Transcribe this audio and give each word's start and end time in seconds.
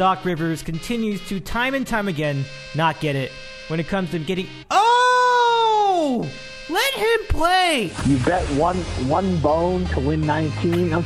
Doc 0.00 0.24
Rivers 0.24 0.62
continues 0.62 1.20
to 1.28 1.40
time 1.40 1.74
and 1.74 1.86
time 1.86 2.08
again 2.08 2.46
not 2.74 3.00
get 3.00 3.16
it 3.16 3.30
when 3.68 3.78
it 3.80 3.86
comes 3.86 4.10
to 4.12 4.18
getting. 4.18 4.46
Oh! 4.70 6.26
Let 6.70 6.94
him 6.94 7.20
play! 7.28 7.92
You 8.06 8.16
bet 8.24 8.42
one 8.56 8.78
one 9.10 9.36
bone 9.40 9.84
to 9.88 10.00
win 10.00 10.22
19. 10.22 10.94
I'm, 10.94 11.02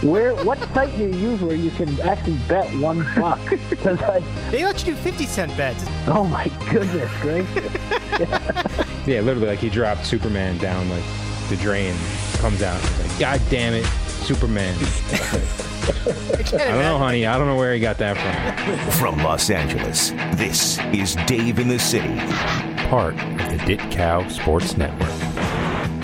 where? 0.00 0.34
What 0.36 0.58
site 0.72 0.90
do 0.96 1.02
you 1.02 1.14
use 1.14 1.42
where 1.42 1.54
you 1.54 1.70
can 1.72 2.00
actually 2.00 2.38
bet 2.48 2.64
one 2.78 3.00
buck? 3.14 3.38
'Cause 3.82 4.00
I, 4.04 4.20
They 4.50 4.64
let 4.64 4.86
you 4.86 4.94
do 4.94 5.00
50 5.02 5.26
cent 5.26 5.54
bets. 5.58 5.84
oh 6.06 6.24
my 6.24 6.50
goodness 6.70 7.12
gracious! 7.20 7.70
Yeah, 9.06 9.20
literally, 9.20 9.48
like 9.48 9.58
he 9.58 9.68
dropped 9.68 10.06
Superman 10.06 10.56
down 10.56 10.88
like 10.88 11.04
the 11.50 11.56
drain, 11.56 11.94
comes 12.38 12.62
out. 12.62 12.80
He's 12.80 13.00
like, 13.10 13.18
God 13.18 13.40
damn 13.50 13.74
it, 13.74 13.84
Superman. 14.24 14.74
I 15.90 16.42
don't 16.52 16.82
know, 16.82 16.98
honey. 16.98 17.26
I 17.26 17.36
don't 17.36 17.46
know 17.46 17.56
where 17.56 17.74
he 17.74 17.80
got 17.80 17.98
that 17.98 18.16
from. 18.16 18.92
From 18.92 19.24
Los 19.24 19.50
Angeles, 19.50 20.10
this 20.36 20.78
is 20.92 21.16
Dave 21.26 21.58
in 21.58 21.68
the 21.68 21.78
City. 21.78 22.16
Part 22.88 23.14
of 23.14 23.50
the 23.50 23.62
Dit 23.66 23.80
Cow 23.90 24.26
Sports 24.28 24.76
Network. 24.76 25.08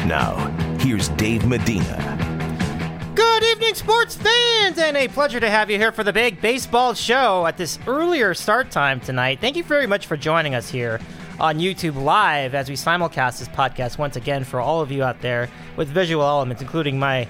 Now, 0.07 0.37
here's 0.81 1.09
Dave 1.11 1.47
Medina. 1.47 3.13
Good 3.15 3.45
evening, 3.45 3.75
sports 3.75 4.17
fans, 4.17 4.79
and 4.79 4.97
a 4.97 5.09
pleasure 5.09 5.41
to 5.41 5.51
have 5.51 5.71
you 5.71 5.79
here 5.79 5.93
for 5.93 6.05
the 6.05 6.13
big 6.13 6.41
baseball 6.41 6.95
show 6.95 7.47
at 7.47 7.57
this 7.57 7.79
earlier 7.87 8.35
start 8.35 8.71
time 8.71 9.01
tonight. 9.01 9.41
Thank 9.41 9.57
you 9.57 9.65
very 9.65 9.87
much 9.87 10.07
for 10.07 10.17
joining 10.17 10.55
us 10.55 10.69
here 10.69 11.01
on 11.39 11.59
YouTube 11.59 12.03
Live 12.03 12.55
as 12.55 12.69
we 12.69 12.75
simulcast 12.75 13.39
this 13.39 13.49
podcast 13.49 13.99
once 13.99 14.17
again 14.17 14.43
for 14.43 14.61
all 14.61 14.81
of 14.81 14.91
you 14.91 15.05
out 15.05 15.21
there 15.21 15.49
with 15.77 15.89
visual 15.89 16.25
elements, 16.25 16.63
including 16.63 16.99
my 16.99 17.29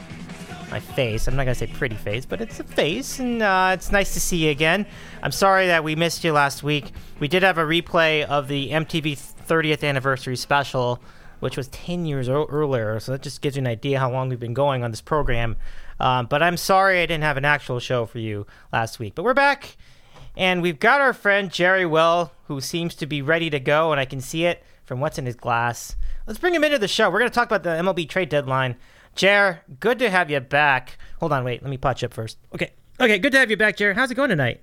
my 0.70 0.80
face. 0.80 1.28
I'm 1.28 1.36
not 1.36 1.44
gonna 1.44 1.54
say 1.54 1.66
pretty 1.68 1.96
face, 1.96 2.26
but 2.26 2.40
it's 2.40 2.58
a 2.60 2.64
face, 2.64 3.18
and 3.18 3.42
uh, 3.42 3.70
it's 3.74 3.92
nice 3.92 4.14
to 4.14 4.20
see 4.20 4.44
you 4.46 4.50
again. 4.50 4.86
I'm 5.22 5.32
sorry 5.32 5.66
that 5.68 5.84
we 5.84 5.94
missed 5.96 6.24
you 6.24 6.32
last 6.32 6.62
week. 6.62 6.92
We 7.20 7.28
did 7.28 7.42
have 7.42 7.58
a 7.58 7.62
replay 7.64 8.24
of 8.24 8.48
the 8.48 8.70
MTV 8.70 9.16
30th 9.46 9.84
anniversary 9.88 10.36
special, 10.36 11.00
which 11.40 11.56
was 11.56 11.68
10 11.68 12.04
years 12.06 12.28
o- 12.28 12.46
earlier, 12.46 12.98
so 13.00 13.12
that 13.12 13.22
just 13.22 13.42
gives 13.42 13.56
you 13.56 13.60
an 13.60 13.66
idea 13.66 13.98
how 14.00 14.10
long 14.10 14.28
we've 14.28 14.40
been 14.40 14.54
going 14.54 14.82
on 14.82 14.90
this 14.90 15.00
program. 15.00 15.56
Um, 16.00 16.26
but 16.26 16.42
I'm 16.42 16.56
sorry 16.56 17.00
I 17.00 17.06
didn't 17.06 17.24
have 17.24 17.36
an 17.36 17.44
actual 17.44 17.78
show 17.80 18.04
for 18.04 18.18
you 18.18 18.46
last 18.72 18.98
week. 18.98 19.14
But 19.14 19.22
we're 19.24 19.34
back, 19.34 19.76
and 20.36 20.62
we've 20.62 20.80
got 20.80 21.00
our 21.00 21.12
friend 21.12 21.50
Gerry 21.50 21.86
Will, 21.86 22.32
who 22.48 22.60
seems 22.60 22.94
to 22.96 23.06
be 23.06 23.22
ready 23.22 23.48
to 23.50 23.60
go, 23.60 23.92
and 23.92 24.00
I 24.00 24.04
can 24.04 24.20
see 24.20 24.44
it 24.44 24.62
from 24.84 25.00
what's 25.00 25.18
in 25.18 25.26
his 25.26 25.36
glass. 25.36 25.96
Let's 26.26 26.38
bring 26.38 26.54
him 26.54 26.64
into 26.64 26.78
the 26.78 26.88
show. 26.88 27.08
We're 27.08 27.20
going 27.20 27.30
to 27.30 27.34
talk 27.34 27.46
about 27.46 27.62
the 27.62 27.70
MLB 27.70 28.08
trade 28.08 28.28
deadline. 28.28 28.76
Jer, 29.16 29.62
good 29.80 29.98
to 29.98 30.10
have 30.10 30.30
you 30.30 30.40
back. 30.40 30.98
Hold 31.20 31.32
on, 31.32 31.42
wait. 31.44 31.62
Let 31.62 31.70
me 31.70 31.78
patch 31.78 32.04
up 32.04 32.12
first. 32.14 32.38
Okay. 32.54 32.70
Okay, 33.00 33.18
good 33.18 33.32
to 33.32 33.38
have 33.38 33.50
you 33.50 33.56
back, 33.56 33.76
Jer. 33.76 33.92
How's 33.94 34.10
it 34.10 34.14
going 34.14 34.30
tonight? 34.30 34.60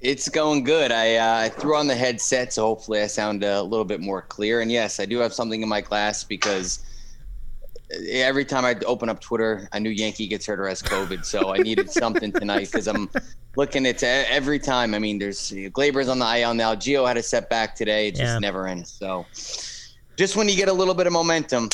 It's 0.00 0.28
going 0.28 0.64
good. 0.64 0.92
I 0.92 1.16
uh, 1.16 1.48
threw 1.48 1.76
on 1.76 1.86
the 1.86 1.94
headset, 1.94 2.52
so 2.52 2.66
hopefully 2.66 3.00
I 3.00 3.06
sound 3.06 3.42
a 3.44 3.62
little 3.62 3.84
bit 3.84 4.00
more 4.00 4.22
clear. 4.22 4.60
And 4.60 4.70
yes, 4.70 5.00
I 5.00 5.06
do 5.06 5.18
have 5.18 5.32
something 5.32 5.62
in 5.62 5.68
my 5.68 5.80
glass 5.80 6.24
because 6.24 6.84
every 8.10 8.44
time 8.44 8.64
I 8.64 8.74
open 8.86 9.08
up 9.08 9.20
Twitter, 9.20 9.68
a 9.72 9.80
new 9.80 9.90
Yankee 9.90 10.26
gets 10.26 10.44
hurt 10.46 10.60
or 10.60 10.68
has 10.68 10.82
COVID. 10.82 11.24
So 11.24 11.54
I 11.54 11.58
needed 11.58 11.90
something 11.90 12.32
tonight 12.32 12.68
because 12.70 12.86
I'm 12.88 13.08
looking 13.56 13.86
at 13.86 14.02
every 14.02 14.58
time. 14.58 14.94
I 14.94 14.98
mean, 14.98 15.18
there's 15.18 15.50
Gleyber's 15.50 16.08
on 16.08 16.18
the 16.18 16.38
IL 16.38 16.52
now. 16.54 16.74
Gio 16.74 17.06
had 17.06 17.16
a 17.16 17.22
setback 17.22 17.74
today. 17.74 18.08
It 18.08 18.16
just 18.16 18.34
Yeah. 18.34 18.38
never 18.38 18.66
ends. 18.66 18.90
So 18.92 19.24
just 20.16 20.36
when 20.36 20.48
you 20.48 20.56
get 20.56 20.68
a 20.68 20.72
little 20.72 20.94
bit 20.94 21.06
of 21.06 21.12
momentum, 21.14 21.70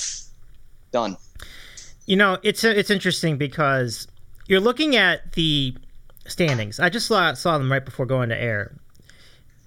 done. 0.92 1.16
You 2.06 2.16
know, 2.16 2.38
it's 2.42 2.64
it's 2.64 2.90
interesting 2.90 3.36
because 3.38 4.08
you're 4.48 4.60
looking 4.60 4.96
at 4.96 5.32
the 5.34 5.76
standings. 6.26 6.80
I 6.80 6.88
just 6.88 7.06
saw 7.06 7.32
saw 7.34 7.58
them 7.58 7.70
right 7.70 7.84
before 7.84 8.06
going 8.06 8.28
to 8.30 8.36
air. 8.36 8.74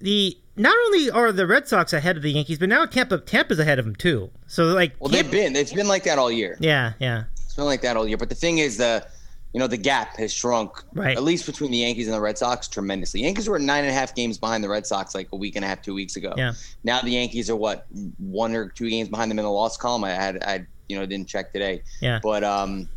The 0.00 0.36
not 0.56 0.76
only 0.86 1.10
are 1.10 1.32
the 1.32 1.46
Red 1.46 1.66
Sox 1.68 1.92
ahead 1.92 2.16
of 2.16 2.22
the 2.22 2.30
Yankees, 2.32 2.58
but 2.58 2.68
now 2.68 2.84
Tampa 2.86 3.18
Tampa's 3.18 3.58
ahead 3.58 3.78
of 3.78 3.84
them 3.86 3.96
too. 3.96 4.30
So 4.46 4.64
like, 4.66 4.94
Well, 5.00 5.10
Tampa- 5.10 5.22
they've 5.30 5.30
been. 5.30 5.56
It's 5.56 5.72
been 5.72 5.88
like 5.88 6.04
that 6.04 6.18
all 6.18 6.30
year. 6.30 6.56
yeah, 6.60 6.92
yeah, 6.98 7.24
It's 7.44 7.54
been 7.54 7.64
like 7.64 7.80
that 7.82 7.96
all 7.96 8.06
year. 8.06 8.16
But 8.18 8.28
the 8.28 8.34
thing 8.34 8.58
is, 8.58 8.76
the 8.76 9.06
you 9.54 9.60
know 9.60 9.66
the 9.66 9.78
gap 9.78 10.18
has 10.18 10.30
shrunk, 10.32 10.70
Right. 10.92 11.16
at 11.16 11.22
least 11.22 11.46
between 11.46 11.70
the 11.70 11.78
Yankees 11.78 12.06
and 12.06 12.14
the 12.14 12.20
Red 12.20 12.36
Sox, 12.36 12.68
tremendously. 12.68 13.22
Yankees 13.22 13.48
were 13.48 13.58
nine 13.58 13.84
and 13.84 13.90
a 13.90 13.94
half 13.94 14.14
games 14.14 14.36
behind 14.36 14.62
the 14.62 14.68
Red 14.68 14.86
Sox 14.86 15.14
like 15.14 15.28
a 15.32 15.36
week 15.36 15.56
and 15.56 15.64
a 15.64 15.68
half, 15.68 15.80
two 15.80 15.94
weeks 15.94 16.16
ago. 16.16 16.34
Yeah. 16.36 16.52
Now 16.84 17.00
the 17.00 17.10
Yankees 17.12 17.48
are 17.48 17.56
what 17.56 17.86
one 18.18 18.54
or 18.54 18.68
two 18.68 18.90
games 18.90 19.08
behind 19.08 19.30
them 19.30 19.38
in 19.38 19.44
the 19.46 19.50
loss 19.50 19.78
column. 19.78 20.04
I 20.04 20.10
had 20.10 20.42
I 20.44 20.66
you 20.88 20.98
know 20.98 21.04
didn't 21.06 21.28
check 21.28 21.52
today, 21.52 21.82
yeah. 22.00 22.20
but 22.22 22.42
um, 22.44 22.88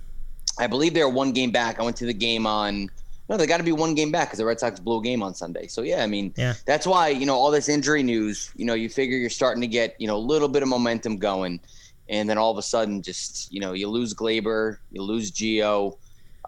I 0.59 0.67
believe 0.67 0.93
they're 0.93 1.09
one 1.09 1.31
game 1.31 1.51
back. 1.51 1.79
I 1.79 1.83
went 1.83 1.97
to 1.97 2.05
the 2.05 2.13
game 2.13 2.45
on. 2.47 2.89
No, 3.29 3.37
they 3.37 3.45
got 3.45 3.57
to 3.57 3.63
be 3.63 3.71
one 3.71 3.93
game 3.93 4.11
back 4.11 4.27
because 4.29 4.39
the 4.39 4.45
Red 4.45 4.59
Sox 4.59 4.79
blew 4.79 4.97
a 4.99 5.03
game 5.03 5.21
on 5.21 5.35
Sunday. 5.35 5.67
So 5.67 5.83
yeah, 5.83 6.01
I 6.03 6.07
mean, 6.07 6.33
Yeah. 6.35 6.55
that's 6.65 6.87
why 6.87 7.09
you 7.09 7.27
know 7.27 7.35
all 7.35 7.51
this 7.51 7.69
injury 7.69 8.01
news. 8.01 8.51
You 8.55 8.65
know, 8.65 8.73
you 8.73 8.89
figure 8.89 9.17
you're 9.17 9.29
starting 9.29 9.61
to 9.61 9.67
get 9.67 9.95
you 9.99 10.07
know 10.07 10.17
a 10.17 10.25
little 10.33 10.47
bit 10.47 10.63
of 10.63 10.69
momentum 10.69 11.17
going, 11.17 11.59
and 12.09 12.27
then 12.27 12.37
all 12.39 12.49
of 12.51 12.57
a 12.57 12.63
sudden, 12.63 13.01
just 13.03 13.53
you 13.53 13.59
know, 13.59 13.73
you 13.73 13.87
lose 13.87 14.15
Gleyber, 14.15 14.77
you 14.91 15.03
lose 15.03 15.31
Gio, 15.31 15.95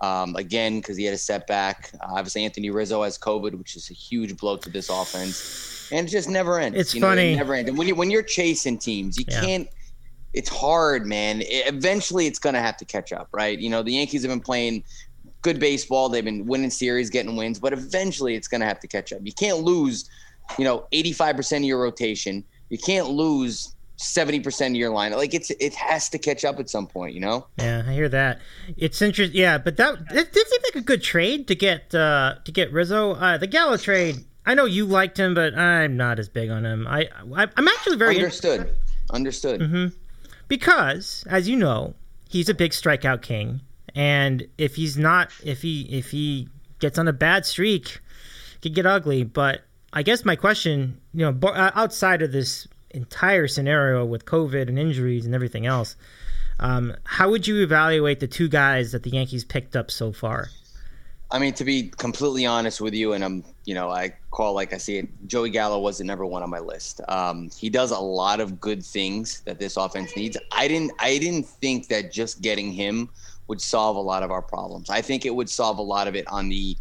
um, 0.01 0.35
again 0.35 0.79
because 0.79 0.97
he 0.97 1.03
had 1.05 1.13
a 1.13 1.19
setback. 1.19 1.91
Uh, 2.01 2.07
obviously, 2.15 2.43
Anthony 2.43 2.71
Rizzo 2.71 3.03
has 3.03 3.15
COVID, 3.19 3.53
which 3.53 3.75
is 3.75 3.91
a 3.91 3.93
huge 3.93 4.35
blow 4.37 4.57
to 4.57 4.69
this 4.71 4.89
offense, 4.89 5.87
and 5.91 6.07
it 6.07 6.11
just 6.11 6.29
never 6.29 6.59
ends. 6.59 6.79
It's 6.79 6.95
you 6.95 7.01
know, 7.01 7.09
funny. 7.09 7.33
it 7.33 7.35
never 7.35 7.53
ends. 7.53 7.69
And 7.69 7.77
when 7.77 7.87
you 7.87 7.93
when 7.93 8.09
you're 8.09 8.23
chasing 8.23 8.79
teams, 8.79 9.19
you 9.19 9.25
Yeah. 9.27 9.41
can't. 9.41 9.67
It's 10.33 10.49
hard, 10.49 11.05
man. 11.05 11.41
It- 11.41 11.67
eventually, 11.67 12.27
it's 12.27 12.39
gonna 12.39 12.61
have 12.61 12.77
to 12.77 12.85
catch 12.85 13.11
up, 13.11 13.27
right? 13.31 13.59
You 13.59 13.69
know, 13.69 13.83
the 13.83 13.93
Yankees 13.93 14.23
have 14.23 14.31
been 14.31 14.39
playing 14.41 14.83
good 15.41 15.59
baseball. 15.59 16.09
They've 16.09 16.23
been 16.23 16.45
winning 16.45 16.69
series, 16.69 17.09
getting 17.09 17.35
wins, 17.35 17.59
but 17.59 17.73
eventually 17.73 18.35
it's 18.35 18.47
going 18.47 18.61
to 18.61 18.67
have 18.67 18.79
to 18.81 18.87
catch 18.87 19.11
up. 19.11 19.19
You 19.23 19.33
can't 19.33 19.59
lose, 19.59 20.09
you 20.57 20.63
know, 20.63 20.85
85% 20.91 21.57
of 21.57 21.63
your 21.63 21.81
rotation. 21.81 22.43
You 22.69 22.77
can't 22.77 23.09
lose 23.09 23.75
70% 23.97 24.67
of 24.67 24.75
your 24.75 24.91
line. 24.91 25.11
Like 25.11 25.33
it's 25.33 25.51
it 25.51 25.73
has 25.75 26.09
to 26.09 26.17
catch 26.17 26.43
up 26.45 26.59
at 26.59 26.69
some 26.69 26.87
point, 26.87 27.13
you 27.13 27.21
know? 27.21 27.47
Yeah, 27.57 27.83
I 27.85 27.93
hear 27.93 28.09
that. 28.09 28.39
It's 28.77 29.01
interesting. 29.01 29.39
Yeah, 29.39 29.57
but 29.57 29.77
that 29.77 29.95
it 30.11 30.33
did 30.33 30.47
seem 30.47 30.61
like 30.63 30.75
a 30.75 30.85
good 30.85 31.03
trade 31.03 31.47
to 31.49 31.55
get 31.55 31.93
uh, 31.93 32.35
to 32.43 32.51
get 32.51 32.71
Rizzo. 32.71 33.13
Uh, 33.13 33.37
the 33.37 33.47
Gallo 33.47 33.77
trade. 33.77 34.25
I 34.43 34.55
know 34.55 34.65
you 34.65 34.85
liked 34.85 35.19
him, 35.19 35.35
but 35.35 35.53
I'm 35.53 35.97
not 35.97 36.17
as 36.17 36.27
big 36.27 36.49
on 36.49 36.65
him. 36.65 36.87
I, 36.87 37.09
I 37.35 37.47
I'm 37.55 37.67
actually 37.67 37.97
very 37.97 38.15
Understood. 38.15 38.73
Understood. 39.11 39.61
Mm-hmm. 39.61 39.97
Because, 40.51 41.23
as 41.29 41.47
you 41.47 41.55
know, 41.55 41.93
he's 42.27 42.49
a 42.49 42.53
big 42.53 42.71
strikeout 42.71 43.21
king, 43.21 43.61
and 43.95 44.45
if 44.57 44.75
he's 44.75 44.97
not, 44.97 45.31
if 45.45 45.61
he 45.61 45.83
if 45.83 46.11
he 46.11 46.49
gets 46.79 46.99
on 46.99 47.07
a 47.07 47.13
bad 47.13 47.45
streak, 47.45 48.01
it 48.55 48.61
could 48.61 48.75
get 48.75 48.85
ugly. 48.85 49.23
But 49.23 49.61
I 49.93 50.03
guess 50.03 50.25
my 50.25 50.35
question, 50.35 50.99
you 51.13 51.31
know, 51.31 51.47
uh, 51.47 51.71
outside 51.73 52.21
of 52.21 52.33
this 52.33 52.67
entire 52.89 53.47
scenario 53.47 54.03
with 54.03 54.25
COVID 54.25 54.67
and 54.67 54.77
injuries 54.77 55.25
and 55.25 55.33
everything 55.33 55.65
else, 55.65 55.95
um, 56.59 56.97
how 57.05 57.31
would 57.31 57.47
you 57.47 57.63
evaluate 57.63 58.19
the 58.19 58.27
two 58.27 58.49
guys 58.49 58.91
that 58.91 59.03
the 59.03 59.11
Yankees 59.11 59.45
picked 59.45 59.77
up 59.77 59.89
so 59.89 60.11
far? 60.11 60.49
I 61.31 61.39
mean, 61.39 61.53
to 61.53 61.63
be 61.63 61.93
completely 61.95 62.45
honest 62.45 62.81
with 62.81 62.93
you, 62.93 63.13
and 63.13 63.23
I'm, 63.23 63.45
you 63.65 63.75
know, 63.75 63.89
I 63.89 64.13
call 64.31 64.53
like 64.53 64.73
I 64.73 64.77
see 64.77 64.97
it. 64.97 65.07
Joey 65.27 65.49
Gallo 65.49 65.79
was 65.79 65.99
the 65.99 66.03
number 66.03 66.25
one 66.25 66.43
on 66.43 66.49
my 66.49 66.59
list. 66.59 67.01
Um, 67.07 67.49
he 67.55 67.69
does 67.69 67.91
a 67.91 67.99
lot 67.99 68.39
of 68.39 68.59
good 68.59 68.83
things 68.83 69.41
that 69.41 69.59
this 69.59 69.77
offense 69.77 70.15
needs. 70.15 70.37
I 70.51 70.67
didn't, 70.67 70.91
I 70.99 71.17
didn't 71.17 71.43
think 71.43 71.87
that 71.89 72.11
just 72.11 72.41
getting 72.41 72.71
him 72.71 73.09
would 73.47 73.61
solve 73.61 73.97
a 73.97 74.01
lot 74.01 74.23
of 74.23 74.31
our 74.31 74.41
problems. 74.41 74.89
I 74.89 75.01
think 75.01 75.25
it 75.25 75.35
would 75.35 75.49
solve 75.49 75.77
a 75.77 75.83
lot 75.83 76.07
of 76.07 76.15
it 76.15 76.27
on 76.27 76.49
the 76.49 76.77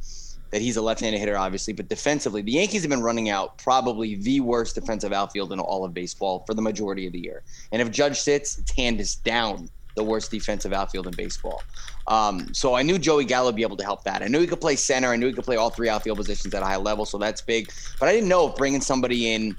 that 0.50 0.60
he's 0.60 0.76
a 0.76 0.82
left-handed 0.82 1.18
hitter, 1.18 1.38
obviously, 1.38 1.72
but 1.72 1.88
defensively, 1.88 2.42
the 2.42 2.52
Yankees 2.52 2.82
have 2.82 2.90
been 2.90 3.02
running 3.02 3.28
out 3.28 3.56
probably 3.58 4.16
the 4.16 4.40
worst 4.40 4.74
defensive 4.74 5.12
outfield 5.12 5.52
in 5.52 5.60
all 5.60 5.84
of 5.84 5.94
baseball 5.94 6.42
for 6.44 6.54
the 6.54 6.62
majority 6.62 7.06
of 7.06 7.12
the 7.12 7.20
year. 7.20 7.42
And 7.70 7.80
if 7.80 7.90
Judge 7.92 8.20
sits, 8.20 8.58
it's 8.58 8.72
hands 8.72 9.14
down 9.16 9.68
the 9.96 10.04
worst 10.04 10.30
defensive 10.30 10.72
outfield 10.72 11.06
in 11.06 11.12
baseball. 11.14 11.62
Um, 12.06 12.52
so 12.54 12.74
I 12.74 12.82
knew 12.82 12.98
Joey 12.98 13.24
Gallo 13.24 13.46
would 13.46 13.56
be 13.56 13.62
able 13.62 13.76
to 13.76 13.84
help 13.84 14.04
that. 14.04 14.22
I 14.22 14.26
knew 14.26 14.40
he 14.40 14.46
could 14.46 14.60
play 14.60 14.76
center. 14.76 15.08
I 15.08 15.16
knew 15.16 15.26
he 15.26 15.32
could 15.32 15.44
play 15.44 15.56
all 15.56 15.70
three 15.70 15.88
outfield 15.88 16.18
positions 16.18 16.54
at 16.54 16.62
a 16.62 16.66
high 16.66 16.76
level. 16.76 17.04
So 17.04 17.18
that's 17.18 17.40
big. 17.40 17.72
But 17.98 18.08
I 18.08 18.12
didn't 18.12 18.28
know 18.28 18.48
if 18.48 18.56
bringing 18.56 18.80
somebody 18.80 19.32
in 19.32 19.56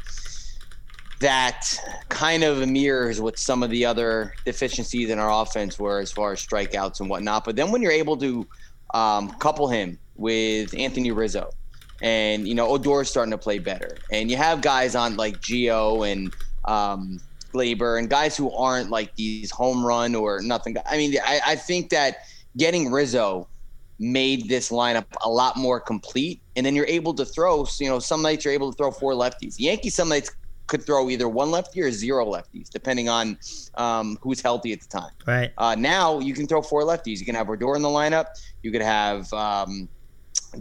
that 1.20 1.80
kind 2.10 2.44
of 2.44 2.68
mirrors 2.68 3.22
what 3.22 3.38
some 3.38 3.62
of 3.62 3.70
the 3.70 3.86
other 3.86 4.34
deficiencies 4.44 5.10
in 5.10 5.20
our 5.20 5.44
offense 5.44 5.78
were 5.78 6.00
as 6.00 6.12
far 6.12 6.32
as 6.32 6.46
strikeouts 6.46 7.00
and 7.00 7.10
whatnot. 7.10 7.46
But 7.46 7.56
then 7.56 7.72
when 7.72 7.82
you're 7.82 7.92
able 7.92 8.18
to 8.18 8.48
um, 8.94 9.32
couple 9.34 9.68
him 9.68 10.00
with 10.16 10.78
Anthony 10.78 11.12
Rizzo, 11.12 11.52
and 12.02 12.48
you 12.48 12.56
know 12.56 12.68
Odor's 12.68 13.10
starting 13.10 13.32
to 13.32 13.38
play 13.38 13.60
better, 13.60 13.98
and 14.12 14.30
you 14.32 14.38
have 14.38 14.62
guys 14.62 14.96
on 14.96 15.16
like 15.16 15.40
Gio 15.40 16.12
and 16.12 16.34
um, 16.66 17.22
Gleyber 17.52 18.00
and 18.00 18.10
guys 18.10 18.36
who 18.36 18.52
aren't 18.52 18.90
like 18.90 19.16
these 19.16 19.52
home 19.52 19.86
run 19.86 20.16
or 20.16 20.42
nothing. 20.42 20.76
I 20.86 20.98
mean, 20.98 21.16
I, 21.24 21.42
I 21.46 21.56
think 21.56 21.90
that 21.90 22.18
getting 22.58 22.92
Rizzo 22.92 23.48
made 24.00 24.50
this 24.50 24.72
lineup 24.72 25.06
a 25.24 25.30
lot 25.30 25.58
more 25.58 25.80
complete, 25.80 26.42
and 26.56 26.66
then 26.66 26.76
you're 26.76 26.88
able 26.88 27.14
to 27.14 27.26
throw. 27.26 27.66
You 27.80 27.90
know, 27.90 28.00
some 28.00 28.22
nights 28.22 28.46
you're 28.46 28.54
able 28.54 28.72
to 28.72 28.76
throw 28.76 28.92
four 28.92 29.14
lefties. 29.14 29.56
Yankees 29.58 29.96
some 29.96 30.10
nights 30.10 30.32
could 30.68 30.86
throw 30.86 31.10
either 31.10 31.28
one 31.28 31.52
lefty 31.52 31.82
or 31.82 31.92
zero 31.92 32.26
lefties, 32.26 32.70
depending 32.70 33.10
on 33.10 33.38
um, 33.76 34.18
who's 34.22 34.42
healthy 34.42 34.72
at 34.72 34.80
the 34.80 34.88
time. 34.88 35.12
Right. 35.28 35.52
Uh, 35.58 35.76
now 35.78 36.20
you 36.20 36.34
can 36.34 36.48
throw 36.48 36.62
four 36.62 36.84
lefties. 36.84 37.20
You 37.20 37.26
can 37.26 37.36
have 37.36 37.50
Odor 37.50 37.76
in 37.76 37.82
the 37.82 37.90
lineup. 37.90 38.28
You 38.64 38.72
could 38.72 38.82
have 38.82 39.32
um, 39.34 39.90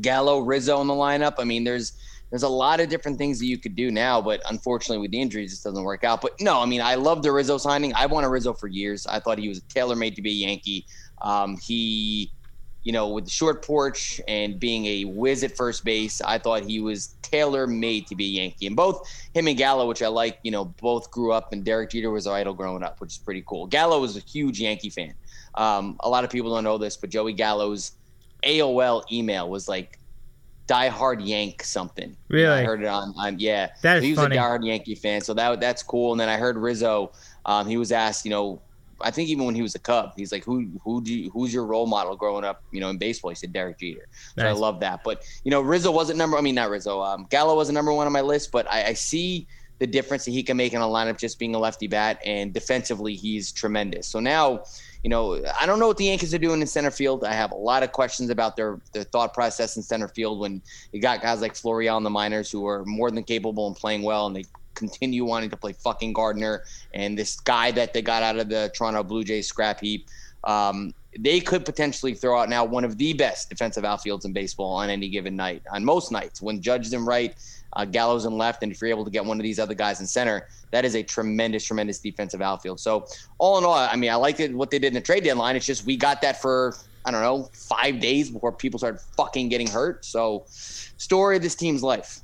Gallo, 0.01 0.41
Rizzo 0.41 0.81
in 0.81 0.89
the 0.89 0.95
lineup. 0.95 1.35
I 1.39 1.45
mean, 1.45 1.65
there's 1.65 1.93
there's 2.31 2.44
a 2.44 2.49
lot 2.49 2.81
of 2.81 2.88
different 2.88 3.19
things 3.19 3.38
that 3.41 3.47
you 3.47 3.59
could 3.59 3.75
do 3.75 3.91
now, 3.91 4.21
but 4.23 4.41
unfortunately 4.49 4.99
with 4.99 5.11
the 5.11 5.21
injuries, 5.21 5.50
this 5.50 5.62
doesn't 5.62 5.82
work 5.82 6.05
out. 6.05 6.21
But 6.21 6.41
no, 6.41 6.61
I 6.61 6.67
mean, 6.67 6.81
I 6.81 6.94
love 6.94 7.23
the 7.23 7.32
Rizzo 7.32 7.59
signing. 7.59 7.93
I 7.94 8.06
wanted 8.06 8.29
Rizzo 8.29 8.53
for 8.53 8.69
years. 8.69 9.06
I 9.06 9.19
thought 9.19 9.38
he 9.38 9.49
was 9.49 9.61
tailor 9.62 9.97
made 9.97 10.15
to 10.17 10.23
be 10.23 10.31
a 10.31 10.47
Yankee. 10.47 10.87
Um, 11.23 11.59
he, 11.59 12.32
you 12.85 12.93
know, 12.93 13.09
with 13.09 13.25
the 13.25 13.31
short 13.31 13.65
porch 13.65 14.21
and 14.29 14.59
being 14.61 14.87
a 14.87 15.05
whiz 15.05 15.43
at 15.43 15.56
first 15.56 15.85
base, 15.85 16.21
I 16.21 16.38
thought 16.38 16.62
he 16.62 16.81
was 16.81 17.17
tailor 17.21 17.67
made 17.67 18.06
to 18.06 18.15
be 18.15 18.27
a 18.27 18.43
Yankee. 18.43 18.69
And 18.69 18.77
both 18.77 19.09
him 19.35 19.49
and 19.49 19.56
Gallo, 19.59 19.87
which 19.87 20.00
I 20.00 20.06
like, 20.06 20.38
you 20.44 20.53
know, 20.53 20.65
both 20.65 21.11
grew 21.11 21.32
up, 21.32 21.53
and 21.53 21.65
Derek 21.65 21.91
Jeter 21.91 22.11
was 22.11 22.27
our 22.27 22.37
idol 22.37 22.55
growing 22.55 22.85
up, 22.85 23.00
which 23.00 23.15
is 23.15 23.19
pretty 23.19 23.43
cool. 23.47 23.67
Gallo 23.67 24.00
was 24.00 24.17
a 24.17 24.21
huge 24.21 24.61
Yankee 24.61 24.91
fan. 24.91 25.15
Um, 25.56 25.97
a 26.00 26.09
lot 26.09 26.23
of 26.23 26.31
people 26.31 26.55
don't 26.55 26.65
know 26.65 26.79
this, 26.79 26.97
but 26.97 27.11
Joey 27.11 27.32
Gallo's 27.32 27.93
AOL 28.44 29.03
email 29.12 29.50
was 29.50 29.69
like 29.69 30.00
diehard 30.70 31.26
Yank 31.26 31.64
something. 31.64 32.17
Really? 32.28 32.61
I 32.61 32.64
heard 32.64 32.82
it 32.82 32.87
on, 32.87 33.12
yeah. 33.38 33.70
That 33.82 33.96
is 33.96 34.02
so 34.02 34.06
he 34.06 34.12
was 34.12 34.20
funny. 34.20 34.37
a 34.37 34.40
diehard 34.40 34.64
Yankee 34.64 34.94
fan, 34.94 35.20
so 35.20 35.34
that 35.34 35.61
that's 35.61 35.82
cool. 35.82 36.12
And 36.12 36.20
then 36.20 36.28
I 36.28 36.37
heard 36.37 36.56
Rizzo. 36.56 37.12
Um, 37.44 37.67
he 37.67 37.76
was 37.76 37.90
asked, 37.90 38.25
you 38.25 38.31
know, 38.31 38.62
I 39.00 39.11
think 39.11 39.28
even 39.31 39.46
when 39.46 39.55
he 39.55 39.62
was 39.62 39.75
a 39.75 39.78
Cub, 39.78 40.12
he's 40.17 40.31
like, 40.31 40.44
who 40.44 40.69
who 40.84 41.02
do 41.02 41.12
you, 41.12 41.31
who's 41.31 41.52
your 41.52 41.64
role 41.64 41.87
model 41.87 42.14
growing 42.17 42.44
up, 42.44 42.62
you 42.70 42.81
know, 42.81 42.90
in 42.90 42.99
baseball? 42.99 43.31
He 43.31 43.34
said 43.34 43.52
Derek 43.52 43.78
Jeter. 43.78 44.06
So 44.38 44.46
I 44.46 44.52
love 44.52 44.81
that. 44.81 45.00
But 45.05 45.25
you 45.43 45.50
know, 45.50 45.61
Rizzo 45.61 45.90
wasn't 45.90 46.19
number. 46.19 46.38
I 46.38 46.40
mean, 46.40 46.55
not 46.55 46.70
Rizzo. 46.70 47.02
Um, 47.02 47.26
Gallo 47.31 47.56
wasn't 47.56 47.75
number 47.75 47.93
one 47.93 48.06
on 48.06 48.12
my 48.12 48.20
list, 48.20 48.52
but 48.52 48.70
I, 48.70 48.88
I 48.88 48.93
see 48.93 49.49
the 49.81 49.87
difference 49.87 50.26
that 50.26 50.32
he 50.32 50.43
can 50.43 50.56
make 50.56 50.75
in 50.75 50.81
a 50.81 50.84
lineup 50.84 51.19
just 51.19 51.38
being 51.38 51.55
a 51.55 51.58
lefty 51.58 51.88
bat, 51.88 52.20
and 52.25 52.52
defensively 52.52 53.14
he's 53.14 53.50
tremendous. 53.50 54.06
So 54.06 54.20
now, 54.20 54.64
you 55.02 55.08
know, 55.08 55.43
I 55.58 55.64
don't 55.67 55.79
know 55.79 55.88
what 55.88 55.97
the 55.97 56.05
Yankees 56.05 56.35
are 56.35 56.38
doing 56.38 56.61
in 56.61 56.67
center 56.67 56.91
field. 56.91 57.25
I 57.25 57.32
have 57.32 57.52
a 57.52 57.56
lot 57.56 57.82
of 57.82 57.93
questions 57.93 58.29
about 58.31 58.56
their 58.56 58.79
their 58.93 59.05
thought 59.05 59.32
process 59.32 59.76
in 59.76 59.82
center 59.82 60.08
field 60.08 60.41
when 60.41 60.62
you 60.93 61.00
got 61.00 61.23
guys 61.23 61.41
like 61.41 61.55
Florial 61.55 61.97
in 61.97 62.02
the 62.02 62.11
minors 62.11 62.50
who 62.50 62.67
are 62.67 62.85
more 62.85 63.11
than 63.11 63.25
capable 63.25 63.67
and 63.67 63.76
playing 63.76 64.02
well, 64.02 64.26
and 64.26 64.37
they 64.37 64.44
continue 64.75 65.25
wanting 65.25 65.50
to 65.50 65.56
play 65.56 65.73
fucking 65.73 66.12
Gardner 66.12 66.64
and 66.94 67.19
this 67.19 67.38
guy 67.41 67.70
that 67.70 67.93
they 67.93 68.02
got 68.02 68.23
out 68.23 68.38
of 68.38 68.49
the 68.49 68.70
Toronto 68.75 69.02
Blue 69.02 69.25
Jays 69.25 69.47
scrap 69.47 69.81
heap. 69.81 70.08
Um, 70.44 70.94
they 71.19 71.41
could 71.41 71.64
potentially 71.64 72.14
throw 72.14 72.41
out 72.41 72.49
now 72.49 72.64
one 72.64 72.85
of 72.85 72.96
the 72.96 73.12
best 73.12 73.50
defensive 73.50 73.85
outfields 73.85 74.25
in 74.25 74.32
baseball 74.32 74.73
on 74.75 74.91
any 74.91 75.08
given 75.08 75.35
night. 75.35 75.62
On 75.73 75.85
most 75.85 76.12
nights, 76.12 76.41
when 76.41 76.62
judged 76.62 76.93
in 76.93 77.05
right, 77.05 77.35
uh, 77.75 77.84
Gallo's 77.84 78.25
in 78.25 78.37
left, 78.37 78.62
and 78.62 78.72
if 78.72 78.81
you're 78.81 78.90
able 78.90 79.05
to 79.05 79.11
get 79.11 79.25
one 79.25 79.38
of 79.38 79.43
these 79.43 79.58
other 79.58 79.75
guys 79.75 80.00
in 80.00 80.06
center, 80.06 80.49
that 80.70 80.84
is 80.84 80.94
a 80.94 81.02
tremendous, 81.02 81.64
tremendous 81.64 81.99
defensive 81.99 82.43
outfield. 82.43 82.81
So 82.81 83.06
all 83.38 83.58
in 83.58 83.64
all, 83.64 83.75
I 83.75 83.96
mean, 83.96 84.11
I 84.11 84.17
liked 84.17 84.40
it, 84.40 84.52
what 84.52 84.70
they 84.70 84.78
did 84.78 84.88
in 84.88 84.94
the 84.94 85.00
trade 85.00 85.25
deadline. 85.25 85.56
It's 85.56 85.67
just 85.67 85.87
we 85.87 85.96
got 85.96 86.22
that 86.22 86.40
for 86.40 86.76
I 87.05 87.11
don't 87.11 87.22
know 87.22 87.49
five 87.52 88.00
days 88.00 88.31
before 88.31 88.52
people 88.52 88.78
started 88.78 89.00
fucking 89.17 89.49
getting 89.49 89.69
hurt. 89.69 90.05
So 90.05 90.44
story 90.49 91.37
of 91.37 91.43
this 91.43 91.55
team's 91.55 91.82
life. 91.82 92.20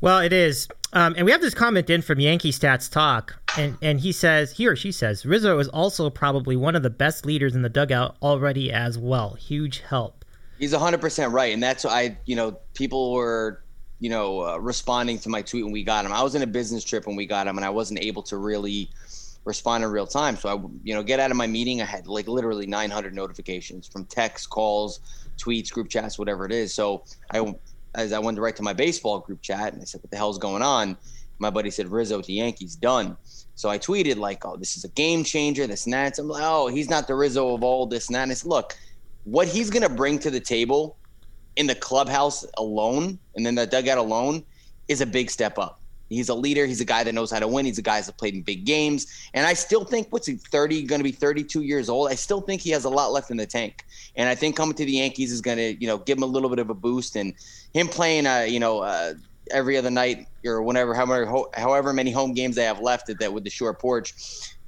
Well, 0.00 0.20
it 0.20 0.32
is. 0.32 0.68
Um, 0.92 1.14
and 1.16 1.24
we 1.24 1.32
have 1.32 1.40
this 1.40 1.54
comment 1.54 1.88
in 1.90 2.02
from 2.02 2.20
Yankee 2.20 2.52
Stats 2.52 2.90
Talk, 2.90 3.40
and, 3.56 3.76
and 3.82 3.98
he 3.98 4.12
says, 4.12 4.52
he 4.52 4.66
or 4.66 4.76
she 4.76 4.92
says, 4.92 5.24
Rizzo 5.26 5.58
is 5.58 5.68
also 5.68 6.08
probably 6.10 6.56
one 6.56 6.76
of 6.76 6.82
the 6.82 6.90
best 6.90 7.26
leaders 7.26 7.54
in 7.54 7.62
the 7.62 7.68
dugout 7.68 8.16
already 8.22 8.70
as 8.70 8.98
well. 8.98 9.34
Huge 9.34 9.80
help. 9.80 10.24
He's 10.58 10.72
100% 10.72 11.32
right. 11.32 11.52
And 11.52 11.62
that's 11.62 11.84
I, 11.84 12.16
you 12.26 12.36
know, 12.36 12.58
people 12.74 13.12
were, 13.12 13.63
you 14.04 14.10
know, 14.10 14.46
uh, 14.46 14.58
responding 14.58 15.18
to 15.18 15.30
my 15.30 15.40
tweet 15.40 15.64
when 15.64 15.72
we 15.72 15.82
got 15.82 16.04
him. 16.04 16.12
I 16.12 16.22
was 16.22 16.34
in 16.34 16.42
a 16.42 16.46
business 16.46 16.84
trip 16.84 17.06
when 17.06 17.16
we 17.16 17.24
got 17.24 17.46
him, 17.46 17.56
and 17.56 17.64
I 17.64 17.70
wasn't 17.70 18.00
able 18.00 18.22
to 18.24 18.36
really 18.36 18.90
respond 19.46 19.82
in 19.82 19.88
real 19.88 20.06
time. 20.06 20.36
So 20.36 20.50
I, 20.50 20.60
you 20.82 20.92
know, 20.92 21.02
get 21.02 21.20
out 21.20 21.30
of 21.30 21.38
my 21.38 21.46
meeting. 21.46 21.80
I 21.80 21.86
had 21.86 22.06
like 22.06 22.28
literally 22.28 22.66
900 22.66 23.14
notifications 23.14 23.88
from 23.88 24.04
texts, 24.04 24.46
calls, 24.46 25.00
tweets, 25.38 25.72
group 25.72 25.88
chats, 25.88 26.18
whatever 26.18 26.44
it 26.44 26.52
is. 26.52 26.74
So 26.74 27.04
I, 27.32 27.54
as 27.94 28.12
I 28.12 28.18
went 28.18 28.38
right 28.38 28.54
to 28.56 28.62
my 28.62 28.74
baseball 28.74 29.20
group 29.20 29.40
chat, 29.40 29.72
and 29.72 29.80
I 29.80 29.86
said, 29.86 30.02
"What 30.02 30.10
the 30.10 30.18
hell's 30.18 30.36
going 30.36 30.60
on?" 30.60 30.98
My 31.38 31.48
buddy 31.48 31.70
said, 31.70 31.88
"Rizzo 31.88 32.20
to 32.20 32.30
Yankees, 32.30 32.76
done." 32.76 33.16
So 33.54 33.70
I 33.70 33.78
tweeted 33.78 34.18
like, 34.18 34.44
"Oh, 34.44 34.58
this 34.58 34.76
is 34.76 34.84
a 34.84 34.90
game 34.90 35.24
changer. 35.24 35.66
This 35.66 35.86
and 35.86 35.94
that." 35.94 36.16
So 36.16 36.24
I'm 36.24 36.28
like, 36.28 36.42
"Oh, 36.44 36.66
he's 36.66 36.90
not 36.90 37.06
the 37.06 37.14
Rizzo 37.14 37.54
of 37.54 37.64
old. 37.64 37.88
This 37.88 38.08
and 38.08 38.16
that." 38.16 38.24
And 38.24 38.32
I 38.32 38.34
said, 38.34 38.50
"Look, 38.50 38.76
what 39.22 39.48
he's 39.48 39.70
gonna 39.70 39.88
bring 39.88 40.18
to 40.18 40.30
the 40.30 40.40
table 40.40 40.98
in 41.56 41.66
the 41.66 41.74
clubhouse 41.74 42.44
alone, 42.58 43.18
and 43.34 43.44
then 43.44 43.54
the 43.54 43.66
dugout 43.66 43.98
alone, 43.98 44.44
is 44.88 45.00
a 45.00 45.06
big 45.06 45.30
step 45.30 45.58
up." 45.58 45.80
He's 46.08 46.28
a 46.28 46.34
leader. 46.34 46.66
He's 46.66 46.80
a 46.80 46.84
guy 46.84 47.04
that 47.04 47.14
knows 47.14 47.30
how 47.30 47.38
to 47.38 47.48
win. 47.48 47.66
He's 47.66 47.78
a 47.78 47.82
guy 47.82 47.96
that's 47.96 48.10
played 48.10 48.34
in 48.34 48.42
big 48.42 48.64
games. 48.64 49.06
And 49.32 49.46
I 49.46 49.54
still 49.54 49.84
think, 49.84 50.08
what's 50.10 50.26
he, 50.26 50.34
30, 50.34 50.82
going 50.84 51.00
to 51.00 51.04
be 51.04 51.12
32 51.12 51.62
years 51.62 51.88
old? 51.88 52.10
I 52.10 52.14
still 52.14 52.40
think 52.40 52.60
he 52.60 52.70
has 52.70 52.84
a 52.84 52.90
lot 52.90 53.12
left 53.12 53.30
in 53.30 53.36
the 53.36 53.46
tank. 53.46 53.84
And 54.16 54.28
I 54.28 54.34
think 54.34 54.56
coming 54.56 54.74
to 54.74 54.84
the 54.84 54.92
Yankees 54.92 55.32
is 55.32 55.40
going 55.40 55.58
to, 55.58 55.74
you 55.74 55.86
know, 55.86 55.98
give 55.98 56.18
him 56.18 56.24
a 56.24 56.26
little 56.26 56.50
bit 56.50 56.58
of 56.58 56.70
a 56.70 56.74
boost. 56.74 57.16
And 57.16 57.34
him 57.72 57.88
playing, 57.88 58.26
uh, 58.26 58.40
you 58.40 58.60
know, 58.60 58.80
uh, 58.80 59.14
every 59.50 59.76
other 59.76 59.90
night 59.90 60.26
or 60.44 60.62
whenever, 60.62 60.94
however, 60.94 61.44
however 61.54 61.92
many 61.92 62.10
home 62.10 62.34
games 62.34 62.56
they 62.56 62.64
have 62.64 62.80
left 62.80 63.08
at 63.10 63.18
that 63.20 63.32
with 63.32 63.44
the 63.44 63.50
short 63.50 63.80
porch. 63.80 64.14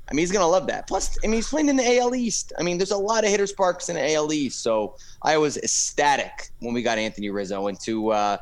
I 0.09 0.15
mean, 0.15 0.23
he's 0.23 0.33
going 0.33 0.43
to 0.43 0.49
love 0.49 0.67
that. 0.69 0.87
Plus, 0.87 1.19
I 1.25 1.27
mean, 1.27 1.35
he's 1.35 1.49
playing 1.49 1.69
in 1.69 1.77
the 1.77 1.99
AL 1.99 2.15
East. 2.15 2.53
I 2.59 2.63
mean, 2.63 2.79
there's 2.79 2.93
a 2.93 2.97
lot 2.97 3.25
of 3.25 3.31
hitter 3.31 3.47
sparks 3.47 3.89
in 3.89 3.97
the 3.97 4.15
AL 4.15 4.33
East. 4.33 4.63
So 4.63 4.97
I 5.23 5.37
was 5.37 5.57
ecstatic 5.57 6.51
when 6.61 6.75
we 6.75 6.83
got 6.83 6.99
Anthony 6.99 7.31
Rizzo. 7.31 7.67
And 7.67 7.79
to, 7.81 8.11
uh, 8.11 8.37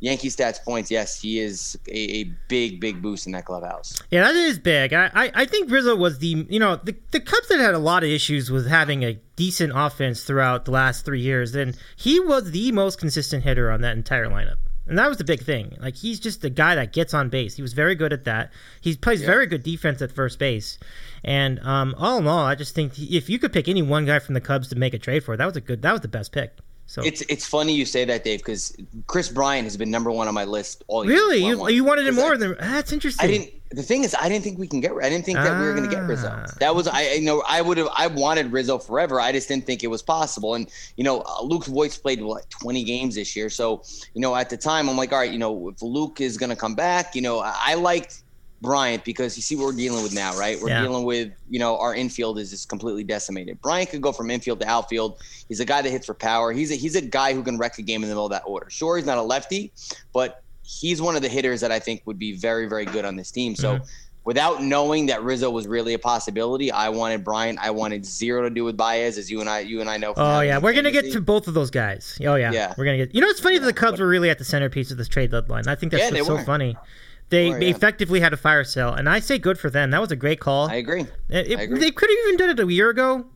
Yankee 0.00 0.28
stats 0.28 0.62
points, 0.62 0.90
yes, 0.90 1.20
he 1.20 1.40
is 1.40 1.78
a, 1.88 2.20
a 2.20 2.24
big, 2.48 2.80
big 2.80 3.00
boost 3.00 3.26
in 3.26 3.32
that 3.32 3.46
clubhouse. 3.46 4.02
Yeah, 4.10 4.24
that 4.24 4.36
is 4.36 4.58
big. 4.58 4.92
I, 4.92 5.10
I, 5.14 5.32
I 5.34 5.44
think 5.46 5.70
Rizzo 5.70 5.96
was 5.96 6.18
the, 6.18 6.46
you 6.50 6.60
know, 6.60 6.76
the, 6.76 6.94
the 7.12 7.20
Cubs 7.20 7.48
had 7.48 7.60
had 7.60 7.74
a 7.74 7.78
lot 7.78 8.04
of 8.04 8.10
issues 8.10 8.50
with 8.50 8.66
having 8.66 9.04
a 9.04 9.14
decent 9.36 9.72
offense 9.74 10.22
throughout 10.22 10.66
the 10.66 10.70
last 10.70 11.06
three 11.06 11.22
years, 11.22 11.54
and 11.54 11.76
he 11.96 12.20
was 12.20 12.50
the 12.50 12.72
most 12.72 12.98
consistent 12.98 13.44
hitter 13.44 13.70
on 13.70 13.80
that 13.80 13.96
entire 13.96 14.26
lineup. 14.26 14.56
And 14.86 14.98
that 14.98 15.08
was 15.08 15.18
the 15.18 15.24
big 15.24 15.42
thing. 15.42 15.76
Like, 15.80 15.96
he's 15.96 16.20
just 16.20 16.42
the 16.42 16.50
guy 16.50 16.76
that 16.76 16.92
gets 16.92 17.12
on 17.12 17.28
base. 17.28 17.56
He 17.56 17.62
was 17.62 17.72
very 17.72 17.94
good 17.94 18.12
at 18.12 18.24
that. 18.24 18.52
He 18.80 18.94
plays 18.96 19.20
very 19.22 19.46
good 19.46 19.62
defense 19.62 20.00
at 20.00 20.12
first 20.12 20.38
base. 20.38 20.78
And 21.24 21.58
um, 21.60 21.94
all 21.98 22.18
in 22.18 22.26
all, 22.26 22.44
I 22.44 22.54
just 22.54 22.74
think 22.74 22.98
if 22.98 23.28
you 23.28 23.38
could 23.38 23.52
pick 23.52 23.66
any 23.68 23.82
one 23.82 24.06
guy 24.06 24.20
from 24.20 24.34
the 24.34 24.40
Cubs 24.40 24.68
to 24.68 24.76
make 24.76 24.94
a 24.94 24.98
trade 24.98 25.24
for, 25.24 25.36
that 25.36 25.44
was 25.44 25.56
a 25.56 25.60
good, 25.60 25.82
that 25.82 25.92
was 25.92 26.02
the 26.02 26.08
best 26.08 26.30
pick. 26.30 26.56
So 26.88 27.02
It's 27.02 27.20
it's 27.22 27.44
funny 27.44 27.74
you 27.74 27.84
say 27.84 28.04
that, 28.04 28.22
Dave, 28.22 28.38
because 28.40 28.76
Kris 29.08 29.28
Bryant 29.28 29.64
has 29.64 29.76
been 29.76 29.90
number 29.90 30.10
one 30.12 30.28
on 30.28 30.34
my 30.34 30.44
list 30.44 30.84
all 30.86 31.04
year. 31.04 31.14
really, 31.14 31.44
you, 31.44 31.58
one. 31.58 31.74
you 31.74 31.82
wanted 31.84 32.06
him 32.06 32.14
'Cause 32.14 32.22
I- 32.24 32.26
more 32.28 32.36
than 32.36 32.56
that's 32.60 32.92
interesting. 32.92 33.24
I 33.24 33.30
didn't. 33.30 33.50
The 33.72 33.82
thing 33.82 34.04
is, 34.04 34.14
I 34.14 34.28
didn't 34.28 34.44
think 34.44 34.60
we 34.60 34.68
can 34.68 34.80
get. 34.80 34.92
I 35.02 35.08
didn't 35.10 35.24
think 35.24 35.38
that 35.38 35.58
we 35.58 35.66
were 35.66 35.74
going 35.74 35.90
to 35.90 35.92
get 35.92 36.04
Rizzo. 36.06 36.30
Ah. 36.32 36.46
That 36.60 36.76
was 36.76 36.86
I. 36.86 37.14
You 37.14 37.22
know, 37.24 37.42
I 37.48 37.60
would 37.60 37.76
have. 37.78 37.88
I 37.96 38.06
wanted 38.06 38.52
Rizzo 38.52 38.78
forever. 38.78 39.20
I 39.20 39.32
just 39.32 39.48
didn't 39.48 39.66
think 39.66 39.82
it 39.82 39.88
was 39.88 40.02
possible. 40.02 40.54
And 40.54 40.70
you 40.96 41.02
know, 41.02 41.22
uh, 41.22 41.42
Luke 41.42 41.64
Voit's 41.66 41.98
played 41.98 42.22
what 42.22 42.48
20 42.50 42.84
games 42.84 43.16
this 43.16 43.34
year. 43.34 43.50
So 43.50 43.82
you 44.14 44.20
know, 44.20 44.36
at 44.36 44.50
the 44.50 44.56
time, 44.56 44.88
I'm 44.88 44.96
like, 44.96 45.12
all 45.12 45.18
right, 45.18 45.32
you 45.32 45.38
know, 45.40 45.68
if 45.70 45.82
Luke 45.82 46.20
is 46.20 46.36
going 46.36 46.50
to 46.50 46.56
come 46.56 46.76
back, 46.76 47.16
you 47.16 47.22
know, 47.22 47.40
I 47.44 47.74
liked 47.74 48.22
Bryant 48.62 49.04
because 49.04 49.36
you 49.36 49.42
see 49.42 49.54
what 49.56 49.66
we're 49.66 49.72
dealing 49.72 50.02
with 50.02 50.14
now, 50.14 50.36
right? 50.38 50.58
We're 50.60 50.68
Yeah. 50.70 50.82
dealing 50.82 51.04
with, 51.04 51.30
you 51.50 51.58
know, 51.58 51.76
our 51.78 51.94
infield 51.94 52.38
is 52.38 52.50
just 52.50 52.68
completely 52.68 53.04
decimated. 53.04 53.60
Bryant 53.60 53.90
could 53.90 54.00
go 54.00 54.12
from 54.12 54.30
infield 54.30 54.60
to 54.60 54.66
outfield. 54.68 55.18
He's 55.48 55.60
a 55.60 55.64
guy 55.64 55.82
that 55.82 55.90
hits 55.90 56.06
for 56.06 56.14
power. 56.14 56.52
He's 56.52 56.70
a, 56.70 56.74
he's 56.74 56.96
a 56.96 57.02
guy 57.02 57.34
who 57.34 57.42
can 57.42 57.58
wreck 57.58 57.78
a 57.78 57.82
game 57.82 58.02
in 58.02 58.08
the 58.08 58.14
middle 58.14 58.24
of 58.24 58.32
that 58.32 58.42
order. 58.46 58.70
Sure, 58.70 58.96
he's 58.96 59.06
not 59.06 59.18
a 59.18 59.22
lefty, 59.22 59.72
but 60.14 60.42
he's 60.62 61.00
one 61.02 61.16
of 61.16 61.22
the 61.22 61.28
hitters 61.28 61.60
that 61.60 61.70
I 61.70 61.78
think 61.78 62.02
would 62.06 62.18
be 62.18 62.32
very, 62.36 62.66
very 62.68 62.86
good 62.86 63.04
on 63.04 63.14
this 63.16 63.30
team. 63.30 63.54
So 63.54 63.74
Mm-hmm. 63.74 63.84
without 64.24 64.62
knowing 64.62 65.06
that 65.06 65.22
Rizzo 65.22 65.50
was 65.50 65.68
really 65.68 65.92
a 65.94 65.98
possibility, 65.98 66.72
I 66.72 66.88
wanted 66.88 67.22
Bryant. 67.24 67.58
I 67.62 67.70
wanted 67.70 68.04
zero 68.06 68.42
to 68.42 68.50
do 68.50 68.64
with 68.64 68.76
Baez, 68.76 69.18
as 69.18 69.30
you 69.30 69.40
and 69.40 69.48
I, 69.50 69.60
you 69.60 69.80
and 69.82 69.88
I 69.90 69.98
know. 69.98 70.14
from 70.14 70.24
Oh 70.24 70.40
yeah, 70.40 70.58
we're 70.58 70.72
gonna 70.72 70.90
get 70.90 71.12
to 71.12 71.20
both 71.20 71.46
of 71.46 71.54
those 71.54 71.70
guys. 71.70 72.18
Oh 72.24 72.34
yeah, 72.36 72.50
Yeah. 72.52 72.74
we're 72.78 72.86
gonna 72.86 72.96
get. 72.96 73.14
You 73.14 73.20
know, 73.20 73.28
it's 73.28 73.38
funny 73.38 73.58
that 73.58 73.64
the 73.66 73.72
Cubs 73.72 74.00
were 74.00 74.08
really 74.08 74.28
at 74.30 74.38
the 74.38 74.44
centerpiece 74.44 74.90
of 74.90 74.96
this 74.96 75.06
trade 75.08 75.30
deadline. 75.30 75.68
I 75.68 75.74
think 75.76 75.92
that's 75.92 76.10
Yeah, 76.12 76.22
so 76.22 76.34
were. 76.36 76.42
funny. 76.42 76.74
They, 77.28 77.48
oh, 77.48 77.52
were, 77.52 77.62
yeah. 77.62 77.70
effectively 77.70 78.20
had 78.20 78.32
a 78.32 78.36
fire 78.36 78.64
sale, 78.64 78.92
and 78.92 79.08
I 79.08 79.18
say 79.20 79.38
good 79.38 79.58
for 79.58 79.68
them. 79.68 79.90
That 79.90 80.00
was 80.00 80.12
a 80.12 80.16
great 80.16 80.40
call. 80.40 80.68
I 80.68 80.76
agree. 80.76 81.06
It- 81.28 81.58
I 81.58 81.62
agree. 81.62 81.80
they 81.80 81.90
could 81.90 82.08
have 82.08 82.18
even 82.26 82.36
done 82.36 82.50
it 82.50 82.60
a 82.60 82.72
year 82.72 82.90
ago. 82.90 83.26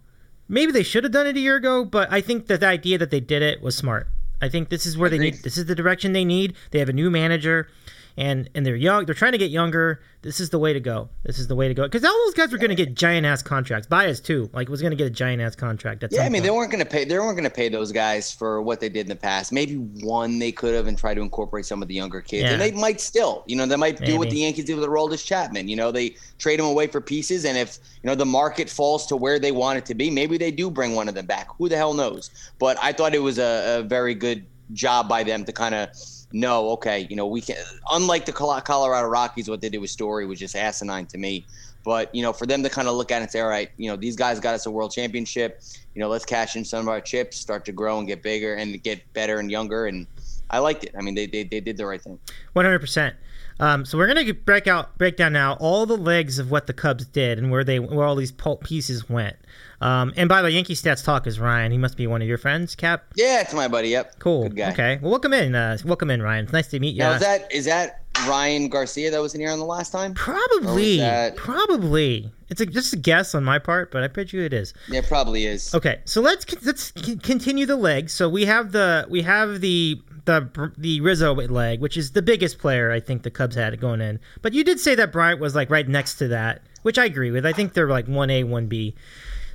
Maybe 0.48 0.72
they 0.72 0.82
should 0.82 1.04
have 1.04 1.12
done 1.12 1.26
it 1.26 1.36
a 1.36 1.40
year 1.40 1.56
ago, 1.56 1.84
but 1.84 2.12
I 2.12 2.20
think 2.20 2.46
that 2.46 2.60
the 2.60 2.66
idea 2.66 2.98
that 2.98 3.10
they 3.10 3.20
did 3.20 3.42
it 3.42 3.62
was 3.62 3.76
smart. 3.76 4.08
I 4.42 4.48
think 4.48 4.68
this 4.68 4.86
is 4.86 4.96
where 4.96 5.10
they 5.10 5.18
need. 5.18 5.42
This 5.42 5.58
is 5.58 5.66
the 5.66 5.74
direction 5.74 6.12
they 6.12 6.24
need. 6.24 6.54
They 6.70 6.78
have 6.78 6.88
a 6.88 6.94
new 6.94 7.10
manager, 7.10 7.68
and 8.16 8.48
and 8.54 8.64
they're 8.64 8.76
young. 8.76 9.06
They're 9.06 9.14
trying 9.14 9.32
to 9.32 9.38
get 9.38 9.50
younger. 9.50 10.00
This 10.22 10.38
is 10.38 10.50
the 10.50 10.58
way 10.58 10.74
to 10.74 10.80
go. 10.80 11.08
This 11.24 11.38
is 11.38 11.46
the 11.48 11.56
way 11.56 11.68
to 11.68 11.74
go. 11.74 11.84
Because 11.84 12.04
all 12.04 12.12
those 12.26 12.34
guys 12.34 12.52
were 12.52 12.58
going 12.58 12.68
to 12.70 12.74
get 12.74 12.94
giant 12.94 13.24
ass 13.26 13.42
contracts. 13.42 13.86
Baez 13.86 14.20
too. 14.20 14.50
Like 14.52 14.68
was 14.68 14.82
going 14.82 14.90
to 14.90 14.96
get 14.96 15.06
a 15.06 15.10
giant 15.10 15.40
ass 15.40 15.56
contract. 15.56 16.04
Yeah, 16.10 16.20
I 16.20 16.24
mean, 16.24 16.32
point. 16.32 16.44
they 16.44 16.50
weren't 16.50 16.70
going 16.70 16.84
to 16.84 16.90
pay. 16.90 17.04
They 17.04 17.18
weren't 17.18 17.36
going 17.36 17.44
to 17.44 17.50
pay 17.50 17.68
those 17.70 17.90
guys 17.90 18.30
for 18.30 18.60
what 18.60 18.80
they 18.80 18.88
did 18.88 19.00
in 19.00 19.08
the 19.08 19.16
past. 19.16 19.50
Maybe 19.52 19.76
one 19.76 20.38
they 20.38 20.52
could 20.52 20.74
have 20.74 20.86
and 20.86 20.98
try 20.98 21.14
to 21.14 21.20
incorporate 21.22 21.64
some 21.64 21.80
of 21.80 21.88
the 21.88 21.94
younger 21.94 22.20
kids, 22.20 22.44
Yeah. 22.44 22.52
and 22.52 22.60
they 22.60 22.72
might 22.72 23.00
still. 23.00 23.44
You 23.46 23.56
know, 23.56 23.64
they 23.66 23.76
might 23.76 23.98
do 23.98 24.18
what 24.18 24.28
the 24.30 24.36
Yankees 24.36 24.66
did 24.66 24.74
with 24.74 24.84
the 24.84 24.90
Aroldis 24.90 25.24
Chapman. 25.24 25.68
You 25.68 25.76
know, 25.76 25.90
they 25.90 26.16
trade 26.38 26.60
him 26.60 26.66
away 26.66 26.86
for 26.86 27.00
pieces, 27.00 27.44
and 27.44 27.56
if 27.56 27.78
you 28.02 28.08
know 28.08 28.14
the 28.14 28.26
market 28.26 28.68
falls 28.68 29.06
to 29.06 29.16
where 29.16 29.38
they 29.38 29.52
want 29.52 29.78
it 29.78 29.86
to 29.86 29.94
be, 29.94 30.10
maybe 30.10 30.36
they 30.36 30.50
do 30.50 30.70
bring 30.70 30.94
one 30.94 31.08
of 31.08 31.14
them 31.14 31.26
back. 31.26 31.48
Who 31.56 31.68
the 31.68 31.76
hell 31.76 31.94
knows? 31.94 32.30
But 32.58 32.76
I 32.82 32.92
thought 32.92 33.14
it 33.14 33.22
was 33.22 33.38
a, 33.38 33.78
a 33.78 33.82
very 33.82 34.14
good 34.14 34.44
job 34.72 35.08
by 35.08 35.24
them 35.24 35.44
to 35.46 35.52
kind 35.52 35.74
of 35.74 35.88
know, 36.32 36.70
okay, 36.70 37.06
you 37.10 37.16
know, 37.16 37.26
we 37.26 37.40
can. 37.40 37.56
Unlike 37.90 38.26
the 38.26 38.32
Colorado 38.32 39.08
Rockies, 39.08 39.48
what 39.48 39.60
they 39.60 39.68
did 39.68 39.78
with 39.80 39.90
Story 39.90 40.26
was 40.26 40.38
just 40.38 40.54
asinine 40.56 41.06
to 41.06 41.18
me. 41.18 41.46
But 41.84 42.14
you 42.14 42.22
know, 42.22 42.32
for 42.32 42.46
them 42.46 42.62
to 42.62 42.68
kind 42.68 42.88
of 42.88 42.94
look 42.94 43.10
at 43.10 43.18
it 43.18 43.22
and 43.22 43.30
say, 43.30 43.40
all 43.40 43.48
right, 43.48 43.70
you 43.76 43.88
know, 43.88 43.96
these 43.96 44.16
guys 44.16 44.38
got 44.38 44.54
us 44.54 44.66
a 44.66 44.70
world 44.70 44.92
championship. 44.92 45.62
You 45.94 46.00
know, 46.00 46.08
let's 46.08 46.24
cash 46.24 46.56
in 46.56 46.64
some 46.64 46.80
of 46.80 46.88
our 46.88 47.00
chips, 47.00 47.36
start 47.38 47.64
to 47.64 47.72
grow 47.72 47.98
and 47.98 48.06
get 48.06 48.22
bigger 48.22 48.54
and 48.54 48.82
get 48.82 49.00
better 49.12 49.38
and 49.38 49.50
younger. 49.50 49.86
And 49.86 50.06
I 50.50 50.58
liked 50.58 50.84
it. 50.84 50.94
I 50.96 51.00
mean, 51.00 51.14
they 51.14 51.26
they, 51.26 51.44
they 51.44 51.60
did 51.60 51.76
the 51.76 51.86
right 51.86 52.00
thing. 52.00 52.18
One 52.52 52.64
hundred 52.64 52.80
percent. 52.80 53.16
Um, 53.60 53.84
so 53.84 53.98
we're 53.98 54.06
gonna 54.06 54.32
break 54.34 54.66
out, 54.66 54.96
break 54.98 55.16
down 55.16 55.32
now 55.32 55.54
all 55.60 55.86
the 55.86 55.96
legs 55.96 56.38
of 56.38 56.50
what 56.50 56.66
the 56.66 56.72
Cubs 56.72 57.04
did 57.06 57.38
and 57.38 57.50
where 57.50 57.62
they, 57.64 57.78
where 57.78 58.06
all 58.06 58.16
these 58.16 58.32
pieces 58.62 59.08
went. 59.08 59.36
Um, 59.82 60.12
and 60.16 60.28
by 60.28 60.42
the 60.42 60.46
way, 60.46 60.50
Yankee 60.52 60.74
Stats 60.74 61.02
Talk 61.04 61.26
is 61.26 61.40
Ryan. 61.40 61.72
He 61.72 61.78
must 61.78 61.96
be 61.96 62.06
one 62.06 62.20
of 62.22 62.28
your 62.28 62.36
friends, 62.38 62.74
Cap. 62.74 63.04
Yeah, 63.16 63.40
it's 63.40 63.54
my 63.54 63.66
buddy. 63.68 63.88
Yep. 63.90 64.18
Cool. 64.18 64.42
Good 64.44 64.56
guy. 64.56 64.70
Okay. 64.72 64.98
Well, 65.00 65.10
welcome 65.10 65.32
in. 65.32 65.54
Uh, 65.54 65.78
welcome 65.84 66.10
in, 66.10 66.20
Ryan. 66.22 66.44
It's 66.44 66.52
nice 66.52 66.68
to 66.68 66.80
meet 66.80 66.94
you. 66.94 67.00
Now, 67.00 67.12
is 67.12 67.20
that 67.20 67.50
is 67.52 67.64
that 67.64 68.02
Ryan 68.26 68.68
Garcia 68.68 69.10
that 69.10 69.22
was 69.22 69.34
in 69.34 69.40
here 69.40 69.50
on 69.50 69.58
the 69.58 69.64
last 69.64 69.90
time? 69.92 70.12
Probably. 70.14 70.98
that- 70.98 71.36
Probably. 71.36 72.30
It's 72.50 72.60
a, 72.60 72.66
just 72.66 72.92
a 72.92 72.96
guess 72.96 73.34
on 73.34 73.44
my 73.44 73.58
part, 73.60 73.92
but 73.92 74.02
I 74.02 74.08
bet 74.08 74.32
you 74.32 74.42
it 74.42 74.52
is. 74.52 74.74
Yeah, 74.88 75.02
probably 75.06 75.46
is. 75.46 75.72
Okay, 75.72 76.00
so 76.04 76.20
let's 76.20 76.44
let's 76.66 76.92
c- 76.96 77.16
continue 77.16 77.64
the 77.64 77.76
legs. 77.76 78.12
So 78.12 78.28
we 78.28 78.44
have 78.46 78.72
the 78.72 79.06
we 79.08 79.22
have 79.22 79.60
the 79.60 80.02
the 80.24 80.72
the 80.76 81.00
Rizzo 81.00 81.34
leg, 81.34 81.80
which 81.80 81.96
is 81.96 82.12
the 82.12 82.22
biggest 82.22 82.58
player 82.58 82.90
I 82.90 83.00
think 83.00 83.22
the 83.22 83.30
Cubs 83.30 83.56
had 83.56 83.78
going 83.80 84.00
in. 84.00 84.20
But 84.42 84.52
you 84.52 84.64
did 84.64 84.80
say 84.80 84.94
that 84.94 85.12
Bryant 85.12 85.40
was 85.40 85.54
like 85.54 85.70
right 85.70 85.88
next 85.88 86.16
to 86.16 86.28
that, 86.28 86.62
which 86.82 86.98
I 86.98 87.04
agree 87.04 87.30
with. 87.30 87.46
I 87.46 87.52
think 87.52 87.74
they're 87.74 87.88
like 87.88 88.06
one 88.06 88.30
A, 88.30 88.44
one 88.44 88.66
B. 88.66 88.94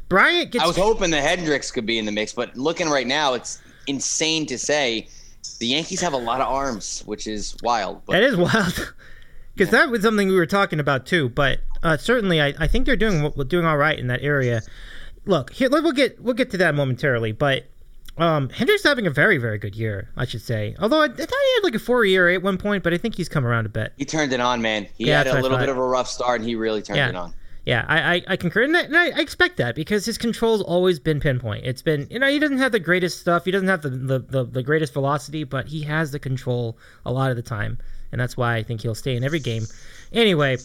Bryant 0.09 0.51
gets. 0.51 0.63
I 0.63 0.67
was 0.67 0.77
hoping 0.77 1.11
the 1.11 1.21
Hendricks 1.21 1.71
could 1.71 1.85
be 1.85 1.97
in 1.97 2.05
the 2.05 2.11
mix, 2.11 2.33
but 2.33 2.55
looking 2.55 2.89
right 2.89 3.07
now, 3.07 3.33
it's 3.33 3.61
insane 3.87 4.45
to 4.47 4.57
say 4.57 5.07
the 5.59 5.67
Yankees 5.67 6.01
have 6.01 6.13
a 6.13 6.17
lot 6.17 6.41
of 6.41 6.47
arms, 6.47 7.03
which 7.05 7.27
is 7.27 7.55
wild. 7.63 8.01
But 8.05 8.13
That 8.13 8.23
is 8.23 8.35
wild. 8.35 8.93
Because 9.55 9.71
that 9.71 9.89
was 9.89 10.01
something 10.01 10.27
we 10.27 10.35
were 10.35 10.45
talking 10.45 10.81
about 10.81 11.05
too. 11.05 11.29
But 11.29 11.61
uh, 11.81 11.95
certainly, 11.95 12.41
I, 12.41 12.53
I 12.59 12.67
think 12.67 12.85
they're 12.85 12.97
doing 12.97 13.31
doing 13.47 13.65
all 13.65 13.77
right 13.77 13.97
in 13.97 14.07
that 14.07 14.21
area. 14.21 14.61
Look, 15.23 15.53
here 15.53 15.69
we'll 15.69 15.93
get 15.93 16.21
we'll 16.21 16.33
get 16.33 16.51
to 16.51 16.57
that 16.57 16.75
momentarily. 16.75 17.31
But 17.31 17.63
um, 18.17 18.49
Hendricks 18.49 18.83
having 18.83 19.07
a 19.07 19.09
very 19.09 19.37
very 19.37 19.57
good 19.57 19.75
year, 19.75 20.09
I 20.15 20.25
should 20.25 20.41
say. 20.41 20.75
Although 20.79 21.01
I, 21.01 21.05
I 21.05 21.09
thought 21.09 21.17
he 21.17 21.53
had 21.55 21.63
like 21.63 21.75
a 21.75 21.79
four 21.79 22.05
year 22.05 22.29
at 22.29 22.41
one 22.41 22.57
point, 22.57 22.83
but 22.83 22.93
I 22.93 22.97
think 22.97 23.15
he's 23.15 23.29
come 23.29 23.45
around 23.45 23.65
a 23.65 23.69
bit. 23.69 23.93
he 23.97 24.05
turned 24.05 24.31
it 24.33 24.39
on, 24.39 24.61
man. 24.61 24.87
He 24.97 25.07
Yeah, 25.07 25.19
had 25.19 25.27
a 25.27 25.41
little 25.41 25.57
bit 25.57 25.69
of 25.69 25.77
a 25.77 25.85
rough 25.85 26.07
start, 26.09 26.39
and 26.41 26.47
he 26.49 26.55
really 26.55 26.81
turned 26.81 26.97
Yeah. 26.97 27.09
it 27.09 27.15
on. 27.15 27.33
Yeah, 27.65 27.83
I, 27.87 28.15
I, 28.17 28.21
I 28.27 28.35
concur, 28.37 28.61
and, 28.61 28.77
I, 28.77 28.81
and 28.81 28.95
I 28.95 29.05
I 29.07 29.19
expect 29.21 29.57
that 29.57 29.73
because 29.73 30.05
his 30.05 30.19
control's 30.19 30.61
always 30.61 30.99
been 30.99 31.19
pinpoint. 31.19 31.65
It's 31.65 31.81
been, 31.81 32.05
you 32.11 32.19
know, 32.19 32.27
he 32.29 32.37
doesn't 32.37 32.59
have 32.59 32.71
the 32.71 32.79
greatest 32.79 33.19
stuff, 33.19 33.43
he 33.43 33.49
doesn't 33.49 33.67
have 33.67 33.81
the, 33.81 33.89
the, 33.89 34.19
the, 34.19 34.43
the 34.43 34.61
greatest 34.63 34.93
velocity, 34.93 35.43
but 35.45 35.67
he 35.67 35.81
has 35.81 36.11
the 36.11 36.19
control 36.19 36.77
a 37.07 37.11
lot 37.11 37.31
of 37.31 37.35
the 37.37 37.41
time, 37.41 37.79
and 38.11 38.21
that's 38.21 38.37
why 38.37 38.55
I 38.55 38.61
think 38.61 38.81
he'll 38.81 38.93
stay 38.93 39.15
in 39.15 39.23
every 39.23 39.39
game. 39.39 39.63
Anyway, 40.13 40.57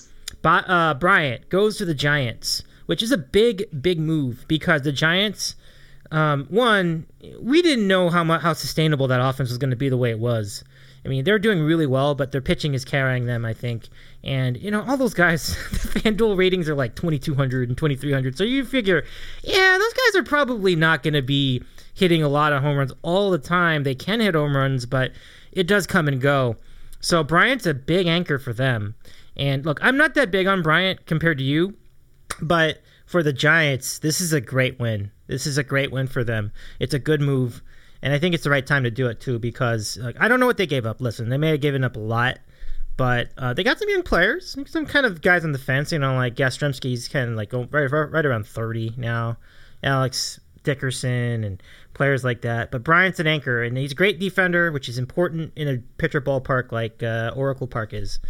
uh, 0.45 0.92
Bryant 0.92 1.49
goes 1.49 1.78
to 1.78 1.87
the 1.87 1.95
Giants, 1.95 2.62
which 2.85 3.02
is 3.02 3.12
a 3.12 3.16
big, 3.19 3.64
big 3.80 3.99
move 3.99 4.45
because 4.47 4.83
the 4.83 4.92
Giants, 4.92 5.54
um, 6.11 6.47
one, 6.50 7.07
we 7.40 7.62
didn't 7.62 7.87
know 7.87 8.11
how 8.11 8.25
much 8.25 8.43
how 8.43 8.52
sustainable 8.52 9.09
that 9.09 9.21
offense 9.21 9.49
was 9.50 9.59
going 9.59 9.71
to 9.71 9.76
be 9.76 9.88
the 9.88 9.97
way 9.97 10.11
it 10.11 10.19
was. 10.19 10.64
I 11.05 11.09
mean, 11.09 11.25
they're 11.25 11.38
doing 11.38 11.61
really 11.61 11.87
well, 11.87 12.14
but 12.14 12.31
their 12.31 12.43
pitching 12.43 12.75
is 12.75 12.85
carrying 12.85 13.25
them, 13.25 13.45
I 13.45 13.55
think. 13.55 13.88
And, 14.23 14.59
you 14.59 14.71
know, 14.71 14.83
all 14.83 14.99
those 14.99 15.14
guys, 15.14 15.49
the 15.71 16.00
FanDuel 16.00 16.37
ratings 16.37 16.69
are 16.69 16.75
like 16.75 16.95
2,200 16.95 17.69
and 17.69 17.79
2,300. 17.79 18.37
So 18.37 18.45
you 18.45 18.64
figure, 18.64 19.05
yeah, 19.43 19.79
those 19.79 19.93
guys 19.95 20.21
are 20.21 20.25
probably 20.25 20.76
not 20.76 21.02
going 21.02 21.14
to 21.14 21.23
be 21.23 21.62
hitting 21.95 22.23
a 22.23 22.29
lot 22.29 22.52
of 22.52 22.62
home 22.62 22.76
runs 22.76 22.93
all 23.02 23.31
the 23.31 23.38
time. 23.38 23.83
They 23.83 23.95
can 23.95 24.21
hit 24.21 24.35
home 24.35 24.55
runs, 24.55 24.85
but 24.85 25.12
it 25.52 25.67
does 25.67 25.87
come 25.87 26.07
and 26.07 26.21
go. 26.21 26.57
So 27.00 27.25
Bryant's 27.25 27.67
a 27.67 27.75
big 27.75 28.07
anchor 28.07 28.38
for 28.38 28.52
them. 28.52 28.95
And 29.37 29.64
look, 29.64 29.79
I'm 29.83 29.97
not 29.97 30.14
that 30.14 30.31
big 30.31 30.47
on 30.47 30.62
Bryant 30.62 31.07
compared 31.07 31.38
to 31.38 31.45
you, 31.45 31.75
but 32.43 32.83
for 33.11 33.25
the 33.25 33.33
Giants, 33.33 33.99
this 33.99 34.21
is 34.21 34.33
a 34.33 34.40
great 34.40 34.79
win. 34.79 35.11
This 35.26 35.45
is 35.45 35.59
a 35.59 35.64
great 35.64 35.90
win 35.90 36.07
for 36.07 36.23
them. 36.23 36.52
It's 36.79 36.95
a 36.95 36.99
good 37.00 37.21
move, 37.21 37.61
and 38.02 38.12
I 38.12 38.21
think 38.21 38.37
it's 38.37 38.45
the 38.45 38.50
right 38.50 38.64
time 38.64 38.85
to 38.85 38.90
do 38.90 39.09
it 39.09 39.21
too 39.21 39.40
because 39.40 39.99
I 40.21 40.29
don't 40.29 40.38
know 40.38 40.47
what 40.47 40.59
they 40.59 40.67
gave 40.67 40.87
up. 40.87 41.00
Listen, 41.00 41.29
they 41.29 41.37
may 41.37 41.50
have 41.50 41.61
given 41.61 41.83
up 41.83 41.97
a 41.97 41.99
lot, 41.99 42.38
but 42.97 43.33
uh, 43.37 43.52
they 43.52 43.64
got 43.64 43.81
some 43.81 43.88
young 43.88 44.05
players, 44.05 44.57
some 44.67 44.87
kind 44.87 45.07
of 45.07 45.23
guys 45.23 45.45
on 45.45 45.50
the 45.50 45.59
fence. 45.59 45.90
You 45.90 45.99
know, 45.99 46.14
like 46.14 46.37
Yastrzemski's 46.37 47.09
kind 47.09 47.31
of 47.31 47.37
like 47.37 47.52
right, 47.52 47.90
right 47.90 48.26
around 48.26 48.47
thirty 48.47 48.95
now. 48.97 49.38
Alex 49.83 50.38
Dickerson 50.62 51.43
and 51.43 51.61
players 51.95 52.23
like 52.23 52.43
that. 52.43 52.71
But 52.71 52.85
Bryant's 52.85 53.19
an 53.19 53.26
anchor, 53.26 53.64
and 53.64 53.76
he's 53.76 53.90
a 53.90 53.97
great 53.97 54.21
defender, 54.21 54.71
which 54.71 54.88
is 54.88 54.99
important 54.99 55.52
in 55.57 55.67
a 55.67 55.79
pitcher 55.99 56.21
ballpark 56.21 56.71
like 56.71 57.02
uh, 57.02 57.33
Oracle 57.35 57.67
Park 57.67 57.93
is. 57.93 58.21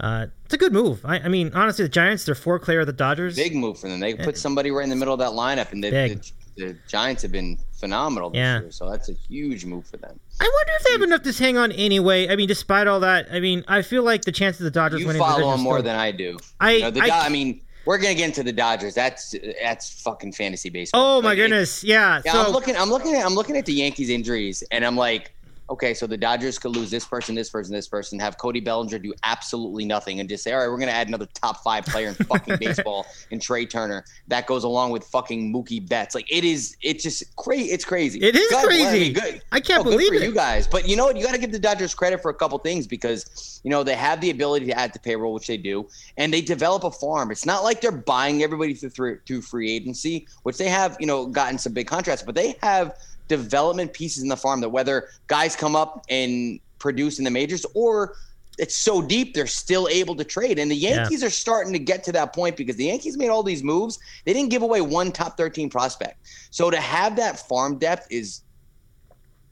Uh, 0.00 0.26
it's 0.44 0.54
a 0.54 0.56
good 0.58 0.72
move. 0.72 1.04
I, 1.04 1.20
I 1.20 1.28
mean, 1.28 1.52
honestly, 1.54 1.84
the 1.84 1.88
Giants, 1.88 2.24
they're 2.24 2.34
four 2.34 2.58
clear 2.58 2.80
of 2.80 2.86
the 2.86 2.92
Dodgers. 2.92 3.36
Big 3.36 3.54
move 3.54 3.78
for 3.78 3.88
them. 3.88 4.00
They 4.00 4.14
put 4.14 4.36
somebody 4.36 4.70
right 4.70 4.84
in 4.84 4.90
the 4.90 4.96
middle 4.96 5.14
of 5.14 5.20
that 5.20 5.30
lineup, 5.30 5.70
and 5.72 5.82
the, 5.84 5.90
the, 5.90 6.32
the 6.56 6.76
Giants 6.88 7.22
have 7.22 7.30
been 7.32 7.58
phenomenal 7.78 8.30
this 8.30 8.38
Yeah. 8.38 8.60
year. 8.60 8.70
So 8.72 8.90
that's 8.90 9.08
a 9.08 9.12
huge 9.12 9.64
move 9.64 9.86
for 9.86 9.96
them. 9.96 10.18
I 10.40 10.44
wonder 10.52 10.72
if 10.76 10.82
they 10.84 10.92
have 10.92 11.02
enough 11.02 11.22
to 11.22 11.32
hang 11.32 11.56
on 11.56 11.70
anyway. 11.72 12.28
I 12.28 12.34
mean, 12.36 12.48
despite 12.48 12.86
all 12.88 13.00
that, 13.00 13.28
I 13.30 13.38
mean, 13.38 13.64
I 13.68 13.82
feel 13.82 14.02
like 14.02 14.22
the 14.22 14.32
chances 14.32 14.62
of 14.62 14.64
the 14.64 14.70
Dodgers 14.72 15.00
You 15.00 15.06
winning 15.06 15.20
the 15.20 15.24
follow 15.26 15.52
them 15.52 15.60
more 15.60 15.74
still- 15.76 15.84
than 15.84 15.96
I 15.96 16.10
do. 16.10 16.38
I- 16.60 16.72
you 16.72 16.80
know, 16.82 16.90
the 16.90 17.00
I- 17.02 17.26
I 17.26 17.28
mean, 17.28 17.60
we're 17.86 17.98
gonna 17.98 18.14
get 18.14 18.24
into 18.24 18.42
the 18.42 18.52
Dodgers. 18.52 18.94
That's 18.94 19.34
that's 19.62 20.02
fucking 20.02 20.32
fantasy 20.32 20.70
baseball. 20.70 21.18
Oh 21.18 21.22
my 21.22 21.28
Like, 21.30 21.36
goodness, 21.36 21.84
yeah. 21.84 22.20
Yeah, 22.24 22.32
so 22.32 22.42
I'm 22.46 22.52
looking. 22.52 22.76
I'm 22.76 22.88
looking 22.90 23.14
at. 23.14 23.24
I'm 23.26 23.34
looking 23.34 23.56
at 23.58 23.66
the 23.66 23.74
Yankees 23.74 24.08
injuries, 24.10 24.64
and 24.70 24.84
I'm 24.86 24.96
like, 24.96 25.32
okay, 25.70 25.94
so 25.94 26.06
the 26.06 26.16
Dodgers 26.16 26.58
could 26.58 26.76
lose 26.76 26.90
this 26.90 27.04
person, 27.04 27.34
this 27.34 27.50
person, 27.50 27.74
this 27.74 27.88
person, 27.88 28.18
have 28.18 28.38
Cody 28.38 28.60
Bellinger 28.60 28.98
do 28.98 29.14
absolutely 29.24 29.84
nothing, 29.84 30.20
and 30.20 30.28
just 30.28 30.44
say, 30.44 30.52
all 30.52 30.60
right, 30.60 30.68
we're 30.68 30.78
gonna 30.78 30.92
add 30.92 31.08
another 31.08 31.26
top 31.34 31.62
five 31.62 31.84
player 31.86 32.08
in 32.08 32.14
fucking 32.14 32.56
baseball 32.60 33.06
and 33.30 33.40
Trea 33.40 33.66
Turner. 33.66 34.04
That 34.28 34.46
goes 34.46 34.64
along 34.64 34.90
with 34.90 35.04
fucking 35.04 35.52
Mookie 35.52 35.86
Betts. 35.88 36.14
Like 36.14 36.30
it 36.30 36.44
is. 36.44 36.76
It's 36.82 37.02
just 37.02 37.34
crazy. 37.36 37.70
It's 37.70 37.84
crazy. 37.84 38.20
It 38.22 38.36
is 38.36 38.50
God 38.50 38.64
bless- 38.66 38.80
I 38.80 38.90
crazy. 38.90 39.04
mean, 39.04 39.12
good. 39.14 39.42
I 39.52 39.60
can't 39.60 39.84
good 39.84 39.90
believe 39.92 40.08
for 40.08 40.14
it. 40.14 40.22
you 40.22 40.32
guys. 40.32 40.66
But 40.66 40.88
you 40.88 40.96
know 40.96 41.06
what? 41.06 41.16
You 41.16 41.24
got 41.24 41.32
to 41.34 41.40
give 41.40 41.52
the 41.52 41.58
Dodgers 41.58 41.94
credit 41.94 42.20
for 42.22 42.30
a 42.30 42.34
couple 42.34 42.58
things 42.58 42.86
because 42.86 43.60
you 43.64 43.70
know 43.70 43.82
they 43.82 43.94
have 43.94 44.20
the 44.20 44.30
ability 44.30 44.66
to 44.66 44.78
add 44.78 44.92
to 44.92 44.98
payroll, 44.98 45.32
which 45.34 45.46
they 45.46 45.56
do, 45.56 45.86
and 46.16 46.32
they 46.32 46.40
develop 46.40 46.84
a 46.84 46.90
farm. 46.90 47.30
It's 47.30 47.46
not 47.46 47.64
like 47.64 47.80
they're 47.80 47.92
buying 47.92 48.42
everybody 48.42 48.74
through 48.74 48.90
through, 48.90 49.18
through 49.26 49.42
free 49.42 49.70
agency, 49.72 50.26
which 50.42 50.56
they 50.58 50.68
have, 50.68 50.96
you 51.00 51.06
know, 51.06 51.26
gotten 51.26 51.58
some 51.58 51.72
big 51.72 51.86
contracts, 51.86 52.22
but 52.22 52.34
they 52.34 52.56
have 52.62 52.96
development 53.28 53.92
pieces 53.92 54.22
in 54.22 54.28
the 54.28 54.36
farm 54.36 54.60
that 54.60 54.68
whether 54.68 55.08
guys 55.26 55.56
come 55.56 55.74
up 55.74 56.04
and 56.08 56.60
produce 56.78 57.18
in 57.18 57.24
the 57.24 57.30
majors 57.30 57.64
or 57.74 58.16
it's 58.58 58.74
so 58.74 59.02
deep 59.02 59.34
they're 59.34 59.46
still 59.46 59.88
able 59.88 60.14
to 60.14 60.24
trade. 60.24 60.58
And 60.58 60.70
the 60.70 60.76
Yankees 60.76 61.24
are 61.24 61.30
starting 61.30 61.72
to 61.72 61.78
get 61.78 62.04
to 62.04 62.12
that 62.12 62.32
point 62.32 62.56
because 62.56 62.76
the 62.76 62.84
Yankees 62.84 63.16
made 63.16 63.28
all 63.28 63.42
these 63.42 63.62
moves. 63.62 63.98
They 64.24 64.32
didn't 64.32 64.50
give 64.50 64.62
away 64.62 64.80
one 64.80 65.12
top 65.12 65.36
13 65.36 65.70
prospect. 65.70 66.18
So 66.50 66.70
to 66.70 66.80
have 66.80 67.16
that 67.16 67.48
farm 67.48 67.78
depth 67.78 68.06
is 68.10 68.42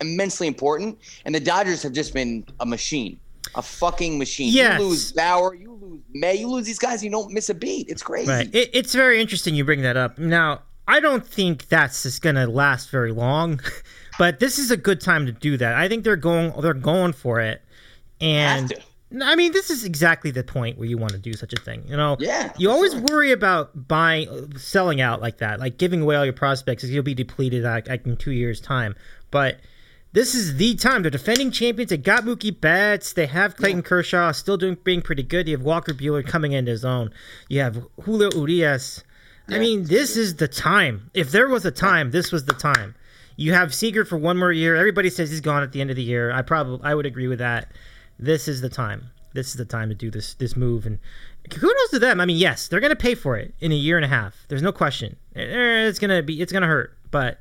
immensely 0.01 0.47
important. 0.47 0.99
And 1.25 1.35
the 1.35 1.41
Dodgers 1.41 1.83
have 1.83 1.93
just 1.93 2.15
been 2.15 2.45
a 2.61 2.67
machine, 2.67 3.19
a 3.55 3.63
fucking 3.63 4.19
machine. 4.19 4.53
Yes. 4.53 4.79
You 4.79 4.87
lose 4.87 5.13
Bauer, 5.13 5.55
you 5.55 5.73
lose 5.81 6.01
May, 6.13 6.37
you 6.37 6.49
lose 6.49 6.67
these 6.67 6.79
guys, 6.79 7.03
you 7.03 7.11
don't 7.11 7.33
miss 7.33 7.49
a 7.51 7.55
beat. 7.55 7.89
It's 7.89 8.03
crazy. 8.03 8.29
Right. 8.29 8.55
It, 8.55 8.71
it's 8.73 8.95
very 8.95 9.21
interesting 9.21 9.55
you 9.55 9.65
bring 9.65 9.83
that 9.83 9.97
up. 9.97 10.19
Now, 10.19 10.63
I 10.87 11.01
don't 11.01 11.27
think 11.27 11.69
that's 11.69 12.03
just 12.03 12.23
going 12.23 12.35
to 12.37 12.47
last 12.47 12.91
very 12.91 13.13
long, 13.13 13.61
but 14.19 14.41
this 14.41 14.59
is 14.59 14.71
a 14.71 14.77
good 14.77 15.01
time 15.01 15.27
to 15.27 15.33
do 15.33 15.57
that. 15.57 15.75
I 15.75 15.89
think 15.89 16.05
they're 16.05 16.17
going 16.17 16.53
they're 16.61 16.75
going 16.75 17.13
for 17.13 17.41
it. 17.41 17.63
And. 18.21 18.73
I 19.21 19.37
mean, 19.37 19.53
this 19.53 19.69
is 19.69 19.85
exactly 19.85 20.31
the 20.31 20.43
point 20.43 20.79
where 20.79 20.89
you 20.89 20.97
want 20.97 21.13
to 21.13 21.19
do 21.19 21.35
such 21.35 21.53
a 21.53 21.61
thing. 21.61 21.85
You 21.87 21.99
know, 21.99 22.17
Yeah, 22.19 22.51
You 22.57 22.71
always 22.71 22.93
sure. 22.93 23.03
worry 23.03 23.31
about 23.31 23.87
buying, 23.87 24.57
selling 24.57 25.03
out 25.03 25.21
like 25.21 25.37
that, 25.37 25.61
like 25.61 25.77
giving 25.77 26.01
away 26.01 26.17
all 26.17 26.25
your 26.25 26.33
prospects, 26.33 26.83
because 26.83 26.95
you'll 26.95 27.03
be 27.03 27.13
depleted 27.13 27.63
like, 27.63 27.89
like 27.91 28.07
in 28.07 28.17
two 28.17 28.33
years' 28.33 28.59
time. 28.59 28.95
But 29.31 29.59
this 30.13 30.35
is 30.35 30.57
the 30.57 30.75
time. 30.77 31.03
They're 31.03 31.11
defending 31.11 31.51
champions. 31.51 31.91
They 31.91 31.97
got 31.97 32.25
Mookie 32.25 32.59
Betts. 32.59 33.13
They 33.13 33.27
have 33.27 33.57
Clayton 33.57 33.83
Kershaw 33.83 34.33
still 34.33 34.57
doing 34.57 34.77
being 34.83 35.03
pretty 35.03 35.23
good. 35.23 35.49
You 35.49 35.57
have 35.57 35.65
Walker 35.65 35.93
Buehler 35.93 36.27
coming 36.27 36.53
into 36.53 36.71
his 36.71 36.85
own. 36.85 37.11
You 37.49 37.61
have 37.61 37.85
Julio 38.03 38.31
Urias. 38.35 39.05
I 39.49 39.59
mean, 39.59 39.85
this 39.85 40.17
is 40.17 40.37
the 40.37 40.49
time. 40.49 41.11
If 41.15 41.31
there 41.31 41.49
was 41.49 41.65
a 41.67 41.71
time, 41.71 42.11
this 42.11 42.33
was 42.33 42.45
the 42.45 42.55
time. 42.55 42.95
You 43.37 43.53
have 43.55 43.75
Seager 43.75 44.05
for 44.05 44.17
one 44.17 44.39
more 44.39 44.53
year. 44.53 44.77
Everybody 44.77 45.11
says 45.11 45.31
he's 45.31 45.41
gone 45.41 45.63
at 45.63 45.73
the 45.73 45.81
end 45.81 45.91
of 45.91 45.97
the 45.97 46.03
year. 46.03 46.31
I 46.33 46.43
probably 46.43 46.81
I 46.85 46.95
would 46.95 47.07
agree 47.07 47.27
with 47.29 47.39
that. 47.41 47.73
This 48.19 48.47
is 48.49 48.61
the 48.61 48.69
time. 48.69 49.07
This 49.35 49.49
is 49.49 49.55
the 49.55 49.65
time 49.65 49.89
to 49.89 49.95
do 49.95 50.11
this 50.11 50.35
this 50.35 50.57
move 50.57 50.85
and 50.87 50.99
kudos 51.51 51.91
to 51.91 51.99
them. 51.99 52.21
I 52.21 52.27
mean, 52.27 52.37
yes, 52.37 52.69
they're 52.69 52.81
going 52.81 52.91
to 52.91 52.97
pay 52.97 53.15
for 53.15 53.37
it 53.37 53.55
in 53.61 53.73
a 53.73 53.75
year 53.77 53.97
and 53.97 54.05
a 54.05 54.09
half. 54.09 54.45
There's 54.49 54.63
no 54.63 54.73
question. 54.73 55.17
Eh, 55.35 55.87
It's 55.89 55.99
going 55.99 56.11
to 56.11 56.23
be 56.23 56.41
it's 56.41 56.53
going 56.53 56.63
to 56.63 56.69
hurt, 56.69 56.97
but 57.11 57.41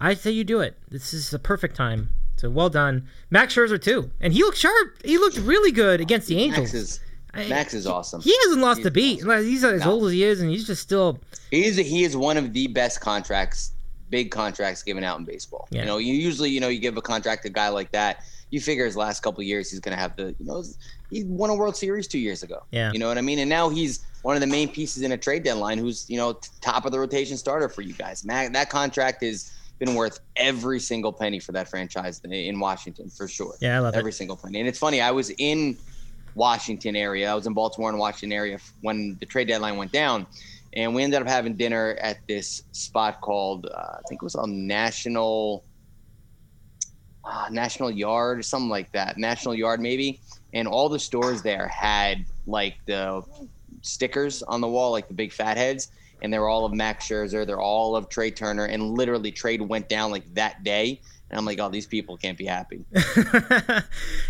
I 0.00 0.14
say 0.14 0.30
you 0.30 0.44
do 0.44 0.60
it. 0.60 0.76
This 0.90 1.12
is 1.14 1.30
the 1.30 1.38
perfect 1.38 1.74
time. 1.76 2.10
So 2.36 2.50
well 2.50 2.68
done, 2.68 3.08
Max 3.30 3.54
Scherzer 3.54 3.80
too, 3.82 4.10
and 4.20 4.34
he 4.34 4.40
looked 4.42 4.58
sharp. 4.58 5.02
He 5.02 5.16
looked 5.16 5.38
really 5.38 5.72
good 5.72 6.02
against 6.02 6.28
the 6.28 6.38
Angels. 6.38 6.72
Max 6.72 6.74
is 6.74 7.00
Max 7.48 7.74
is 7.74 7.86
awesome. 7.86 8.20
He 8.22 8.36
hasn't 8.44 8.60
lost 8.62 8.78
He's 8.78 8.86
a 8.86 8.90
beat. 8.90 9.24
Like, 9.24 9.42
He's 9.42 9.64
as 9.64 9.80
No. 9.84 9.92
old 9.92 10.06
as 10.06 10.12
he 10.12 10.24
is, 10.24 10.40
and 10.40 10.50
he's 10.50 10.66
just 10.66 10.82
still. 10.82 11.18
He 11.50 11.64
is 11.64 11.76
he 11.76 12.04
is 12.04 12.16
one 12.16 12.36
of 12.36 12.52
the 12.52 12.66
best 12.68 13.00
contracts, 13.00 13.72
big 14.10 14.30
contracts 14.30 14.82
given 14.82 15.04
out 15.04 15.18
in 15.18 15.24
baseball. 15.24 15.68
Yeah. 15.70 15.80
You 15.80 15.86
know, 15.86 15.98
you 15.98 16.14
usually 16.14 16.50
you 16.50 16.60
know 16.60 16.68
you 16.68 16.78
give 16.80 16.96
a 16.96 17.02
contract 17.02 17.42
to 17.42 17.48
a 17.48 17.52
guy 17.52 17.68
like 17.68 17.92
that, 17.92 18.22
you 18.50 18.60
figure 18.60 18.84
his 18.84 18.96
last 18.96 19.22
couple 19.22 19.40
of 19.40 19.46
years 19.46 19.70
he's 19.70 19.80
going 19.80 19.94
to 19.96 20.00
have 20.00 20.16
the 20.16 20.34
you 20.38 20.46
know 20.46 20.64
he 21.10 21.24
won 21.24 21.50
a 21.50 21.54
World 21.54 21.76
Series 21.76 22.08
two 22.08 22.18
years 22.18 22.42
ago. 22.42 22.62
Yeah. 22.72 22.90
you 22.92 22.98
know 22.98 23.08
what 23.08 23.18
I 23.18 23.20
mean. 23.20 23.38
And 23.38 23.48
now 23.48 23.68
he's 23.68 24.04
one 24.22 24.34
of 24.34 24.40
the 24.40 24.46
main 24.48 24.68
pieces 24.68 25.02
in 25.02 25.12
a 25.12 25.16
trade 25.16 25.44
deadline. 25.44 25.78
Who's 25.78 26.08
you 26.10 26.16
know 26.16 26.38
top 26.60 26.84
of 26.84 26.92
the 26.92 26.98
rotation 26.98 27.36
starter 27.36 27.68
for 27.68 27.82
you 27.82 27.92
guys. 27.94 28.24
Max, 28.24 28.50
that 28.52 28.70
contract 28.70 29.22
has 29.22 29.52
been 29.78 29.94
worth 29.94 30.20
every 30.36 30.80
single 30.80 31.12
penny 31.12 31.38
for 31.38 31.52
that 31.52 31.68
franchise 31.68 32.20
in 32.24 32.58
Washington 32.58 33.10
for 33.10 33.28
sure. 33.28 33.54
Yeah, 33.60 33.76
I 33.76 33.80
love 33.80 33.94
it. 33.94 33.98
every 33.98 34.12
single 34.12 34.36
penny. 34.36 34.58
And 34.58 34.66
it's 34.68 34.78
funny, 34.78 35.00
I 35.02 35.10
was 35.10 35.30
in 35.36 35.76
Washington 36.36 36.94
area. 36.94 37.30
I 37.30 37.34
was 37.34 37.46
in 37.46 37.54
Baltimore 37.54 37.90
and 37.90 37.98
Washington 37.98 38.32
area 38.32 38.58
when 38.82 39.16
the 39.18 39.26
trade 39.26 39.48
deadline 39.48 39.76
went 39.76 39.90
down, 39.90 40.26
and 40.74 40.94
we 40.94 41.02
ended 41.02 41.22
up 41.22 41.26
having 41.26 41.56
dinner 41.56 41.96
at 42.00 42.18
this 42.28 42.62
spot 42.72 43.20
called 43.22 43.66
uh, 43.66 43.78
I 43.78 44.00
think 44.08 44.22
it 44.22 44.24
was 44.24 44.36
on 44.36 44.66
National 44.66 45.64
uh, 47.24 47.48
National 47.50 47.90
Yard 47.90 48.38
or 48.38 48.42
something 48.42 48.68
like 48.68 48.92
that. 48.92 49.16
National 49.16 49.54
Yard 49.54 49.80
maybe, 49.80 50.20
and 50.52 50.68
all 50.68 50.88
the 50.88 50.98
stores 50.98 51.42
there 51.42 51.66
had 51.66 52.24
like 52.46 52.76
the 52.86 53.22
stickers 53.82 54.42
on 54.42 54.60
the 54.60 54.68
wall, 54.68 54.92
like 54.92 55.08
the 55.08 55.14
big 55.14 55.32
fat 55.32 55.56
heads. 55.56 55.90
And 56.22 56.32
they're 56.32 56.48
all 56.48 56.64
of 56.64 56.72
Max 56.72 57.06
Scherzer. 57.06 57.46
They're 57.46 57.60
all 57.60 57.94
of 57.94 58.08
Trea 58.08 58.30
Turner. 58.30 58.64
And 58.64 58.96
literally, 58.96 59.30
trade 59.30 59.60
went 59.60 59.88
down 59.88 60.10
like 60.10 60.24
that 60.34 60.64
day. 60.64 61.00
And 61.28 61.38
I'm 61.38 61.44
like, 61.44 61.58
oh, 61.58 61.68
these 61.68 61.86
people 61.86 62.16
can't 62.16 62.38
be 62.38 62.44
happy. 62.46 62.84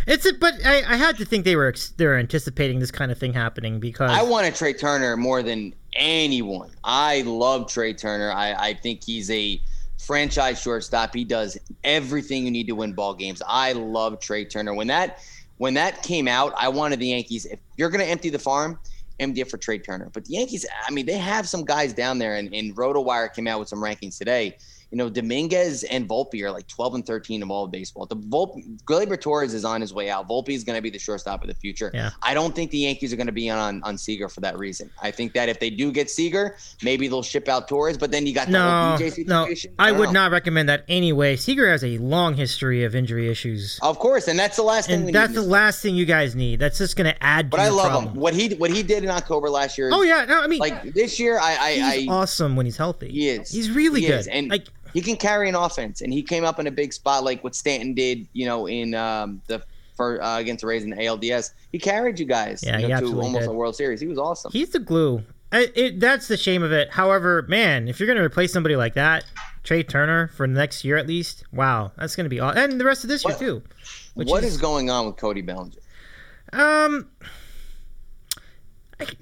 it's 0.06 0.24
a, 0.24 0.32
but 0.32 0.54
I, 0.64 0.82
I 0.86 0.96
had 0.96 1.18
to 1.18 1.26
think 1.26 1.44
they 1.44 1.56
were 1.56 1.68
ex- 1.68 1.90
they 1.90 2.06
were 2.06 2.16
anticipating 2.16 2.78
this 2.78 2.90
kind 2.90 3.12
of 3.12 3.18
thing 3.18 3.34
happening 3.34 3.80
because 3.80 4.10
I 4.10 4.22
wanted 4.22 4.54
Trea 4.54 4.72
Turner 4.72 5.16
more 5.16 5.42
than 5.42 5.74
anyone. 5.94 6.70
I 6.84 7.22
love 7.22 7.70
Trea 7.70 7.92
Turner. 7.92 8.32
I, 8.32 8.52
I 8.54 8.74
think 8.74 9.04
he's 9.04 9.30
a 9.30 9.60
franchise 9.98 10.60
shortstop. 10.60 11.14
He 11.14 11.24
does 11.24 11.58
everything 11.84 12.44
you 12.44 12.50
need 12.50 12.66
to 12.68 12.74
win 12.74 12.94
ball 12.94 13.14
games. 13.14 13.42
I 13.46 13.72
love 13.72 14.18
Trea 14.20 14.46
Turner. 14.46 14.72
When 14.72 14.86
that 14.86 15.18
when 15.58 15.74
that 15.74 16.02
came 16.02 16.28
out, 16.28 16.54
I 16.56 16.68
wanted 16.68 16.98
the 16.98 17.08
Yankees. 17.08 17.46
If 17.46 17.58
you're 17.76 17.90
going 17.90 18.04
to 18.04 18.10
empty 18.10 18.30
the 18.30 18.38
farm, 18.38 18.78
empty 19.20 19.40
it 19.40 19.50
for 19.50 19.58
Trea 19.58 19.78
Turner. 19.78 20.10
But 20.12 20.26
the 20.26 20.34
Yankees, 20.34 20.66
I 20.86 20.90
mean, 20.90 21.06
they 21.06 21.18
have 21.18 21.48
some 21.48 21.64
guys 21.64 21.92
down 21.92 22.18
there, 22.18 22.36
and, 22.36 22.52
and 22.54 22.76
RotoWire 22.76 23.34
came 23.34 23.46
out 23.46 23.58
with 23.58 23.68
some 23.68 23.80
rankings 23.80 24.18
today. 24.18 24.56
You 24.90 24.98
know, 24.98 25.10
Dominguez 25.10 25.82
and 25.84 26.08
Volpe 26.08 26.40
are 26.42 26.50
like 26.50 26.66
12 26.68 26.94
and 26.94 27.06
13 27.06 27.42
of 27.42 27.50
all 27.50 27.64
of 27.64 27.72
baseball. 27.72 28.06
The 28.06 28.16
Volpe, 28.16 28.80
Gleyber 28.84 29.20
Torres 29.20 29.52
is 29.52 29.64
on 29.64 29.80
his 29.80 29.92
way 29.92 30.08
out. 30.10 30.28
Volpe 30.28 30.50
is 30.50 30.62
going 30.62 30.76
to 30.76 30.82
be 30.82 30.90
the 30.90 30.98
shortstop 30.98 31.42
of 31.42 31.48
the 31.48 31.54
future. 31.54 31.90
Yeah. 31.92 32.10
I 32.22 32.34
don't 32.34 32.54
think 32.54 32.70
the 32.70 32.78
Yankees 32.78 33.12
are 33.12 33.16
going 33.16 33.26
to 33.26 33.32
be 33.32 33.50
on 33.50 33.82
on 33.82 33.98
Seager 33.98 34.28
for 34.28 34.40
that 34.42 34.56
reason. 34.58 34.90
I 35.02 35.10
think 35.10 35.32
that 35.34 35.48
if 35.48 35.58
they 35.58 35.70
do 35.70 35.90
get 35.90 36.08
Seager, 36.08 36.56
maybe 36.82 37.08
they'll 37.08 37.22
ship 37.22 37.48
out 37.48 37.66
Torres. 37.68 37.98
But 37.98 38.12
then 38.12 38.26
you 38.26 38.34
got 38.34 38.46
the 38.46 38.52
no, 38.52 38.96
no, 38.98 39.08
situation. 39.08 39.74
I 39.78 39.90
would 39.92 40.06
know. 40.10 40.12
not 40.12 40.30
recommend 40.30 40.68
that 40.68 40.84
anyway. 40.88 41.36
Seager 41.36 41.68
has 41.68 41.82
a 41.82 41.98
long 41.98 42.34
history 42.34 42.84
of 42.84 42.94
injury 42.94 43.28
issues, 43.28 43.78
Of 43.82 43.98
course, 43.98 44.28
and 44.28 44.38
that's 44.38 44.56
the 44.56 44.62
last 44.62 44.86
thing 44.86 45.10
that's 45.10 45.34
the 45.34 45.42
last 45.42 45.82
thing 45.82 45.96
you 45.96 46.06
guys 46.06 46.36
need. 46.36 46.60
That's 46.60 46.78
just 46.78 46.96
going 46.96 47.12
to 47.12 47.22
add. 47.22 47.50
But 47.50 47.60
I 47.60 47.68
love 47.68 47.90
problem. 47.90 48.14
him. 48.14 48.20
What 48.20 48.34
he 48.34 48.54
what 48.54 48.70
he 48.70 48.82
did 48.82 49.02
in 49.02 49.10
October 49.10 49.50
last 49.50 49.76
year. 49.76 49.88
Is, 49.88 49.94
Oh 49.94 50.02
yeah, 50.02 50.24
no, 50.24 50.40
I 50.42 50.46
mean, 50.46 50.60
like 50.60 50.94
this 50.94 51.18
year, 51.18 51.38
I 51.38 51.56
I, 51.56 51.72
he's 51.74 52.08
I 52.08 52.12
awesome 52.12 52.54
when 52.56 52.66
he's 52.66 52.76
healthy. 52.76 53.10
He 53.10 53.28
is. 53.28 53.50
He's 53.50 53.70
really 53.70 54.00
He 54.00 54.06
good. 54.06 54.20
is. 54.20 54.26
And 54.28 54.48
like 54.48 54.68
he 54.96 55.02
can 55.02 55.16
carry 55.16 55.46
an 55.46 55.54
offense, 55.54 56.00
and 56.00 56.10
he 56.10 56.22
came 56.22 56.42
up 56.42 56.58
in 56.58 56.66
a 56.66 56.70
big 56.70 56.90
spot 56.94 57.22
like 57.22 57.44
what 57.44 57.54
Stanton 57.54 57.92
did, 57.92 58.26
you 58.32 58.46
know, 58.46 58.66
in 58.66 58.94
um, 58.94 59.42
the 59.46 59.62
for 59.94 60.22
uh, 60.22 60.38
against 60.38 60.62
the 60.62 60.66
Rays 60.66 60.84
in 60.84 60.90
the 60.90 60.96
ALDS. 60.96 61.50
He 61.70 61.78
carried 61.78 62.18
you 62.18 62.24
guys, 62.24 62.62
Yeah, 62.62 62.78
you 62.78 62.88
know, 62.88 63.00
to 63.00 63.20
almost 63.20 63.42
did. 63.42 63.50
a 63.50 63.52
World 63.52 63.76
Series. 63.76 64.00
He 64.00 64.06
was 64.06 64.16
awesome. 64.18 64.52
he's 64.52 64.70
the 64.70 64.78
glue. 64.78 65.22
I, 65.52 65.70
it, 65.74 66.00
that's 66.00 66.28
the 66.28 66.36
shame 66.38 66.62
of 66.62 66.72
it. 66.72 66.90
However, 66.90 67.44
man, 67.48 67.88
if 67.88 68.00
you're 68.00 68.06
going 68.06 68.16
to 68.18 68.24
replace 68.24 68.52
somebody 68.54 68.74
like 68.76 68.94
that, 68.94 69.24
Trea 69.64 69.84
Turner 69.84 70.28
for 70.28 70.46
next 70.46 70.82
year 70.82 70.96
at 70.96 71.06
least, 71.06 71.44
wow, 71.52 71.92
that's 71.98 72.16
going 72.16 72.24
to 72.24 72.30
be 72.30 72.40
aw- 72.40 72.52
and 72.52 72.80
the 72.80 72.84
rest 72.86 73.04
of 73.04 73.08
this 73.08 73.22
What- 73.22 73.38
year 73.40 73.50
too. 73.50 73.62
What 74.14 74.42
is- 74.44 74.54
is 74.54 74.60
going 74.60 74.88
on 74.90 75.06
with 75.06 75.16
Cody 75.16 75.42
Bellinger? 75.42 75.76
Um, 76.54 77.08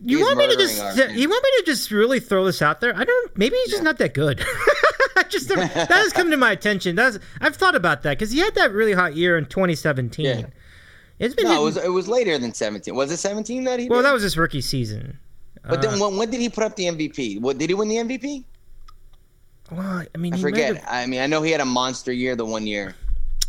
you 0.00 0.19
He's 0.19 0.26
want 0.26 0.38
me 0.38 0.47
to 0.49 0.57
just 0.57 0.81
our 0.81 1.11
you 1.11 1.28
want 1.28 1.43
me 1.43 1.50
to 1.59 1.62
just 1.66 1.90
really 1.90 2.21
throw 2.21 2.45
this 2.45 2.62
out 2.62 2.81
there? 2.81 2.97
I 2.97 3.04
don't. 3.04 3.37
Maybe 3.37 3.57
he's 3.64 3.71
just 3.73 3.83
not 3.83 3.99
that 3.99 4.14
good. 4.14 4.40
I 5.16 5.23
just 5.25 5.49
never, 5.49 5.62
that 5.75 5.90
has 5.90 6.12
come 6.12 6.30
to 6.30 6.37
my 6.37 6.52
attention. 6.52 6.97
That's 6.97 7.18
I've 7.40 7.56
thought 7.56 7.75
about 7.75 8.02
that 8.02 8.18
because 8.18 8.30
he 8.33 8.38
had 8.40 8.54
that 8.56 8.73
really 8.73 8.92
hot 8.92 9.14
year 9.16 9.37
in 9.38 9.47
2017. 9.47 10.25
Yeah. 10.25 10.42
It's 11.18 11.35
been 11.35 11.44
No, 11.47 11.61
it 11.62 11.64
was 11.64 11.76
it 11.76 11.88
was 11.92 12.09
later 12.09 12.37
than 12.38 12.52
17. 12.52 12.94
Was 12.94 13.11
it 13.12 13.18
17 13.18 13.64
that 13.64 13.78
he? 13.80 13.88
well, 13.88 14.00
did? 14.00 14.06
that 14.06 14.12
was 14.12 14.23
his 14.23 14.37
rookie 14.37 14.61
season. 14.61 15.19
But 15.67 15.78
Uh, 15.78 15.91
then 15.91 16.00
when, 16.00 16.17
when 16.17 16.30
did 16.30 16.41
he 16.41 16.49
put 16.49 16.65
up 16.65 16.76
the 16.76 16.84
MVP? 16.84 17.41
What 17.41 17.56
did 17.58 17.71
he 17.71 17.75
win 17.75 17.89
the 17.89 17.97
MVP? 17.97 18.45
well, 19.71 20.04
I 20.15 20.19
mean, 20.19 20.34
I 20.34 20.36
he 20.36 20.43
forget. 20.43 20.76
have- 20.76 20.86
I 20.89 21.06
mean, 21.06 21.21
I 21.21 21.26
know 21.26 21.43
he 21.43 21.50
had 21.50 21.60
a 21.60 21.65
monster 21.65 22.12
year 22.12 22.36
the 22.36 22.45
one 22.45 22.67
year. 22.67 22.95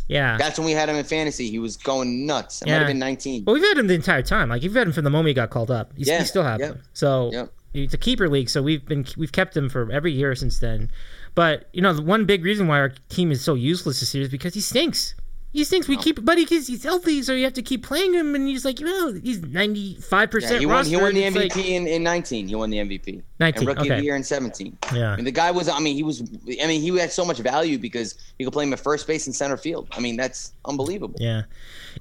yeah. 0.08 0.36
That's 0.38 0.58
when 0.58 0.66
we 0.66 0.72
had 0.72 0.88
him 0.88 0.96
in 0.96 1.04
fantasy. 1.04 1.50
He 1.50 1.58
was 1.58 1.76
going 1.76 2.24
nuts. 2.26 2.62
It 2.62 2.66
might 2.68 2.74
have 2.74 2.86
been 2.86 2.98
19. 2.98 3.44
Well, 3.44 3.54
we've 3.54 3.64
had 3.64 3.76
him 3.76 3.86
the 3.86 3.94
entire 3.94 4.22
time. 4.22 4.48
Like 4.48 4.62
you've 4.62 4.74
had 4.74 4.86
him 4.86 4.92
from 4.92 5.04
the 5.04 5.10
moment 5.10 5.28
he 5.28 5.34
got 5.34 5.50
called 5.50 5.70
up. 5.70 5.92
He's, 5.96 6.08
Yeah, 6.08 6.20
we 6.20 6.24
still 6.24 6.44
have 6.44 6.60
yep, 6.60 6.74
him. 6.76 6.82
So 6.94 7.30
yep. 7.32 7.52
it's 7.74 7.92
a 7.94 7.98
keeper 7.98 8.28
league. 8.28 8.48
So 8.48 8.62
we've 8.62 8.84
been 8.86 9.04
we've 9.16 9.32
kept 9.32 9.56
him 9.56 9.68
for 9.68 9.90
every 9.92 10.12
year 10.12 10.34
since 10.34 10.58
then. 10.60 10.90
But 11.36 11.68
you 11.72 11.82
know, 11.82 11.92
the 11.92 12.02
one 12.02 12.24
big 12.24 12.42
reason 12.42 12.66
why 12.66 12.78
our 12.80 12.88
team 13.10 13.30
is 13.30 13.40
so 13.44 13.54
useless 13.54 14.00
this 14.00 14.12
year 14.14 14.24
is 14.24 14.30
because 14.30 14.54
he 14.54 14.60
stinks. 14.60 15.14
He 15.52 15.64
stinks. 15.64 15.88
We 15.88 15.96
keep, 15.96 16.22
but 16.22 16.36
he, 16.36 16.44
he's 16.44 16.82
healthy, 16.82 17.22
so 17.22 17.32
you 17.32 17.44
have 17.44 17.54
to 17.54 17.62
keep 17.62 17.82
playing 17.82 18.12
him. 18.12 18.34
And 18.34 18.46
he's 18.46 18.62
like, 18.64 18.78
you 18.78 18.84
know, 18.84 19.12
he's 19.22 19.40
ninety 19.42 19.94
five 19.94 20.30
percent. 20.30 20.60
he 20.60 20.66
won. 20.66 20.84
He 20.84 20.96
won 20.96 21.14
the 21.14 21.22
MVP 21.22 21.34
like- 21.34 21.56
in, 21.56 21.86
in 21.86 22.02
19. 22.02 22.48
He 22.48 22.54
won 22.54 22.68
the 22.68 22.76
MVP. 22.78 23.22
19, 23.40 23.58
And 23.60 23.68
rookie 23.68 23.88
of 23.90 23.96
the 23.98 24.04
year 24.04 24.16
in 24.16 24.22
17. 24.22 24.76
Yeah. 24.94 25.12
I 25.12 25.16
mean, 25.16 25.24
the 25.24 25.30
guy 25.30 25.50
was. 25.50 25.68
I 25.70 25.78
mean, 25.78 25.94
he 25.96 26.02
was. 26.02 26.20
I 26.62 26.66
mean, 26.66 26.82
he 26.82 26.94
had 26.98 27.10
so 27.12 27.24
much 27.24 27.38
value 27.38 27.78
because 27.78 28.18
you 28.38 28.44
could 28.44 28.52
play 28.52 28.64
him 28.64 28.72
at 28.74 28.80
first 28.80 29.06
base 29.06 29.26
and 29.26 29.34
center 29.34 29.56
field. 29.56 29.88
I 29.92 30.00
mean, 30.00 30.16
that's 30.18 30.52
unbelievable. 30.66 31.16
Yeah, 31.18 31.42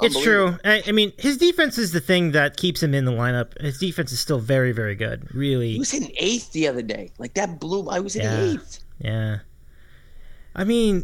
it's 0.02 0.22
true. 0.22 0.58
I, 0.66 0.84
I 0.88 0.92
mean, 0.92 1.14
his 1.18 1.38
defense 1.38 1.78
is 1.78 1.94
the 1.94 2.02
thing 2.02 2.32
that 2.32 2.58
keeps 2.58 2.84
him 2.84 2.94
in 2.94 3.06
the 3.06 3.14
lineup. 3.14 3.62
His 3.62 3.78
defense 3.78 4.12
is 4.12 4.20
still 4.20 4.40
very, 4.40 4.74
very 4.74 4.96
good. 4.96 5.34
Really, 5.34 5.74
He 5.74 5.80
was 5.80 5.92
hitting 5.92 6.12
eighth 6.18 6.52
the 6.52 6.68
other 6.68 6.82
day. 6.82 7.12
Like 7.20 7.34
that 7.36 7.60
blew. 7.62 7.88
I 7.90 8.00
was 8.00 8.14
hitting 8.16 8.30
Yeah. 8.32 8.54
eighth. 8.54 8.80
Yeah. 9.00 9.40
I 10.56 10.64
mean, 10.64 11.04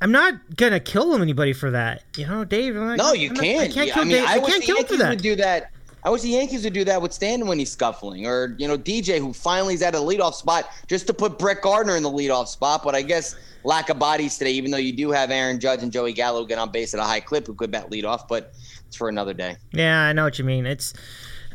I'm 0.00 0.12
not 0.12 0.56
gonna 0.56 0.80
kill 0.80 1.14
anybody 1.20 1.52
for 1.52 1.70
that. 1.70 2.02
You 2.16 2.26
know, 2.26 2.44
Dave. 2.44 2.74
No, 2.74 3.12
you 3.14 3.30
I'm 3.30 3.36
can't. 3.36 3.60
I 3.70 3.72
can't 3.72 3.86
Yeah, 3.88 3.94
kill 3.94 4.02
I 4.02 4.04
mean, 4.04 4.16
Dave. 4.16 4.28
I 4.28 4.34
I 4.34 4.38
wish 4.38 4.46
can't 4.50 4.60
the 4.60 4.66
kill 4.66 4.76
for 4.76 4.80
Yankees 4.82 4.98
that. 4.98 5.08
would 5.10 5.22
do 5.22 5.36
that. 5.36 5.70
I 6.06 6.10
wish 6.10 6.20
the 6.20 6.28
Yankees 6.28 6.64
would 6.64 6.74
do 6.74 6.84
that 6.84 7.00
with 7.00 7.14
Stanton 7.14 7.48
when 7.48 7.58
he's 7.58 7.70
scuffling, 7.72 8.26
or 8.26 8.54
you 8.58 8.68
know 8.68 8.76
DJ 8.76 9.18
who 9.18 9.32
finally 9.32 9.72
is 9.72 9.80
at 9.80 9.94
a 9.94 9.98
leadoff 9.98 10.34
spot 10.34 10.68
just 10.86 11.06
to 11.06 11.14
put 11.14 11.38
Brett 11.38 11.62
Gardner 11.62 11.96
in 11.96 12.02
the 12.02 12.10
leadoff 12.10 12.48
spot. 12.48 12.82
But 12.84 12.94
I 12.94 13.00
guess 13.00 13.34
lack 13.64 13.88
of 13.88 13.98
bodies 13.98 14.36
today, 14.36 14.50
even 14.52 14.70
though 14.70 14.76
you 14.76 14.92
do 14.92 15.10
have 15.10 15.30
Aaron 15.30 15.58
Judge 15.58 15.82
and 15.82 15.90
Joey 15.90 16.12
Gallo 16.12 16.44
get 16.44 16.58
on 16.58 16.70
base 16.70 16.92
at 16.92 17.00
a 17.00 17.04
high 17.04 17.20
clip 17.20 17.46
who 17.46 17.54
could 17.54 17.70
bat 17.70 17.90
leadoff, 17.90 18.28
but 18.28 18.52
it's 18.86 18.96
for 18.96 19.08
another 19.08 19.32
day. 19.32 19.56
Yeah, 19.72 20.02
I 20.02 20.12
know 20.12 20.24
what 20.24 20.38
you 20.38 20.44
mean. 20.44 20.66
It's, 20.66 20.92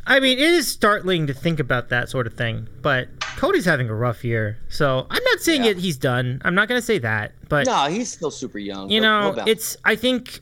I 0.10 0.20
mean, 0.20 0.38
it 0.40 0.44
is 0.44 0.68
startling 0.68 1.28
to 1.28 1.34
think 1.34 1.60
about 1.60 1.90
that 1.90 2.10
sort 2.10 2.26
of 2.28 2.34
thing. 2.34 2.68
But 2.82 3.08
Cody's 3.38 3.64
having 3.66 3.90
a 3.90 3.96
rough 3.96 4.24
year, 4.26 4.58
so 4.68 5.06
I'm 5.10 5.24
not 5.24 5.40
saying 5.40 5.64
Yeah. 5.64 5.72
it. 5.72 5.78
He's 5.78 5.98
done. 5.98 6.42
I'm 6.44 6.56
not 6.56 6.68
gonna 6.68 6.82
say 6.82 6.98
that. 7.00 7.34
But 7.48 7.68
No, 7.68 7.86
he's 7.86 8.12
still 8.12 8.32
super 8.32 8.58
young. 8.60 8.90
you 8.90 9.00
know, 9.00 9.36
it's. 9.46 9.78
I 9.86 9.96
think. 9.96 10.42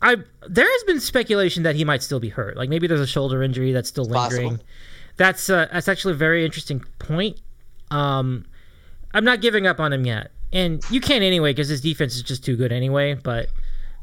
I 0.00 0.16
there 0.48 0.66
has 0.70 0.84
been 0.84 1.00
speculation 1.00 1.62
that 1.64 1.76
he 1.76 1.84
might 1.84 2.02
still 2.02 2.20
be 2.20 2.28
hurt. 2.28 2.56
Like 2.56 2.68
maybe 2.68 2.86
there's 2.86 3.00
a 3.00 3.06
shoulder 3.06 3.42
injury 3.42 3.72
that's 3.72 3.88
still 3.88 4.04
lingering. 4.04 4.50
possible. 4.58 4.66
That's 5.16 5.50
uh, 5.50 5.66
that's 5.72 5.88
actually 5.88 6.12
a 6.14 6.16
very 6.16 6.44
interesting 6.44 6.80
point. 6.98 7.40
Um, 7.90 8.44
I'm 9.14 9.24
not 9.24 9.40
giving 9.40 9.66
up 9.66 9.80
on 9.80 9.92
him 9.92 10.04
yet, 10.06 10.30
and 10.52 10.82
you 10.90 11.00
can't 11.00 11.22
anyway 11.24 11.52
because 11.52 11.68
his 11.68 11.80
defense 11.80 12.14
is 12.16 12.22
just 12.22 12.44
too 12.44 12.56
good 12.56 12.70
anyway. 12.72 13.14
But 13.14 13.48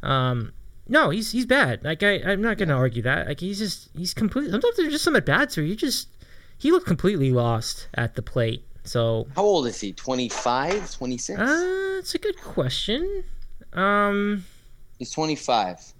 um, 0.04 0.52
no, 0.92 1.10
he's 1.10 1.32
he's 1.32 1.46
bad. 1.46 1.86
Like 1.86 2.04
I, 2.04 2.22
I'm 2.22 2.42
not 2.42 2.58
gonna 2.58 2.76
argue 2.76 3.02
that. 3.04 3.26
Like 3.26 3.40
he's 3.40 3.58
just 3.58 3.90
he's 3.96 4.14
complete. 4.14 4.52
Sometimes 4.52 4.76
there's 4.76 4.92
just 4.92 5.06
some 5.06 5.16
at 5.16 5.26
bats 5.26 5.56
where 5.56 5.66
you 5.66 5.74
just 5.74 6.10
he 6.58 6.70
looked 6.70 6.86
completely 6.86 7.32
lost 7.32 7.88
at 7.94 8.16
the 8.16 8.22
plate. 8.22 8.66
So 8.84 9.28
How 9.36 9.44
old 9.44 9.68
is 9.68 9.80
he? 9.80 9.94
25, 9.94 10.92
26? 10.92 11.40
uh, 11.40 11.96
it's 12.00 12.14
a 12.14 12.18
good 12.18 12.38
question. 12.42 13.24
Um, 13.72 14.44
he's 15.00 15.12
25. 15.12 15.94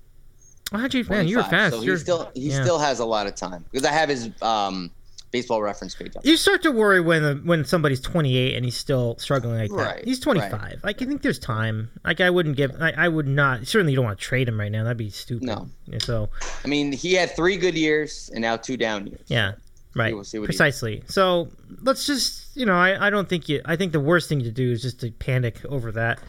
how'd 0.74 0.94
you 0.94 1.06
man? 1.06 1.26
You 1.26 1.38
were 1.38 1.44
25. 1.44 1.50
fast. 1.50 1.76
So 1.76 1.82
he 1.82 1.98
still 1.98 2.32
he 2.34 2.50
yeah. 2.50 2.62
still 2.62 2.78
has 2.78 3.00
a 3.00 3.06
lot 3.06 3.28
of 3.28 3.36
time 3.36 3.64
because 3.72 3.88
I 3.88 3.94
have 3.94 4.10
his 4.10 4.30
um, 4.42 4.92
baseball 5.32 5.62
reference 5.62 5.96
page 5.96 6.15
up. 6.15 6.26
You 6.26 6.38
start 6.38 6.62
to 6.63 6.72
worry 6.72 7.02
when 7.02 7.46
when 7.46 7.65
somebody's 7.65 8.02
28 8.02 8.56
and 8.56 8.65
he's 8.65 8.78
still 8.78 9.17
struggling 9.17 9.58
like 9.58 9.70
that. 9.72 9.96
Right, 9.96 10.06
He's 10.06 10.20
25. 10.20 10.82
Like 10.84 11.02
I 11.02 11.06
think 11.06 11.22
there's 11.22 11.39
time. 11.39 11.89
Like 12.04 12.22
I 12.22 12.30
wouldn't 12.30 12.58
give. 12.58 12.72
I, 12.80 12.91
I 12.91 13.08
would 13.08 13.28
not. 13.28 13.67
Certainly, 13.67 13.94
you 13.94 13.96
don't 13.96 14.06
want 14.06 14.20
to 14.20 14.24
trade 14.24 14.48
him 14.48 14.60
right 14.60 14.72
now. 14.72 14.84
That'd 14.84 14.98
be 14.98 15.10
stupid. 15.10 15.48
No. 15.48 15.70
So 16.00 16.30
I 16.63 16.67
mean, 16.67 16.91
he 16.91 17.13
had 17.13 17.36
three 17.36 17.58
good 17.58 17.76
years 17.76 18.30
and 18.34 18.41
now 18.41 18.58
two 18.58 18.78
down 18.78 19.08
years. 19.08 19.26
yeah, 19.28 19.54
right. 19.96 20.13
We'll 20.13 20.24
see 20.24 20.39
Precisely. 20.39 21.04
So 21.08 21.50
let's 21.82 22.06
just 22.06 22.56
you 22.56 22.65
know 22.65 22.76
I, 22.76 23.08
I 23.08 23.10
don't 23.10 23.28
think 23.28 23.50
you. 23.50 23.62
I 23.65 23.76
think 23.76 23.91
the 23.91 24.00
worst 24.00 24.30
thing 24.30 24.44
to 24.44 24.52
do 24.52 24.72
is 24.72 24.82
just 24.82 25.00
to 25.02 25.12
panic 25.12 25.63
over 25.65 25.91
that. 25.94 26.20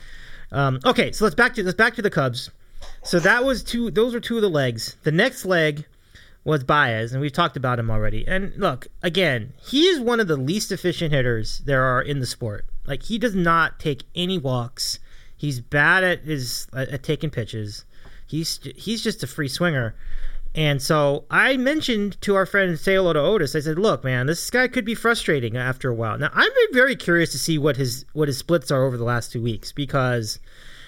Um, 0.53 0.81
okay, 0.85 1.13
so 1.13 1.25
let's 1.25 1.35
back 1.35 1.55
to 1.55 1.65
let's 1.65 1.77
back 1.77 1.95
to 1.95 2.03
the 2.03 2.11
Cubs. 2.11 2.51
So 3.05 3.19
that 3.21 3.45
was 3.45 3.63
two. 3.63 3.91
Those 3.91 4.15
were 4.15 4.21
two 4.21 4.37
of 4.37 4.43
the 4.43 4.51
legs. 4.51 4.97
The 5.03 5.13
next 5.13 5.45
leg 5.45 5.87
was 6.45 6.65
Baez, 6.65 7.13
and 7.13 7.21
we've 7.21 7.33
talked 7.33 7.57
about 7.57 7.79
him 7.79 7.91
already. 7.91 8.27
And 8.27 8.53
look, 8.57 8.89
again, 9.03 9.53
he 9.65 9.87
is 9.87 10.01
one 10.01 10.21
of 10.21 10.29
the 10.29 10.37
least 10.37 10.73
efficient 10.73 11.13
hitters 11.13 11.59
there 11.61 11.83
are 11.83 12.03
in 12.03 12.21
the 12.21 12.27
sport. 12.27 12.67
Like 12.87 13.05
he 13.05 13.19
does 13.19 13.35
not 13.35 13.79
take 13.79 14.05
any 14.15 14.39
walks. 14.39 14.99
He's 15.37 15.61
bad 15.61 16.05
at 16.05 16.25
his 16.25 16.67
at, 16.75 17.03
taking 17.03 17.31
pitches. 17.31 17.85
He's 18.27 18.61
he's 18.77 19.03
just 19.03 19.23
a 19.23 19.27
free 19.27 19.49
swinger. 19.49 19.95
And 20.55 20.83
so 20.83 21.25
I 21.31 21.57
mentioned 21.57 22.21
to 22.23 22.35
our 22.35 22.45
friend 22.45 22.79
say 22.79 22.95
hello 22.95 23.13
to 23.13 23.21
Otis. 23.21 23.55
I 23.55 23.61
said, 23.61 23.79
"Look, 23.79 24.05
man, 24.05 24.27
this 24.27 24.51
guy 24.51 24.69
could 24.69 24.85
be 24.85 24.95
frustrating 24.95 25.57
after 25.57 25.91
a 25.91 25.95
while." 25.95 26.19
Now 26.19 26.31
I'm 26.35 26.51
very 26.73 26.97
curious 26.97 27.31
to 27.33 27.39
see 27.39 27.57
what 27.57 27.77
his 27.77 28.05
what 28.13 28.29
his 28.29 28.39
splits 28.39 28.71
are 28.71 28.85
over 28.85 28.97
the 28.97 29.05
last 29.05 29.33
two 29.33 29.43
weeks 29.43 29.73
because 29.73 30.41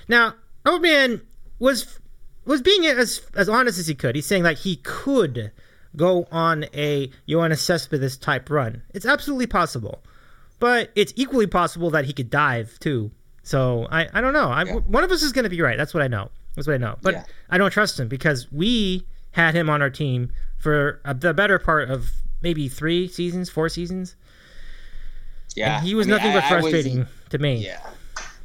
now 0.08 0.34
Old 0.66 0.82
Man 0.82 1.22
was 1.58 2.00
was 2.44 2.62
being 2.62 2.86
as 2.86 3.20
as 3.34 3.48
honest 3.48 3.78
as 3.78 3.86
he 3.86 3.94
could. 3.94 4.14
He's 4.14 4.26
saying 4.26 4.42
that 4.42 4.58
he 4.58 4.76
could 4.76 5.52
go 5.96 6.26
on 6.30 6.64
a 6.74 7.08
Yoenis 7.28 7.58
Cespedes 7.58 8.16
type 8.16 8.50
run. 8.50 8.82
It's 8.92 9.06
absolutely 9.06 9.46
possible, 9.46 10.02
but 10.58 10.90
it's 10.94 11.12
equally 11.16 11.46
possible 11.46 11.90
that 11.90 12.04
he 12.04 12.12
could 12.12 12.30
dive 12.30 12.78
too. 12.80 13.10
So 13.42 13.86
I 13.90 14.08
I 14.12 14.20
don't 14.20 14.32
know. 14.32 14.48
I, 14.48 14.64
yeah. 14.64 14.74
One 14.74 15.04
of 15.04 15.10
us 15.10 15.22
is 15.22 15.32
going 15.32 15.44
to 15.44 15.50
be 15.50 15.60
right. 15.60 15.76
That's 15.76 15.94
what 15.94 16.02
I 16.02 16.08
know. 16.08 16.30
That's 16.54 16.66
what 16.66 16.74
I 16.74 16.78
know. 16.78 16.96
But 17.02 17.14
yeah. 17.14 17.24
I 17.50 17.58
don't 17.58 17.70
trust 17.70 17.98
him 17.98 18.08
because 18.08 18.50
we 18.52 19.06
had 19.32 19.54
him 19.54 19.68
on 19.68 19.82
our 19.82 19.90
team 19.90 20.32
for 20.56 21.00
uh, 21.04 21.12
the 21.12 21.34
better 21.34 21.58
part 21.58 21.90
of 21.90 22.10
maybe 22.40 22.68
three 22.68 23.08
seasons, 23.08 23.50
four 23.50 23.68
seasons. 23.68 24.16
Yeah, 25.56 25.78
and 25.78 25.86
he 25.86 25.94
was 25.94 26.06
I 26.06 26.10
mean, 26.10 26.16
nothing 26.16 26.32
but 26.32 26.44
frustrating 26.44 26.98
was, 27.00 27.08
to 27.30 27.38
me. 27.38 27.56
Yeah, 27.56 27.80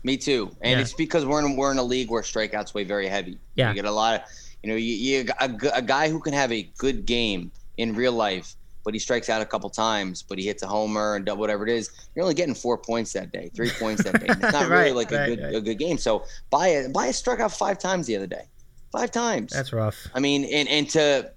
me 0.03 0.17
too. 0.17 0.51
And 0.62 0.71
yeah. 0.71 0.79
it's 0.79 0.93
because 0.93 1.25
we're 1.25 1.45
in 1.45 1.55
we're 1.55 1.71
in 1.71 1.77
a 1.77 1.83
league 1.83 2.09
where 2.09 2.21
strikeouts 2.21 2.73
weigh 2.73 2.83
very 2.83 3.07
heavy. 3.07 3.38
Yeah, 3.55 3.69
you 3.69 3.75
get 3.75 3.85
a 3.85 3.91
lot 3.91 4.15
of, 4.15 4.21
you 4.63 4.69
know, 4.69 4.75
you, 4.75 4.93
you 4.93 5.25
a, 5.39 5.51
a 5.73 5.81
guy 5.81 6.09
who 6.09 6.19
can 6.19 6.33
have 6.33 6.51
a 6.51 6.63
good 6.77 7.05
game 7.05 7.51
in 7.77 7.93
real 7.95 8.13
life, 8.13 8.55
but 8.83 8.93
he 8.93 8.99
strikes 8.99 9.29
out 9.29 9.41
a 9.41 9.45
couple 9.45 9.69
times, 9.69 10.21
but 10.21 10.38
he 10.38 10.45
hits 10.45 10.63
a 10.63 10.67
homer 10.67 11.15
and 11.15 11.25
double 11.25 11.41
whatever 11.41 11.65
it 11.65 11.71
is. 11.71 11.89
You're 12.15 12.23
only 12.23 12.35
getting 12.35 12.55
four 12.55 12.77
points 12.77 13.13
that 13.13 13.31
day, 13.31 13.49
three 13.53 13.71
points 13.71 14.03
that 14.03 14.19
day. 14.19 14.27
It's 14.29 14.41
not 14.41 14.53
right, 14.53 14.69
really 14.69 14.91
like 14.91 15.12
right, 15.12 15.21
a 15.21 15.35
good 15.35 15.43
right. 15.43 15.55
a 15.55 15.62
good 15.62 15.79
game. 15.79 15.97
So 15.97 16.25
Baez 16.49 16.88
Baez 16.89 17.17
struck 17.17 17.39
out 17.39 17.51
five 17.51 17.79
times 17.79 18.07
the 18.07 18.15
other 18.15 18.27
day 18.27 18.45
five 18.91 19.12
times. 19.12 19.51
That's 19.53 19.73
rough. 19.73 20.07
I 20.13 20.19
mean, 20.19 20.45
and 20.45 20.67
and 20.67 20.89
to 20.91 21.31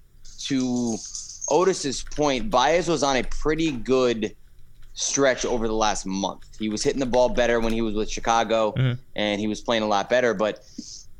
to 0.47 0.97
Otis's 1.49 2.03
point, 2.03 2.49
Baez 2.49 2.87
was 2.87 3.03
on 3.03 3.17
a 3.17 3.23
pretty 3.23 3.71
good 3.71 4.35
stretch 4.93 5.45
over 5.45 5.67
the 5.67 5.75
last 5.75 6.05
month. 6.05 6.45
He 6.59 6.69
was 6.69 6.83
hitting 6.83 6.99
the 6.99 7.05
ball 7.05 7.29
better 7.29 7.59
when 7.59 7.73
he 7.73 7.81
was 7.81 7.95
with 7.95 8.09
Chicago, 8.09 8.73
mm-hmm. 8.73 8.99
and 9.15 9.39
he 9.39 9.47
was 9.47 9.61
playing 9.61 9.83
a 9.83 9.87
lot 9.87 10.09
better. 10.09 10.33
But 10.33 10.59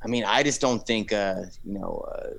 I 0.04 0.08
mean, 0.08 0.24
I 0.26 0.44
just 0.44 0.62
don't 0.62 0.86
think 0.86 1.14
uh, 1.14 1.44
you 1.66 1.74
know. 1.74 2.06
Uh, 2.12 2.30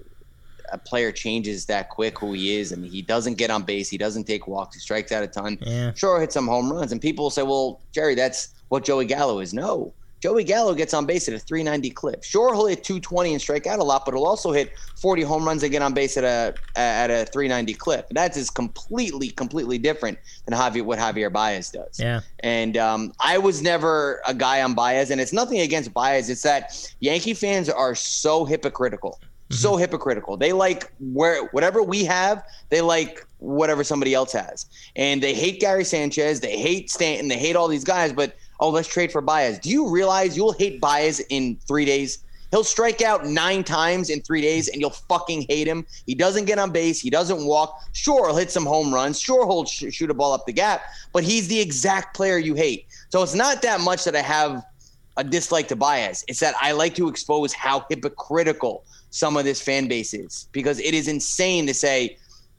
a 0.73 0.79
player 0.79 1.13
changes 1.13 1.67
that 1.67 1.91
quick 1.91 2.19
who 2.19 2.33
he 2.33 2.57
is. 2.57 2.73
I 2.73 2.77
mean, 2.77 2.91
he 2.91 3.03
doesn't 3.03 3.35
get 3.35 3.51
on 3.51 3.63
base. 3.63 3.89
He 3.89 3.99
doesn't 3.99 4.25
take 4.25 4.49
walks. 4.49 4.75
He 4.75 4.81
strikes 4.81 5.13
out 5.13 5.23
a 5.23 5.27
ton. 5.27 5.59
Yeah. 5.61 5.93
Sure, 5.95 6.19
hit 6.19 6.33
some 6.33 6.49
home 6.49 6.73
runs. 6.73 6.91
And 6.91 7.01
people 7.01 7.27
will 7.27 7.31
say, 7.31 7.43
well, 7.43 7.81
Gerry, 7.93 8.15
that's 8.15 8.55
what 8.71 8.83
Joey 8.83 9.05
Gallo 9.05 9.41
is. 9.41 9.55
No, 9.55 9.93
Joey 10.25 10.43
Gallo 10.43 10.73
gets 10.73 10.95
on 10.95 11.05
base 11.05 11.29
at 11.29 11.35
a 11.35 11.39
390 11.39 11.91
clip. 11.91 12.25
Sure, 12.25 12.55
he'll 12.55 12.65
hit 12.65 12.83
220 12.83 13.33
and 13.35 13.43
strike 13.43 13.67
out 13.67 13.79
a 13.79 13.85
lot, 13.85 14.07
but 14.07 14.15
he'll 14.15 14.25
also 14.25 14.53
hit 14.53 14.73
40 14.97 15.21
home 15.21 15.45
runs 15.45 15.63
and 15.63 15.71
get 15.71 15.83
on 15.83 15.93
base 15.93 16.17
at 16.17 16.25
a 16.25 16.55
at 16.77 17.11
a 17.11 17.27
390 17.27 17.75
clip. 17.75 18.07
And 18.09 18.17
That 18.17 18.35
is 18.35 18.49
completely, 18.49 19.29
completely 19.29 19.77
different 19.77 20.19
than 20.47 20.59
Javier 20.59 20.81
what 20.81 20.99
Javier 20.99 21.31
Baez 21.31 21.69
does. 21.69 22.01
Yeah. 22.01 22.23
And 22.41 22.79
um, 22.79 23.13
I 23.21 23.37
was 23.37 23.61
never 23.61 24.23
a 24.27 24.33
guy 24.33 24.63
on 24.63 24.73
Baez, 24.73 25.11
and 25.11 25.21
it's 25.21 25.35
nothing 25.35 25.61
against 25.61 25.93
Baez. 25.93 26.31
It's 26.31 26.41
that 26.41 26.91
Yankee 27.01 27.35
fans 27.35 27.69
are 27.69 27.95
so 27.95 28.47
hypocritical. 28.47 29.21
Mm-hmm. 29.51 29.57
So 29.57 29.77
hypocritical. 29.77 30.39
They 30.39 30.55
like 30.55 30.91
where 31.01 31.45
whatever 31.49 31.83
we 31.83 32.03
have, 32.07 32.43
they 32.71 32.81
like 32.81 33.27
whatever 33.41 33.85
somebody 33.85 34.15
else 34.15 34.33
has. 34.33 34.65
And 34.97 35.23
they 35.23 35.35
hate 35.35 35.61
Gary 35.61 35.85
Sanchez, 35.85 36.41
they 36.41 36.57
hate 36.57 36.89
Stanton, 36.89 37.29
they 37.29 37.37
hate 37.37 37.57
all 37.57 37.69
these 37.69 37.85
guys, 37.85 38.11
but 38.11 38.35
oh, 38.61 38.71
let's 38.71 38.89
trade 38.89 39.13
for 39.13 39.21
Baez. 39.21 39.59
Do 39.59 39.71
you 39.71 39.89
realize 39.89 40.37
you'll 40.37 40.53
hate 40.53 40.81
Baez 40.81 41.21
in 41.31 41.57
three 41.67 41.85
days? 41.85 42.19
He'll 42.51 42.63
strike 42.63 43.03
out 43.03 43.27
nine 43.27 43.65
times 43.65 44.11
in 44.11 44.21
three 44.21 44.41
days 44.41 44.69
and 44.69 44.81
you'll 44.81 44.91
fucking 44.91 45.47
hate 45.49 45.67
him. 45.67 45.85
He 46.07 46.15
doesn't 46.15 46.45
get 46.45 46.59
on 46.59 46.71
base. 46.71 47.01
He 47.01 47.11
doesn't 47.11 47.45
walk. 47.45 47.83
Sure, 47.93 48.29
he'll 48.29 48.37
hit 48.37 48.53
some 48.53 48.65
home 48.65 48.95
runs. 48.95 49.19
Sure, 49.19 49.45
he'll 49.45 49.65
sh- 49.65 49.93
shoot 49.93 50.09
a 50.09 50.15
ball 50.15 50.33
up 50.33 50.47
the 50.47 50.53
gap, 50.53 50.83
but 51.13 51.25
he's 51.25 51.49
the 51.49 51.61
exact 51.61 52.15
player 52.15 52.39
you 52.39 52.55
hate. 52.55 52.87
So 53.09 53.25
it's 53.25 53.35
not 53.35 53.61
that 53.63 53.81
much 53.81 54.05
that 54.05 54.15
I 54.15 54.23
have 54.23 54.65
a 55.17 55.25
dislike 55.25 55.67
to 55.69 55.77
Baez. 55.77 56.25
It's 56.29 56.41
that 56.41 56.55
I 56.61 56.73
like 56.73 56.95
to 56.95 57.09
expose 57.09 57.53
how 57.53 57.87
hypocritical 57.89 58.85
some 59.11 59.37
of 59.37 59.45
this 59.45 59.61
fan 59.61 59.89
base 59.89 60.15
is 60.15 60.49
because 60.53 60.79
it 60.81 60.95
is 60.95 61.09
insane 61.09 61.67
to 61.67 61.75
say 61.75 62.17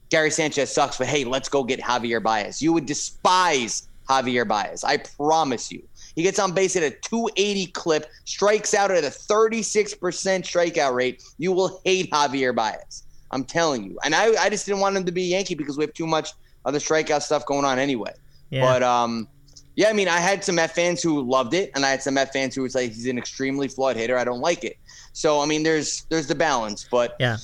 Gary 0.09 0.31
Sanchez 0.31 0.73
sucks, 0.73 0.97
but 0.97 1.07
hey, 1.07 1.23
let's 1.23 1.49
go 1.49 1.63
get 1.63 1.79
Javier 1.79 2.21
Baez. 2.21 2.61
You 2.61 2.73
would 2.73 2.85
despise 2.85 3.87
Javier 4.09 4.47
Baez. 4.47 4.83
I 4.83 4.97
promise 4.97 5.71
you. 5.71 5.83
He 6.15 6.23
gets 6.23 6.39
on 6.39 6.53
base 6.53 6.75
at 6.75 6.83
a 6.83 6.91
280 6.91 7.67
clip, 7.67 8.09
strikes 8.23 8.73
out 8.73 8.91
at 8.91 9.03
a 9.03 9.07
36% 9.07 9.97
strikeout 9.99 10.93
rate. 10.93 11.23
You 11.37 11.51
will 11.51 11.81
hate 11.83 12.09
Javier 12.11 12.55
Baez. 12.55 13.03
I'm 13.31 13.43
telling 13.43 13.83
you. 13.83 13.97
And 14.03 14.15
I, 14.15 14.33
I 14.41 14.49
just 14.49 14.65
didn't 14.65 14.79
want 14.79 14.95
him 14.95 15.05
to 15.05 15.11
be 15.11 15.23
Yankee 15.23 15.55
because 15.55 15.77
we 15.77 15.83
have 15.83 15.93
too 15.93 16.07
much 16.07 16.29
other 16.63 16.79
strikeout 16.79 17.21
stuff 17.21 17.45
going 17.45 17.65
on 17.65 17.79
anyway. 17.79 18.13
Yeah. 18.49 18.61
But 18.61 18.83
um, 18.83 19.27
yeah, 19.75 19.89
I 19.89 19.93
mean, 19.93 20.07
I 20.07 20.19
had 20.19 20.43
some 20.43 20.55
Met 20.55 20.73
fans 20.73 21.01
who 21.01 21.21
loved 21.21 21.53
it, 21.53 21.71
and 21.75 21.85
I 21.85 21.89
had 21.89 22.01
some 22.01 22.13
Met 22.13 22.31
fans 22.31 22.55
who 22.55 22.61
was 22.61 22.75
like, 22.75 22.91
he's 22.91 23.07
an 23.07 23.17
extremely 23.17 23.67
flawed 23.67 23.97
hitter. 23.97 24.17
I 24.17 24.23
don't 24.23 24.39
like 24.39 24.63
it. 24.63 24.77
So 25.13 25.41
I 25.41 25.45
mean, 25.45 25.63
there's 25.63 26.05
there's 26.09 26.27
the 26.27 26.35
balance, 26.35 26.87
but 26.89 27.15
yeah. 27.19 27.37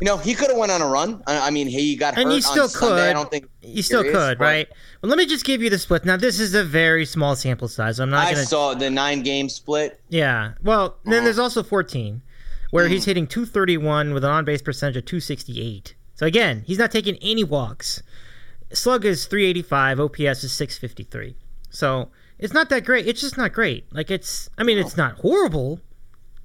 You 0.00 0.06
know, 0.06 0.16
he 0.16 0.34
could 0.34 0.48
have 0.48 0.56
went 0.56 0.72
on 0.72 0.80
a 0.80 0.86
run. 0.86 1.22
I 1.26 1.50
mean, 1.50 1.66
he 1.66 1.94
got 1.94 2.16
and 2.16 2.28
hurt 2.28 2.34
he 2.34 2.40
still 2.40 2.68
could. 2.68 2.70
Sunday. 2.70 3.10
I 3.10 3.12
don't 3.12 3.30
think 3.30 3.50
he 3.60 3.82
still 3.82 4.02
could, 4.02 4.40
right? 4.40 4.66
Well, 5.02 5.10
let 5.10 5.18
me 5.18 5.26
just 5.26 5.44
give 5.44 5.62
you 5.62 5.68
the 5.68 5.78
split. 5.78 6.06
Now, 6.06 6.16
this 6.16 6.40
is 6.40 6.54
a 6.54 6.64
very 6.64 7.04
small 7.04 7.36
sample 7.36 7.68
size. 7.68 8.00
I'm 8.00 8.08
not. 8.08 8.26
I 8.26 8.32
gonna... 8.32 8.46
saw 8.46 8.72
the 8.72 8.88
nine 8.88 9.22
game 9.22 9.50
split. 9.50 10.00
Yeah. 10.08 10.52
Well, 10.62 10.96
then 11.04 11.14
uh-huh. 11.14 11.24
there's 11.24 11.38
also 11.38 11.62
14, 11.62 12.22
where 12.70 12.86
mm. 12.86 12.90
he's 12.90 13.04
hitting 13.04 13.26
231 13.26 14.14
with 14.14 14.24
an 14.24 14.30
on 14.30 14.46
base 14.46 14.62
percentage 14.62 14.96
of 14.96 15.04
268. 15.04 15.94
So 16.14 16.24
again, 16.24 16.64
he's 16.66 16.78
not 16.78 16.90
taking 16.90 17.16
any 17.20 17.44
walks. 17.44 18.02
Slug 18.72 19.04
is 19.04 19.26
385. 19.26 20.00
OPS 20.00 20.44
is 20.44 20.52
653. 20.52 21.36
So 21.68 22.08
it's 22.38 22.54
not 22.54 22.70
that 22.70 22.86
great. 22.86 23.06
It's 23.06 23.20
just 23.20 23.36
not 23.36 23.52
great. 23.52 23.92
Like 23.92 24.10
it's. 24.10 24.48
I 24.56 24.62
mean, 24.62 24.78
it's 24.78 24.96
not 24.96 25.18
horrible. 25.18 25.80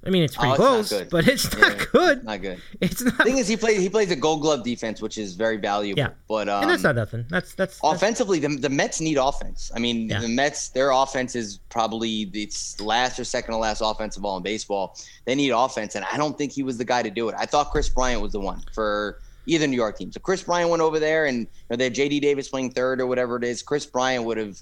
I 0.06 0.10
mean, 0.10 0.22
it's 0.22 0.36
pretty 0.36 0.52
oh, 0.52 0.56
close, 0.56 0.92
it's 0.92 1.10
but 1.10 1.26
it's 1.26 1.52
not 1.56 1.76
yeah, 1.76 1.84
good. 1.92 2.24
Not 2.24 2.42
good. 2.42 2.62
It's 2.80 3.02
not. 3.02 3.18
The 3.18 3.24
thing 3.24 3.38
is, 3.38 3.48
he 3.48 3.56
plays 3.56 3.80
he 3.80 3.88
plays 3.88 4.10
a 4.10 4.16
Gold 4.16 4.42
Glove 4.42 4.62
defense, 4.62 5.02
which 5.02 5.18
is 5.18 5.34
very 5.34 5.56
valuable. 5.56 5.98
Yeah, 5.98 6.10
but 6.28 6.48
um, 6.48 6.62
and 6.62 6.70
that's 6.70 6.82
not 6.82 6.94
nothing. 6.94 7.24
That's 7.28 7.54
that's 7.54 7.80
offensively. 7.82 8.38
The, 8.38 8.48
the 8.48 8.68
Mets 8.68 9.00
need 9.00 9.18
offense. 9.18 9.72
I 9.74 9.78
mean, 9.78 10.08
yeah. 10.08 10.20
the 10.20 10.28
Mets 10.28 10.68
their 10.68 10.90
offense 10.90 11.34
is 11.34 11.58
probably 11.68 12.30
its 12.32 12.80
last 12.80 13.18
or 13.18 13.24
second 13.24 13.52
to 13.52 13.58
last 13.58 13.80
offensive 13.84 14.22
ball 14.22 14.36
in 14.36 14.42
baseball. 14.42 14.96
They 15.24 15.34
need 15.34 15.50
offense, 15.50 15.94
and 15.94 16.04
I 16.04 16.16
don't 16.16 16.38
think 16.38 16.52
he 16.52 16.62
was 16.62 16.78
the 16.78 16.84
guy 16.84 17.02
to 17.02 17.10
do 17.10 17.28
it. 17.28 17.34
I 17.38 17.46
thought 17.46 17.70
Kris 17.70 17.88
Bryant 17.88 18.22
was 18.22 18.32
the 18.32 18.40
one 18.40 18.62
for 18.72 19.20
either 19.46 19.66
New 19.66 19.76
York 19.76 19.96
team. 19.98 20.12
So 20.12 20.20
Kris 20.20 20.42
Bryant 20.42 20.70
went 20.70 20.82
over 20.82 20.98
there, 20.98 21.26
and 21.26 21.40
you 21.40 21.46
know, 21.70 21.76
they 21.76 21.84
had 21.84 21.94
J.D. 21.94 22.20
Davis 22.20 22.48
playing 22.48 22.70
third 22.70 23.00
or 23.00 23.06
whatever 23.06 23.36
it 23.36 23.44
is. 23.44 23.62
Kris 23.62 23.86
Bryant 23.86 24.24
would 24.24 24.36
have 24.36 24.60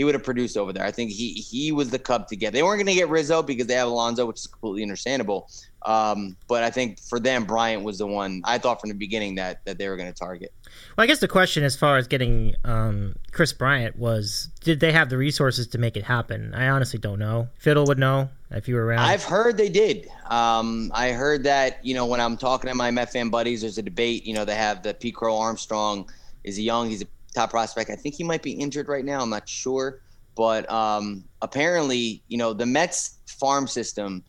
he 0.00 0.04
would 0.04 0.14
have 0.14 0.24
produced 0.24 0.56
over 0.56 0.72
there. 0.72 0.82
I 0.82 0.90
think 0.90 1.10
he 1.10 1.34
he 1.34 1.72
was 1.72 1.90
the 1.90 1.98
Cub 1.98 2.26
to 2.28 2.36
get. 2.36 2.54
They 2.54 2.62
weren't 2.62 2.78
going 2.78 2.86
to 2.86 2.94
get 2.94 3.10
Rizzo 3.10 3.42
because 3.42 3.66
they 3.66 3.74
have 3.74 3.86
Alonso, 3.86 4.24
which 4.24 4.38
is 4.38 4.46
completely 4.46 4.82
understandable. 4.82 5.50
Um, 5.82 6.38
but 6.48 6.62
I 6.62 6.70
think 6.70 6.98
for 6.98 7.20
them, 7.20 7.44
Bryant 7.44 7.82
was 7.82 7.98
the 7.98 8.06
one 8.06 8.40
I 8.46 8.56
thought 8.56 8.80
from 8.80 8.88
the 8.88 8.94
beginning 8.94 9.34
that 9.34 9.62
that 9.66 9.76
they 9.76 9.90
were 9.90 9.98
going 9.98 10.10
to 10.10 10.18
target. 10.18 10.54
Well, 10.96 11.04
I 11.04 11.06
guess 11.06 11.18
the 11.18 11.28
question 11.28 11.64
as 11.64 11.76
far 11.76 11.98
as 11.98 12.06
getting 12.06 12.54
um, 12.64 13.14
Kris 13.32 13.52
Bryant 13.52 13.96
was, 13.96 14.48
did 14.62 14.80
they 14.80 14.90
have 14.90 15.10
the 15.10 15.18
resources 15.18 15.66
to 15.66 15.76
make 15.78 15.98
it 15.98 16.04
happen? 16.04 16.54
I 16.54 16.70
honestly 16.70 16.98
don't 16.98 17.18
know. 17.18 17.50
Fiddle 17.58 17.84
would 17.84 17.98
know 17.98 18.30
if 18.50 18.68
you 18.68 18.76
were 18.76 18.86
around. 18.86 19.00
I've 19.00 19.24
heard 19.24 19.58
they 19.58 19.68
did. 19.68 20.08
Um, 20.30 20.90
I 20.94 21.12
heard 21.12 21.44
that 21.44 21.84
you 21.84 21.92
know 21.92 22.06
when 22.06 22.20
I'm 22.20 22.38
talking 22.38 22.70
to 22.70 22.74
my 22.74 22.90
Met 22.90 23.12
fan 23.12 23.28
buddies, 23.28 23.60
there's 23.60 23.76
a 23.76 23.82
debate. 23.82 24.24
You 24.24 24.32
know 24.32 24.46
they 24.46 24.54
have 24.54 24.82
the 24.82 24.94
Pete 24.94 25.14
Crow 25.14 25.36
Armstrong. 25.36 26.10
Is 26.42 26.56
he 26.56 26.62
young? 26.62 26.88
He's 26.88 27.02
a 27.02 27.06
top 27.34 27.50
prospect. 27.50 27.90
I 27.90 27.96
think 27.96 28.14
he 28.14 28.24
might 28.24 28.42
be 28.42 28.52
injured 28.52 28.88
right 28.88 29.04
now. 29.04 29.20
I'm 29.20 29.30
not 29.30 29.48
sure, 29.48 30.00
but 30.36 30.70
um, 30.70 31.24
apparently, 31.42 32.22
you 32.28 32.38
know, 32.38 32.52
the 32.52 32.66
Mets 32.66 33.18
farm 33.26 33.66
system 33.66 34.24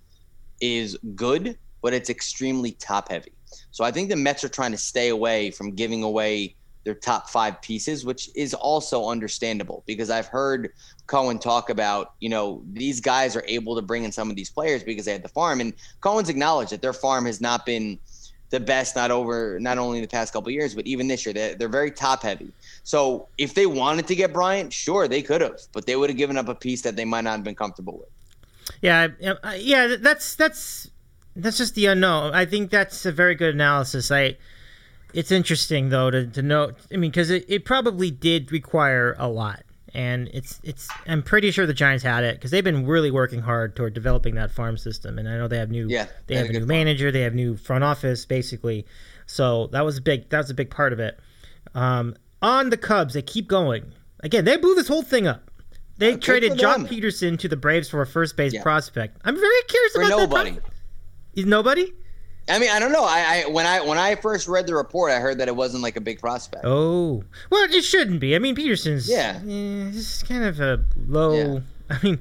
is 0.61 0.97
good, 1.15 1.57
but 1.81 1.93
it's 1.93 2.09
extremely 2.09 2.71
top 2.73 3.09
heavy. 3.09 3.33
So 3.71 3.83
I 3.83 3.91
think 3.91 4.09
the 4.09 4.15
Mets 4.15 4.43
are 4.43 4.49
trying 4.49 4.71
to 4.71 4.77
stay 4.77 5.09
away 5.09 5.51
from 5.51 5.75
giving 5.75 6.03
away 6.03 6.55
their 6.83 6.95
top 6.95 7.29
five 7.29 7.61
pieces, 7.61 8.05
which 8.05 8.29
is 8.35 8.53
also 8.53 9.07
understandable 9.07 9.83
because 9.85 10.09
I've 10.09 10.27
heard 10.27 10.69
Cohen 11.05 11.37
talk 11.37 11.69
about, 11.69 12.13
you 12.19 12.29
know, 12.29 12.63
these 12.71 12.99
guys 12.99 13.35
are 13.35 13.43
able 13.47 13.75
to 13.75 13.81
bring 13.81 14.03
in 14.03 14.11
some 14.11 14.29
of 14.29 14.35
these 14.35 14.49
players 14.49 14.83
because 14.83 15.05
they 15.05 15.11
had 15.11 15.23
the 15.23 15.29
farm. 15.29 15.61
And 15.61 15.73
Cohen's 16.01 16.29
acknowledged 16.29 16.71
that 16.71 16.81
their 16.81 16.93
farm 16.93 17.25
has 17.25 17.39
not 17.39 17.65
been 17.65 17.99
the 18.51 18.59
best, 18.59 18.95
not 18.95 19.09
over, 19.09 19.59
not 19.59 19.77
only 19.77 19.97
in 19.97 20.01
the 20.03 20.07
past 20.07 20.33
couple 20.33 20.51
years, 20.51 20.75
but 20.75 20.85
even 20.85 21.07
this 21.07 21.25
year. 21.25 21.33
They're, 21.33 21.55
they're 21.55 21.69
very 21.69 21.89
top 21.89 22.21
heavy. 22.21 22.51
So 22.83 23.27
if 23.37 23.53
they 23.55 23.65
wanted 23.65 24.07
to 24.07 24.15
get 24.15 24.31
Bryant, 24.31 24.71
sure, 24.71 25.07
they 25.07 25.21
could 25.21 25.41
have, 25.41 25.59
but 25.73 25.85
they 25.85 25.95
would 25.95 26.09
have 26.09 26.17
given 26.17 26.37
up 26.37 26.47
a 26.47 26.55
piece 26.55 26.81
that 26.83 26.95
they 26.95 27.05
might 27.05 27.21
not 27.21 27.31
have 27.31 27.43
been 27.43 27.55
comfortable 27.55 27.97
with. 27.97 28.09
Yeah, 28.81 29.07
yeah, 29.57 29.95
that's 29.99 30.35
that's 30.35 30.89
that's 31.35 31.57
just 31.57 31.75
the 31.75 31.87
unknown. 31.87 32.33
I 32.33 32.45
think 32.45 32.69
that's 32.69 33.05
a 33.05 33.11
very 33.11 33.35
good 33.35 33.55
analysis. 33.55 34.11
I 34.11 34.37
it's 35.13 35.31
interesting 35.31 35.89
though 35.89 36.09
to, 36.11 36.27
to 36.27 36.41
know. 36.41 36.71
I 36.91 36.97
mean, 36.97 37.11
because 37.11 37.29
it, 37.29 37.45
it 37.47 37.65
probably 37.65 38.11
did 38.11 38.51
require 38.51 39.15
a 39.17 39.27
lot, 39.27 39.63
and 39.93 40.29
it's 40.33 40.59
it's. 40.63 40.87
I'm 41.07 41.23
pretty 41.23 41.51
sure 41.51 41.65
the 41.65 41.73
Giants 41.73 42.03
had 42.03 42.23
it 42.23 42.35
because 42.35 42.51
they've 42.51 42.63
been 42.63 42.85
really 42.85 43.11
working 43.11 43.39
hard 43.41 43.75
toward 43.75 43.93
developing 43.93 44.35
that 44.35 44.51
farm 44.51 44.77
system, 44.77 45.17
and 45.19 45.27
I 45.27 45.37
know 45.37 45.47
they 45.47 45.57
have 45.57 45.69
new. 45.71 45.87
Yeah, 45.89 46.05
they 46.27 46.33
they 46.33 46.35
have 46.35 46.49
a 46.49 46.53
new 46.53 46.59
farm. 46.59 46.67
manager. 46.67 47.11
They 47.11 47.21
have 47.21 47.33
new 47.35 47.55
front 47.57 47.83
office, 47.83 48.25
basically. 48.25 48.85
So 49.25 49.67
that 49.67 49.85
was 49.85 49.97
a 49.97 50.01
big. 50.01 50.29
That 50.29 50.39
was 50.39 50.49
a 50.49 50.53
big 50.53 50.69
part 50.69 50.93
of 50.93 50.99
it. 50.99 51.19
Um, 51.75 52.15
on 52.41 52.69
the 52.69 52.77
Cubs, 52.77 53.13
they 53.13 53.21
keep 53.21 53.47
going. 53.47 53.91
Again, 54.21 54.45
they 54.45 54.57
blew 54.57 54.75
this 54.75 54.87
whole 54.87 55.03
thing 55.03 55.27
up. 55.27 55.49
They 55.97 56.13
good 56.13 56.21
traded 56.21 56.57
John. 56.57 56.87
Pederson 56.87 57.37
to 57.39 57.47
the 57.47 57.55
Braves 57.57 57.87
for 57.89 58.01
a 58.01 58.07
first 58.07 58.35
base 58.35 58.53
Yeah. 58.53 58.63
prospect. 58.63 59.17
I'm 59.23 59.35
very 59.35 59.61
curious 59.67 59.93
For 59.93 60.01
about 60.01 60.17
nobody. 60.17 60.51
that. 60.51 60.63
He's 61.33 61.45
nobody. 61.45 61.93
I 62.51 62.59
mean, 62.59 62.69
I 62.69 62.79
don't 62.79 62.91
know. 62.91 63.03
I, 63.03 63.43
I 63.45 63.49
when 63.49 63.65
I 63.65 63.81
when 63.81 63.97
I 63.97 64.15
first 64.15 64.47
read 64.47 64.67
the 64.67 64.75
report, 64.75 65.11
I 65.11 65.19
heard 65.19 65.37
that 65.39 65.47
it 65.47 65.55
wasn't 65.55 65.83
like 65.83 65.95
a 65.95 66.01
big 66.01 66.19
prospect. 66.19 66.63
Oh, 66.65 67.23
well, 67.49 67.63
it 67.71 67.83
shouldn't 67.83 68.19
be. 68.19 68.35
I 68.35 68.39
mean, 68.39 68.55
Pederson's 68.55 69.09
Yeah. 69.09 69.39
eh, 69.41 69.89
this 69.91 70.17
is 70.17 70.23
kind 70.23 70.43
of 70.43 70.59
a 70.59 70.83
low. 71.07 71.33
Yeah. 71.33 71.59
I 71.89 71.99
mean, 72.03 72.19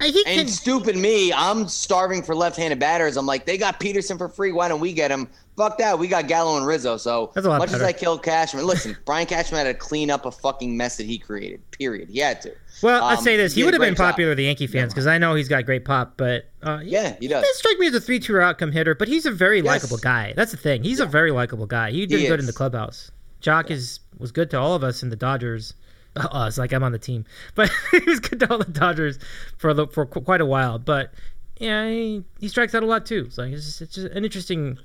I- 0.00 0.06
he 0.08 0.24
can. 0.24 0.40
And 0.40 0.50
stupid 0.50 0.96
me, 0.96 1.32
I'm 1.32 1.68
starving 1.68 2.22
for 2.22 2.34
left-handed 2.34 2.78
batters. 2.80 3.16
I'm 3.16 3.26
like, 3.26 3.44
they 3.46 3.56
got 3.58 3.78
Peterson 3.78 4.18
for 4.18 4.28
free. 4.28 4.50
Why 4.52 4.66
don't 4.68 4.80
we 4.80 4.92
get 4.92 5.10
him? 5.10 5.28
Fuck 5.56 5.76
that. 5.78 5.98
We 5.98 6.08
got 6.08 6.28
Gallo 6.28 6.56
and 6.56 6.66
Rizzo. 6.66 6.96
So 6.96 7.30
That's 7.34 7.46
a 7.46 7.50
lot 7.50 7.58
much 7.58 7.72
as. 7.72 7.82
I 7.82 7.92
killed 7.92 8.22
Cashman, 8.22 8.64
listen, 8.66 8.96
Brian 9.04 9.26
Cashman 9.26 9.64
had 9.66 9.72
to 9.72 9.74
clean 9.78 10.10
up 10.10 10.24
a 10.24 10.30
fucking 10.30 10.76
mess 10.76 10.96
that 10.96 11.04
he 11.06 11.18
created. 11.18 11.60
Period. 11.72 12.08
He 12.08 12.20
had 12.20 12.40
to. 12.42 12.52
Well, 12.82 13.04
Um, 13.04 13.18
say 13.22 13.36
this: 13.36 13.54
he 13.54 13.62
a 13.62 13.64
would 13.66 13.74
have 13.74 13.80
been 13.80 13.90
great 13.90 13.98
job. 13.98 14.10
popular 14.12 14.30
with 14.30 14.38
the 14.38 14.44
Yankee 14.44 14.66
fans 14.66 14.92
because 14.94 15.06
I 15.06 15.18
know 15.18 15.34
he's 15.34 15.48
got 15.48 15.66
great 15.66 15.84
pop. 15.84 16.14
But 16.16 16.46
uh, 16.62 16.80
Yeah, 16.82 17.16
he 17.20 17.28
does. 17.28 17.42
doesn't 17.42 17.56
strike 17.56 17.78
me 17.78 17.86
as 17.88 17.94
a 17.94 18.00
three-two 18.00 18.40
outcome 18.40 18.72
hitter. 18.72 18.94
But 18.94 19.08
he's 19.08 19.26
a 19.26 19.30
very 19.30 19.58
Yes. 19.58 19.66
likable 19.66 19.98
guy. 19.98 20.32
That's 20.34 20.52
the 20.52 20.56
thing. 20.56 20.82
He's 20.84 21.00
a 21.00 21.06
very 21.06 21.30
likable 21.30 21.66
guy. 21.66 21.90
He 21.90 22.06
did 22.06 22.20
He 22.20 22.26
good 22.26 22.40
in 22.40 22.46
the 22.46 22.52
clubhouse. 22.52 23.10
Joc 23.42 23.70
is 23.70 24.00
was 24.18 24.32
good 24.32 24.50
to 24.52 24.58
all 24.58 24.74
of 24.74 24.82
us 24.82 25.02
in 25.02 25.10
the 25.10 25.16
Dodgers. 25.16 25.74
Uh, 26.14 26.28
us, 26.30 26.58
like 26.58 26.74
I'm 26.74 26.82
on 26.84 26.92
the 26.92 26.98
team, 26.98 27.24
but 27.54 27.70
he 27.90 28.00
was 28.00 28.20
good 28.20 28.38
to 28.40 28.50
all 28.50 28.58
the 28.58 28.66
Dodgers 28.70 29.18
for 29.56 29.72
the, 29.72 29.86
for 29.86 30.04
qu- 30.04 30.20
quite 30.20 30.42
a 30.42 30.44
while. 30.44 30.78
But 30.78 31.10
yeah, 31.58 31.88
he, 31.88 32.22
he 32.38 32.48
strikes 32.48 32.74
out 32.74 32.82
a 32.82 32.86
lot 32.86 33.06
too. 33.06 33.30
So 33.30 33.44
it's 33.44 33.64
just, 33.64 33.80
it's 33.80 33.94
just 33.94 34.08
an 34.08 34.22
interesting 34.22 34.78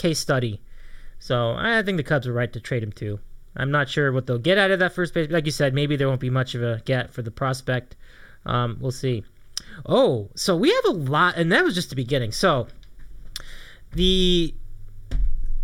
case 0.00 0.18
study. 0.18 0.60
So 1.18 1.54
I 1.56 1.82
think 1.82 1.96
the 1.98 2.02
Cubs 2.02 2.26
are 2.26 2.32
right 2.32 2.52
to 2.52 2.60
trade 2.60 2.82
him 2.82 2.92
too. 2.92 3.20
I'm 3.56 3.70
not 3.70 3.88
sure 3.88 4.12
what 4.12 4.26
they'll 4.26 4.38
get 4.38 4.58
out 4.58 4.70
of 4.70 4.78
that 4.78 4.92
first 4.94 5.12
base. 5.12 5.30
Like 5.30 5.44
you 5.44 5.52
said, 5.52 5.74
maybe 5.74 5.96
there 5.96 6.08
won't 6.08 6.20
be 6.20 6.30
much 6.30 6.54
of 6.54 6.62
a 6.62 6.80
get 6.84 7.12
for 7.12 7.22
the 7.22 7.30
prospect. 7.30 7.96
Um, 8.46 8.78
we'll 8.80 8.92
see. 8.92 9.24
Oh, 9.84 10.30
so 10.34 10.56
we 10.56 10.72
have 10.72 10.84
a 10.86 10.92
lot, 10.98 11.36
and 11.36 11.52
that 11.52 11.64
was 11.64 11.74
just 11.74 11.90
the 11.90 11.96
beginning. 11.96 12.32
So 12.32 12.68
the 13.92 14.54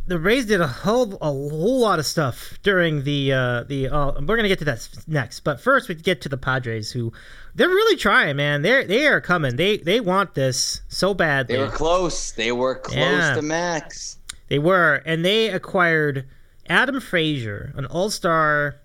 the 0.09 0.19
Rays 0.19 0.47
did 0.47 0.61
a 0.61 0.67
whole 0.67 1.15
a 1.15 1.27
whole 1.27 1.81
lot 1.81 1.99
of 1.99 2.07
stuff 2.07 2.59
during 2.63 3.05
the 3.05 3.33
uh, 3.33 3.63
the. 3.65 3.89
Uh, 3.89 4.13
we're 4.21 4.37
gonna 4.37 4.49
get 4.49 4.59
to 4.61 4.65
that 4.67 4.87
next, 5.07 5.41
but 5.41 5.61
first 5.61 5.89
we 5.89 5.95
get 5.95 6.21
to 6.23 6.29
the 6.29 6.37
Padres, 6.37 6.91
who 6.93 7.13
they're 7.55 7.69
really 7.69 7.97
trying, 7.97 8.37
man. 8.37 8.63
They're 8.63 8.85
they 8.85 9.07
are 9.07 9.21
coming. 9.21 9.57
They 9.57 9.79
they 9.79 10.01
want 10.01 10.35
this 10.35 10.83
so 10.89 11.15
badly. 11.15 11.57
They 11.57 11.63
were 11.63 11.71
close. 11.71 12.33
They 12.33 12.53
were 12.53 12.77
close 12.77 12.97
Yeah. 12.97 13.35
to 13.35 13.43
max. 13.43 14.19
They 14.49 14.59
were, 14.59 15.03
and 15.05 15.25
they 15.25 15.51
acquired 15.51 16.27
Adam 16.69 17.01
Frazier, 17.01 17.73
an 17.77 17.87
all-star 17.87 18.77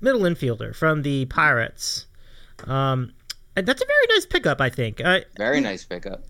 middle 0.00 0.22
infielder 0.22 0.74
from 0.74 1.02
the 1.02 1.24
Pirates. 1.26 2.06
Um, 2.64 3.12
and 3.54 3.66
that's 3.66 3.82
a 3.82 3.86
very 3.86 4.06
nice 4.16 4.26
pickup, 4.26 4.60
I 4.60 4.68
think. 4.68 5.00
Uh, 5.02 5.20
Very 5.36 5.60
nice 5.60 5.84
pickup. 5.84 6.24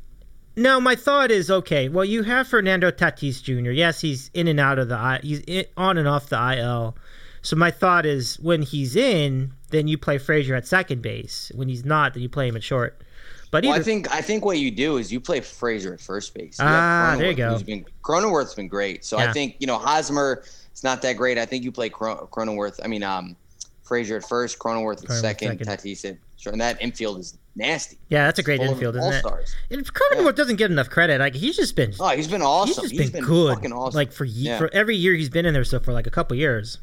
now, 0.57 0.79
my 0.81 0.95
thought 0.95 1.31
is, 1.31 1.51
okay, 1.51 1.89
well, 1.89 2.05
you 2.05 2.23
have 2.23 2.47
Fernando 2.47 2.91
Tatis 2.91 3.43
Jr. 3.43 3.71
Yes, 3.71 4.01
he's 4.01 4.31
in 4.35 4.47
and 4.49 4.61
out 4.61 4.79
of 4.79 4.89
the 4.89 5.19
he's 5.23 5.41
in, 5.41 5.65
on 5.77 5.99
and 5.99 6.07
off 6.09 6.29
the 6.29 6.59
IL. 6.59 6.97
So 7.43 7.55
my 7.57 7.71
thought 7.71 8.07
is, 8.07 8.39
when 8.41 8.63
he's 8.63 8.97
in, 8.97 9.53
then 9.71 9.87
you 9.87 9.99
play 9.99 10.19
Frazier 10.19 10.55
at 10.57 10.67
second 10.67 11.03
base. 11.03 11.53
When 11.55 11.69
he's 11.69 11.85
not, 11.85 12.15
then 12.15 12.23
you 12.23 12.29
play 12.29 12.49
him 12.49 12.57
at 12.57 12.63
short. 12.65 13.03
But 13.51 13.65
Well, 13.65 13.75
I 13.75 13.81
think 13.83 14.13
I 14.13 14.21
think 14.21 14.45
what 14.45 14.59
you 14.59 14.71
do 14.71 14.97
is 14.97 15.13
you 15.13 15.21
play 15.21 15.41
Frazier 15.41 15.95
at 15.95 16.01
first 16.01 16.35
base. 16.35 16.59
You 16.59 16.65
Ah, 16.67 17.15
there 17.17 17.29
you 17.31 17.35
go. 17.37 17.53
who's 17.53 17.63
Been, 17.63 17.85
Cronenworth's 18.03 18.55
been 18.55 18.69
great. 18.69 19.05
So 19.05 19.19
Yeah. 19.19 19.31
I 19.31 19.33
think 19.33 19.57
you 19.61 19.67
know 19.67 19.79
Hosmer. 19.79 20.43
It's 20.73 20.85
not 20.85 21.01
that 21.03 21.15
great. 21.15 21.39
I 21.39 21.47
think 21.47 21.65
you 21.65 21.73
play 21.73 21.89
Cron- 21.89 22.19
Cronenworth. 22.31 22.81
I 22.85 22.89
mean, 22.89 23.03
um, 23.03 23.35
Frazier 23.85 24.17
at 24.17 24.29
first, 24.29 24.59
Cronenworth 24.59 24.99
at 25.05 25.09
Cronenworth 25.09 25.21
second, 25.21 25.59
second. 25.61 25.67
Tatis 25.67 26.05
at 26.11 26.17
short. 26.37 26.53
And 26.55 26.61
that 26.61 26.83
infield 26.83 27.19
is 27.21 27.39
nasty. 27.55 27.97
yeah, 28.11 28.27
that's 28.27 28.39
a 28.39 28.43
great 28.43 28.61
infield, 28.61 28.97
isn't 28.97 29.11
it? 29.13 29.25
all-stars. 29.25 29.55
And 29.71 29.87
Cronenworth 29.95 30.35
doesn't 30.35 30.57
get 30.57 30.71
enough 30.71 30.91
credit. 30.91 31.21
Like 31.21 31.35
he's 31.35 31.57
just 31.57 31.77
been 31.77 31.95
Oh, 32.01 32.09
he's 32.11 32.29
been 32.29 32.43
awesome. 32.43 32.83
He's 32.89 32.99
just 32.99 33.13
been, 33.13 33.23
been 33.23 33.29
good. 33.31 33.55
fucking 33.55 33.73
awesome. 33.73 33.97
Like 33.97 34.13
for 34.13 34.25
ye- 34.27 34.49
Yeah. 34.49 34.59
for 34.59 34.69
every 34.75 34.97
year 34.97 35.15
he's 35.15 35.31
been 35.31 35.47
in 35.47 35.55
there, 35.55 35.65
so 35.65 35.79
for 35.81 35.93
like 35.93 36.07
a 36.07 36.11
couple 36.11 36.37
years, 36.37 36.79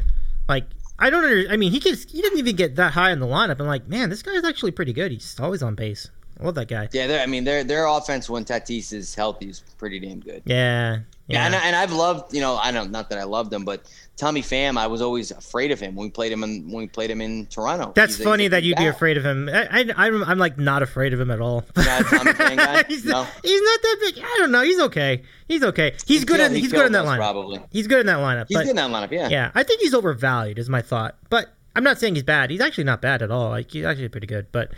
like 0.49 0.63
I 0.97 1.09
don't. 1.09 1.23
Under, 1.23 1.45
I 1.51 1.57
mean, 1.57 1.71
he 1.71 1.79
gets 1.79 2.09
he 2.11 2.21
didn't 2.21 2.39
even 2.39 2.55
get 2.55 2.75
that 2.77 2.93
high 2.93 3.11
in 3.11 3.19
the 3.19 3.25
lineup. 3.27 3.59
I'm 3.59 3.67
like, 3.67 3.87
man, 3.87 4.09
this 4.09 4.21
guy's 4.23 4.43
actually 4.43 4.71
pretty 4.71 4.93
good. 4.93 5.11
He's 5.11 5.35
always 5.39 5.61
on 5.61 5.75
base. 5.75 6.09
I 6.43 6.45
love 6.45 6.55
that 6.55 6.67
guy. 6.67 6.89
Yeah, 6.91 7.07
they're- 7.07 7.21
I 7.21 7.25
mean, 7.25 7.43
their 7.45 7.63
their 7.63 7.85
offense 7.87 8.29
when 8.29 8.45
Tatis 8.45 8.93
is 8.93 9.15
healthy 9.15 9.49
is 9.49 9.63
pretty 9.77 9.99
damn 9.99 10.19
good. 10.19 10.43
Yeah, 10.45 10.91
Yeah, 10.93 10.99
yeah. 11.27 11.45
and, 11.45 11.55
I- 11.55 11.65
and 11.67 11.75
I've 11.75 11.91
loved, 11.93 12.33
you 12.33 12.41
know, 12.41 12.55
I 12.57 12.71
don't, 12.71 12.91
not 12.91 13.09
that 13.09 13.17
I 13.19 13.23
loved 13.23 13.51
him, 13.53 13.63
but 13.65 13.83
Tommy 14.17 14.41
Pham, 14.43 14.77
I 14.77 14.85
was 14.87 15.01
always 15.01 15.31
afraid 15.31 15.71
of 15.71 15.79
him 15.79 15.95
when 15.95 16.07
we 16.07 16.11
played 16.11 16.31
him 16.31 16.43
in 16.43 16.65
when 16.69 16.83
we 16.83 16.87
played 16.87 17.09
him 17.09 17.19
in 17.21 17.47
Toronto. 17.47 17.93
That's 17.95 18.11
He's 18.11 18.17
he's 18.17 18.25
funny 18.25 18.45
a 18.45 18.49
that 18.49 18.61
you'd 18.63 18.77
be 18.77 18.85
afraid 18.85 19.17
of 19.17 19.25
him. 19.25 19.49
I, 19.51 19.67
I, 19.97 20.07
I'm, 20.07 20.23
I'm 20.23 20.37
like 20.37 20.59
not 20.59 20.83
afraid 20.83 21.13
of 21.13 21.19
him 21.19 21.31
at 21.31 21.41
all. 21.41 21.63
You're 21.75 21.85
not 21.85 22.01
a 22.01 22.03
Tommy 22.03 22.31
Pham 22.33 22.57
guy? 22.57 22.83
he's, 22.87 23.03
No? 23.05 23.23
he's 23.41 23.61
not 23.61 23.81
that 23.81 23.97
big. 24.01 24.23
I 24.23 24.35
don't 24.37 24.51
know. 24.51 24.61
He's 24.61 24.79
okay. 24.81 25.23
He's 25.47 25.63
okay. 25.63 25.93
He's 26.05 26.19
He 26.19 26.25
good. 26.25 26.37
killed- 26.37 26.51
in, 26.51 26.57
he's 26.57 26.71
good 26.71 26.85
in 26.85 26.91
that 26.91 27.05
lineup. 27.05 27.17
Probably. 27.17 27.61
He's 27.71 27.87
good 27.87 28.01
in 28.01 28.05
that 28.05 28.19
lineup. 28.19 28.45
He's 28.49 28.57
but 28.57 28.63
good 28.65 28.69
in 28.71 28.75
that 28.75 28.91
lineup. 28.91 29.11
Yeah. 29.11 29.29
yeah, 29.29 29.51
I 29.55 29.63
think 29.63 29.81
he's 29.81 29.93
overvalued. 29.95 30.59
Is 30.59 30.69
my 30.69 30.81
thought. 30.83 31.15
But 31.29 31.47
I'm 31.75 31.83
not 31.83 31.99
saying 31.99 32.13
he's 32.13 32.23
bad. 32.23 32.51
He's 32.51 32.61
actually 32.61 32.83
not 32.83 33.01
bad 33.01 33.23
at 33.23 33.31
all. 33.31 33.49
Like 33.49 33.71
he's 33.71 33.83
actually 33.85 34.09
pretty 34.09 34.27
good. 34.27 34.45
But, 34.51 34.71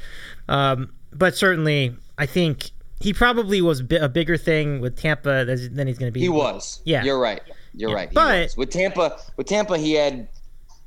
um, 0.48 0.94
but 1.18 1.36
certainly 1.36 1.96
I 2.18 2.26
think 2.26 2.72
he 3.00 3.14
probably 3.14 3.62
was 3.62 3.82
a 3.82 4.10
bigger 4.10 4.38
thing 4.38 4.80
with 4.82 4.96
Tampa 4.98 5.46
than 5.46 5.74
than 5.76 5.88
he's 5.88 5.98
going 5.98 6.10
to 6.10 6.14
be. 6.14 6.20
He 6.22 6.30
was. 6.30 6.82
Yeah. 6.86 7.04
You're 7.04 7.20
right. 7.20 7.42
You're 7.74 7.90
Yeah. 7.90 7.96
right. 7.96 8.10
He 8.10 8.14
But- 8.16 8.42
was. 8.44 8.58
with 8.58 8.70
Tampa, 8.70 9.18
with 9.38 9.48
Tampa, 9.48 9.78
he 9.78 9.94
had, 9.94 10.28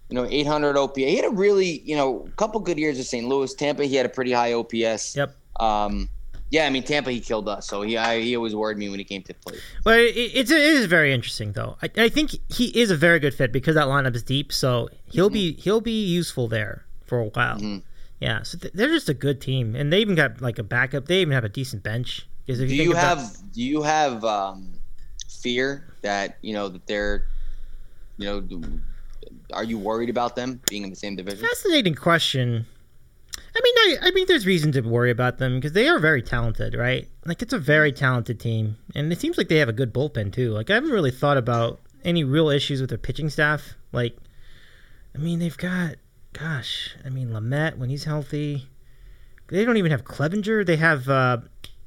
you 0.09 0.15
know, 0.15 0.27
800 0.31 0.77
OPS. 0.77 0.97
He 1.11 1.17
had 1.17 1.27
a 1.27 1.31
really, 1.31 1.81
you 1.85 1.97
know, 1.97 2.25
a 2.27 2.31
couple 2.37 2.61
good 2.61 2.79
years 2.79 2.99
at 2.99 3.05
St. 3.07 3.29
Louis. 3.29 3.53
Tampa, 3.55 3.85
he 3.85 3.95
had 3.97 4.07
a 4.07 4.09
pretty 4.09 4.33
high 4.33 4.53
OPS. 4.55 5.15
Yep. 5.17 5.37
Um, 5.61 6.09
yeah, 6.51 6.65
I 6.65 6.71
mean 6.71 6.83
Tampa, 6.83 7.11
he 7.11 7.21
killed 7.21 7.47
us. 7.47 7.67
So 7.69 7.83
he, 7.83 7.99
I, 7.99 8.21
he 8.21 8.35
always 8.35 8.55
worried 8.55 8.79
me 8.79 8.89
when 8.89 8.99
he 8.99 9.05
came 9.05 9.23
to 9.25 9.35
play. 9.35 9.53
plate. 9.53 9.63
Well, 9.85 9.99
it, 9.99 10.15
it's 10.17 10.51
it 10.51 10.63
is 10.63 10.87
very 10.87 11.13
interesting 11.13 11.53
though. 11.53 11.77
I, 11.83 11.91
I 12.05 12.09
think 12.09 12.31
he 12.49 12.67
is 12.69 12.91
a 12.91 12.97
very 12.97 13.19
good 13.19 13.35
fit 13.35 13.53
because 13.53 13.75
that 13.75 13.87
lineup 13.87 14.17
is 14.17 14.23
deep. 14.23 14.51
So 14.51 14.89
he'll 15.11 15.29
be 15.29 15.53
Mm-hmm. 15.53 15.61
he'll 15.61 15.83
be 15.83 16.07
useful 16.07 16.49
there 16.49 16.87
for 17.05 17.19
a 17.21 17.27
while. 17.27 17.83
Yeah, 18.21 18.43
so 18.43 18.59
th- 18.59 18.73
they're 18.75 18.89
just 18.89 19.09
a 19.09 19.15
good 19.15 19.41
team, 19.41 19.75
and 19.77 19.93
they 19.93 20.01
even 20.01 20.15
got 20.17 20.41
like 20.41 20.59
a 20.59 20.63
backup. 20.65 21.07
They 21.07 21.21
even 21.21 21.33
have 21.33 21.45
a 21.45 21.49
decent 21.49 21.83
bench. 21.83 22.27
'Cause 22.47 22.61
if 22.61 22.69
Do 22.69 22.77
think 22.77 22.83
you 22.87 22.93
about- 22.93 23.19
have 23.19 23.53
do 23.53 23.63
you 23.63 23.83
have 23.83 24.25
um, 24.25 24.73
fear 25.29 25.85
that 26.03 26.39
you 26.43 26.53
know 26.55 26.69
that 26.69 26.87
they're, 26.87 27.27
you 28.17 28.27
know, 28.27 28.41
do- 28.41 28.81
are 29.53 29.65
you 29.65 29.79
worried 29.79 30.09
about 30.11 30.35
them 30.37 30.61
being 30.69 30.83
in 30.85 30.91
the 30.91 30.97
same 30.97 31.15
division? 31.17 31.47
fascinating 31.47 31.95
question? 31.95 32.67
I 33.37 33.61
mean, 33.63 33.75
I, 34.03 34.09
I 34.09 34.11
mean, 34.13 34.27
there's 34.27 34.47
reason 34.47 34.73
to 34.73 34.81
worry 34.83 35.11
about 35.11 35.39
them 35.39 35.57
because 35.57 35.73
they 35.73 35.89
are 35.89 35.99
very 35.99 36.23
talented, 36.23 36.75
right? 36.75 37.09
Like 37.25 37.43
it's 37.43 37.53
a 37.53 37.59
very 37.59 37.93
talented 37.93 38.41
team, 38.41 38.77
and 38.95 39.13
it 39.13 39.21
seems 39.21 39.37
like 39.39 39.49
they 39.49 39.57
have 39.59 39.69
a 39.69 39.73
good 39.73 39.93
bullpen 39.93 40.33
too. 40.33 40.53
Like 40.53 40.71
I 40.71 40.75
haven't 40.75 40.91
really 40.91 41.11
thought 41.11 41.37
about 41.37 41.81
any 42.05 42.25
real 42.25 42.49
issues 42.49 42.81
with 42.81 42.91
their 42.91 42.99
pitching 42.99 43.29
staff. 43.31 43.75
Like, 43.93 44.17
I 45.15 45.19
mean, 45.19 45.39
they've 45.39 45.57
got, 45.57 45.97
gosh, 46.33 46.97
I 47.05 47.11
mean, 47.11 47.31
Lamet 47.31 47.79
when 47.79 47.91
he's 47.91 48.05
healthy. 48.05 48.67
They 49.49 49.65
don't 49.65 49.77
even 49.79 49.91
have 49.91 50.05
Clevinger. 50.05 50.65
They 50.67 50.77
have 50.77 51.09
uh, 51.09 51.39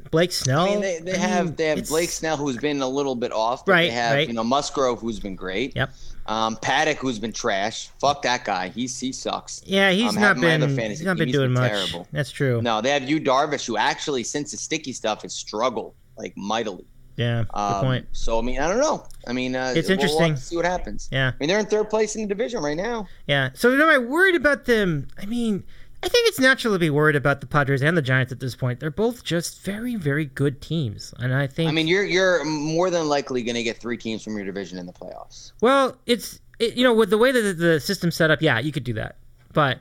Blake 0.10 0.32
Snell. 0.32 0.62
I 0.62 0.70
mean, 0.72 0.82
they, 0.82 1.00
they 1.00 1.14
I 1.14 1.18
have 1.18 1.46
mean, 1.46 1.56
they 1.56 1.66
have 1.68 1.78
it's- 1.78 1.90
Blake 1.90 2.10
Snell 2.10 2.38
who's 2.38 2.58
been 2.58 2.82
a 2.82 2.88
little 2.88 3.16
bit 3.16 3.32
off, 3.32 3.66
but 3.66 3.74
Right, 3.74 3.82
they 3.90 3.92
have 3.92 4.16
right. 4.16 4.28
you 4.28 4.34
know 4.34 4.44
Musgrove 4.44 5.00
who's 5.00 5.20
been 5.20 5.36
great. 5.36 5.76
Yep. 5.76 5.92
Um, 6.28 6.56
Paddock 6.62 6.98
who's 6.98 7.20
been 7.20 7.34
trash. 7.34 7.90
Fuck 8.00 8.22
that 8.24 8.46
guy. 8.46 8.70
He's 8.70 9.00
he 9.00 9.12
sucks. 9.12 9.62
Yeah, 9.66 9.92
he's 9.92 10.16
Um, 10.16 10.22
not 10.22 10.40
been 10.40 10.62
he's 10.62 11.02
not 11.04 11.18
been 11.18 11.28
he's 11.28 11.36
doing 11.36 11.54
been 11.54 11.62
much. 11.62 11.72
terrible. 11.72 12.08
That's 12.12 12.32
true. 12.32 12.62
No, 12.62 12.82
they 12.82 12.90
have 12.92 13.08
you 13.10 13.20
Darvish 13.20 13.66
who 13.66 13.78
actually 13.78 14.24
since 14.24 14.52
the 14.52 14.58
sticky 14.58 14.94
stuff 14.94 15.22
has 15.24 15.34
struggled 15.34 15.94
like 16.18 16.36
mightily. 16.36 16.86
Yeah, 17.22 17.44
Um, 17.54 17.74
good 17.74 17.82
point. 17.88 18.06
So 18.14 18.40
I 18.40 18.42
mean, 18.42 18.60
I 18.60 18.68
don't 18.68 18.80
know. 18.80 19.06
I 19.28 19.34
mean, 19.34 19.56
uh, 19.56 19.74
It's 19.76 19.88
we'll- 19.88 19.98
we'll 19.98 20.04
interesting. 20.04 20.36
to 20.36 20.42
see 20.42 20.56
what 20.56 20.66
happens. 20.66 21.08
Yeah. 21.12 21.30
I 21.30 21.34
mean, 21.40 21.48
they're 21.50 21.60
in 21.60 21.66
third 21.68 21.90
place 21.90 22.16
in 22.16 22.24
the 22.24 22.28
division 22.28 22.62
right 22.64 22.78
now. 22.78 23.08
Yeah. 23.28 23.50
So 23.54 23.72
am 23.74 23.82
I 23.90 23.98
worried 23.98 24.36
about 24.36 24.66
them? 24.66 25.08
I 25.22 25.26
mean, 25.26 25.64
I 26.04 26.08
think 26.10 26.28
it's 26.30 26.40
natural 26.40 26.74
to 26.74 26.80
be 26.80 26.90
worried 26.90 27.16
about 27.16 27.42
the 27.42 27.46
Padres 27.48 27.84
and 27.84 27.96
the 27.96 28.02
Giants 28.02 28.32
at 28.32 28.40
this 28.40 28.56
point. 28.56 28.80
They're 28.80 28.90
both 28.90 29.24
just 29.24 29.62
very, 29.62 29.96
very 29.96 30.26
good 30.26 30.60
teams, 30.60 31.14
and 31.20 31.32
I 31.34 31.46
think. 31.46 31.70
I 31.70 31.72
mean, 31.72 31.88
you're 31.88 32.04
you're 32.04 32.44
more 32.44 32.90
than 32.90 33.08
likely 33.08 33.44
going 33.44 33.56
to 33.56 33.62
get 33.64 33.78
three 33.78 33.98
teams 33.98 34.24
from 34.24 34.36
your 34.36 34.46
division 34.46 34.80
in 34.80 34.88
the 34.88 34.94
playoffs. 34.94 35.52
well, 35.62 35.96
it's 36.08 36.40
it, 36.58 36.74
you 36.76 36.84
know 36.84 36.94
with 36.94 37.10
the 37.12 37.18
way 37.20 37.32
that 37.32 37.42
the, 37.42 37.54
the 37.54 37.80
system's 37.80 38.16
set 38.16 38.32
up, 38.32 38.42
yeah, 38.42 38.58
you 38.60 38.72
could 38.72 38.84
do 38.84 38.94
that. 38.94 39.18
But 39.54 39.78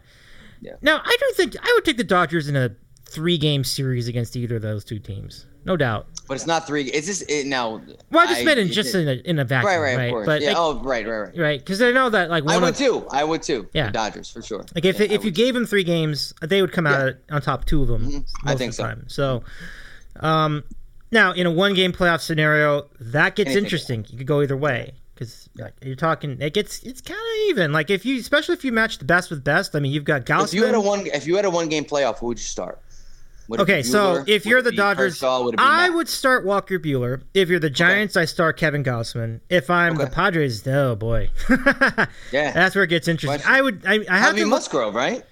Yeah. 0.61 0.73
now 0.83 1.01
I 1.03 1.17
don't 1.21 1.37
think 1.37 1.57
I 1.63 1.73
would 1.75 1.85
take 1.87 1.97
the 1.97 2.05
Dodgers 2.05 2.49
in 2.49 2.57
a 2.57 2.71
three-game 3.09 3.65
series 3.65 4.07
against 4.07 4.37
either 4.37 4.57
of 4.57 4.63
those 4.63 4.85
two 4.85 4.99
teams, 4.99 5.47
no 5.65 5.77
doubt. 5.77 6.07
But 6.31 6.37
it's 6.37 6.47
not 6.47 6.65
three. 6.65 6.85
Is 6.85 7.09
this 7.09 7.23
it 7.23 7.49
now? 7.49 7.83
Well, 8.13 8.23
I 8.25 8.33
just 8.33 8.45
meant 8.45 8.61
in 8.61 8.69
just 8.69 8.95
it- 8.95 9.01
in 9.01 9.09
a, 9.09 9.13
in 9.31 9.39
a 9.41 9.45
vacuum, 9.45 9.73
right, 9.83 9.97
right, 9.97 10.05
of 10.05 10.11
course. 10.13 10.27
But 10.27 10.43
yeah. 10.43 10.49
like, 10.51 10.57
oh, 10.59 10.75
right, 10.81 11.05
right, 11.05 11.19
right. 11.23 11.37
right, 11.37 11.59
because 11.59 11.83
I 11.83 11.91
know 11.91 12.09
that 12.09 12.31
like 12.31 12.45
one 12.45 12.55
I 12.55 12.59
would 12.59 12.69
of, 12.69 12.77
too. 12.77 13.05
I 13.11 13.25
would 13.25 13.43
too. 13.43 13.69
Yeah. 13.73 13.87
The 13.87 13.93
Dodgers 13.95 14.31
for 14.31 14.41
sure. 14.41 14.65
like 14.73 14.85
if 14.85 15.01
Yeah, 15.01 15.07
if 15.07 15.11
I 15.11 15.15
you 15.15 15.21
would. 15.25 15.35
gave 15.35 15.55
them 15.55 15.67
three 15.67 15.83
games, 15.83 16.33
they 16.41 16.63
would 16.63 16.71
come 16.71 16.87
out 16.87 17.17
Yeah. 17.29 17.35
on 17.35 17.43
top 17.43 17.65
two 17.65 17.83
of 17.83 17.89
them. 17.89 18.09
Mhm. 18.09 18.25
I 18.45 18.55
think 18.55 18.69
of 18.69 18.75
so. 18.77 18.83
the 18.85 18.89
time. 18.91 19.05
So, 19.09 19.43
um, 20.21 20.63
now 21.11 21.33
in 21.33 21.47
a 21.47 21.51
one 21.51 21.75
game 21.75 21.93
playoff 21.93 22.21
scenario, 22.21 22.89
that 23.01 23.35
gets 23.35 23.49
Anything. 23.49 23.65
interesting. 23.65 24.07
You 24.09 24.19
could 24.19 24.29
go 24.29 24.41
either 24.43 24.57
way 24.57 24.93
because 25.17 25.49
you're 25.83 25.97
talking. 25.97 26.41
It 26.41 26.55
gets 26.55 26.81
it's 26.85 27.01
kind 27.01 27.19
of 27.19 27.49
even. 27.51 27.73
Like 27.73 27.91
if 27.91 28.07
you, 28.07 28.21
especially 28.21 28.55
if 28.55 28.65
you 28.65 28.71
match 28.71 28.99
the 28.99 29.05
best 29.05 29.31
with 29.31 29.43
best. 29.43 29.75
I 29.75 29.81
mean, 29.81 29.91
you've 29.91 30.05
got 30.05 30.27
Gausman. 30.27 30.45
if 30.45 30.55
you 30.55 30.65
had 30.65 30.77
a 30.77 30.81
one, 30.81 31.07
if 31.09 31.27
you 31.27 31.35
had 31.35 31.45
a 31.45 31.51
one 31.51 31.69
game 31.69 31.85
playoff, 31.85 32.19
who 32.21 32.27
would 32.27 32.39
you 32.39 32.45
start? 32.45 32.79
Would 33.51 33.61
Okay, 33.61 33.83
so 33.83 34.25
if 34.27 34.47
you're 34.47 34.63
the 34.63 34.73
Dodgers, 34.73 35.15
Kershaw? 35.21 35.43
Would 35.45 35.55
it 35.55 35.57
be 35.59 35.63
I 35.63 35.89
Matt? 35.89 35.97
would 35.97 36.09
start 36.09 36.45
Walker 36.47 36.79
Buehler. 36.79 37.23
If 37.35 37.49
you're 37.49 37.59
the 37.61 37.69
Giants, 37.71 38.17
I 38.17 38.25
start 38.25 38.57
Kevin 38.57 38.83
Gausman. 38.83 39.41
If 39.51 39.69
I'm 39.69 39.97
the 39.97 40.07
Padres, 40.07 40.67
oh 40.67 40.97
boy, 40.97 41.31
Yeah. 42.33 42.53
that's 42.53 42.75
where 42.75 42.85
it 42.85 42.89
gets 42.89 43.09
interesting. 43.09 43.41
Question. 43.41 43.53
I 43.55 43.61
would, 43.63 43.83
I, 43.87 43.99
I 44.09 44.19
have 44.19 44.35
Javi 44.35 44.41
to. 44.41 44.47
Musgrove, 44.47 44.95
right? 44.95 45.23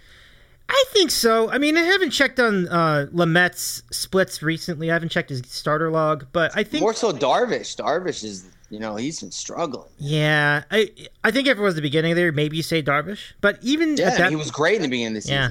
I 0.71 0.85
think 0.91 1.11
so. 1.11 1.49
I 1.51 1.57
mean, 1.57 1.79
I 1.79 1.83
haven't 1.83 2.11
checked 2.11 2.39
on 2.39 2.69
uh, 2.69 3.07
Lamet's 3.11 3.83
splits 3.91 4.43
recently. 4.43 4.91
I 4.91 4.95
haven't 4.95 5.09
checked 5.09 5.31
his 5.31 5.43
starter 5.47 5.91
log, 5.91 6.27
but 6.33 6.53
I 6.55 6.63
think 6.63 6.83
More 6.83 6.93
so 6.93 7.11
Darvish. 7.11 7.75
Darvish 7.77 8.23
is, 8.23 8.45
you 8.69 8.79
know, 8.79 8.97
he's 8.97 9.21
been 9.21 9.31
struggling. 9.31 9.89
yeah, 9.97 10.65
I 10.71 10.91
I 11.25 11.31
think 11.31 11.49
if 11.49 11.57
it 11.57 11.63
was 11.63 11.75
the 11.75 11.81
beginning 11.81 12.13
of 12.13 12.17
the 12.17 12.23
year, 12.23 12.33
maybe 12.33 12.59
you 12.59 12.63
say 12.63 12.83
Darvish, 12.83 13.33
but 13.41 13.59
even 13.63 13.97
Yeah, 13.97 14.09
at 14.09 14.19
that, 14.19 14.29
he 14.31 14.37
was 14.37 14.51
great 14.51 14.77
in 14.77 14.83
the 14.83 14.89
beginning 14.89 15.17
of 15.17 15.23
the 15.23 15.29
yeah. 15.31 15.51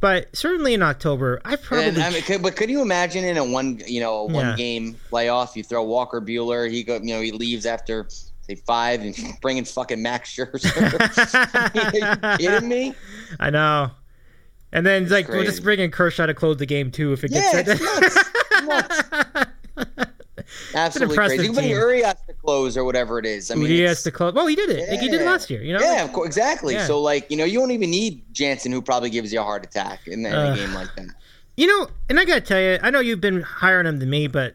But 0.00 0.34
certainly 0.36 0.74
in 0.74 0.82
October, 0.82 1.40
I 1.44 1.56
probably 1.56 1.86
And, 1.86 1.98
I 1.98 2.10
mean, 2.10 2.22
could, 2.22 2.42
but 2.42 2.54
could 2.54 2.68
you 2.68 2.82
imagine 2.82 3.24
in 3.24 3.36
a 3.38 3.44
one, 3.44 3.80
you 3.86 4.00
know, 4.00 4.26
a 4.26 4.28
Yeah. 4.28 4.32
one 4.48 4.56
game 4.56 4.96
playoff, 5.10 5.56
you 5.56 5.62
throw 5.62 5.82
Walker 5.82 6.20
Buehler, 6.20 6.70
he 6.70 6.82
go, 6.84 6.96
you 6.96 7.14
know, 7.14 7.20
he 7.20 7.32
leaves 7.32 7.64
after 7.66 8.06
say 8.42 8.54
five, 8.54 9.00
and 9.00 9.16
bring 9.40 9.56
in 9.56 9.64
fucking 9.64 10.00
Max 10.02 10.34
Scherzer. 10.36 10.70
Are 11.54 12.36
you 12.38 12.38
kidding 12.38 12.68
me? 12.68 12.94
I 13.40 13.50
know. 13.50 13.90
And 14.72 14.84
then 14.84 15.04
it's 15.04 15.12
like 15.12 15.28
we'll 15.28 15.44
just 15.44 15.62
bring 15.62 15.80
in 15.80 15.90
Kershaw 15.90 16.26
to 16.26 16.34
close 16.34 16.58
the 16.58 16.66
game 16.66 16.90
too 16.90 17.12
if 17.12 17.24
it 17.24 17.30
Yeah, 17.32 17.62
gets 17.62 17.80
it's 17.80 18.64
nuts. 18.64 19.04
nuts. 19.76 19.96
Absolutely 20.74 21.16
crazy. 21.16 21.36
You 21.36 21.42
can 21.44 21.54
bring 21.54 21.66
team. 21.68 21.76
Urias 21.76 22.14
to 22.25 22.25
close 22.46 22.76
or 22.76 22.84
whatever 22.84 23.18
it 23.18 23.26
is. 23.26 23.50
I 23.50 23.54
mean, 23.56 23.66
he 23.66 23.80
has 23.80 24.02
to 24.04 24.10
close. 24.10 24.32
Well, 24.32 24.46
he 24.46 24.54
did 24.56 24.70
it. 24.70 24.88
Like 24.88 25.00
he 25.00 25.08
did 25.08 25.20
Yeah. 25.20 25.30
last 25.30 25.50
year. 25.50 25.62
You 25.62 25.74
know. 25.74 25.80
Yeah, 25.80 26.04
of 26.04 26.12
course, 26.12 26.26
exactly. 26.28 26.74
Yeah. 26.74 26.86
So, 26.86 27.00
like, 27.00 27.30
you 27.30 27.36
know, 27.36 27.44
you 27.44 27.58
don't 27.58 27.72
even 27.72 27.90
need 27.90 28.22
Jansen, 28.32 28.72
who 28.72 28.80
probably 28.80 29.10
gives 29.10 29.32
you 29.32 29.40
a 29.40 29.42
heart 29.44 29.64
attack 29.64 30.06
in, 30.06 30.24
in 30.24 30.32
Uh, 30.32 30.52
a 30.52 30.56
game 30.56 30.72
like 30.74 30.94
that. 30.96 31.06
You 31.56 31.66
know, 31.66 31.88
and 32.08 32.20
I 32.20 32.24
gotta 32.24 32.40
tell 32.40 32.60
you, 32.60 32.78
I 32.82 32.90
know 32.90 33.00
you've 33.00 33.20
been 33.20 33.42
higher 33.42 33.78
on 33.78 33.86
him 33.86 33.98
than 33.98 34.10
me, 34.10 34.26
but 34.26 34.54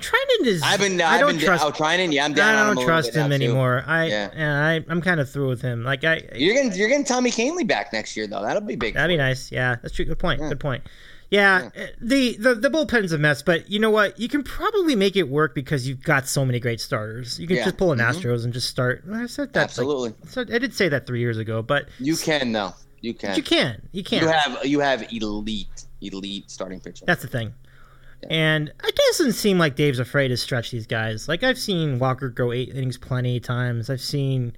Trenton 0.00 0.46
is. 0.46 0.62
I've 0.62 0.80
been, 0.80 1.00
I 1.00 1.14
I've 1.14 1.20
don't 1.20 1.36
been 1.36 1.44
trust. 1.44 1.76
trying 1.76 2.08
to. 2.10 2.14
Yeah, 2.14 2.24
I'm 2.24 2.32
down. 2.32 2.54
I 2.54 2.60
him 2.62 2.66
don't 2.68 2.76
little 2.76 2.88
trust 2.88 3.14
him 3.14 3.28
too. 3.28 3.34
anymore. 3.34 3.84
I, 3.86 4.06
Yeah. 4.06 4.30
yeah, 4.36 4.66
I, 4.66 4.84
I'm 4.88 5.00
kind 5.00 5.20
of 5.20 5.30
through 5.30 5.48
with 5.48 5.62
him. 5.62 5.84
Like 5.84 6.02
I, 6.04 6.22
You're 6.34 6.54
getting, 6.54 6.72
you're 6.72 6.88
getting 6.88 7.04
Tommy 7.04 7.30
Kahnle 7.30 7.66
back 7.68 7.92
next 7.92 8.16
year, 8.16 8.26
though. 8.26 8.42
That'll 8.42 8.62
be 8.62 8.74
big. 8.74 8.94
That'd 8.94 9.08
be 9.14 9.16
nice. 9.18 9.52
Yeah, 9.52 9.76
that's 9.82 9.94
true. 9.94 10.04
Good 10.04 10.18
point. 10.18 10.40
Good 10.40 10.58
point. 10.60 10.82
Yeah, 11.32 11.70
uh, 11.74 11.86
the, 11.98 12.36
the 12.36 12.54
the 12.54 12.68
bullpen's 12.68 13.10
a 13.12 13.16
mess, 13.18 13.40
but 13.40 13.70
you 13.70 13.78
know 13.80 13.88
what? 13.90 14.20
You 14.20 14.28
can 14.28 14.42
probably 14.42 14.94
make 14.94 15.16
it 15.16 15.30
work 15.30 15.54
because 15.54 15.88
you've 15.88 16.02
got 16.02 16.28
so 16.28 16.44
many 16.44 16.60
great 16.60 16.78
starters. 16.78 17.40
You 17.40 17.46
can 17.46 17.56
Yeah. 17.56 17.64
just 17.64 17.78
pull 17.78 17.90
an 17.90 17.98
Mhm. 18.00 18.12
Astros 18.12 18.44
and 18.44 18.52
just 18.52 18.68
start. 18.68 19.02
I 19.10 19.24
said 19.26 19.52
that. 19.54 19.60
like- 19.60 19.64
Absolutely, 19.64 20.14
so 20.28 20.42
I 20.42 20.58
did 20.58 20.74
say 20.74 20.90
that 20.90 21.06
three 21.06 21.20
years 21.20 21.38
ago, 21.38 21.62
but 21.62 21.88
you 21.98 22.16
can 22.16 22.52
though. 22.52 22.74
You 23.00 23.14
can. 23.14 23.34
you 23.34 23.42
can. 23.42 23.80
You 23.92 24.04
can. 24.04 24.20
You 24.22 24.28
have, 24.28 24.64
you 24.66 24.80
have 24.80 25.10
elite, 25.10 25.86
elite 26.02 26.50
starting 26.50 26.78
pitching. 26.80 27.06
That's 27.06 27.22
the 27.22 27.28
thing. 27.28 27.54
And 28.30 28.68
it 28.84 28.94
doesn't 28.94 29.32
seem 29.32 29.58
like 29.58 29.74
Dave's 29.74 29.98
afraid 29.98 30.28
to 30.28 30.36
stretch 30.36 30.70
these 30.70 30.86
guys. 30.86 31.28
Like 31.28 31.42
I've 31.42 31.58
seen 31.58 31.98
Walker 31.98 32.28
go 32.28 32.52
eight 32.52 32.68
innings 32.68 32.98
plenty 32.98 33.38
of 33.38 33.42
times. 33.42 33.90
I've 33.90 34.00
seen, 34.02 34.52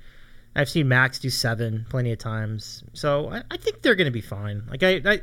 I've 0.55 0.69
seen 0.69 0.89
Max 0.89 1.19
do 1.21 1.31
seven 1.31 1.87
plenty 1.89 2.13
of 2.13 2.19
times. 2.19 2.83
So 2.93 3.31
I, 3.31 3.43
I 3.51 3.57
think 3.57 3.81
they're 3.81 3.95
going 3.95 4.05
to 4.07 4.11
be 4.11 4.21
fine. 4.21 4.65
Like 4.69 4.83
I, 4.83 5.01
I 5.07 5.21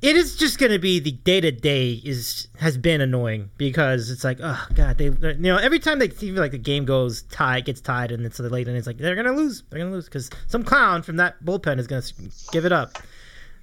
it 0.00 0.14
is 0.16 0.36
just 0.36 0.58
going 0.58 0.70
to 0.72 0.78
be 0.78 1.00
the 1.00 1.10
day 1.12 1.40
to 1.40 1.50
day 1.50 1.92
is 2.04 2.48
has 2.58 2.76
been 2.78 3.00
annoying 3.00 3.50
because 3.56 4.10
it's 4.10 4.24
like 4.24 4.38
oh 4.42 4.66
god 4.74 4.96
they 4.98 5.06
you 5.06 5.34
know 5.38 5.56
every 5.56 5.78
time 5.78 5.98
they 5.98 6.08
feel 6.08 6.34
like 6.34 6.52
the 6.52 6.58
game 6.58 6.84
goes 6.84 7.22
tied 7.22 7.64
gets 7.64 7.80
tied 7.80 8.12
and 8.12 8.24
it's 8.24 8.38
the 8.38 8.48
late 8.48 8.68
and 8.68 8.76
it's 8.76 8.86
like 8.86 8.98
they're 8.98 9.16
gonna 9.16 9.32
lose 9.32 9.62
they're 9.70 9.80
gonna 9.80 9.90
lose 9.90 10.04
because 10.04 10.30
some 10.46 10.62
clown 10.62 11.02
from 11.02 11.16
that 11.16 11.42
bullpen 11.44 11.78
is 11.78 11.86
gonna 11.86 12.02
give 12.52 12.64
it 12.64 12.72
up. 12.72 12.98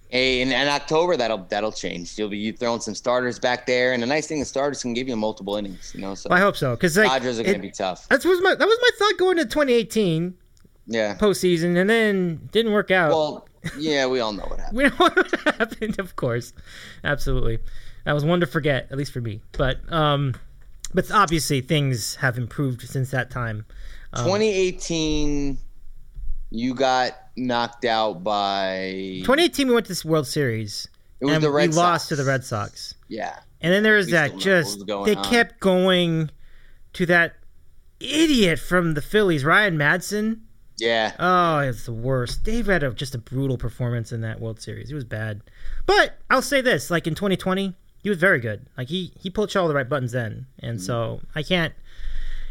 Hey, 0.09 0.39
in, 0.41 0.51
in 0.51 0.67
October, 0.67 1.17
that'll 1.17 1.39
that'll 1.49 1.71
change. 1.71 2.17
You'll 2.17 2.29
be 2.29 2.51
throwing 2.51 2.79
some 2.79 2.93
starters 2.93 3.39
back 3.39 3.65
there, 3.65 3.91
and 3.91 4.03
the 4.03 4.07
nice 4.07 4.27
thing 4.27 4.37
is 4.39 4.47
starters 4.47 4.81
can 4.83 4.93
give 4.93 5.07
you 5.07 5.15
multiple 5.15 5.55
innings. 5.55 5.91
You 5.95 6.01
know, 6.01 6.13
so 6.13 6.29
I 6.31 6.39
hope 6.39 6.55
so 6.55 6.75
because 6.75 6.95
like 6.95 7.07
Dodgers 7.07 7.39
are 7.39 7.43
going 7.43 7.55
to 7.55 7.61
be 7.61 7.71
tough. 7.71 8.07
That 8.09 8.23
was 8.23 8.39
my 8.41 8.53
that 8.53 8.67
was 8.67 8.77
my 8.81 8.89
thought 8.99 9.17
going 9.17 9.37
to 9.37 9.45
2018 9.45 10.35
Yeah. 10.85 11.15
postseason, 11.17 11.75
and 11.75 11.89
then 11.89 12.47
didn't 12.51 12.71
work 12.71 12.91
out. 12.91 13.09
Well, 13.09 13.47
yeah, 13.77 14.05
we 14.07 14.19
all 14.19 14.33
know 14.33 14.43
what 14.43 14.59
happened. 14.59 14.77
we 14.77 14.83
know 14.83 14.95
what 14.97 15.55
happened, 15.57 15.99
of 15.99 16.15
course, 16.15 16.53
absolutely. 17.03 17.59
That 18.05 18.13
was 18.13 18.23
one 18.23 18.39
to 18.41 18.45
forget, 18.47 18.87
at 18.91 18.97
least 18.97 19.11
for 19.11 19.21
me. 19.21 19.41
But 19.53 19.77
um, 19.91 20.35
but 20.93 21.09
obviously 21.11 21.61
things 21.61 22.15
have 22.15 22.37
improved 22.37 22.81
since 22.81 23.11
that 23.11 23.31
time. 23.31 23.65
Um, 24.13 24.25
2018, 24.25 25.57
you 26.51 26.73
got 26.73 27.11
knocked 27.35 27.85
out 27.85 28.23
by 28.23 28.91
2018, 29.23 29.67
we 29.67 29.73
went 29.73 29.85
to 29.87 29.91
this 29.91 30.05
World 30.05 30.27
Series, 30.27 30.87
It 31.19 31.25
was 31.25 31.33
and 31.35 31.43
the 31.43 31.51
Red 31.51 31.71
we 31.71 31.75
lost 31.75 32.09
to 32.09 32.15
the 32.15 32.23
Red 32.23 32.43
Sox. 32.43 32.93
Yeah. 33.07 33.39
And 33.61 33.73
then 33.73 33.83
there 33.83 33.95
was 33.95 34.05
We 34.07 34.11
that 34.13 34.27
still 34.27 34.31
know 34.31 34.35
what 34.35 34.43
just 34.43 34.87
was 34.87 35.05
they 35.07 35.15
on. 35.15 35.23
kept 35.25 35.59
going 35.59 36.29
to 36.93 37.05
that 37.07 37.35
idiot 37.99 38.59
from 38.59 38.93
the 38.93 39.01
Phillies, 39.01 39.43
Ryan 39.43 39.77
Madson. 39.77 40.41
Yeah. 40.77 41.13
Oh, 41.19 41.59
it's 41.59 41.85
the 41.85 41.93
worst. 41.93 42.43
Dave 42.43 42.67
had 42.67 42.83
a, 42.83 42.91
just 42.91 43.15
a 43.15 43.17
brutal 43.17 43.57
performance 43.57 44.11
in 44.11 44.21
that 44.21 44.39
World 44.39 44.59
Series. 44.61 44.91
It 44.91 44.95
was 44.95 45.03
bad. 45.03 45.41
But 45.85 46.17
I'll 46.29 46.41
say 46.41 46.61
this: 46.61 46.91
like 46.91 47.07
in 47.07 47.15
2020, 47.15 47.73
he 48.01 48.09
was 48.09 48.17
very 48.17 48.39
good. 48.39 48.65
Like 48.77 48.89
he 48.89 49.11
he 49.19 49.29
pulled 49.29 49.55
all 49.55 49.67
the 49.67 49.73
right 49.73 49.87
buttons 49.87 50.11
then, 50.11 50.47
and 50.59 50.81
so 50.81 51.21
I 51.33 51.43
can't. 51.43 51.73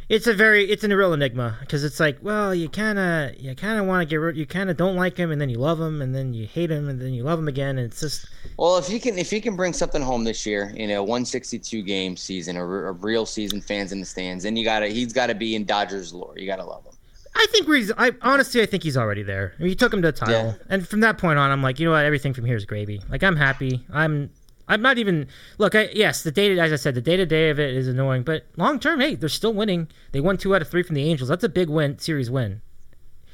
It's 0.08 0.26
a 0.26 0.34
very 0.34 0.70
it's 0.70 0.84
a 0.84 0.96
real 0.96 1.12
enigma 1.14 1.56
because 1.60 1.84
it's 1.84 1.98
like, 2.00 2.18
well, 2.22 2.54
you 2.54 2.68
kind 2.68 2.98
of 2.98 3.36
you 3.40 3.54
kind 3.54 3.78
of 3.78 3.86
want 3.86 4.02
to 4.02 4.06
get 4.06 4.16
rid, 4.16 4.36
you 4.36 4.46
kind 4.46 4.68
of 4.68 4.76
don't 4.76 4.96
like 4.96 5.16
him, 5.16 5.30
and 5.30 5.40
then 5.40 5.48
you 5.48 5.58
love 5.58 5.80
him, 5.80 6.02
and 6.02 6.14
then 6.14 6.34
you 6.34 6.46
hate 6.46 6.70
him, 6.70 6.88
and 6.88 7.00
then 7.00 7.14
you 7.14 7.22
love 7.22 7.38
him 7.38 7.48
again, 7.48 7.78
and 7.78 7.86
it's 7.86 8.00
just 8.00 8.26
Well, 8.58 8.76
if 8.76 8.86
he 8.86 9.00
can, 9.00 9.18
if 9.18 9.30
he 9.30 9.40
can 9.40 9.56
bring 9.56 9.72
something 9.72 10.02
home 10.02 10.24
this 10.24 10.44
year 10.44 10.72
in 10.76 10.90
a 10.90 11.00
162 11.02 11.82
game 11.82 12.16
season, 12.16 12.56
a, 12.56 12.64
a 12.64 12.92
real 12.92 13.24
season, 13.24 13.60
fans 13.60 13.92
in 13.92 14.00
the 14.00 14.06
stands, 14.06 14.44
then 14.44 14.56
you 14.56 14.64
got 14.64 14.80
to, 14.80 14.88
he's 14.88 15.12
got 15.12 15.28
to 15.28 15.34
be 15.34 15.54
in 15.54 15.64
Dodgers 15.64 16.12
lore. 16.12 16.34
You 16.36 16.46
got 16.46 16.56
to 16.56 16.64
love 16.64 16.84
him. 16.84 16.94
I 17.36 17.46
think 17.50 17.66
we're. 17.68 17.88
I 17.98 18.12
honestly, 18.22 18.62
I 18.62 18.66
think 18.66 18.82
he's 18.82 18.96
already 18.96 19.22
there. 19.22 19.54
I 19.58 19.62
mean, 19.62 19.68
he 19.70 19.74
took 19.74 19.92
him 19.92 20.02
to 20.02 20.08
the 20.12 20.12
title, 20.18 20.34
Yeah. 20.34 20.54
and 20.68 20.86
from 20.86 21.00
that 21.00 21.18
point 21.18 21.38
on, 21.38 21.50
I'm 21.50 21.62
like, 21.62 21.80
you 21.80 21.86
know 21.86 21.92
what? 21.92 22.04
Everything 22.04 22.32
from 22.32 22.44
here 22.44 22.56
is 22.56 22.64
gravy. 22.64 23.02
Like, 23.08 23.22
I'm 23.22 23.36
happy. 23.36 23.84
I'm. 23.92 24.30
I'm 24.66 24.80
not 24.80 24.96
even. 24.98 25.26
Look, 25.58 25.74
I 25.74 25.90
yes, 25.92 26.22
the 26.22 26.30
day 26.30 26.58
as 26.58 26.72
I 26.72 26.76
said, 26.76 26.94
the 26.94 27.00
day 27.02 27.16
to 27.18 27.26
day 27.26 27.50
of 27.50 27.58
it 27.60 27.74
is 27.74 27.86
annoying, 27.88 28.22
but 28.22 28.46
long 28.56 28.78
term, 28.78 29.00
hey, 29.00 29.14
they're 29.14 29.28
still 29.28 29.52
winning. 29.52 29.88
They 30.12 30.20
won 30.20 30.36
two 30.38 30.54
out 30.54 30.62
of 30.62 30.68
three 30.68 30.82
from 30.82 30.94
the 30.94 31.02
Angels. 31.10 31.28
That's 31.28 31.44
a 31.44 31.48
big 31.50 31.68
win, 31.68 31.98
series 31.98 32.30
win. 32.30 32.62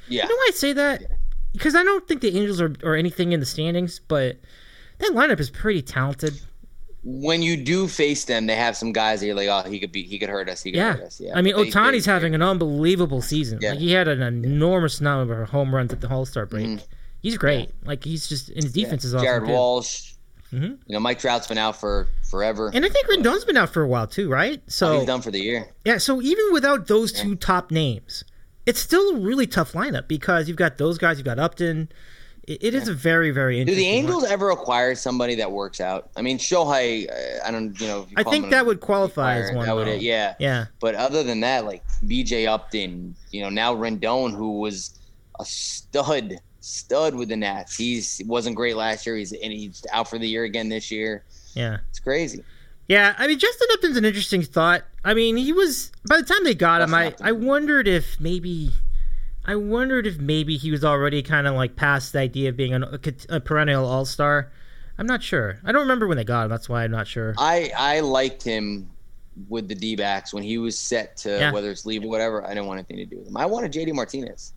Yeah. 0.09 0.23
You 0.23 0.29
know 0.29 0.35
why 0.35 0.47
I 0.49 0.51
say 0.55 0.73
that? 0.73 1.03
Because 1.53 1.75
I 1.75 1.83
don't 1.83 2.05
think 2.07 2.19
the 2.21 2.35
Angels 2.37 2.59
are 2.59 2.73
or 2.83 2.95
anything 2.95 3.31
in 3.31 3.39
the 3.39 3.45
standings, 3.45 3.99
but 3.99 4.37
that 4.97 5.11
lineup 5.11 5.39
is 5.39 5.49
pretty 5.49 5.81
talented. 5.81 6.33
When 7.03 7.41
you 7.41 7.57
do 7.57 7.87
face 7.87 8.25
them, 8.25 8.45
they 8.45 8.55
have 8.55 8.77
some 8.77 8.91
guys 8.91 9.19
that 9.21 9.25
you're 9.25 9.35
like, 9.35 9.47
oh, 9.49 9.67
he 9.67 9.79
could 9.79 9.91
be, 9.91 10.03
he 10.03 10.19
could 10.19 10.29
hurt 10.29 10.47
us. 10.49 10.61
He 10.61 10.71
could 10.71 10.77
Yeah. 10.77 10.93
hurt 10.93 11.03
us. 11.05 11.19
Yeah. 11.19 11.31
I 11.35 11.41
mean, 11.41 11.55
Ohtani's 11.55 12.05
having 12.05 12.35
an 12.35 12.43
unbelievable 12.43 13.21
season. 13.23 13.57
Yeah. 13.61 13.71
Like 13.71 13.79
he 13.79 13.91
had 13.91 14.07
an 14.07 14.21
enormous 14.21 15.01
number 15.01 15.41
of 15.41 15.49
home 15.49 15.73
runs 15.73 15.91
at 15.91 16.01
the 16.01 16.09
All 16.09 16.25
Star 16.27 16.45
break. 16.45 16.67
Mhm. 16.67 16.81
He's 17.21 17.37
great. 17.37 17.69
Like 17.85 18.03
he's 18.03 18.27
just 18.27 18.49
and 18.49 18.63
his 18.63 18.75
yeah. 18.77 18.83
defense 18.85 19.03
is 19.03 19.15
awesome. 19.15 19.25
Jared 19.25 19.45
too. 19.45 19.51
Walsh. 19.51 20.13
Mhm. 20.53 20.77
You 20.85 20.93
know, 20.93 20.99
Mike 20.99 21.17
Trout's 21.19 21.47
been 21.47 21.57
out 21.57 21.79
for 21.79 22.07
forever. 22.29 22.69
And 22.73 22.85
I 22.85 22.89
think 22.89 23.07
Rendon's 23.07 23.45
been 23.45 23.57
out 23.57 23.69
for 23.71 23.81
a 23.81 23.87
while 23.87 24.05
too, 24.05 24.29
right? 24.29 24.61
So 24.67 24.93
Oh, 24.93 24.97
he's 24.99 25.07
done 25.07 25.21
for 25.21 25.31
the 25.31 25.39
year. 25.39 25.69
yeah, 25.85 25.97
so 25.97 26.21
even 26.21 26.45
without 26.53 26.87
those 26.87 27.11
two 27.11 27.35
top 27.35 27.71
names, 27.71 28.23
it's 28.67 28.79
still 28.79 29.15
a 29.15 29.19
really 29.19 29.47
tough 29.47 29.71
lineup 29.73 30.07
because 30.07 30.47
you've 30.47 30.57
got 30.57 30.77
those 30.77 30.97
guys, 30.99 31.17
you've 31.17 31.25
got 31.25 31.39
Upton. 31.39 31.89
It, 32.47 32.63
it 32.63 32.73
is 32.73 32.87
a 32.87 32.93
very, 32.93 33.29
very 33.31 33.59
interesting 33.59 33.83
Do 33.83 33.85
the 33.85 33.95
Angels 33.97 34.23
line- 34.23 34.31
ever 34.31 34.49
acquire 34.49 34.95
somebody 34.95 35.35
that 35.35 35.51
works 35.51 35.79
out? 35.79 36.09
I 36.15 36.21
mean, 36.21 36.37
Shohei, 36.39 37.09
uh, 37.09 37.47
I 37.47 37.51
don't, 37.51 37.79
you 37.79 37.87
know. 37.87 38.01
if 38.03 38.11
you 38.11 38.15
I 38.17 38.23
think 38.23 38.49
that 38.49 38.65
would 38.65 38.79
qualify 38.79 39.35
as 39.37 39.55
one. 39.55 39.65
That 39.65 39.75
would, 39.75 39.87
though. 39.87 39.93
yeah. 39.93 40.33
Yeah. 40.39 40.65
But 40.79 40.95
other 40.95 41.21
than 41.23 41.39
that, 41.41 41.65
like 41.65 41.83
BJ 42.05 42.47
Upton, 42.47 43.15
you 43.31 43.41
know, 43.41 43.49
now 43.49 43.75
Rendon, 43.75 44.35
who 44.35 44.59
was 44.59 44.97
a 45.39 45.45
stud, 45.45 46.37
stud 46.61 47.15
with 47.15 47.29
the 47.29 47.35
Nats. 47.37 47.75
He's 47.75 48.17
he 48.17 48.23
wasn't 48.23 48.55
great 48.55 48.75
last 48.75 49.05
year. 49.05 49.15
He's 49.17 49.31
and 49.33 49.51
he's 49.51 49.85
out 49.91 50.09
for 50.09 50.17
the 50.17 50.27
year 50.27 50.43
again 50.43 50.69
this 50.69 50.89
year. 50.91 51.23
Yeah. 51.53 51.77
It's 51.89 51.99
crazy. 51.99 52.43
Yeah, 52.87 53.15
I 53.17 53.27
mean 53.27 53.39
Justin 53.39 53.67
Upton's 53.73 53.97
an 53.97 54.05
interesting 54.05 54.41
thought. 54.41 54.83
I 55.03 55.13
mean, 55.13 55.37
he 55.37 55.53
was 55.53 55.91
by 56.07 56.17
the 56.17 56.23
time 56.23 56.43
they 56.43 56.55
got 56.55 56.81
him, 56.81 56.93
I, 56.93 57.13
I 57.21 57.31
wondered 57.31 57.87
if 57.87 58.19
maybe 58.19 58.71
I 59.45 59.55
wondered 59.55 60.05
if 60.05 60.19
maybe 60.19 60.57
he 60.57 60.71
was 60.71 60.83
already 60.83 61.23
kind 61.23 61.47
of 61.47 61.55
like 61.55 61.75
past 61.75 62.13
the 62.13 62.19
idea 62.19 62.49
of 62.49 62.57
being 62.57 62.73
an, 62.73 62.83
a, 62.83 62.99
a 63.29 63.39
perennial 63.39 63.85
all 63.85 64.05
star. 64.05 64.51
I'm 64.97 65.07
not 65.07 65.23
sure. 65.23 65.57
I 65.65 65.71
don't 65.71 65.81
remember 65.81 66.07
when 66.07 66.17
they 66.17 66.23
got 66.23 66.43
him. 66.43 66.49
That's 66.49 66.69
why 66.69 66.83
I'm 66.83 66.91
not 66.91 67.07
sure. 67.07 67.33
I 67.37 67.71
I 67.75 67.99
liked 68.01 68.43
him 68.43 68.89
with 69.49 69.67
the 69.67 69.75
D 69.75 69.95
backs 69.95 70.33
when 70.33 70.43
he 70.43 70.57
was 70.57 70.77
set 70.77 71.17
to 71.17 71.29
Yeah. 71.39 71.51
whether 71.51 71.71
it's 71.71 71.85
leave 71.85 72.03
or 72.03 72.09
whatever. 72.09 72.43
I 72.45 72.49
didn't 72.49 72.65
want 72.67 72.77
anything 72.79 72.97
to 72.97 73.05
do 73.05 73.17
with 73.17 73.27
him. 73.27 73.37
I 73.37 73.45
wanted 73.47 73.71
JD 73.71 73.93
Martinez. 73.95 74.53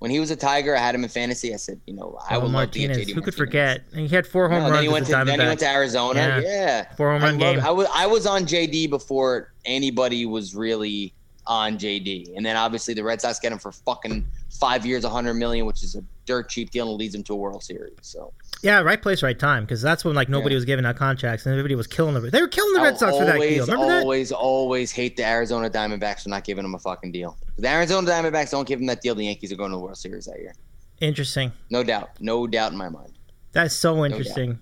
When 0.00 0.12
he 0.12 0.20
was 0.20 0.30
a 0.30 0.36
Tiger, 0.36 0.76
I 0.76 0.78
had 0.78 0.94
him 0.94 1.02
in 1.02 1.08
fantasy. 1.08 1.52
I 1.52 1.56
said, 1.56 1.80
you 1.86 1.94
know, 1.94 2.16
I 2.30 2.36
Oh, 2.36 2.40
would 2.40 2.52
love 2.52 2.70
to 2.70 2.78
get 2.78 2.92
JD 2.92 3.14
Who 3.14 3.20
could 3.22 3.34
forget? 3.34 3.80
And 3.92 4.02
he 4.08 4.14
had 4.14 4.28
four 4.28 4.48
home 4.48 4.58
No, 4.58 4.64
then 4.66 4.72
runs 4.74 4.82
he 4.82 4.88
with 4.88 4.92
went 4.94 5.06
the 5.06 5.18
to 5.18 5.24
then 5.24 5.40
he 5.40 5.46
went 5.46 5.58
to 5.60 5.68
Arizona. 5.68 6.20
Yeah. 6.20 6.40
Yeah, 6.40 6.94
Four 6.94 7.10
home 7.12 7.22
I, 7.22 7.26
run 7.30 7.38
game. 7.38 7.60
I 7.60 7.70
was 7.72 7.88
I 7.92 8.06
was 8.06 8.24
on 8.24 8.44
JD 8.44 8.90
before 8.90 9.52
anybody 9.64 10.24
was 10.26 10.54
really 10.54 11.12
on 11.48 11.78
JD, 11.78 12.36
and 12.36 12.44
then 12.46 12.56
obviously 12.56 12.94
the 12.94 13.02
Red 13.02 13.20
Sox 13.20 13.38
get 13.40 13.50
him 13.50 13.58
for 13.58 13.72
fucking 13.72 14.24
five 14.60 14.84
years, 14.86 15.02
a 15.04 15.08
hundred 15.10 15.34
million, 15.34 15.64
which 15.66 15.82
is 15.82 15.96
a 15.96 16.04
dirt 16.26 16.48
cheap 16.50 16.70
deal 16.70 16.88
and 16.90 16.98
leads 16.98 17.14
him 17.14 17.22
to 17.24 17.32
a 17.32 17.36
World 17.36 17.64
Series. 17.64 17.96
So 18.02 18.32
Yeah, 18.62 18.80
right 18.82 19.00
place, 19.00 19.22
right 19.22 19.38
time. 19.38 19.64
Because 19.64 19.80
that's 19.80 20.04
when 20.04 20.14
like 20.14 20.28
nobody 20.28 20.54
Yeah. 20.54 20.58
was 20.58 20.64
giving 20.66 20.84
out 20.84 20.96
contracts 20.96 21.46
and 21.46 21.52
everybody 21.54 21.74
was 21.74 21.86
killing 21.86 22.12
the. 22.14 22.20
They 22.20 22.40
were 22.42 22.48
killing 22.48 22.72
the 22.74 22.80
I'll 22.80 22.84
Red 22.84 22.98
Sox 22.98 23.16
for 23.16 23.24
that 23.24 23.34
always, 23.36 23.54
deal. 23.54 23.64
Remember 23.66 23.86
that? 23.86 24.02
always, 24.02 24.30
always 24.30 24.92
hate 24.92 25.16
the 25.16 25.24
Arizona 25.24 25.70
Diamondbacks 25.70 26.22
for 26.24 26.28
not 26.28 26.44
giving 26.44 26.64
him 26.64 26.74
a 26.74 26.78
fucking 26.78 27.12
deal. 27.12 27.36
If 27.56 27.62
the 27.62 27.68
Arizona 27.68 28.08
Diamondbacks 28.10 28.50
don't 28.50 28.68
give 28.68 28.78
him 28.78 28.86
that 28.86 29.00
deal, 29.00 29.14
the 29.14 29.24
Yankees 29.24 29.50
are 29.50 29.56
going 29.56 29.70
to 29.70 29.76
the 29.78 29.82
World 29.82 29.96
Series 29.96 30.26
that 30.26 30.38
year. 30.38 30.54
Interesting. 31.00 31.50
No 31.70 31.82
doubt, 31.82 32.10
no 32.20 32.46
doubt 32.46 32.72
in 32.72 32.78
my 32.78 32.88
mind. 32.90 33.12
That's 33.52 33.74
so 33.74 34.04
interesting. 34.04 34.58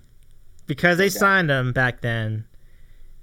Because 0.67 0.97
they 0.97 1.09
doubt. 1.09 1.19
signed 1.19 1.49
him 1.49 1.73
back 1.73 2.01
then. 2.01 2.45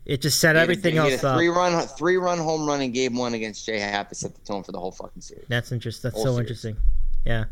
It 0.07 0.20
just 0.20 0.38
set 0.40 0.57
a- 0.57 0.61
everything 0.61 0.96
had 0.96 1.12
else 1.12 1.22
a 1.24 1.28
up. 1.30 1.36
Three 1.38 1.48
run, 1.48 1.86
three 1.88 2.16
run 2.16 2.38
home 2.38 2.66
run 2.66 2.80
in 2.82 2.92
game 2.92 3.16
one 3.16 3.34
against 3.34 3.64
Jay 3.64 3.78
Happ 3.78 4.09
to 4.11 4.14
set 4.14 4.34
the 4.34 4.40
tone 4.42 4.62
for 4.62 4.72
the 4.72 4.78
whole 4.80 4.92
fucking 4.92 5.22
series. 5.22 5.44
That's 5.48 5.72
interesting. 5.72 6.11
That's 6.11 6.16
Whole 6.16 6.24
so 6.24 6.32
series. 6.34 6.40
interesting. 6.50 6.76
Yeah. 7.24 7.44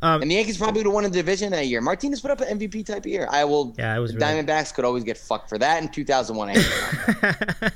Um, 0.00 0.22
And 0.22 0.30
the 0.30 0.36
Yankees 0.36 0.56
probably 0.56 0.80
would 0.80 0.86
have 0.86 0.94
won 0.94 1.04
the 1.04 1.10
division 1.10 1.50
that 1.52 1.66
year. 1.66 1.82
Martinez 1.82 2.22
put 2.22 2.30
up 2.30 2.40
an 2.40 2.58
MVP 2.58 2.86
type 2.86 3.04
year. 3.04 3.28
I 3.30 3.44
will. 3.44 3.74
Yeah, 3.78 3.94
it 3.94 3.98
was 4.00 4.14
really- 4.14 4.24
Diamondbacks 4.24 4.72
could 4.72 4.86
always 4.86 5.04
get 5.04 5.18
fucked 5.18 5.50
for 5.50 5.58
that 5.58 5.82
in 5.82 5.90
2001. 5.90 6.48
I 6.48 6.52
hate 6.54 7.20
them. 7.60 7.72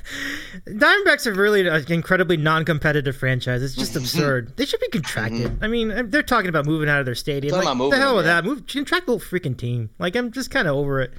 Diamondbacks 0.67 1.27
are 1.27 1.33
really 1.33 1.67
an 1.67 1.91
incredibly 1.91 2.37
non-competitive 2.37 3.15
franchise. 3.15 3.61
It's 3.61 3.75
just 3.75 3.91
mm-hmm. 3.91 3.99
absurd. 3.99 4.57
They 4.57 4.65
should 4.65 4.79
be 4.79 4.87
contracted. 4.87 5.41
Mm-hmm. 5.51 5.63
I 5.63 5.67
mean, 5.67 5.91
uh, 5.91 6.03
they're 6.07 6.23
talking 6.23 6.49
about 6.49 6.65
moving 6.65 6.89
out 6.89 6.99
of 6.99 7.05
their 7.05 7.13
stadium. 7.13 7.53
Like, 7.53 7.67
about 7.67 7.91
the 7.91 7.97
hell 7.97 8.15
with 8.15 8.25
them, 8.25 8.43
that. 8.45 8.49
Move, 8.49 8.65
contract 8.65 9.05
the 9.05 9.11
whole 9.11 9.19
freaking 9.19 9.55
team. 9.57 9.91
Like, 9.99 10.15
I'm 10.15 10.31
just 10.31 10.49
kind 10.49 10.67
of 10.67 10.75
over 10.75 11.01
it. 11.01 11.13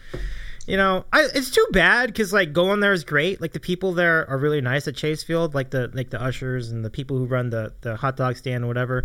You 0.66 0.76
know, 0.78 1.04
I, 1.12 1.28
it's 1.34 1.50
too 1.50 1.66
bad 1.72 2.06
because 2.08 2.32
like 2.32 2.52
going 2.52 2.80
there 2.80 2.92
is 2.92 3.04
great. 3.04 3.40
Like 3.40 3.52
the 3.52 3.60
people 3.60 3.92
there 3.92 4.28
are 4.30 4.38
really 4.38 4.60
nice 4.60 4.88
at 4.88 4.96
Chase 4.96 5.22
Field, 5.22 5.54
like 5.54 5.70
the 5.70 5.90
like 5.92 6.10
the 6.10 6.22
ushers 6.22 6.70
and 6.70 6.84
the 6.84 6.90
people 6.90 7.18
who 7.18 7.26
run 7.26 7.50
the 7.50 7.72
the 7.82 7.96
hot 7.96 8.16
dog 8.16 8.36
stand 8.36 8.64
or 8.64 8.66
whatever. 8.66 9.04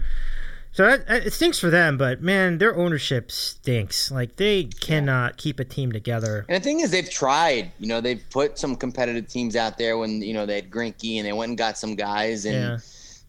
So 0.71 0.85
that, 0.85 1.25
it 1.25 1.33
stinks 1.33 1.57
for 1.59 1.71
them, 1.71 1.97
but 1.97 2.21
man, 2.21 2.59
their 2.59 2.75
ownership 2.75 3.31
stinks. 3.31 4.11
Like 4.11 4.35
they 4.35 4.65
cannot 4.65 5.35
keep 5.37 5.59
a 5.59 5.65
team 5.65 5.91
together. 5.91 6.45
And 6.47 6.55
the 6.55 6.63
thing 6.63 6.79
is, 6.81 6.91
they've 6.91 7.09
tried. 7.09 7.71
You 7.79 7.87
know, 7.87 8.01
they've 8.01 8.23
put 8.29 8.57
some 8.59 8.75
competitive 8.75 9.27
teams 9.27 9.55
out 9.55 9.77
there 9.77 9.97
when 9.97 10.21
you 10.21 10.33
know 10.33 10.45
they 10.45 10.55
had 10.55 10.69
Greinke 10.69 11.17
and 11.17 11.25
they 11.25 11.33
went 11.33 11.49
and 11.49 11.57
got 11.57 11.77
some 11.77 11.95
guys, 11.95 12.45
and 12.45 12.55
Yeah. 12.55 12.77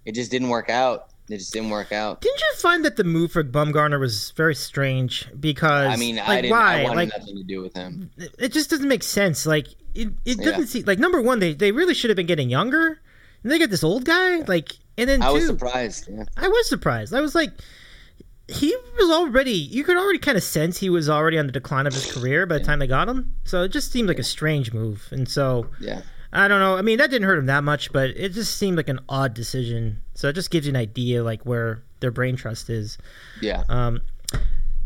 it 0.05 0.15
just 0.15 0.31
didn't 0.31 0.51
work 0.51 0.69
out. 0.71 1.10
It 1.31 1.39
just 1.39 1.53
didn't 1.53 1.71
work 1.71 1.93
out. 1.93 2.21
Didn't 2.21 2.41
you 2.41 2.55
find 2.57 2.85
that 2.85 2.97
the 2.97 3.05
move 3.05 3.33
for 3.33 3.45
Bumgarner 3.45 4.01
was 4.01 4.33
very 4.33 4.55
strange? 4.55 5.29
Because 5.39 5.93
I 5.93 5.97
mean, 5.97 6.17
like, 6.17 6.29
I 6.29 6.41
didn't. 6.43 6.51
why? 6.51 6.81
I 6.81 6.85
wanted 6.85 6.97
like, 6.97 7.09
nothing 7.19 7.37
to 7.37 7.45
do 7.45 7.63
with 7.63 7.75
him. 7.75 8.11
it 8.17 8.53
just 8.53 8.71
doesn't 8.71 8.89
make 8.89 9.03
sense. 9.03 9.47
Like, 9.47 9.69
it, 9.95 10.09
it 10.25 10.39
doesn't 10.39 10.67
seem 10.67 10.85
like 10.87 10.99
number 10.99 11.23
one, 11.23 11.39
they 11.39 11.53
they 11.53 11.73
really 11.73 11.95
should 11.95 12.11
have 12.11 12.17
been 12.17 12.27
getting 12.27 12.51
younger, 12.51 13.01
and 13.43 13.53
they 13.53 13.59
got 13.59 13.71
this 13.71 13.85
old 13.85 14.05
guy. 14.05 14.39
Like, 14.39 14.73
and 14.99 15.09
then 15.09 15.23
I 15.23 15.29
two, 15.29 15.35
was 15.35 15.47
surprised. 15.47 16.09
Yeah. 16.11 16.25
I 16.37 16.49
was 16.49 16.69
surprised. 16.69 17.15
I 17.15 17.21
was 17.21 17.35
like, 17.35 17.53
he 18.49 18.75
was 18.99 19.11
already. 19.11 19.53
You 19.53 19.85
could 19.85 19.97
already 19.97 20.19
kind 20.19 20.37
of 20.37 20.43
sense 20.43 20.79
he 20.79 20.91
was 20.91 21.09
already 21.09 21.39
on 21.39 21.47
the 21.47 21.53
decline 21.53 21.87
of 21.87 21.95
his 21.95 22.11
career 22.13 22.47
by 22.47 22.59
the 22.59 22.65
time 22.65 22.81
they 22.81 22.87
got 22.87 23.09
him. 23.09 23.35
So 23.45 23.63
it 23.63 23.69
just 23.69 23.93
seemed 23.93 24.09
like 24.09 24.19
a 24.19 24.25
strange 24.25 24.73
move, 24.73 25.09
and 25.13 25.29
so. 25.29 25.69
Yeah. 25.81 26.03
I 26.33 26.47
don't 26.49 26.61
know. 26.61 26.77
I 26.77 26.83
mean, 26.83 26.99
that 26.99 27.11
didn't 27.11 27.27
hurt 27.27 27.39
him 27.39 27.47
that 27.47 27.65
much, 27.65 27.93
but 27.93 28.11
it 28.11 28.33
just 28.33 28.57
seemed 28.57 28.77
like 28.77 28.89
an 28.89 29.01
odd 29.09 29.35
decision. 29.35 30.01
So 30.15 30.29
it 30.29 30.35
just 30.35 30.51
gives 30.51 30.67
you 30.67 30.71
an 30.71 30.77
idea, 30.77 31.25
like 31.25 31.45
where 31.45 31.83
their 32.01 32.11
brain 32.13 32.37
trust 32.37 32.71
is. 32.71 32.99
Yeah. 33.43 33.65
Um, 33.69 34.01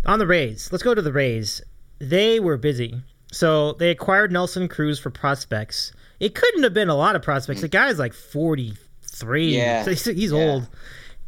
on 0.07 0.19
the 0.19 0.27
Rays, 0.27 0.71
let's 0.73 0.83
go 0.83 0.95
to 0.95 1.03
the 1.03 1.13
Rays. 1.13 1.61
They 1.99 2.41
were 2.41 2.57
busy, 2.57 3.01
so 3.31 3.75
they 3.75 3.91
acquired 3.91 4.33
Nelson 4.33 4.69
Cruz 4.69 4.99
for 4.99 5.11
prospects. 5.11 5.93
It 6.21 6.35
couldn't 6.35 6.63
have 6.63 6.75
been 6.75 6.89
a 6.89 6.95
lot 6.95 7.17
of 7.17 7.23
prospects. 7.23 7.61
The 7.61 7.69
guy's 7.69 7.99
like 7.99 8.13
forty 8.15 8.75
three. 9.03 9.57
Yeah. 9.57 9.85
he's, 9.85 10.05
he's 10.05 10.33
Yeah. 10.33 10.39
old. 10.39 10.69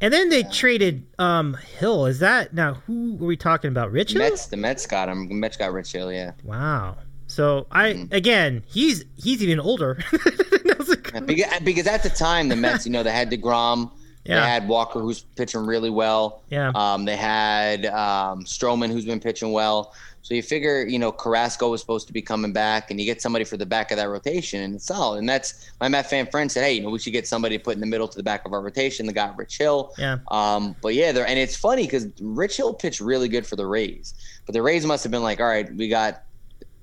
And 0.01 0.13
then 0.13 0.29
they 0.29 0.43
traded 0.43 1.07
um, 1.19 1.55
Hill. 1.79 2.05
Is 2.07 2.19
that 2.19 2.53
now? 2.53 2.75
Who 2.87 3.15
are 3.15 3.27
we 3.27 3.37
talking 3.37 3.69
about? 3.69 3.93
Rich 3.93 4.13
Hill? 4.13 4.19
Mets. 4.21 4.47
The 4.47 4.57
Mets 4.59 4.87
got 4.87 5.09
him. 5.09 5.41
Mets 5.41 5.57
got 5.57 5.73
Rich 5.73 5.93
Hill. 5.93 6.13
Yeah. 6.13 6.33
Wow. 6.45 6.99
So 7.27 7.67
I 7.71 7.93
Mm-hmm. 7.93 8.15
again, 8.15 8.63
he's 8.67 9.05
he's 9.17 9.43
even 9.43 9.61
older. 9.61 9.99
than 10.13 10.61
Nelson 10.65 11.03
Cruz. 11.03 11.23
Because, 11.23 11.61
because 11.61 11.87
at 11.87 12.03
the 12.03 12.11
time 12.11 12.49
the 12.49 12.57
Mets, 12.57 12.87
you 12.87 12.93
know, 12.93 13.03
they 13.03 13.13
had 13.13 13.31
Degrom. 13.31 13.91
Yeah. 14.25 14.41
They 14.41 14.47
had 14.49 14.69
Walker, 14.69 14.99
who's 15.01 15.21
pitching 15.21 15.67
really 15.67 15.91
well. 15.91 16.43
Yeah. 16.51 16.73
Um, 16.75 17.05
they 17.05 17.15
had 17.17 17.87
um, 17.87 18.43
Stroman, 18.45 18.91
who's 18.91 19.05
been 19.05 19.21
pitching 19.21 19.53
well. 19.53 19.95
So 20.23 20.35
you 20.35 20.43
figure, 20.43 20.85
you 20.85 20.99
know, 20.99 21.13
Carrasco 21.13 21.71
was 21.71 21.81
supposed 21.81 22.09
to 22.09 22.13
be 22.13 22.21
coming 22.21 22.53
back, 22.53 22.91
and 22.91 22.99
you 22.99 23.07
get 23.07 23.23
somebody 23.23 23.45
for 23.45 23.57
the 23.57 23.67
back 23.67 23.93
of 23.93 23.99
that 23.99 24.09
rotation, 24.09 24.61
and 24.63 24.75
it's 24.75 24.87
solid. 24.87 25.19
And 25.19 25.29
that's 25.29 25.71
my 25.81 25.87
Met 25.87 26.11
fan 26.11 26.27
friend 26.27 26.51
said, 26.51 26.65
hey, 26.65 26.73
you 26.73 26.83
know, 26.83 26.91
we 26.91 26.99
should 26.99 27.13
get 27.13 27.29
somebody 27.29 27.57
to 27.57 27.63
put 27.63 27.75
in 27.75 27.81
the 27.81 27.87
middle 27.87 28.09
to 28.09 28.17
the 28.17 28.25
back 28.25 28.45
of 28.45 28.53
our 28.53 28.61
rotation. 28.61 29.07
The 29.07 29.13
guy 29.13 29.33
Rich 29.37 29.59
Hill. 29.59 29.93
Yeah. 29.97 30.19
Um, 30.33 30.75
but 30.83 30.95
yeah, 30.95 31.13
they're 31.13 31.29
and 31.29 31.39
it's 31.39 31.55
funny 31.55 31.85
because 31.85 32.09
Rich 32.21 32.57
Hill 32.57 32.75
pitched 32.75 33.01
really 33.01 33.29
good 33.29 33.47
for 33.47 33.55
the 33.55 33.67
Rays, 33.67 34.15
but 34.45 34.55
the 34.55 34.63
Rays 34.63 34.85
must 34.85 35.05
have 35.05 35.13
been 35.13 35.23
like, 35.23 35.39
all 35.39 35.47
right, 35.47 35.73
we 35.77 35.89
got 35.89 36.23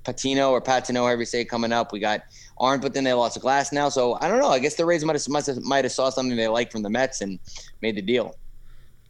Patino 0.04 0.50
or 0.50 0.60
Patino, 0.60 1.02
however 1.04 1.22
you 1.22 1.26
say, 1.26 1.40
it, 1.42 1.46
coming 1.46 1.72
up. 1.72 1.92
We 1.92 2.00
got 2.00 2.22
Arndt, 2.58 2.82
but 2.82 2.94
then 2.94 3.04
they 3.04 3.12
lost 3.12 3.36
a 3.36 3.40
Glasnow. 3.40 3.90
So 3.90 4.18
I 4.20 4.28
don't 4.28 4.38
know. 4.38 4.48
I 4.48 4.58
guess 4.58 4.74
the 4.74 4.84
Rays 4.84 5.04
might 5.04 5.16
have 5.16 5.28
might 5.28 5.46
have, 5.46 5.62
might 5.62 5.84
have 5.84 5.92
saw 5.92 6.10
something 6.10 6.36
they 6.36 6.48
liked 6.48 6.72
from 6.72 6.82
the 6.82 6.90
Mets 6.90 7.20
and 7.20 7.38
made 7.82 7.96
the 7.96 8.02
deal. 8.02 8.36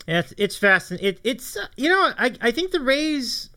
Yeah, 0.06 0.20
it's, 0.20 0.34
it's 0.36 0.56
fascinating. 0.56 1.08
It, 1.08 1.20
it's 1.24 1.56
uh, 1.56 1.66
you 1.76 1.88
know 1.88 2.12
I 2.18 2.32
I 2.40 2.50
think 2.50 2.70
the 2.72 2.80
Rays 2.80 3.50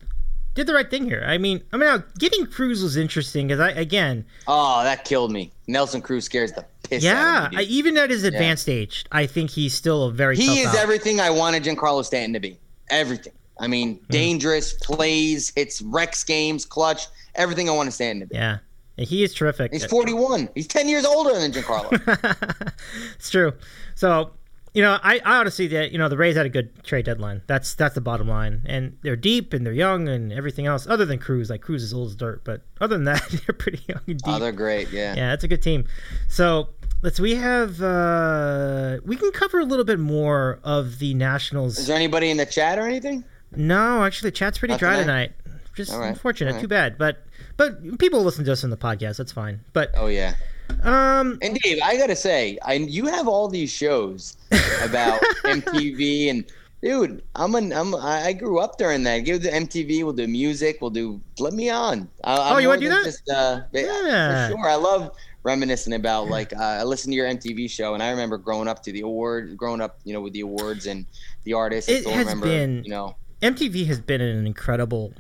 did 0.56 0.66
the 0.68 0.74
right 0.74 0.90
thing 0.90 1.06
here. 1.06 1.24
I 1.26 1.38
mean 1.38 1.62
I 1.74 1.78
mean 1.78 1.88
now, 1.88 2.04
getting 2.18 2.46
Cruz 2.48 2.82
was 2.82 2.98
interesting 2.98 3.48
because 3.48 3.60
I 3.60 3.72
again 3.72 4.26
Oh, 4.48 4.84
that 4.84 5.04
killed 5.06 5.32
me. 5.32 5.52
Nelson 5.68 6.02
Cruz 6.02 6.26
scares 6.26 6.52
the 6.54 6.66
piss 6.84 7.04
yeah 7.04 7.42
out 7.48 7.54
of 7.54 7.60
I, 7.60 7.62
me. 7.62 7.66
even 7.66 7.98
at 7.98 8.10
his 8.10 8.24
advanced 8.24 8.70
age 8.70 9.06
I 9.12 9.26
think 9.28 9.50
he's 9.52 9.74
still 9.74 10.06
a 10.06 10.12
very 10.12 10.38
He 10.38 10.62
is 10.62 10.68
out. 10.70 10.76
everything 10.78 11.20
I 11.20 11.30
wanted 11.30 11.64
Giancarlo 11.64 12.04
Stanton 12.06 12.34
to 12.34 12.40
be. 12.40 12.58
Everything. 12.90 13.34
I 13.60 13.68
mean, 13.68 13.96
Hmm. 13.96 14.04
dangerous, 14.12 14.74
plays, 14.76 15.52
hits 15.56 15.82
Rex 15.82 16.24
games, 16.24 16.64
clutch, 16.64 17.08
everything 17.38 17.70
I 17.70 17.74
want 17.74 17.92
to 17.92 17.98
be. 17.98 18.26
yeah 18.32 18.60
he 18.98 19.24
is 19.24 19.34
terrific. 19.34 19.72
He's 19.72 19.86
41. 19.86 20.50
He's 20.56 20.68
10 20.68 20.90
years 20.90 21.06
older 21.06 21.38
than 21.40 21.52
Giancarlo. 21.52 22.74
it's 23.16 23.30
true. 23.30 23.54
So 23.96 24.32
you 24.74 24.84
know 24.84 25.00
I, 25.02 25.20
I 25.24 25.38
honestly 25.38 25.68
that 25.68 25.92
you 25.92 25.98
know 25.98 26.10
the 26.10 26.18
Rays 26.18 26.36
had 26.36 26.46
a 26.46 26.50
good 26.50 26.84
trade 26.84 27.06
deadline. 27.06 27.42
That's 27.48 27.76
that's 27.76 27.96
the 27.96 28.02
bottom 28.02 28.28
line, 28.28 28.64
and 28.66 28.98
they're 29.04 29.16
deep 29.16 29.54
and 29.54 29.66
they're 29.66 29.74
young 29.74 30.08
and 30.08 30.34
everything 30.34 30.66
else. 30.66 30.88
Other 30.88 31.06
than 31.06 31.20
Cruz, 31.20 31.50
like 31.50 31.62
Cruz 31.62 31.84
is 31.84 31.94
old 31.94 32.10
as 32.10 32.16
dirt, 32.16 32.44
but 32.44 32.64
other 32.82 32.96
than 32.96 33.06
that 33.06 33.24
they're 33.46 33.56
pretty 33.56 33.82
young 33.88 34.02
and 34.08 34.18
deep. 34.20 34.34
oh, 34.34 34.40
they're 34.40 34.52
great. 34.52 34.90
Yeah. 34.92 35.16
Yeah, 35.16 35.34
it's 35.34 35.44
a 35.44 35.48
good 35.48 35.62
team. 35.62 35.86
So 36.28 36.70
let's 37.04 37.20
we 37.20 37.36
have 37.36 37.82
uh 37.82 38.98
we 39.06 39.16
can 39.16 39.32
cover 39.32 39.60
a 39.60 39.66
little 39.66 39.86
bit 39.86 40.00
more 40.00 40.60
of 40.64 41.00
the 41.00 41.14
Nationals. 41.14 41.78
Is 41.78 41.88
there 41.88 41.96
anybody 41.96 42.30
in 42.32 42.38
the 42.38 42.46
chat 42.46 42.80
or 42.80 42.88
anything? 42.88 43.24
No, 43.56 44.04
actually, 44.04 44.32
the 44.32 44.36
chat's 44.36 44.58
pretty 44.58 44.74
Not 44.74 44.80
dry 44.80 44.92
tonight? 44.98 45.04
tonight. 45.04 45.32
Just 45.78 45.94
right, 45.94 46.10
unfortunate, 46.10 46.54
right. 46.54 46.62
too 46.62 46.68
bad. 46.68 46.98
But 46.98 47.24
but 47.56 47.98
people 48.00 48.22
listen 48.24 48.44
to 48.46 48.52
us 48.52 48.64
in 48.66 48.70
the 48.70 48.78
podcast. 48.78 49.18
That's 49.18 49.32
fine. 49.32 49.62
But 49.74 49.92
Oh 49.96 50.08
yeah. 50.08 50.36
um, 50.84 51.38
And 51.42 51.58
Dave, 51.64 51.80
I 51.84 51.96
gotta 51.98 52.16
say, 52.16 52.58
I 52.66 52.74
you 52.74 53.06
have 53.06 53.28
all 53.28 53.48
these 53.48 53.72
shows 53.72 54.36
about 54.84 55.22
MTV 55.46 56.30
and 56.30 56.44
dude, 56.82 57.24
I'm 57.36 57.56
an 57.56 57.72
I'm 57.72 57.96
I 57.96 58.34
grew 58.34 58.60
up 58.60 58.78
during 58.78 59.04
that. 59.04 59.20
Give 59.20 59.42
the 59.42 59.50
MTV, 59.50 60.04
we'll 60.04 60.14
do 60.14 60.28
music, 60.28 60.80
we'll 60.82 60.90
do. 60.92 61.22
Let 61.40 61.54
me 61.54 61.70
on. 61.70 62.10
I, 62.24 62.36
I'm 62.50 62.56
Oh, 62.56 62.58
you 62.58 62.68
wanna 62.68 62.82
do 62.82 62.90
that? 62.90 63.04
Just, 63.06 63.30
uh, 63.30 63.62
Yeah. 63.72 64.50
for 64.50 64.58
sure. 64.58 64.70
I 64.70 64.76
love 64.76 65.12
reminiscing 65.44 65.94
about 65.94 66.28
like 66.28 66.54
uh, 66.54 66.60
I 66.82 66.84
listened 66.84 67.14
to 67.14 67.16
your 67.16 67.28
MTV 67.28 67.70
show, 67.70 67.94
and 67.94 68.04
I 68.04 68.10
remember 68.10 68.38
growing 68.38 68.68
up 68.68 68.84
to 68.84 68.92
the 68.92 69.02
award, 69.02 69.56
growing 69.56 69.80
up, 69.80 70.00
you 70.04 70.14
know, 70.14 70.22
with 70.22 70.34
the 70.34 70.42
awards 70.42 70.88
and 70.88 71.06
the 71.46 71.54
artists. 71.54 71.90
I 71.90 71.94
It 71.94 72.06
has 72.08 72.18
remember, 72.26 72.48
been- 72.48 72.84
you 72.84 72.90
know, 72.90 73.16
MTV 73.42 73.86
has 73.88 74.02
been 74.02 74.20
an 74.20 74.46
incredible 74.48 75.14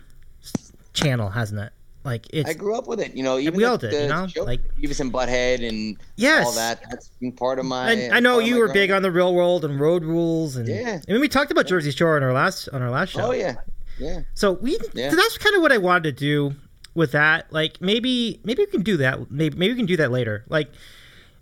channel, 0.98 1.30
hasn't 1.30 1.60
it? 1.60 1.72
Like 2.04 2.26
it's 2.32 2.50
I 2.50 2.54
grew 2.54 2.74
up 2.78 2.88
with 2.88 3.02
it. 3.02 3.16
You 3.16 3.24
know, 3.24 3.38
even 3.38 3.58
we 3.58 3.64
the, 3.64 3.70
all 3.70 3.78
did, 3.78 3.92
the 3.92 4.02
you 4.04 4.08
know? 4.08 4.28
show, 4.28 4.44
Like- 4.44 4.62
Beavis 4.76 5.02
and 5.02 5.12
Butthead 5.12 5.68
and 5.68 5.98
Yes. 6.16 6.46
all 6.46 6.54
that. 6.54 6.82
That's 6.90 7.10
been 7.20 7.34
part 7.34 7.60
of 7.60 7.66
my. 7.66 7.92
I, 7.92 8.10
I 8.14 8.20
know 8.22 8.40
you 8.40 8.58
were 8.60 8.72
big 8.72 8.92
on 8.92 9.02
the 9.02 9.12
real 9.12 9.34
world 9.36 9.66
and 9.66 9.78
road 9.78 10.06
rules 10.06 10.56
and 10.56 10.68
Yeah. 10.70 11.02
I 11.08 11.12
mean 11.12 11.20
we 11.20 11.28
talked 11.28 11.52
about 11.52 11.68
Jersey 11.68 11.92
Shore 11.92 12.16
on 12.16 12.24
our 12.24 12.32
last 12.32 12.70
on 12.70 12.82
our 12.82 12.90
last 12.90 13.14
oh, 13.16 13.20
show. 13.20 13.28
Oh 13.28 13.32
yeah, 13.32 13.56
yeah. 14.00 14.22
So 14.36 14.54
we 14.54 14.78
Yeah. 14.94 15.10
so 15.10 15.18
that's 15.18 15.38
kind 15.38 15.56
of 15.58 15.62
what 15.62 15.74
I 15.74 15.80
wanted 15.80 16.04
to 16.04 16.12
do 16.14 16.56
with 16.94 17.12
that. 17.12 17.52
Like 17.52 17.82
maybe 17.82 18.40
maybe 18.46 18.64
we 18.64 18.72
can 18.72 18.84
do 18.84 18.96
that. 18.98 19.30
Maybe 19.30 19.58
maybe 19.58 19.74
we 19.74 19.78
can 19.78 19.86
do 19.86 19.98
that 19.98 20.10
later. 20.10 20.46
Like 20.48 20.72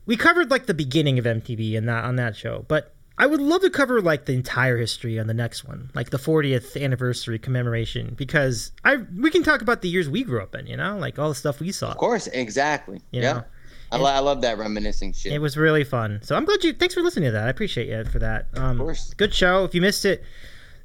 we 0.08 0.18
covered 0.18 0.50
like 0.50 0.66
the 0.66 0.74
beginning 0.74 1.20
of 1.20 1.26
MTV 1.26 1.78
and 1.78 1.88
that 1.88 2.06
on 2.06 2.16
that 2.16 2.36
show, 2.36 2.66
but 2.68 2.95
I 3.18 3.26
would 3.26 3.42
love 3.42 3.62
to 3.62 3.70
cover 3.70 4.02
like 4.02 4.26
the 4.26 4.34
entire 4.34 4.78
history 4.78 5.20
on 5.20 5.28
the 5.28 5.34
next 5.34 5.64
one, 5.64 5.90
like 5.94 6.10
the 6.10 6.18
40th 6.18 6.82
anniversary 6.82 7.40
commemoration, 7.40 8.14
because 8.18 8.72
I 8.84 8.98
we 9.18 9.32
can 9.32 9.44
talk 9.44 9.62
about 9.62 9.82
the 9.82 9.90
years 9.90 10.10
we 10.10 10.24
grew 10.24 10.42
up 10.42 10.54
in, 10.54 10.68
you 10.68 10.76
know, 10.76 10.98
like 10.98 11.18
all 11.18 11.30
the 11.30 11.36
stuff 11.36 11.60
we 11.60 11.72
saw. 11.72 11.92
Of 11.92 11.98
course, 11.98 12.28
exactly. 12.28 13.02
You 13.12 13.22
yeah. 13.22 13.44
I, 13.92 13.98
lo- 13.98 14.12
I 14.12 14.20
love 14.20 14.42
that 14.42 14.58
reminiscing 14.58 15.14
shit. 15.14 15.32
It 15.32 15.40
was 15.40 15.56
really 15.56 15.84
fun. 15.84 16.20
So 16.24 16.36
I'm 16.36 16.44
glad 16.44 16.64
you. 16.64 16.74
Thanks 16.74 16.94
for 16.94 17.02
listening 17.02 17.28
to 17.28 17.32
that. 17.32 17.48
I 17.48 17.50
appreciate 17.50 17.88
you 17.88 18.04
for 18.12 18.20
that. 18.20 18.48
Um, 18.56 18.72
Of 18.72 18.78
course. 18.80 19.14
Good 19.14 19.34
show. 19.34 19.64
If 19.64 19.74
you 19.74 19.80
missed 19.80 20.04
it, 20.06 20.24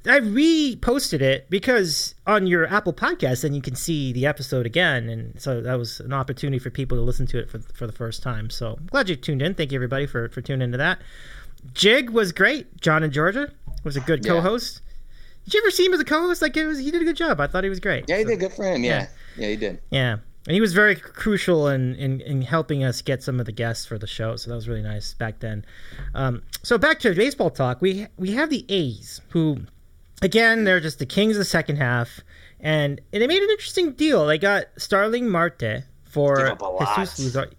I 0.07 0.21
reposted 0.21 1.21
it 1.21 1.51
because 1.51 2.15
on 2.27 2.47
your 2.47 2.67
Apple 2.67 2.93
Podcast, 2.93 3.43
then 3.43 3.53
you 3.53 3.61
can 3.61 3.75
see 3.75 4.13
the 4.13 4.27
episode 4.27 4.65
again, 4.65 5.09
and 5.09 5.41
so 5.41 5.61
that 5.61 5.75
was 5.75 6.01
an 6.01 6.13
opportunity 6.13 6.59
for 6.59 6.71
people 6.71 6.97
to 6.97 7.03
listen 7.03 7.27
to 7.29 7.39
it 7.39 7.51
for 7.51 7.59
for 7.59 7.87
the 7.87 7.93
first 7.93 8.23
time. 8.23 8.49
So 8.49 8.77
I'm 8.79 8.87
glad 8.87 9.09
you 9.09 9.17
tuned 9.17 9.43
in. 9.43 9.55
Thank 9.55 9.73
you 9.73 9.77
everybody 9.77 10.07
for 10.07 10.29
for 10.29 10.41
tuning 10.41 10.67
into 10.67 10.79
that. 10.79 11.01
Jig 11.75 12.11
was 12.11 12.33
great. 12.33 12.81
John 12.81 13.03
in 13.03 13.11
Georgia 13.11 13.51
was 13.85 13.97
a 13.97 14.01
good 14.01 14.25
Yeah. 14.25 14.33
co-host. 14.33 14.81
Did 15.45 15.55
you 15.55 15.61
ever 15.63 15.71
see 15.71 15.87
him 15.87 15.95
as 15.95 16.01
a 16.01 16.05
co-host? 16.05 16.43
Like 16.43 16.57
it 16.57 16.67
was, 16.67 16.79
he 16.79 16.91
did 16.91 17.03
a 17.03 17.05
good 17.05 17.17
job. 17.17 17.41
I 17.41 17.47
thought 17.47 17.65
he 17.65 17.71
was 17.71 17.81
great. 17.81 18.05
yeah, 18.09 18.19
he 18.19 18.23
So- 18.25 18.29
did 18.31 18.41
good 18.41 18.53
for 18.53 18.65
him. 18.65 18.85
Yeah, 18.85 19.07
yeah, 19.37 19.49
he 19.49 19.57
did. 19.57 19.81
yeah. 19.91 20.17
And 20.47 20.55
he 20.55 20.61
was 20.61 20.73
very 20.73 20.95
crucial 20.97 21.69
in, 21.69 21.95
in, 21.97 22.21
in 22.23 22.43
helping 22.43 22.83
us 22.83 23.03
get 23.03 23.23
some 23.23 23.39
of 23.41 23.47
the 23.47 23.53
guests 23.53 23.85
for 23.85 23.99
the 23.99 24.07
show. 24.07 24.37
So 24.37 24.49
that 24.51 24.57
was 24.57 24.69
really 24.69 24.83
nice 24.83 25.13
back 25.15 25.41
then. 25.41 25.65
Um, 26.15 26.43
so 26.63 26.79
back 26.79 26.99
to 27.01 27.15
baseball 27.15 27.51
talk. 27.51 27.83
We 27.83 28.07
we 28.17 28.33
have 28.33 28.49
the 28.49 28.65
A's, 28.71 29.21
who, 29.31 29.59
again, 30.23 30.65
they're 30.65 30.81
just 30.81 30.99
the 30.99 31.05
kings 31.07 31.37
of 31.37 31.41
the 31.41 31.45
second 31.45 31.77
half. 31.77 32.21
And, 32.59 33.01
and 33.13 33.23
they 33.23 33.27
made 33.27 33.43
an 33.43 33.51
interesting 33.51 33.93
deal. 33.93 34.27
They 34.27 34.39
got 34.39 34.65
Starling 34.79 35.29
Marte 35.29 35.85
for 36.05 36.37
Give 36.37 36.47
up 36.47 36.63
a 36.63 36.65
lot. 36.67 36.97
Jesus 36.97 37.35
Luzar- 37.37 37.53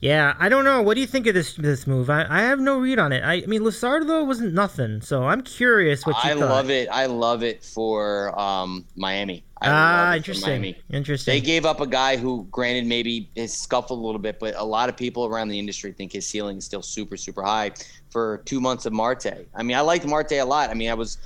Yeah, 0.00 0.34
I 0.38 0.48
don't 0.48 0.64
know. 0.64 0.80
What 0.80 0.94
do 0.94 1.00
you 1.00 1.08
think 1.08 1.26
of 1.26 1.34
this 1.34 1.54
this 1.56 1.84
move? 1.86 2.08
I, 2.08 2.24
I 2.30 2.42
have 2.42 2.60
no 2.60 2.78
read 2.78 3.00
on 3.00 3.10
it. 3.12 3.24
I, 3.24 3.34
I 3.42 3.46
mean, 3.46 3.62
Luzardo 3.62 4.24
wasn't 4.24 4.54
nothing, 4.54 5.00
so 5.00 5.24
I'm 5.24 5.42
curious 5.42 6.06
what 6.06 6.14
you 6.22 6.30
think. 6.30 6.36
I 6.36 6.40
thought. 6.40 6.50
love 6.50 6.70
it. 6.70 6.88
I 6.88 7.06
love 7.06 7.42
it 7.42 7.64
for 7.64 8.38
um, 8.38 8.84
Miami. 8.94 9.42
I 9.60 9.68
Ah, 9.68 9.72
love 9.72 9.74
it 9.74 10.10
for 10.10 10.16
interesting. 10.18 10.50
Miami. 10.50 10.78
Interesting. 10.90 11.34
They 11.34 11.40
gave 11.40 11.66
up 11.66 11.80
a 11.80 11.86
guy 11.86 12.16
who, 12.16 12.46
granted, 12.52 12.86
maybe 12.86 13.28
has 13.36 13.52
scuffled 13.58 13.98
a 13.98 14.02
little 14.02 14.20
bit, 14.20 14.38
but 14.38 14.54
a 14.54 14.62
lot 14.62 14.88
of 14.88 14.96
people 14.96 15.26
around 15.26 15.48
the 15.48 15.58
industry 15.58 15.90
think 15.90 16.12
his 16.12 16.24
ceiling 16.28 16.58
is 16.58 16.64
still 16.64 16.82
super, 16.82 17.16
super 17.16 17.42
high 17.42 17.72
for 18.10 18.40
two 18.44 18.60
months 18.60 18.86
of 18.86 18.92
Marte. 18.92 19.48
I 19.56 19.62
mean, 19.64 19.76
I 19.76 19.80
liked 19.80 20.06
Marte 20.06 20.30
a 20.34 20.44
lot. 20.44 20.70
I 20.70 20.74
mean, 20.74 20.90
I 20.90 20.94
was, 20.94 21.18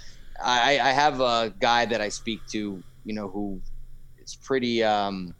I, 0.42 0.78
I 0.78 0.92
have 0.92 1.20
a 1.20 1.52
guy 1.60 1.84
that 1.84 2.00
I 2.00 2.08
speak 2.08 2.40
to, 2.52 2.82
you 3.04 3.12
know, 3.14 3.28
who 3.28 3.60
is 4.24 4.34
pretty, 4.34 4.82
um, 4.82 5.34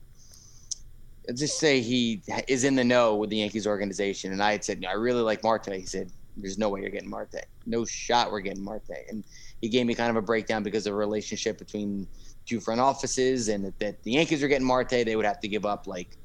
let's 1.28 1.40
just 1.40 1.58
say 1.58 1.80
he 1.80 2.22
is 2.48 2.64
in 2.64 2.74
the 2.74 2.84
know 2.84 3.16
with 3.16 3.30
the 3.30 3.36
Yankees 3.36 3.66
organization. 3.66 4.32
And 4.32 4.42
I 4.42 4.52
had 4.52 4.64
said, 4.64 4.84
I 4.88 4.92
really 4.92 5.22
like 5.22 5.42
Marte. 5.42 5.72
He 5.72 5.86
said, 5.86 6.10
there's 6.36 6.58
no 6.58 6.68
way 6.68 6.80
you're 6.80 6.90
getting 6.90 7.10
Marte. 7.10 7.46
No 7.66 7.84
shot 7.84 8.32
we're 8.32 8.40
getting 8.40 8.64
Marte. 8.64 8.90
And 9.08 9.24
he 9.60 9.68
gave 9.68 9.86
me 9.86 9.94
kind 9.94 10.10
of 10.10 10.16
a 10.16 10.22
breakdown 10.22 10.62
because 10.62 10.86
of 10.86 10.94
a 10.94 10.96
relationship 10.96 11.58
between 11.58 12.06
two 12.46 12.58
front 12.58 12.80
offices 12.80 13.48
and 13.48 13.64
that, 13.64 13.78
that 13.78 14.02
the 14.02 14.12
Yankees 14.12 14.42
are 14.42 14.48
getting 14.48 14.66
Marte, 14.66 14.90
they 14.90 15.14
would 15.14 15.24
have 15.24 15.40
to 15.40 15.48
give 15.48 15.64
up 15.64 15.86
like 15.86 16.16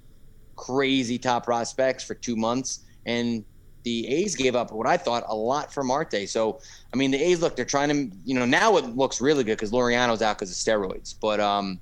crazy 0.56 1.18
top 1.18 1.46
prospects 1.46 2.04
for 2.04 2.16
two 2.16 2.36
months. 2.36 2.80
And 3.06 3.46
the 3.84 4.08
A's 4.08 4.36
gave 4.36 4.56
up 4.56 4.72
what 4.72 4.88
I 4.88 4.98
thought 4.98 5.24
a 5.28 5.36
lot 5.36 5.72
for 5.72 5.84
Marte. 5.84 6.28
So, 6.28 6.60
I 6.94 6.98
mean, 6.98 7.12
the 7.12 7.22
A's 7.22 7.42
look, 7.42 7.56
they're 7.56 7.66
trying 7.66 7.90
to, 7.90 8.18
you 8.26 8.34
know, 8.34 8.46
now 8.46 8.78
it 8.78 8.96
looks 8.96 9.22
really 9.22 9.44
good 9.44 9.58
because 9.58 9.72
Laureano's 9.72 10.22
out 10.22 10.38
because 10.38 10.50
of 10.50 10.58
steroids. 10.58 11.16
But, 11.20 11.40
um, 11.40 11.80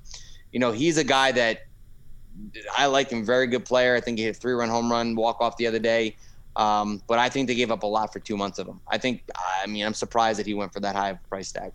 you 0.52 0.60
know, 0.60 0.72
he's 0.72 0.98
a 0.98 1.04
guy 1.04 1.32
that 1.32 1.65
I 2.76 2.86
like 2.86 3.10
him, 3.10 3.24
very 3.24 3.46
good 3.46 3.64
player. 3.64 3.94
I 3.94 4.00
think 4.00 4.18
he 4.18 4.24
hit 4.24 4.36
a 4.36 4.38
three 4.38 4.52
run 4.52 4.68
home 4.68 4.90
run 4.90 5.14
walk 5.14 5.40
off 5.40 5.56
the 5.56 5.66
other 5.66 5.78
day. 5.78 6.16
Um, 6.56 7.02
but 7.06 7.18
I 7.18 7.28
think 7.28 7.48
they 7.48 7.54
gave 7.54 7.70
up 7.70 7.82
a 7.82 7.86
lot 7.86 8.12
for 8.12 8.18
two 8.18 8.36
months 8.36 8.58
of 8.58 8.66
him. 8.66 8.80
I 8.88 8.96
think, 8.96 9.22
I 9.62 9.66
mean, 9.66 9.84
I'm 9.84 9.92
surprised 9.92 10.38
that 10.38 10.46
he 10.46 10.54
went 10.54 10.72
for 10.72 10.80
that 10.80 10.96
high 10.96 11.18
price 11.28 11.52
tag. 11.52 11.72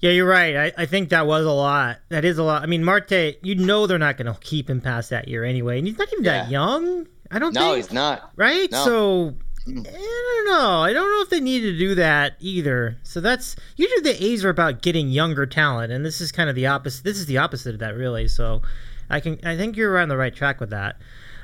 Yeah, 0.00 0.10
you're 0.10 0.28
right. 0.28 0.56
I, 0.56 0.82
I 0.82 0.86
think 0.86 1.08
that 1.08 1.26
was 1.26 1.44
a 1.46 1.50
lot. 1.50 1.98
That 2.10 2.24
is 2.24 2.38
a 2.38 2.42
lot. 2.42 2.62
I 2.62 2.66
mean, 2.66 2.84
Marte, 2.84 3.38
you 3.42 3.54
know 3.54 3.86
they're 3.86 3.98
not 3.98 4.16
going 4.16 4.32
to 4.32 4.38
keep 4.40 4.68
him 4.70 4.80
past 4.80 5.10
that 5.10 5.26
year 5.26 5.42
anyway. 5.42 5.78
And 5.78 5.86
he's 5.88 5.98
not 5.98 6.12
even 6.12 6.24
that 6.24 6.50
young. 6.50 7.06
I 7.30 7.38
don't 7.38 7.54
No, 7.54 7.72
think. 7.72 7.76
he's 7.76 7.92
not. 7.92 8.30
Right? 8.36 8.70
No. 8.70 8.84
So, 8.84 9.34
I 9.66 9.72
don't 9.72 10.46
know. 10.46 10.82
I 10.82 10.92
don't 10.92 11.10
know 11.10 11.22
if 11.22 11.30
they 11.30 11.40
need 11.40 11.60
to 11.60 11.76
do 11.76 11.94
that 11.96 12.36
either. 12.40 12.96
So 13.02 13.20
that's 13.20 13.56
usually 13.76 14.02
the 14.02 14.22
A's 14.24 14.44
are 14.44 14.50
about 14.50 14.82
getting 14.82 15.08
younger 15.08 15.46
talent, 15.46 15.92
and 15.92 16.04
this 16.04 16.20
is 16.20 16.30
kind 16.30 16.48
of 16.48 16.54
the 16.54 16.66
opposite. 16.66 17.04
This 17.04 17.18
is 17.18 17.26
the 17.26 17.38
opposite 17.38 17.74
of 17.74 17.80
that, 17.80 17.96
really. 17.96 18.28
So, 18.28 18.62
I 19.10 19.20
can 19.20 19.38
I 19.44 19.56
think 19.56 19.76
you're 19.76 19.98
on 19.98 20.08
the 20.08 20.16
right 20.16 20.34
track 20.34 20.60
with 20.60 20.70
that. 20.70 20.96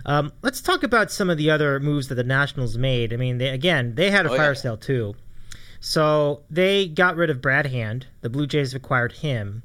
Um, 0.06 0.32
let's 0.42 0.60
talk 0.60 0.82
about 0.82 1.10
some 1.10 1.30
of 1.30 1.38
the 1.38 1.50
other 1.50 1.80
moves 1.80 2.08
that 2.08 2.16
the 2.16 2.24
Nationals 2.24 2.76
made. 2.76 3.12
I 3.14 3.16
mean, 3.16 3.38
they, 3.38 3.48
again, 3.48 3.94
they 3.94 4.10
had 4.10 4.26
a 4.26 4.30
Oh, 4.30 4.36
fire 4.36 4.50
yeah. 4.52 4.60
sale 4.60 4.76
too. 4.76 5.14
So 5.80 6.42
they 6.50 6.88
got 6.88 7.16
rid 7.16 7.30
of 7.30 7.40
Brad 7.40 7.66
Hand. 7.66 8.06
The 8.20 8.30
Blue 8.30 8.46
Jays 8.46 8.74
acquired 8.74 9.12
him. 9.12 9.62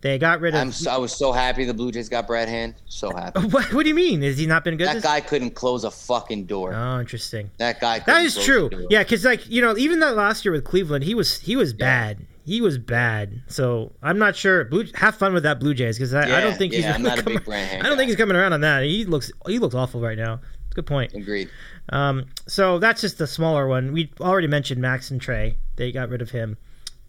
They 0.00 0.18
got 0.18 0.40
rid 0.40 0.54
of. 0.54 0.60
I'm 0.60 0.72
so, 0.72 0.90
I 0.90 0.96
was 0.96 1.12
so 1.14 1.30
happy 1.30 1.64
the 1.64 1.72
Blue 1.74 1.92
Jays 1.92 2.08
got 2.08 2.26
Brad 2.26 2.48
Hand. 2.48 2.74
So 2.86 3.10
happy. 3.16 3.40
what, 3.40 3.72
what 3.72 3.82
do 3.84 3.88
you 3.88 3.94
mean? 3.94 4.22
Has 4.22 4.36
he 4.36 4.46
not 4.46 4.64
been 4.64 4.76
good? 4.76 4.88
That 4.88 5.02
guy 5.02 5.20
couldn't 5.20 5.52
close 5.52 5.84
a 5.84 5.90
fucking 5.90 6.46
door. 6.46 6.74
Oh, 6.74 6.98
interesting. 6.98 7.50
That 7.58 7.80
guy. 7.80 8.00
That 8.00 8.22
is 8.22 8.42
true. 8.42 8.68
Yeah, 8.90 9.02
because 9.04 9.24
like 9.24 9.48
you 9.48 9.62
know, 9.62 9.76
even 9.76 10.00
that 10.00 10.16
last 10.16 10.44
year 10.44 10.52
with 10.52 10.64
Cleveland, 10.64 11.04
he 11.04 11.14
was 11.14 11.38
he 11.40 11.54
was 11.54 11.72
bad. 11.72 12.18
He 12.44 12.60
was 12.60 12.76
bad. 12.78 13.42
So 13.46 13.92
I'm 14.02 14.18
not 14.18 14.34
sure. 14.34 14.64
Blue, 14.64 14.84
have 14.94 15.14
fun 15.14 15.32
with 15.32 15.44
that 15.44 15.60
Blue 15.60 15.74
Jays 15.74 15.96
because 15.96 16.12
I, 16.12 16.22
I 16.22 16.40
don't 16.40 16.50
Yeah, 16.50 16.54
think 16.54 16.72
he's. 16.72 16.84
yeah, 16.84 16.94
I'm 16.94 17.02
gonna 17.02 17.20
a 17.20 17.24
big 17.24 17.44
Brad 17.44 17.80
I 17.84 17.88
don't 17.88 17.96
think 17.96 18.08
he's 18.08 18.16
coming 18.16 18.36
around 18.36 18.52
on 18.52 18.60
that. 18.62 18.82
He 18.84 19.04
looks 19.04 19.30
he 19.46 19.58
looks 19.58 19.74
awful 19.74 20.00
right 20.00 20.18
now. 20.18 20.40
Good 20.74 20.86
point. 20.86 21.12
Agreed. 21.14 21.50
Um, 21.90 22.26
so 22.48 22.78
that's 22.78 23.00
just 23.00 23.18
the 23.18 23.26
smaller 23.26 23.66
one. 23.68 23.92
We 23.92 24.10
already 24.20 24.46
mentioned 24.46 24.80
Max 24.80 25.10
and 25.10 25.20
Trea. 25.20 25.54
They 25.76 25.92
got 25.92 26.08
rid 26.08 26.22
of 26.22 26.30
him. 26.30 26.56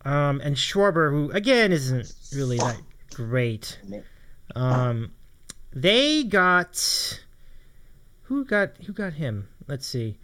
Um, 0.05 0.41
and 0.43 0.55
Schwarber, 0.55 1.09
who 1.11 1.31
again 1.31 1.71
isn't 1.71 2.13
really 2.36 2.57
that 2.57 2.77
great. 3.13 3.79
Um, 4.55 5.11
they 5.71 6.23
got 6.23 7.19
who 8.23 8.45
got 8.45 8.71
who 8.86 8.93
got 8.93 9.13
him? 9.13 9.47
Let's 9.67 9.86
see. 9.88 10.17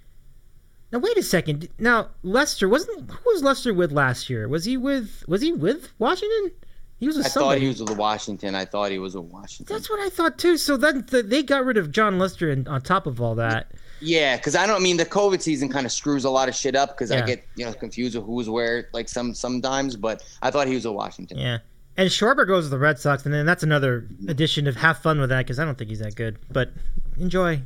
Now 0.91 0.99
wait 0.99 1.17
a 1.17 1.23
second. 1.23 1.69
Now 1.77 2.09
Lester 2.23 2.67
wasn't 2.67 3.09
who 3.11 3.29
was 3.31 3.43
Lester 3.43 3.73
with 3.73 3.91
last 3.91 4.29
year? 4.29 4.47
Was 4.47 4.65
he 4.65 4.77
with 4.77 5.23
was 5.27 5.41
he 5.41 5.51
with 5.53 5.91
Washington? 5.99 6.51
He 6.99 7.07
was 7.07 7.15
with 7.15 7.27
I 7.27 7.29
thought 7.29 7.57
he 7.59 7.67
was 7.67 7.79
with 7.81 7.95
Washington. 7.97 8.55
I 8.55 8.65
thought 8.65 8.91
he 8.91 8.99
was 8.99 9.15
with 9.15 9.25
Washington. 9.25 9.73
That's 9.73 9.89
what 9.89 9.99
I 10.01 10.09
thought 10.09 10.37
too. 10.37 10.57
So 10.57 10.75
then 10.75 11.03
th- 11.05 11.25
they 11.27 11.43
got 11.43 11.63
rid 11.63 11.77
of 11.77 11.91
Jon 11.91 12.19
Lester, 12.19 12.49
and 12.51 12.67
on 12.67 12.81
top 12.81 13.07
of 13.07 13.21
all 13.21 13.35
that, 13.35 13.71
Yeah, 14.01 14.35
because 14.35 14.53
I 14.55 14.67
don't 14.67 14.77
I 14.77 14.79
mean 14.79 14.97
the 14.97 15.05
COVID 15.05 15.41
season 15.41 15.69
kind 15.69 15.85
of 15.85 15.91
screws 15.93 16.25
a 16.25 16.29
lot 16.29 16.49
of 16.49 16.55
shit 16.55 16.75
up 16.75 16.89
because 16.89 17.11
Yeah. 17.11 17.23
I 17.23 17.25
get 17.25 17.45
you 17.55 17.65
know 17.65 17.71
confused 17.73 18.15
with 18.15 18.25
who's 18.25 18.49
where 18.49 18.89
like 18.91 19.07
some 19.07 19.33
sometimes. 19.33 19.95
But 19.95 20.23
I 20.41 20.51
thought 20.51 20.67
he 20.67 20.75
was 20.75 20.85
with 20.85 20.95
Washington. 20.95 21.37
Yeah. 21.37 21.59
And 21.97 22.09
Schwarber 22.09 22.47
goes 22.47 22.65
to 22.65 22.69
the 22.69 22.79
Red 22.79 22.97
Sox, 22.99 23.25
and 23.25 23.33
then 23.33 23.45
that's 23.45 23.63
another 23.63 24.07
addition 24.27 24.67
of 24.67 24.75
have 24.77 24.97
fun 24.99 25.19
with 25.19 25.29
that 25.29 25.39
because 25.45 25.59
I 25.59 25.65
don't 25.65 25.77
think 25.77 25.89
he's 25.89 25.99
that 25.99 26.15
good. 26.15 26.37
But 26.51 26.71
enjoy. 27.17 27.61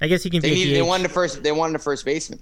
I 0.00 0.08
guess 0.08 0.22
he 0.22 0.30
can 0.30 0.40
They 0.42 0.50
be. 0.50 0.54
needed 0.56 0.72
a 0.72 0.74
they 0.76 0.82
wanted 0.82 1.06
a 1.06 1.08
first 1.10 1.42
they 1.42 1.52
wanted 1.52 1.76
a 1.76 1.78
first 1.78 2.04
baseman. 2.04 2.40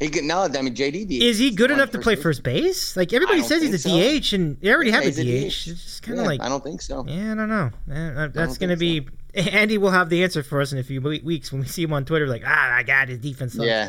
He 0.00 0.08
could 0.08 0.24
no, 0.24 0.40
I 0.42 0.48
mean 0.62 0.74
JD. 0.74 1.08
DH. 1.08 1.22
Is 1.22 1.38
he 1.38 1.50
good 1.52 1.70
enough 1.70 1.90
to 1.92 1.98
play 1.98 2.16
first 2.16 2.42
base? 2.42 2.96
Like 2.96 3.12
everybody 3.12 3.42
says 3.42 3.62
he's 3.62 3.84
a 3.84 3.88
think 3.88 4.24
DH, 4.24 4.32
and 4.32 4.60
they 4.60 4.72
already 4.72 4.90
Yeah, 4.90 5.00
have 5.02 5.06
a 5.06 5.10
DH. 5.12 5.14
DH. 5.16 5.46
It's 5.46 5.64
just 5.64 6.02
kind 6.02 6.18
of 6.18 6.24
Yeah, 6.24 6.30
like 6.30 6.40
I 6.42 6.48
don't 6.48 6.64
think 6.64 6.82
so. 6.82 7.04
yeah, 7.06 7.32
I 7.32 7.34
don't 7.34 7.48
know. 7.48 7.70
That's 7.86 8.34
don't 8.34 8.58
going 8.58 8.70
to 8.70 8.76
think 8.76 9.08
be. 9.08 9.08
Andy 9.50 9.78
will 9.78 9.90
have 9.90 10.10
the 10.10 10.22
answer 10.22 10.42
for 10.42 10.60
us 10.60 10.72
in 10.72 10.78
a 10.78 10.82
few 10.82 11.00
weeks 11.00 11.50
when 11.52 11.60
we 11.60 11.66
see 11.66 11.82
him 11.82 11.92
on 11.92 12.04
Twitter. 12.04 12.26
Like, 12.28 12.42
ah, 12.46 12.72
my 12.76 12.82
God, 12.82 13.08
his 13.08 13.18
defense. 13.18 13.54
Sucks. 13.54 13.66
Yeah, 13.66 13.88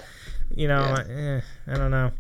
You 0.55 0.67
know, 0.67 0.95
eh, 1.09 1.41
I 1.67 1.73
don't 1.75 1.91
know. 1.91 2.11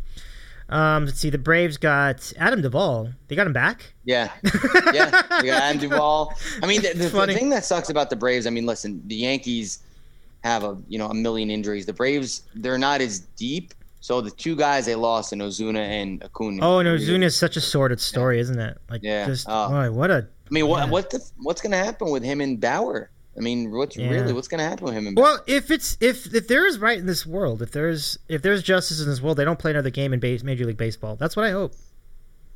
Um, 0.69 1.05
let's 1.05 1.19
see. 1.19 1.29
The 1.29 1.37
Braves 1.37 1.77
got 1.77 2.33
Adam 2.37 2.61
Duvall. 2.61 3.09
They 3.27 3.35
got 3.35 3.45
him 3.47 3.53
back. 3.53 3.93
yeah, 4.03 4.31
yeah. 4.93 5.21
We 5.41 5.47
got 5.47 5.61
Adam 5.61 5.77
Duvall. 5.79 6.33
I 6.63 6.65
mean, 6.67 6.81
the, 6.81 6.93
the, 6.93 7.09
the 7.25 7.33
thing 7.33 7.49
that 7.51 7.65
sucks 7.65 7.89
about 7.89 8.09
the 8.09 8.15
Braves. 8.15 8.47
I 8.47 8.49
mean, 8.49 8.65
listen, 8.65 9.01
the 9.07 9.15
Yankees 9.15 9.79
have 10.45 10.63
a 10.63 10.77
you 10.87 10.97
know 10.97 11.07
a 11.07 11.13
million 11.13 11.49
injuries. 11.49 11.85
The 11.85 11.93
Braves 11.93 12.43
they're 12.55 12.77
not 12.77 13.01
as 13.01 13.19
deep. 13.35 13.73
So 14.01 14.21
the 14.21 14.29
two 14.31 14.55
guys 14.55 14.85
they 14.85 14.93
lost 14.93 15.33
in 15.33 15.39
Ozuna 15.39 15.79
and 15.79 16.23
Acuna. 16.23 16.59
Oh, 16.61 16.77
and 16.79 16.87
Ozuna 16.87 17.23
is 17.23 17.35
such 17.35 17.57
a 17.57 17.61
sordid 17.61 17.99
story, 17.99 18.39
isn't 18.39 18.59
it? 18.59 18.77
Like, 18.87 19.01
Yeah. 19.03 19.25
just 19.25 19.47
Oh. 19.49 19.69
boy, 19.69 19.91
what 19.91 20.11
a 20.11 20.27
I 20.47 20.53
mean, 20.53 20.67
what 20.67 20.85
Yeah. 20.85 20.91
what 20.91 21.09
the, 21.09 21.19
what's 21.37 21.59
going 21.61 21.71
to 21.71 21.77
happen 21.79 22.11
with 22.11 22.23
him 22.23 22.39
and 22.39 22.61
Bauer? 22.61 23.09
I 23.35 23.39
mean, 23.41 23.71
what's 23.71 23.97
Yeah. 23.97 24.09
really 24.11 24.31
what's 24.31 24.47
going 24.47 24.59
to 24.59 24.63
happen 24.63 24.85
with 24.85 24.93
him? 24.93 25.15
Well, 25.15 25.39
if 25.47 25.71
it's 25.71 25.97
if 25.99 26.33
if 26.35 26.47
there 26.47 26.67
is 26.67 26.77
right 26.77 26.99
in 26.99 27.07
this 27.07 27.25
world, 27.25 27.63
if 27.63 27.71
there's 27.71 28.19
if 28.29 28.43
there's 28.43 28.61
justice 28.61 29.01
in 29.01 29.07
this 29.09 29.21
world, 29.23 29.37
they 29.37 29.43
don't 29.45 29.57
play 29.59 29.71
another 29.71 29.89
game 29.89 30.13
in 30.13 30.19
base, 30.19 30.43
Major 30.43 30.65
League 30.65 30.77
Baseball. 30.77 31.15
That's 31.15 31.35
what 31.35 31.45
I 31.45 31.51
hope. 31.51 31.73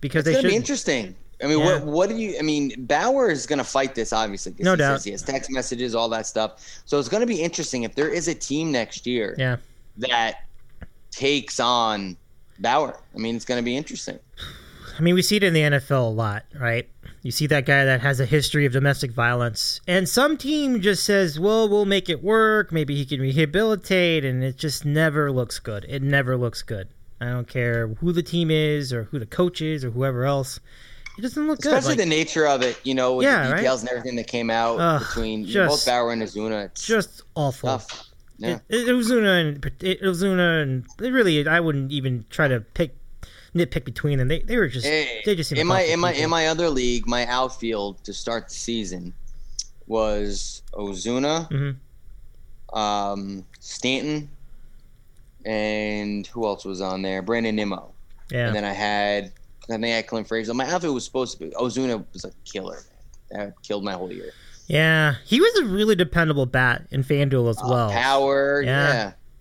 Because 0.02 0.28
It's 0.28 0.36
they 0.38 0.42
should. 0.44 0.50
be 0.50 0.56
interesting. 0.56 1.16
I 1.42 1.48
mean, 1.48 1.60
Yeah. 1.60 1.66
what 1.80 1.86
what 1.86 2.10
do 2.10 2.16
you? 2.16 2.38
I 2.38 2.42
mean, 2.42 2.74
Bauer 2.86 3.30
is 3.30 3.46
going 3.46 3.60
to 3.60 3.64
fight 3.66 3.96
this 3.96 4.12
obviously. 4.12 4.54
No 4.60 4.72
he 4.72 4.78
doubt. 4.78 5.04
He 5.04 5.12
has 5.12 5.22
text 5.22 5.50
messages, 5.52 5.96
all 5.96 6.10
that 6.10 6.26
stuff. 6.28 6.82
So 6.86 7.00
it's 7.00 7.10
going 7.10 7.22
to 7.22 7.28
be 7.28 7.42
interesting 7.42 7.84
if 7.84 7.96
there 7.96 8.10
is 8.10 8.28
a 8.28 8.36
team 8.36 8.72
next 8.72 9.08
year 9.08 9.36
Yeah. 9.38 9.58
that 9.98 10.44
takes 11.12 11.60
on 11.60 12.18
Bauer. 12.60 12.98
I 13.16 13.18
mean, 13.18 13.36
it's 13.36 13.46
going 13.46 13.60
to 13.60 13.64
be 13.66 13.78
interesting. 13.78 14.20
I 14.98 15.02
mean, 15.02 15.16
we 15.16 15.22
see 15.22 15.38
it 15.38 15.44
in 15.44 15.54
the 15.54 15.62
NFL 15.62 16.08
a 16.08 16.10
lot, 16.10 16.44
right? 16.60 16.90
You 17.22 17.32
see 17.32 17.48
that 17.48 17.66
guy 17.66 17.86
that 17.86 18.02
has 18.02 18.20
a 18.20 18.26
history 18.26 18.66
of 18.66 18.74
domestic 18.74 19.12
violence, 19.12 19.80
and 19.88 20.08
some 20.08 20.38
team 20.38 20.82
just 20.82 21.04
says, 21.06 21.40
"Well, 21.40 21.68
we'll 21.70 21.86
make 21.86 22.10
it 22.10 22.22
work. 22.24 22.72
Maybe 22.72 22.96
he 22.96 23.06
can 23.06 23.20
rehabilitate," 23.22 24.24
and 24.26 24.44
it 24.44 24.58
just 24.58 24.86
never 24.86 25.32
looks 25.32 25.60
good. 25.60 25.86
It 25.90 26.02
never 26.02 26.38
looks 26.38 26.62
good. 26.62 26.88
I 27.22 27.26
don't 27.26 27.48
care 27.48 27.88
who 28.00 28.14
the 28.14 28.24
team 28.24 28.50
is 28.52 28.94
or 28.94 29.04
who 29.06 29.20
the 29.20 29.26
coach 29.26 29.62
is 29.62 29.84
or 29.84 29.92
whoever 29.92 30.24
else. 30.26 30.60
It 31.20 31.24
doesn't 31.24 31.47
look 31.47 31.59
good. 31.59 31.74
Especially 31.74 31.97
Like, 31.97 31.97
the 31.97 32.05
nature 32.05 32.47
of 32.47 32.61
it, 32.61 32.80
you 32.86 32.95
know, 32.95 33.15
with 33.15 33.26
Yeah, 33.26 33.43
the 33.47 33.51
right? 33.51 33.57
details 33.57 33.82
and 33.82 33.89
everything 33.89 34.15
that 34.15 34.28
came 34.28 34.49
out 34.49 34.80
Ugh, 34.80 34.99
between 35.01 35.45
just- 35.45 35.70
both 35.70 35.86
Bauer 35.86 36.13
and 36.13 36.22
Ozuna. 36.22 36.67
It's 36.67 36.86
just 36.88 37.24
awful. 37.36 37.67
tough. 37.67 38.05
Yeah. 38.38 38.59
It, 38.70 38.88
it, 38.88 38.88
Ozuna 38.88 39.41
and 39.41 39.65
it, 39.82 40.01
Ozuna 40.01 40.61
and 40.63 40.86
really, 40.97 41.45
I 41.45 41.59
wouldn't 41.59 41.91
even 41.91 42.24
try 42.30 42.47
to 42.47 42.61
pick 42.61 42.95
nitpick 43.53 43.84
between 43.84 44.17
them. 44.17 44.30
They 44.30 44.43
they 44.43 44.55
were 44.55 44.70
just 44.70 44.86
they 44.86 45.36
just 45.36 45.51
in 45.51 45.67
my 45.67 45.82
in 45.82 45.99
my 45.99 46.11
people. 46.13 46.24
in 46.24 46.30
my 46.30 46.47
other 46.47 46.70
league, 46.70 47.05
my 47.05 47.26
outfield 47.26 48.01
to 48.05 48.13
start 48.13 48.47
the 48.47 48.53
season 48.55 49.13
was 49.88 50.61
Ozuna, 50.72 51.49
Mhm. 52.72 52.78
um, 52.78 53.43
Stanton, 53.59 54.30
and 55.45 56.26
who 56.28 56.45
else 56.45 56.63
was 56.63 56.80
on 56.82 57.01
there? 57.01 57.22
Brandon 57.22 57.55
Nimmo. 57.55 57.91
yeah. 58.32 58.47
And 58.47 58.55
then 58.55 58.63
I 58.63 58.72
had 58.74 59.34
I 59.70 59.74
think 59.74 59.86
I 59.86 59.88
had 59.89 60.07
Clint 60.07 60.28
Frazier. 60.28 60.53
My 60.53 60.67
outfit 60.70 60.91
was 60.93 61.05
supposed 61.05 61.38
to 61.38 61.45
be 61.45 61.51
Ozuna 61.55 62.03
was 62.13 62.26
a 62.26 62.32
killer. 62.45 62.80
Man. 63.32 63.47
That 63.49 63.61
killed 63.61 63.84
my 63.84 63.93
whole 63.93 64.11
year. 64.11 64.32
Yeah, 64.67 65.15
he 65.26 65.39
was 65.41 65.55
a 65.57 65.65
really 65.65 65.95
dependable 65.95 66.45
bat 66.45 66.88
in 66.91 67.03
FanDuel 67.03 67.49
as 67.49 67.57
well. 67.57 67.89
Uh, 67.89 67.91
Power, 67.91 68.61
Yeah. 68.61 68.93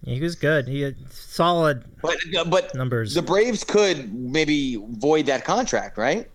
yeah. 0.05 0.15
He 0.15 0.21
was 0.21 0.37
good. 0.37 0.69
He 0.69 0.81
had 0.83 0.97
solid 1.11 1.85
But 2.03 2.17
but 2.49 2.75
numbers. 2.75 3.15
the 3.15 3.23
Braves 3.23 3.65
could 3.65 4.15
maybe 4.15 4.77
void 4.77 5.27
that 5.27 5.45
contract, 5.45 5.99
right? 5.99 6.31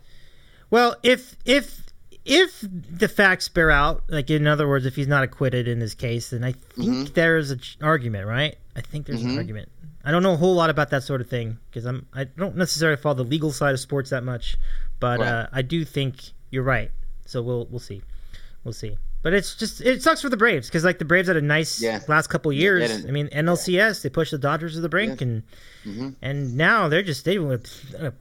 well, 0.69 0.95
if 1.03 1.35
if 1.45 1.81
if 2.25 2.63
the 2.71 3.07
facts 3.07 3.49
bear 3.49 3.69
out, 3.71 4.03
like 4.09 4.29
in 4.29 4.47
other 4.47 4.67
words, 4.67 4.85
if 4.85 4.95
he's 4.95 5.07
not 5.07 5.23
acquitted 5.23 5.67
in 5.67 5.79
this 5.79 5.93
case, 5.93 6.29
then 6.31 6.43
I 6.43 6.51
think 6.53 6.87
Mm-hmm. 6.89 7.13
there's 7.13 7.51
an 7.51 7.61
argument, 7.81 8.27
right? 8.27 8.55
I 8.75 8.81
think 8.81 9.05
there's 9.05 9.21
an 9.23 9.31
Mhm. 9.31 9.37
argument. 9.37 9.69
I 10.05 10.11
don't 10.11 10.23
know 10.23 10.33
a 10.33 10.37
whole 10.37 10.55
lot 10.55 10.69
about 10.69 10.89
that 10.89 11.03
sort 11.03 11.21
of 11.21 11.29
thing 11.29 11.57
because 11.69 11.85
I'm 11.85 12.05
I 12.13 12.25
don't 12.25 12.55
necessarily 12.57 12.97
follow 12.97 13.15
the 13.15 13.23
legal 13.23 13.51
side 13.51 13.73
of 13.73 13.79
sports 13.79 14.09
that 14.09 14.23
much, 14.23 14.57
but 14.99 15.19
Right. 15.19 15.27
uh, 15.29 15.47
I 15.51 15.61
do 15.61 15.85
think 15.85 16.15
you're 16.51 16.63
right. 16.63 16.91
So 17.25 17.41
we'll 17.41 17.65
we'll 17.67 17.79
see, 17.79 18.01
we'll 18.63 18.73
see. 18.73 18.97
But 19.21 19.33
it's 19.33 19.55
just 19.55 19.79
it 19.79 20.03
sucks 20.03 20.21
for 20.21 20.27
the 20.27 20.35
Braves 20.35 20.67
because 20.67 20.83
like 20.83 20.99
the 20.99 21.05
Braves 21.05 21.29
had 21.29 21.37
a 21.37 21.41
nice 21.41 21.81
Yeah. 21.81 22.01
last 22.09 22.27
couple 22.27 22.51
years. 22.51 22.89
didn't- 22.89 23.07
I 23.07 23.11
mean 23.11 23.29
NLCS 23.29 24.01
they 24.01 24.09
pushed 24.09 24.31
the 24.31 24.37
Dodgers 24.37 24.73
to 24.75 24.81
the 24.81 24.89
brink 24.89 25.21
and 25.21 25.43
Mhm. 25.85 26.15
and 26.21 26.57
now 26.57 26.89
they're 26.89 27.01
just 27.03 27.23
they 27.23 27.39
went 27.39 27.71
uh, 27.97 28.11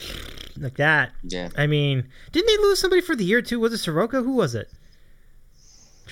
like 0.57 0.77
that. 0.77 1.11
Yeah. 1.25 1.49
I 1.59 1.67
mean, 1.67 2.05
didn't 2.31 2.47
they 2.47 2.59
lose 2.63 2.79
somebody 2.79 3.03
for 3.03 3.17
the 3.17 3.25
year 3.25 3.43
too? 3.43 3.59
Was 3.59 3.73
it 3.73 3.79
Soroka? 3.79 4.23
Who 4.23 4.33
was 4.35 4.55
it? 4.55 4.71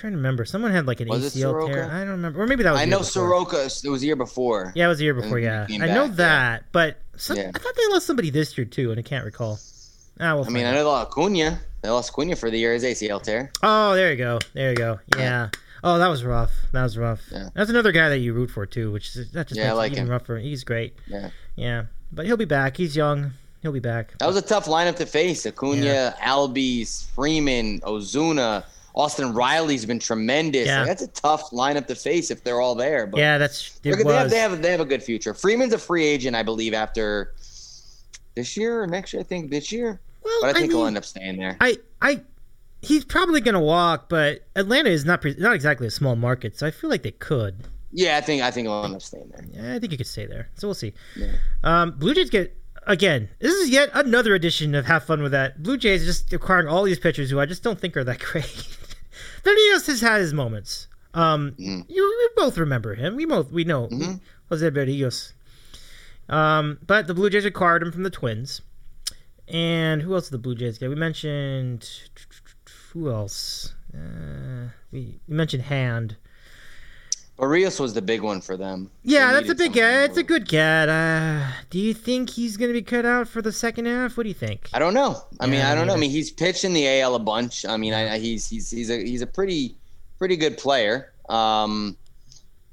Trying 0.01 0.13
to 0.15 0.17
remember. 0.17 0.45
Someone 0.47 0.73
had 0.73 0.87
like 0.87 1.01
an 1.01 1.09
Was 1.09 1.35
ACL 1.35 1.67
tear. 1.67 1.85
I 1.91 1.99
don't 2.01 2.09
remember. 2.11 2.43
Or 2.43 2.47
maybe 2.47 2.63
that 2.63 2.73
was. 2.73 2.81
I 2.81 2.87
know. 2.87 3.03
Soroka. 3.03 3.65
It 3.85 3.89
was 3.91 4.01
the 4.01 4.07
year 4.07 4.17
before. 4.17 4.73
Yeah, 4.75 4.87
it 4.87 4.89
was 4.89 4.99
the 4.99 5.05
year 5.05 5.15
before. 5.15 5.39
Yeah, 5.39 5.67
I 5.71 5.77
know 5.77 6.09
back, 6.09 6.17
that, 6.17 6.65
but 6.73 6.97
some, 7.17 7.37
Yeah. 7.37 7.51
I 7.55 7.59
thought 7.59 7.75
they 7.77 7.87
lost 7.89 8.07
somebody 8.07 8.31
this 8.31 8.57
year 8.57 8.65
too, 8.65 8.91
and 8.91 8.99
I 8.99 9.03
can't 9.03 9.25
recall. 9.27 9.59
Ah, 10.19 10.35
we'll 10.35 10.45
I 10.47 10.49
mean, 10.49 10.65
I 10.67 10.71
know 10.73 10.79
they 10.79 10.83
lost 10.85 11.09
Acuna. 11.11 11.61
They 11.83 11.89
lost 11.91 12.11
Acuna 12.11 12.37
for 12.37 12.51
the 12.51 12.59
year 12.59 12.73
his 12.75 12.83
ACL 12.85 13.23
tear. 13.23 13.51
Oh, 13.63 13.95
there 13.95 14.11
you 14.11 14.17
go. 14.17 14.39
There 14.55 14.71
you 14.71 14.77
go. 14.77 15.01
Yeah. 15.17 15.51
Oh, 15.85 15.99
that 15.99 16.09
was 16.09 16.25
rough. 16.25 16.53
That 16.73 16.83
was 16.83 16.97
rough. 16.99 17.21
Yeah. 17.33 17.49
That's 17.55 17.71
another 17.71 17.93
guy 17.93 18.09
that 18.11 18.19
you 18.19 18.33
root 18.35 18.51
for 18.51 18.67
too, 18.67 18.93
which 18.93 19.17
is 19.17 19.31
that 19.33 19.49
just 19.49 19.59
Yeah, 19.59 19.69
makes 19.69 19.77
like 19.77 19.93
it 19.93 19.97
even 19.97 20.07
him. 20.07 20.11
rougher. 20.13 20.39
He's 20.39 20.65
great. 20.65 20.95
Yeah. 21.07 21.31
Yeah, 21.57 21.85
but 22.13 22.27
he'll 22.27 22.37
be 22.37 22.45
back. 22.47 22.77
He's 22.77 22.95
young. 22.97 23.33
He'll 23.63 23.73
be 23.73 23.81
back. 23.81 24.15
That 24.19 24.27
was 24.27 24.37
a 24.37 24.43
tough 24.43 24.65
lineup 24.67 24.97
to 24.97 25.07
face. 25.07 25.45
Acuna, 25.47 25.85
Yeah. 25.85 26.15
Albies, 26.23 27.07
Freeman, 27.15 27.81
Ozuna, 27.81 28.65
Austin 29.01 29.33
Riley's 29.33 29.87
been 29.87 29.99
tremendous. 29.99 30.67
Yeah. 30.67 30.81
Like, 30.81 30.89
that's 30.89 31.03
a 31.03 31.09
tough 31.09 31.51
lineup 31.51 31.87
to 31.87 31.95
face 31.95 32.31
if 32.31 32.45
they're 32.45 32.61
all 32.61 32.75
there. 32.75 33.07
But 33.07 33.19
yeah, 33.19 33.39
that's 33.39 33.81
look, 33.85 33.99
they, 33.99 34.15
have, 34.15 34.31
they 34.31 34.39
have 34.39 34.63
they 34.63 34.71
have 34.71 34.81
a 34.81 34.85
good 34.85 35.03
future. 35.03 35.33
Freeman's 35.33 35.73
a 35.73 35.79
free 35.79 36.05
agent, 36.05 36.37
I 36.37 36.43
believe, 36.43 36.75
after 36.75 37.35
this 38.35 38.57
year 38.57 38.83
or 38.83 38.87
next 38.87 39.13
year. 39.13 39.21
I 39.21 39.25
think 39.25 39.51
this 39.51 39.73
year, 39.73 40.01
well, 40.23 40.39
but 40.43 40.51
I 40.51 40.53
think 40.53 40.71
he'll 40.73 40.85
end 40.85 40.99
up 40.99 41.05
staying 41.07 41.39
there. 41.39 41.57
I, 41.61 41.79
I, 42.03 42.21
he's 42.83 43.05
probably 43.05 43.41
gonna 43.41 43.61
walk, 43.61 44.11
but 44.11 44.47
Atlanta 44.55 44.91
is 44.91 45.07
not 45.07 45.23
pre- 45.23 45.37
not 45.39 45.55
exactly 45.55 45.87
a 45.87 45.91
small 45.91 46.15
market, 46.15 46.59
so 46.59 46.67
I 46.67 46.71
feel 46.71 46.91
like 46.91 47.03
they 47.03 47.13
could. 47.13 47.57
Yeah, 47.93 48.19
I 48.19 48.21
think 48.21 48.43
I 48.43 48.51
think 48.51 48.67
he'll 48.67 48.85
end 48.85 48.95
up 48.95 49.03
staying 49.03 49.33
there. 49.35 49.45
Yeah, 49.51 49.75
I 49.75 49.79
think 49.79 49.93
he 49.93 49.97
could 49.97 50.07
stay 50.07 50.27
there. 50.27 50.51
So 50.57 50.69
we'll 50.69 50.75
see. 50.75 50.93
Yeah. 51.17 51.33
Um, 51.65 51.93
Blue 51.93 52.15
Jays 52.15 52.29
get 52.29 52.55
again. 52.87 53.31
This 53.39 53.55
is 53.55 53.71
yet 53.71 53.91
another 53.95 54.35
edition 54.35 54.75
of 54.75 54.85
Have 54.87 55.05
Fun 55.05 55.23
with 55.23 55.33
That. 55.33 55.63
Blue 55.63 55.79
Jays 55.79 56.05
just 56.05 56.33
acquiring 56.33 56.69
all 56.69 56.83
these 56.85 56.99
pitchers 56.99 57.31
who 57.31 57.41
I 57.41 57.47
just 57.47 57.63
don't 57.63 57.81
think 57.81 57.97
are 57.97 58.05
that 58.05 58.19
great. 58.33 58.77
Berrios 59.45 59.87
has 59.87 60.01
had 60.01 60.21
his 60.21 60.33
moments. 60.35 60.87
Um, 61.15 61.53
Mhm. 61.53 61.85
you 61.89 62.17
we 62.37 62.43
both 62.43 62.57
remember 62.59 62.95
him. 62.95 63.17
We 63.17 63.25
both 63.27 63.51
we 63.51 63.65
know 63.65 63.89
Mhm. 63.89 64.21
Jose 64.49 64.71
Berrios. 64.71 65.33
Um, 66.29 66.79
but 66.87 67.07
the 67.09 67.15
Blue 67.15 67.29
Jays 67.31 67.45
acquired 67.45 67.83
him 67.83 67.91
from 67.91 68.05
the 68.05 68.11
Twins. 68.11 68.61
And 69.49 70.03
who 70.03 70.15
else 70.15 70.27
did 70.29 70.35
the 70.35 70.39
Blue 70.39 70.55
Jays 70.55 70.79
get? 70.79 70.89
We 70.89 70.95
mentioned 70.95 71.89
who 72.93 73.11
else? 73.11 73.75
Uh, 73.93 74.69
we, 74.93 75.21
we 75.27 75.35
mentioned 75.35 75.65
Hand. 75.65 76.17
Berrios 77.41 77.81
was 77.81 77.95
the 77.95 78.03
big 78.03 78.21
one 78.21 78.43
for 78.43 78.57
them. 78.57 78.91
Yeah, 79.03 79.33
that's 79.33 79.49
a 79.49 79.55
big 79.55 79.73
get. 79.73 80.11
It's 80.11 80.19
a 80.19 80.23
good 80.23 80.47
get. 80.47 80.91
Uh, 80.91 81.47
do 81.71 81.79
you 81.79 81.95
think 81.95 82.29
he's 82.29 82.59
going 82.59 82.69
to 82.69 82.75
be 82.75 82.83
cut 82.83 83.07
out 83.07 83.29
for 83.29 83.41
the 83.41 83.51
second 83.51 83.87
half? 83.87 84.19
What 84.19 84.25
do 84.25 84.29
you 84.29 84.35
think? 84.35 84.69
I 84.75 84.79
don't 84.79 84.93
know. 84.93 85.23
I 85.41 85.47
mean, 85.47 85.63
I 85.63 85.75
don't 85.75 85.87
know. 85.87 85.95
I 85.95 85.97
mean, 85.97 86.11
he's 86.11 86.31
pitched 86.31 86.65
in 86.65 86.75
the 86.75 87.01
AL 87.01 87.15
a 87.15 87.19
bunch. 87.19 87.65
I 87.65 87.79
mean, 87.79 87.95
I, 87.95 88.15
I, 88.15 88.19
he's 88.19 88.47
he's 88.47 88.71
he's 88.71 88.91
a 88.91 88.99
he's 89.03 89.23
a 89.23 89.27
pretty 89.27 89.75
pretty 90.19 90.37
good 90.37 90.59
player. 90.59 91.15
Um, 91.31 91.97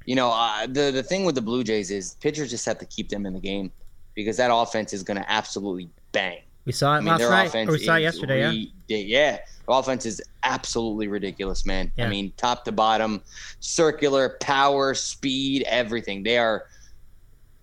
you 0.04 0.14
know, 0.14 0.30
uh, 0.30 0.66
the 0.66 0.90
the 0.90 1.02
thing 1.02 1.24
with 1.24 1.34
the 1.34 1.42
Blue 1.42 1.64
Jays 1.64 1.90
is 1.90 2.16
pitchers 2.16 2.50
just 2.50 2.66
have 2.66 2.78
to 2.78 2.86
keep 2.86 3.08
them 3.08 3.24
in 3.24 3.32
the 3.32 3.40
game 3.40 3.72
because 4.14 4.36
that 4.36 4.52
offense 4.52 4.92
is 4.92 5.02
going 5.02 5.16
to 5.16 5.30
absolutely 5.30 5.88
bang. 6.12 6.40
We 6.68 6.72
saw 6.72 6.96
it 6.96 6.98
I 6.98 7.00
mean, 7.00 7.18
last 7.18 7.54
night, 7.54 7.66
or 7.66 7.72
we 7.72 7.78
saw 7.78 7.96
it 7.96 8.02
yesterday. 8.02 8.40
Yeah. 8.42 8.48
re- 8.50 8.72
yeah, 8.88 9.30
their 9.36 9.42
offense 9.68 10.04
is 10.04 10.20
absolutely 10.42 11.08
ridiculous, 11.08 11.64
man. 11.64 11.90
Yeah. 11.96 12.04
I 12.04 12.08
mean, 12.10 12.30
top 12.36 12.66
to 12.66 12.72
bottom, 12.72 13.22
circular, 13.60 14.36
power, 14.42 14.92
speed, 14.92 15.62
everything. 15.66 16.24
They 16.24 16.36
are 16.36 16.66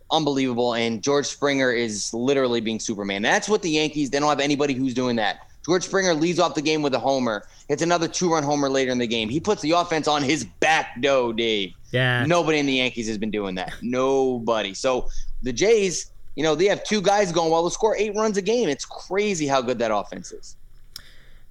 unbelievable. 0.09 0.73
And 0.73 1.03
George 1.03 1.27
Springer 1.27 1.71
is 1.71 2.15
literally 2.15 2.61
being 2.61 2.79
Superman. 2.79 3.21
That's 3.21 3.47
what 3.47 3.61
the 3.61 3.69
Yankees. 3.69 4.09
They 4.09 4.19
don't 4.19 4.27
have 4.27 4.39
anybody 4.39 4.73
who's 4.73 4.95
doing 4.95 5.17
that. 5.17 5.51
George 5.63 5.83
Springer 5.83 6.15
leads 6.15 6.39
off 6.39 6.55
the 6.55 6.63
game 6.63 6.81
with 6.81 6.95
a 6.95 6.99
homer. 6.99 7.47
It's 7.69 7.83
another 7.83 8.07
two-run 8.07 8.41
homer 8.41 8.69
later 8.69 8.91
in 8.91 8.97
the 8.97 9.05
game. 9.05 9.29
He 9.29 9.39
puts 9.39 9.61
the 9.61 9.73
offense 9.73 10.07
on 10.07 10.23
his 10.23 10.45
back, 10.59 10.99
though, 10.99 11.31
Dave. 11.31 11.73
Yeah. 11.91 12.25
Nobody 12.25 12.57
in 12.57 12.65
the 12.65 12.73
Yankees 12.73 13.07
has 13.07 13.19
been 13.19 13.29
doing 13.29 13.53
that. 13.53 13.71
Nobody. 13.83 14.73
So 14.73 15.09
the 15.43 15.53
Jays, 15.53 16.11
you 16.35 16.43
know, 16.43 16.55
they 16.55 16.65
have 16.65 16.83
two 16.83 17.01
guys 17.01 17.31
going 17.31 17.51
well. 17.51 17.63
They 17.63 17.69
score 17.71 17.95
eight 17.97 18.15
runs 18.15 18.37
a 18.37 18.41
game. 18.41 18.69
It's 18.69 18.85
crazy 18.85 19.47
how 19.47 19.61
good 19.61 19.79
that 19.79 19.93
offense 19.95 20.31
is. 20.31 20.55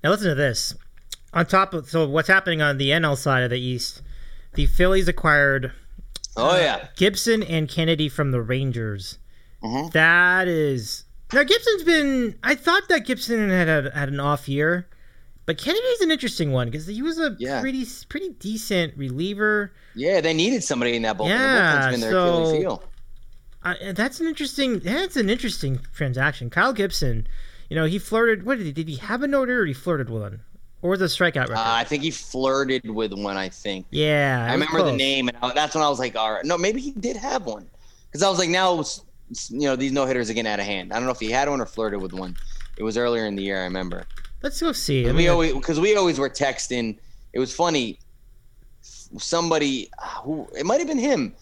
Now 0.03 0.11
listen 0.11 0.29
to 0.29 0.35
this. 0.35 0.75
On 1.33 1.45
top 1.47 1.75
of 1.75 1.89
so 1.91 2.07
what's 2.09 2.29
happening 2.29 2.63
on 2.63 2.79
the 2.79 2.91
NL 2.91 3.17
side 3.17 3.43
of 3.43 3.51
the 3.51 3.59
East, 3.61 4.03
the 4.55 4.67
Phillies 4.67 5.09
acquired 5.09 5.73
Oh 6.37 6.57
yeah, 6.57 6.89
Gibson 6.97 7.43
and 7.43 7.69
Kennedy 7.69 8.09
from 8.09 8.31
the 8.33 8.41
Rangers. 8.43 9.19
Mhm. 9.63 9.93
That 9.93 10.47
is 10.49 11.05
now 11.33 11.43
Gibson's 11.43 11.83
been. 11.85 12.39
I 12.45 12.55
thought 12.55 12.89
that 12.89 13.07
Gibson 13.07 13.51
had 13.51 13.67
had, 13.69 13.93
had 13.93 14.09
an 14.11 14.21
off 14.21 14.49
year, 14.49 14.87
but 15.47 15.59
Kennedy's 15.59 16.01
an 16.03 16.11
interesting 16.11 16.53
one 16.53 16.71
because 16.71 16.87
he 16.87 17.03
was 17.03 17.19
a 17.19 17.35
Yeah. 17.39 17.61
pretty 17.61 17.85
pretty 18.09 18.31
decent 18.39 18.97
reliever. 18.97 19.73
yeah. 19.95 20.21
They 20.21 20.35
needed 20.35 20.63
somebody 20.63 20.95
in 20.97 21.03
that 21.03 21.17
bullpen. 21.19 21.29
Yeah, 21.31 21.91
the 21.91 21.97
bullpen's 21.97 22.01
their 22.03 22.11
so-. 22.13 22.83
I, 23.65 23.93
that's 23.93 24.21
an 24.21 24.27
interesting. 24.27 24.81
That's 24.81 25.17
an 25.17 25.31
interesting 25.31 25.81
transaction. 25.95 26.51
Kyle 26.51 26.73
Gibson, 26.73 27.27
you 27.71 27.77
know, 27.77 27.87
he 27.87 27.99
flirted. 27.99 28.45
What 28.45 28.59
did 28.59 28.67
he? 28.67 28.73
Did 28.73 28.89
he 28.89 28.97
have 28.97 29.23
a 29.23 29.27
note 29.27 29.49
or 29.49 29.65
he 29.65 29.73
flirted 29.73 30.11
with 30.11 30.23
one, 30.23 30.41
or 30.83 30.91
was 30.91 31.01
a 31.01 31.07
strikeout 31.07 31.49
record? 31.49 31.57
Uh, 31.57 31.65
I 31.65 31.85
think 31.85 32.03
he 32.03 32.11
flirted 32.11 32.89
with 32.89 33.15
one. 33.15 33.37
I 33.39 33.49
think 33.49 33.87
yeah, 33.91 34.47
I 34.49 34.53
remember 34.53 34.83
the 34.83 34.93
name, 34.93 35.29
and 35.29 35.37
I, 35.41 35.53
that's 35.55 35.75
when 35.75 35.83
I 35.83 35.89
was 35.89 35.99
like, 35.99 36.15
all 36.15 36.33
right, 36.33 36.45
no, 36.45 36.59
maybe 36.59 36.81
he 36.81 36.91
did 36.91 37.17
have 37.17 37.47
one, 37.47 37.67
because 38.07 38.23
I 38.23 38.29
was 38.29 38.39
like, 38.39 38.51
now, 38.51 38.85
you 39.49 39.67
know, 39.67 39.77
these 39.77 39.93
no 39.93 40.05
hitters 40.05 40.29
are 40.29 40.35
getting 40.35 40.53
out 40.53 40.61
of 40.61 40.67
hand. 40.67 40.93
I 40.93 40.97
don't 40.97 41.07
know 41.07 41.13
if 41.13 41.21
he 41.21 41.31
had 41.31 41.49
one 41.49 41.61
or 41.61 41.67
flirted 41.67 42.03
with 42.03 42.13
one. 42.13 42.37
It 42.77 42.83
was 42.83 42.99
earlier 42.99 43.25
in 43.25 43.35
the 43.35 43.43
year. 43.43 43.61
I 43.61 43.65
remember. 43.65 44.05
Let's 44.43 44.61
go 44.61 44.73
see. 44.73 45.09
I 45.09 45.13
we 45.13 45.29
always 45.29 45.55
because 45.55 45.81
we 45.81 45.97
always 45.97 46.19
were 46.19 46.29
texting. 46.29 46.99
It 47.33 47.39
was 47.39 47.55
funny. 47.55 47.99
Somebody 48.83 49.89
who 50.23 50.47
it 50.59 50.67
might 50.67 50.81
have 50.81 50.89
been 50.89 50.99
him, 50.99 51.35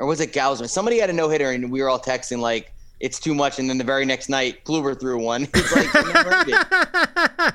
or 0.00 0.06
was 0.06 0.20
it 0.20 0.32
Gausman? 0.32 0.68
Somebody 0.68 0.98
had 0.98 1.10
a 1.10 1.12
no 1.12 1.28
hitter, 1.28 1.50
and 1.50 1.70
we 1.70 1.82
were 1.82 1.88
all 1.88 2.00
texting 2.00 2.38
like 2.38 2.72
it's 3.00 3.18
too 3.20 3.34
much. 3.34 3.58
And 3.58 3.68
then 3.70 3.78
the 3.78 3.84
very 3.84 4.04
next 4.04 4.28
night, 4.28 4.64
Kluber 4.64 4.98
threw 4.98 5.18
one. 5.22 5.44
It's 5.54 5.72
like 5.74 5.86
it. 5.94 7.54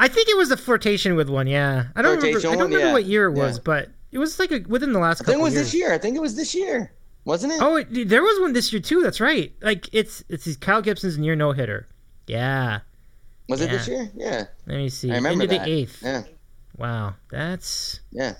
I 0.00 0.06
think 0.08 0.28
it 0.28 0.36
was 0.36 0.50
a 0.50 0.56
flirtation 0.56 1.16
with 1.16 1.28
one. 1.28 1.46
Yeah, 1.46 1.86
I 1.96 2.02
don't 2.02 2.16
remember. 2.16 2.40
Flirtation 2.40 2.50
I 2.50 2.52
don't 2.52 2.58
one? 2.64 2.66
remember 2.72 2.86
Yeah. 2.88 2.92
what 2.92 3.04
year 3.04 3.24
it 3.26 3.32
was, 3.32 3.56
Yeah. 3.56 3.62
but 3.64 3.88
it 4.12 4.18
was 4.18 4.38
like 4.38 4.52
a, 4.52 4.60
within 4.68 4.92
the 4.92 4.98
last 5.00 5.22
I 5.22 5.24
think 5.24 5.38
it 5.38 5.42
was 5.42 5.54
years. 5.54 5.66
this 5.66 5.74
year. 5.74 5.92
I 5.92 5.98
think 5.98 6.16
it 6.16 6.20
was 6.20 6.36
this 6.36 6.54
year, 6.54 6.92
wasn't 7.24 7.52
it? 7.54 7.60
Oh, 7.60 7.76
it, 7.76 8.08
there 8.08 8.22
was 8.22 8.40
one 8.40 8.52
this 8.52 8.72
year 8.72 8.80
too. 8.80 9.02
That's 9.02 9.20
right. 9.20 9.52
Like 9.60 9.88
it's 9.92 10.22
it's 10.28 10.56
Kyle 10.56 10.82
Gibson's 10.82 11.18
near 11.18 11.34
no 11.36 11.52
hitter. 11.52 11.88
Yeah. 12.26 12.80
was 13.48 13.60
it 13.60 13.70
this 13.70 13.88
year? 13.88 14.10
Yeah, 14.14 14.44
Let 14.66 14.76
me 14.76 14.88
see. 14.88 15.10
I 15.10 15.14
remember 15.16 15.44
Into 15.44 15.56
that. 15.56 15.64
the 15.64 15.70
eighth. 15.72 16.02
Yeah, 16.02 16.22
Wow, 16.76 17.14
that's 17.30 18.00
yeah. 18.12 18.34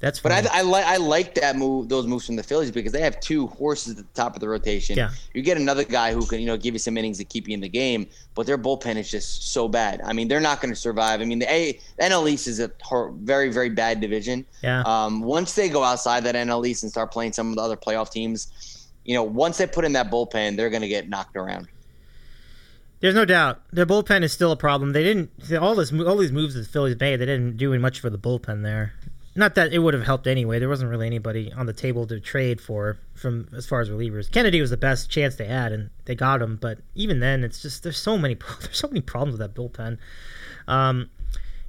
That's 0.00 0.18
But. 0.18 0.32
I, 0.32 0.44
I 0.50 0.62
like 0.62 0.84
I 0.86 0.96
like 0.96 1.34
that 1.36 1.56
move, 1.56 1.90
those 1.90 2.06
moves 2.06 2.24
from 2.24 2.36
the 2.36 2.42
Phillies 2.42 2.70
because 2.70 2.90
they 2.90 3.02
have 3.02 3.20
two 3.20 3.46
horses 3.48 3.92
at 3.92 3.96
the 3.98 4.14
top 4.14 4.34
of 4.34 4.40
the 4.40 4.48
rotation. 4.48 4.96
Yeah. 4.96 5.10
You 5.34 5.42
get 5.42 5.58
another 5.58 5.84
guy 5.84 6.14
who 6.14 6.26
can 6.26 6.40
you 6.40 6.46
know 6.46 6.56
give 6.56 6.74
you 6.74 6.78
some 6.78 6.96
innings 6.96 7.18
to 7.18 7.24
keep 7.24 7.46
you 7.46 7.54
in 7.54 7.60
the 7.60 7.68
game, 7.68 8.08
but 8.34 8.46
their 8.46 8.56
bullpen 8.56 8.96
is 8.96 9.10
just 9.10 9.52
so 9.52 9.68
bad. 9.68 10.00
I 10.02 10.14
mean, 10.14 10.26
they're 10.26 10.40
not 10.40 10.62
going 10.62 10.72
to 10.72 10.80
survive. 10.80 11.20
I 11.20 11.26
mean, 11.26 11.38
the 11.38 11.52
A 11.52 11.78
the 11.98 12.04
NL 12.04 12.30
East 12.30 12.48
is 12.48 12.60
a 12.60 12.70
hor- 12.82 13.12
very 13.12 13.52
very 13.52 13.68
bad 13.68 14.00
division. 14.00 14.46
yeah. 14.62 14.82
Um, 14.86 15.20
once 15.20 15.54
they 15.54 15.68
go 15.68 15.84
outside 15.84 16.24
that 16.24 16.34
NL 16.34 16.66
East 16.66 16.82
and 16.82 16.90
start 16.90 17.12
playing 17.12 17.34
some 17.34 17.50
of 17.50 17.56
the 17.56 17.62
other 17.62 17.76
playoff 17.76 18.10
teams, 18.10 18.88
you 19.04 19.14
know, 19.14 19.22
once 19.22 19.58
they 19.58 19.66
put 19.66 19.84
in 19.84 19.92
that 19.92 20.10
bullpen, 20.10 20.56
they're 20.56 20.70
going 20.70 20.82
to 20.82 20.88
get 20.88 21.10
knocked 21.10 21.36
around. 21.36 21.68
There's 23.00 23.14
no 23.14 23.24
doubt 23.24 23.62
their 23.72 23.86
bullpen 23.86 24.22
is 24.22 24.32
still 24.32 24.52
a 24.52 24.56
problem. 24.56 24.92
They 24.92 25.02
didn't 25.02 25.30
all 25.58 25.74
this 25.74 25.92
all 25.92 26.16
these 26.16 26.32
moves 26.32 26.54
that 26.54 26.60
the 26.60 26.68
Phillies 26.68 26.98
made. 27.00 27.16
They 27.16 27.26
didn't 27.26 27.56
do 27.56 27.76
much 27.78 28.00
for 28.00 28.10
the 28.10 28.18
bullpen 28.18 28.62
there. 28.62 28.94
Not 29.36 29.54
that 29.54 29.72
it 29.72 29.78
would 29.78 29.94
have 29.94 30.04
helped 30.04 30.26
anyway. 30.26 30.58
There 30.58 30.68
wasn't 30.68 30.90
really 30.90 31.06
anybody 31.06 31.52
on 31.52 31.66
the 31.66 31.72
table 31.72 32.06
to 32.08 32.18
trade 32.18 32.60
for 32.60 32.98
from 33.14 33.48
as 33.54 33.64
far 33.64 33.80
as 33.80 33.88
relievers. 33.88 34.30
Kennedy 34.30 34.60
was 34.60 34.70
the 34.70 34.76
best 34.76 35.08
chance 35.08 35.36
they 35.36 35.46
had, 35.46 35.72
and 35.72 35.90
they 36.06 36.16
got 36.16 36.42
him. 36.42 36.58
But 36.60 36.78
even 36.96 37.20
then, 37.20 37.44
it's 37.44 37.62
just 37.62 37.84
there's 37.84 37.96
so 37.96 38.18
many 38.18 38.34
there's 38.60 38.76
so 38.76 38.88
many 38.88 39.00
problems 39.00 39.38
with 39.38 39.40
that 39.40 39.54
bullpen. 39.58 39.98
Um, 40.66 41.10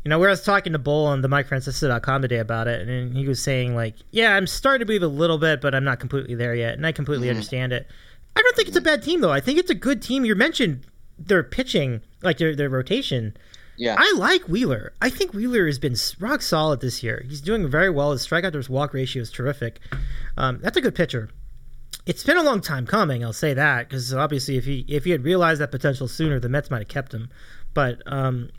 you 0.03 0.09
know, 0.09 0.17
where 0.17 0.29
I 0.29 0.31
was 0.31 0.43
talking 0.43 0.73
to 0.73 0.79
Bull 0.79 1.05
on 1.05 1.21
the 1.21 1.27
MikeFrancisco.com 1.27 2.23
today 2.23 2.39
about 2.39 2.67
it, 2.67 2.87
and 2.87 3.15
he 3.15 3.27
was 3.27 3.41
saying 3.41 3.75
like, 3.75 3.95
"Yeah, 4.09 4.35
I'm 4.35 4.47
starting 4.47 4.79
to 4.79 4.85
believe 4.85 5.03
a 5.03 5.07
little 5.07 5.37
bit, 5.37 5.61
but 5.61 5.75
I'm 5.75 5.83
not 5.83 5.99
completely 5.99 6.33
there 6.33 6.55
yet," 6.55 6.73
and 6.73 6.87
I 6.87 6.91
completely 6.91 7.29
understand 7.29 7.73
it. 7.73 7.87
I 8.35 8.41
don't 8.41 8.55
think 8.55 8.69
it's 8.69 8.77
a 8.77 8.81
bad 8.81 9.03
team 9.03 9.21
though. 9.21 9.31
I 9.31 9.39
think 9.39 9.59
it's 9.59 9.69
a 9.69 9.75
good 9.75 10.01
team. 10.01 10.25
You 10.25 10.33
mentioned 10.33 10.87
their 11.19 11.43
pitching, 11.43 12.01
like 12.23 12.39
their 12.39 12.55
their 12.55 12.69
rotation. 12.69 13.37
Yeah. 13.77 13.95
I 13.97 14.13
like 14.17 14.43
Wheeler. 14.43 14.93
I 15.01 15.09
think 15.09 15.33
Wheeler 15.33 15.65
has 15.65 15.79
been 15.79 15.95
rock 16.19 16.41
solid 16.41 16.81
this 16.81 17.01
year. 17.01 17.25
He's 17.27 17.41
doing 17.41 17.69
very 17.69 17.89
well. 17.89 18.11
His 18.11 18.25
strikeout 18.25 18.61
to 18.61 18.71
walk 18.71 18.93
ratio 18.93 19.21
is 19.21 19.31
terrific. 19.31 19.79
Um, 20.37 20.59
that's 20.61 20.77
a 20.77 20.81
good 20.81 20.95
pitcher. 20.95 21.29
It's 22.05 22.23
been 22.23 22.37
a 22.37 22.43
long 22.43 22.61
time 22.61 22.85
coming. 22.85 23.23
I'll 23.23 23.33
say 23.33 23.53
that 23.53 23.87
because 23.87 24.13
obviously, 24.13 24.57
if 24.57 24.65
he 24.65 24.85
if 24.87 25.05
he 25.05 25.11
had 25.11 25.23
realized 25.23 25.61
that 25.61 25.71
potential 25.71 26.07
sooner, 26.07 26.39
the 26.39 26.49
Mets 26.49 26.71
might 26.71 26.79
have 26.79 26.87
kept 26.87 27.13
him. 27.13 27.29
But 27.73 28.01
um, 28.05 28.49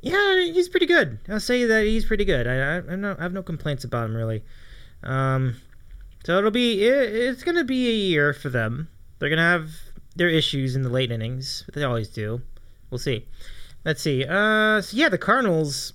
yeah, 0.00 0.40
he's 0.40 0.68
pretty 0.68 0.86
good. 0.86 1.18
I'll 1.28 1.40
say 1.40 1.64
that 1.64 1.84
he's 1.84 2.04
pretty 2.04 2.24
good. 2.24 2.46
I 2.46 2.78
I, 2.78 2.96
no, 2.96 3.16
I 3.18 3.22
have 3.22 3.32
no 3.32 3.42
complaints 3.42 3.84
about 3.84 4.06
him 4.06 4.14
really. 4.14 4.44
Um, 5.02 5.56
so 6.24 6.36
it'll 6.38 6.50
be 6.50 6.84
it, 6.86 7.14
it's 7.14 7.42
gonna 7.42 7.64
be 7.64 7.88
a 7.88 7.94
year 7.94 8.32
for 8.32 8.50
them. 8.50 8.88
They're 9.18 9.30
gonna 9.30 9.42
have 9.42 9.70
their 10.16 10.28
issues 10.28 10.76
in 10.76 10.82
the 10.82 10.90
late 10.90 11.10
innings. 11.10 11.64
They 11.72 11.84
always 11.84 12.08
do. 12.08 12.42
We'll 12.90 12.98
see. 12.98 13.26
Let's 13.84 14.02
see. 14.02 14.24
Uh, 14.24 14.80
so 14.80 14.96
yeah, 14.96 15.08
the 15.08 15.18
Cardinals. 15.18 15.92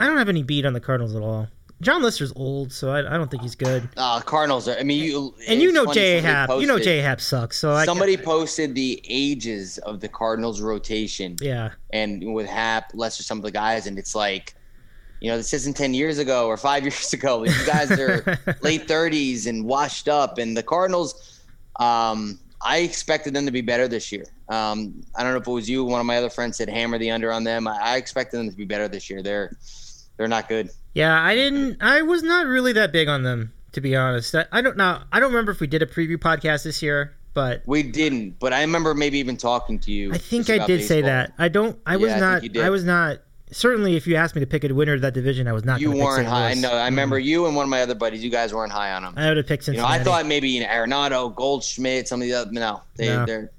I 0.00 0.06
don't 0.06 0.18
have 0.18 0.28
any 0.28 0.42
beat 0.42 0.64
on 0.64 0.72
the 0.72 0.80
Cardinals 0.80 1.14
at 1.14 1.22
all. 1.22 1.48
Jon 1.82 2.02
Lester's 2.02 2.32
old, 2.36 2.72
so 2.72 2.90
I, 2.90 3.00
I 3.00 3.18
don't 3.18 3.30
think 3.30 3.42
he's 3.42 3.54
good. 3.54 3.86
Uh, 3.96 4.20
Cardinals 4.20 4.66
are. 4.66 4.78
I 4.78 4.82
mean, 4.82 5.04
you 5.04 5.34
And 5.46 5.60
you 5.60 5.72
know 5.72 5.92
J. 5.92 6.20
Happ. 6.20 6.48
You 6.48 6.66
know 6.66 6.78
J. 6.78 6.98
Happ 6.98 7.20
sucks. 7.20 7.58
So 7.58 7.72
I 7.72 7.84
Somebody 7.84 8.16
posted 8.16 8.74
the 8.74 9.02
ages 9.06 9.76
of 9.78 10.00
the 10.00 10.08
Cardinals 10.08 10.60
rotation, 10.62 11.36
yeah. 11.40 11.72
and 11.90 12.32
with 12.32 12.46
Hap, 12.46 12.92
Lester, 12.94 13.22
some 13.22 13.38
of 13.38 13.44
the 13.44 13.50
guys, 13.50 13.86
and 13.86 13.98
it's 13.98 14.14
like, 14.14 14.54
you 15.20 15.30
know, 15.30 15.36
this 15.36 15.52
isn't 15.52 15.76
ten 15.76 15.92
years 15.92 16.18
ago 16.18 16.46
or 16.46 16.56
five 16.56 16.82
years 16.84 17.12
ago. 17.12 17.44
These 17.44 17.66
guys 17.66 17.90
are 17.90 18.38
late 18.62 18.88
thirties 18.88 19.46
and 19.46 19.66
washed 19.66 20.08
up, 20.08 20.38
and 20.38 20.56
the 20.56 20.62
Cardinals. 20.62 21.42
Um, 21.78 22.40
I 22.62 22.78
expected 22.78 23.34
them 23.34 23.44
to 23.44 23.52
be 23.52 23.60
better 23.60 23.86
this 23.86 24.10
year. 24.10 24.24
Um, 24.48 25.02
I 25.16 25.22
don't 25.22 25.32
know 25.32 25.38
if 25.40 25.46
it 25.48 25.50
was 25.50 25.68
you. 25.68 25.84
One 25.84 26.00
of 26.00 26.06
my 26.06 26.18
other 26.18 26.30
friends 26.30 26.56
said 26.56 26.68
hammer 26.68 26.98
the 26.98 27.10
under 27.10 27.32
on 27.32 27.44
them. 27.44 27.66
I, 27.66 27.76
I 27.78 27.96
expected 27.96 28.38
them 28.38 28.50
to 28.50 28.56
be 28.56 28.64
better 28.64 28.86
this 28.88 29.10
year. 29.10 29.22
They're 29.22 29.56
they're 30.16 30.28
not 30.28 30.48
good. 30.48 30.70
Yeah, 30.94 31.20
I 31.20 31.34
didn't. 31.34 31.78
I 31.82 32.02
was 32.02 32.22
not 32.22 32.46
really 32.46 32.72
that 32.74 32.92
big 32.92 33.08
on 33.08 33.22
them, 33.22 33.52
to 33.72 33.80
be 33.80 33.96
honest. 33.96 34.34
I, 34.34 34.46
I 34.52 34.62
don't 34.62 34.76
know. 34.76 35.02
I 35.12 35.20
don't 35.20 35.30
remember 35.30 35.52
if 35.52 35.60
we 35.60 35.66
did 35.66 35.82
a 35.82 35.86
preview 35.86 36.16
podcast 36.16 36.64
this 36.64 36.80
year, 36.80 37.14
but 37.34 37.62
We 37.66 37.82
didn't, 37.82 38.38
but 38.38 38.52
I 38.52 38.60
remember 38.62 38.94
maybe 38.94 39.18
even 39.18 39.36
talking 39.36 39.78
to 39.80 39.92
you. 39.92 40.12
I 40.12 40.18
think 40.18 40.48
I 40.48 40.64
did 40.66 40.84
say 40.84 41.02
that. 41.02 41.32
I 41.38 41.48
don't. 41.48 41.78
I 41.84 41.96
was 41.96 42.10
Yeah, 42.10 42.16
I 42.16 42.20
not. 42.40 42.56
I 42.58 42.70
was 42.70 42.84
not. 42.84 43.18
Certainly, 43.52 43.94
if 43.94 44.06
you 44.06 44.16
asked 44.16 44.34
me 44.34 44.40
to 44.40 44.46
pick 44.46 44.64
a 44.64 44.72
winner 44.72 44.94
of 44.94 45.02
that 45.02 45.14
division, 45.14 45.46
I 45.46 45.52
was 45.52 45.64
not. 45.64 45.80
You 45.80 45.92
weren't 45.92 46.26
high. 46.26 46.50
I 46.50 46.54
know. 46.54 46.72
I 46.72 46.86
remember 46.86 47.18
you 47.18 47.46
and 47.46 47.54
one 47.54 47.64
of 47.64 47.68
my 47.68 47.82
other 47.82 47.94
buddies. 47.94 48.24
You 48.24 48.30
guys 48.30 48.54
weren't 48.54 48.72
high 48.72 48.92
on 48.92 49.02
them. 49.02 49.14
I 49.16 49.28
would 49.28 49.36
have 49.36 49.46
picked 49.46 49.68
You 49.68 49.74
know, 49.74 49.86
I 49.86 49.98
thought 49.98 50.26
maybe 50.26 50.48
you 50.48 50.60
know, 50.60 50.66
Arenado, 50.66 51.34
Goldschmidt, 51.34 52.08
some 52.08 52.22
of 52.22 52.26
the 52.26 52.34
other. 52.34 52.50
No, 52.52 52.82
they, 52.96 53.08
No. 53.08 53.26
they're 53.26 53.50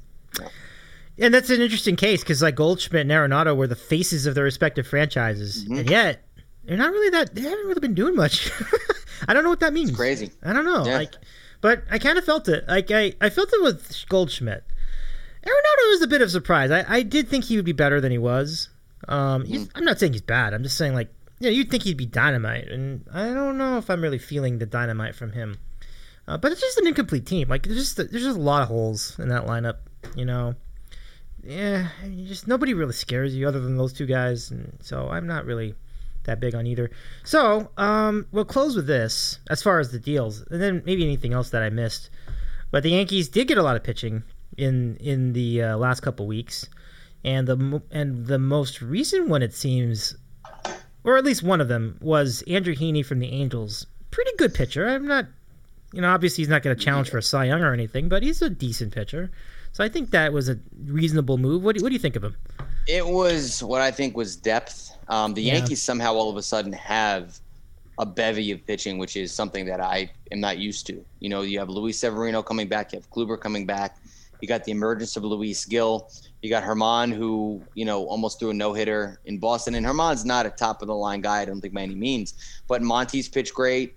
And 1.19 1.33
that's 1.33 1.49
an 1.49 1.61
interesting 1.61 1.95
case 1.95 2.21
because 2.21 2.41
like 2.41 2.55
Goldschmidt 2.55 3.01
and 3.01 3.11
Arenado 3.11 3.55
were 3.55 3.67
the 3.67 3.75
faces 3.75 4.25
of 4.27 4.35
their 4.35 4.43
respective 4.43 4.85
franchises, 4.87 5.63
Mm-hmm. 5.63 5.77
and 5.79 5.89
yet 5.89 6.23
they're 6.65 6.77
not 6.77 6.91
really 6.91 7.09
that. 7.11 7.33
They 7.33 7.41
haven't 7.41 7.65
really 7.67 7.79
been 7.79 7.95
doing 7.95 8.15
much. 8.15 8.51
I 9.27 9.33
don't 9.33 9.43
know 9.43 9.49
what 9.49 9.61
that 9.61 9.73
means. 9.73 9.91
crazy. 9.95 10.31
I 10.43 10.53
don't 10.53 10.65
know. 10.65 10.85
Yeah. 10.85 10.97
Like, 10.97 11.15
but 11.61 11.83
I 11.89 11.97
kind 11.97 12.17
of 12.17 12.23
felt 12.25 12.47
it. 12.49 12.67
Like 12.67 12.91
I, 12.91 13.13
I 13.19 13.29
felt 13.29 13.49
it 13.51 13.61
with 13.63 14.05
Goldschmidt. 14.09 14.63
Arenado 15.43 15.89
was 15.91 16.01
a 16.01 16.07
bit 16.07 16.21
of 16.21 16.27
a 16.27 16.31
surprise. 16.31 16.71
I, 16.71 16.85
I 16.87 17.01
did 17.03 17.29
think 17.29 17.45
he 17.45 17.55
would 17.55 17.65
be 17.65 17.71
better 17.71 18.01
than 18.01 18.11
he 18.11 18.17
was. 18.17 18.69
Um, 19.07 19.43
Mm-hmm. 19.43 19.63
I'm 19.75 19.85
not 19.85 19.97
saying 19.99 20.11
he's 20.13 20.21
bad. 20.21 20.53
I'm 20.53 20.61
just 20.63 20.77
saying 20.77 20.93
like, 20.93 21.09
yeah, 21.39 21.49
you'd 21.51 21.69
think 21.71 21.83
he'd 21.83 21.97
be 21.97 22.05
dynamite, 22.07 22.67
and 22.67 23.05
I 23.13 23.27
don't 23.33 23.57
know 23.57 23.77
if 23.77 23.89
I'm 23.89 24.01
really 24.01 24.17
feeling 24.17 24.57
the 24.57 24.65
dynamite 24.65 25.15
from 25.15 25.31
him. 25.33 25.57
Uh, 26.27 26.37
but 26.37 26.51
it's 26.51 26.59
just 26.61 26.77
an 26.79 26.87
incomplete 26.87 27.25
team. 27.25 27.47
Like 27.47 27.63
there's 27.63 27.77
just 27.77 27.95
there's 27.97 28.11
just 28.23 28.37
a 28.37 28.41
lot 28.41 28.61
of 28.63 28.67
holes 28.67 29.17
in 29.19 29.29
that 29.29 29.45
lineup. 29.45 29.77
You 30.15 30.25
know, 30.25 30.55
yeah, 31.47 31.87
just 32.25 32.45
nobody 32.45 32.73
really 32.73 32.91
scares 32.91 33.33
you 33.33 33.47
other 33.47 33.61
than 33.61 33.77
those 33.77 33.93
two 33.93 34.05
guys, 34.05 34.51
and 34.51 34.77
so 34.81 35.07
I'm 35.09 35.25
not 35.25 35.45
really 35.45 35.75
that 36.25 36.41
big 36.41 36.53
on 36.53 36.67
either. 36.67 36.91
So 37.23 37.71
um, 37.77 38.27
we'll 38.33 38.43
close 38.43 38.75
with 38.75 38.85
this 38.85 39.39
as 39.49 39.63
far 39.63 39.79
as 39.79 39.91
the 39.91 39.99
deals, 39.99 40.45
and 40.51 40.61
then 40.61 40.83
maybe 40.85 41.03
anything 41.03 41.33
else 41.33 41.49
that 41.51 41.63
I 41.63 41.69
missed. 41.69 42.09
But 42.69 42.83
the 42.83 42.89
Yankees 42.89 43.29
did 43.29 43.47
get 43.47 43.57
a 43.57 43.63
lot 43.63 43.77
of 43.77 43.83
pitching 43.83 44.23
in 44.57 44.97
in 44.97 45.31
the 45.31 45.63
uh, 45.63 45.77
last 45.77 46.01
couple 46.01 46.27
weeks, 46.27 46.67
and 47.23 47.47
the 47.47 47.81
and 47.91 48.27
the 48.27 48.39
most 48.39 48.81
recent 48.81 49.29
one 49.29 49.41
it 49.41 49.53
seems, 49.53 50.17
or 51.05 51.17
at 51.17 51.23
least 51.23 51.43
one 51.43 51.61
of 51.61 51.69
them 51.69 51.97
was 52.01 52.43
Andrew 52.45 52.75
Heaney 52.75 53.05
from 53.05 53.19
the 53.19 53.31
Angels. 53.31 53.87
Pretty 54.11 54.31
good 54.37 54.53
pitcher. 54.53 54.85
I'm 54.85 55.07
not, 55.07 55.27
you 55.93 56.01
know, 56.01 56.09
obviously 56.09 56.41
he's 56.41 56.49
not 56.49 56.61
going 56.61 56.75
to 56.75 56.83
challenge 56.83 57.09
for 57.09 57.19
a 57.19 57.23
Cy 57.23 57.45
Young 57.45 57.61
or 57.61 57.71
anything, 57.71 58.09
but 58.09 58.21
he's 58.21 58.41
a 58.41 58.49
decent 58.49 58.93
pitcher. 58.93 59.31
So 59.71 59.83
I 59.83 59.89
think 59.89 60.11
that 60.11 60.33
was 60.33 60.49
a 60.49 60.57
reasonable 60.85 61.37
move. 61.37 61.63
What 61.63 61.75
do, 61.75 61.83
what 61.83 61.89
do 61.89 61.93
you 61.93 61.99
think 61.99 62.15
of 62.15 62.23
him? 62.23 62.35
It 62.87 63.05
was 63.05 63.61
what 63.63 63.81
I 63.81 63.91
think 63.91 64.15
was 64.17 64.35
depth. 64.35 64.91
Um, 65.09 65.33
the 65.33 65.41
Yeah. 65.41 65.55
Yankees 65.55 65.81
somehow 65.81 66.13
all 66.13 66.29
of 66.29 66.37
a 66.37 66.41
sudden 66.41 66.73
have 66.73 67.39
a 67.99 68.05
bevy 68.05 68.51
of 68.51 68.65
pitching, 68.65 68.97
which 68.97 69.15
is 69.15 69.33
something 69.33 69.65
that 69.65 69.81
I 69.81 70.09
am 70.31 70.39
not 70.39 70.57
used 70.57 70.85
to. 70.87 71.03
You 71.19 71.29
know, 71.29 71.41
you 71.41 71.59
have 71.59 71.69
Luis 71.69 71.99
Severino 71.99 72.43
coming 72.43 72.67
back, 72.67 72.93
you 72.93 72.99
have 72.99 73.09
Kluber 73.09 73.39
coming 73.39 73.65
back, 73.65 73.97
you 74.41 74.47
got 74.47 74.63
the 74.63 74.71
emergence 74.71 75.15
of 75.15 75.23
Luis 75.23 75.65
Gil, 75.65 76.09
you 76.41 76.49
got 76.49 76.63
Herman, 76.63 77.11
who 77.11 77.61
you 77.73 77.85
know 77.85 78.05
almost 78.05 78.39
threw 78.39 78.51
a 78.51 78.53
no 78.53 78.73
hitter 78.73 79.19
in 79.25 79.39
Boston, 79.39 79.75
and 79.75 79.85
Herman's 79.85 80.25
not 80.25 80.45
a 80.45 80.51
top 80.51 80.81
of 80.81 80.87
the 80.87 80.95
line 80.95 81.21
guy, 81.21 81.41
I 81.41 81.45
don't 81.45 81.59
think 81.59 81.73
by 81.73 81.81
any 81.81 81.95
means, 81.95 82.35
but 82.67 82.81
Monty's 82.81 83.27
pitched 83.27 83.53
great. 83.53 83.95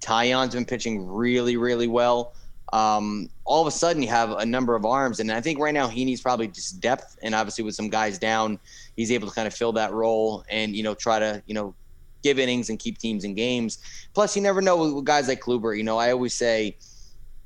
Taillon's 0.00 0.54
been 0.54 0.64
pitching 0.64 1.06
really, 1.06 1.56
really 1.56 1.88
well. 1.88 2.34
Um, 2.72 3.30
all 3.44 3.62
of 3.62 3.66
a 3.66 3.70
sudden, 3.70 4.02
you 4.02 4.08
have 4.08 4.30
a 4.32 4.44
number 4.44 4.74
of 4.74 4.84
arms, 4.84 5.20
and 5.20 5.32
I 5.32 5.40
think 5.40 5.58
right 5.58 5.74
now 5.74 5.88
he 5.88 6.04
needs 6.04 6.20
probably 6.20 6.48
just 6.48 6.80
depth, 6.80 7.18
and 7.22 7.34
obviously 7.34 7.64
with 7.64 7.74
some 7.74 7.88
guys 7.88 8.18
down, 8.18 8.58
he's 8.96 9.10
able 9.10 9.28
to 9.28 9.34
kind 9.34 9.46
of 9.46 9.54
fill 9.54 9.72
that 9.72 9.92
role 9.92 10.44
and 10.50 10.76
you 10.76 10.82
know 10.82 10.94
try 10.94 11.18
to 11.18 11.42
you 11.46 11.54
know 11.54 11.74
give 12.22 12.38
innings 12.38 12.68
and 12.68 12.78
keep 12.78 12.98
teams 12.98 13.24
in 13.24 13.34
games. 13.34 13.78
Plus, 14.14 14.36
you 14.36 14.42
never 14.42 14.60
know 14.60 14.94
with, 14.94 15.04
guys 15.04 15.28
like 15.28 15.40
Kluber. 15.40 15.76
You 15.76 15.84
know, 15.84 15.98
I 15.98 16.10
always 16.10 16.34
say, 16.34 16.76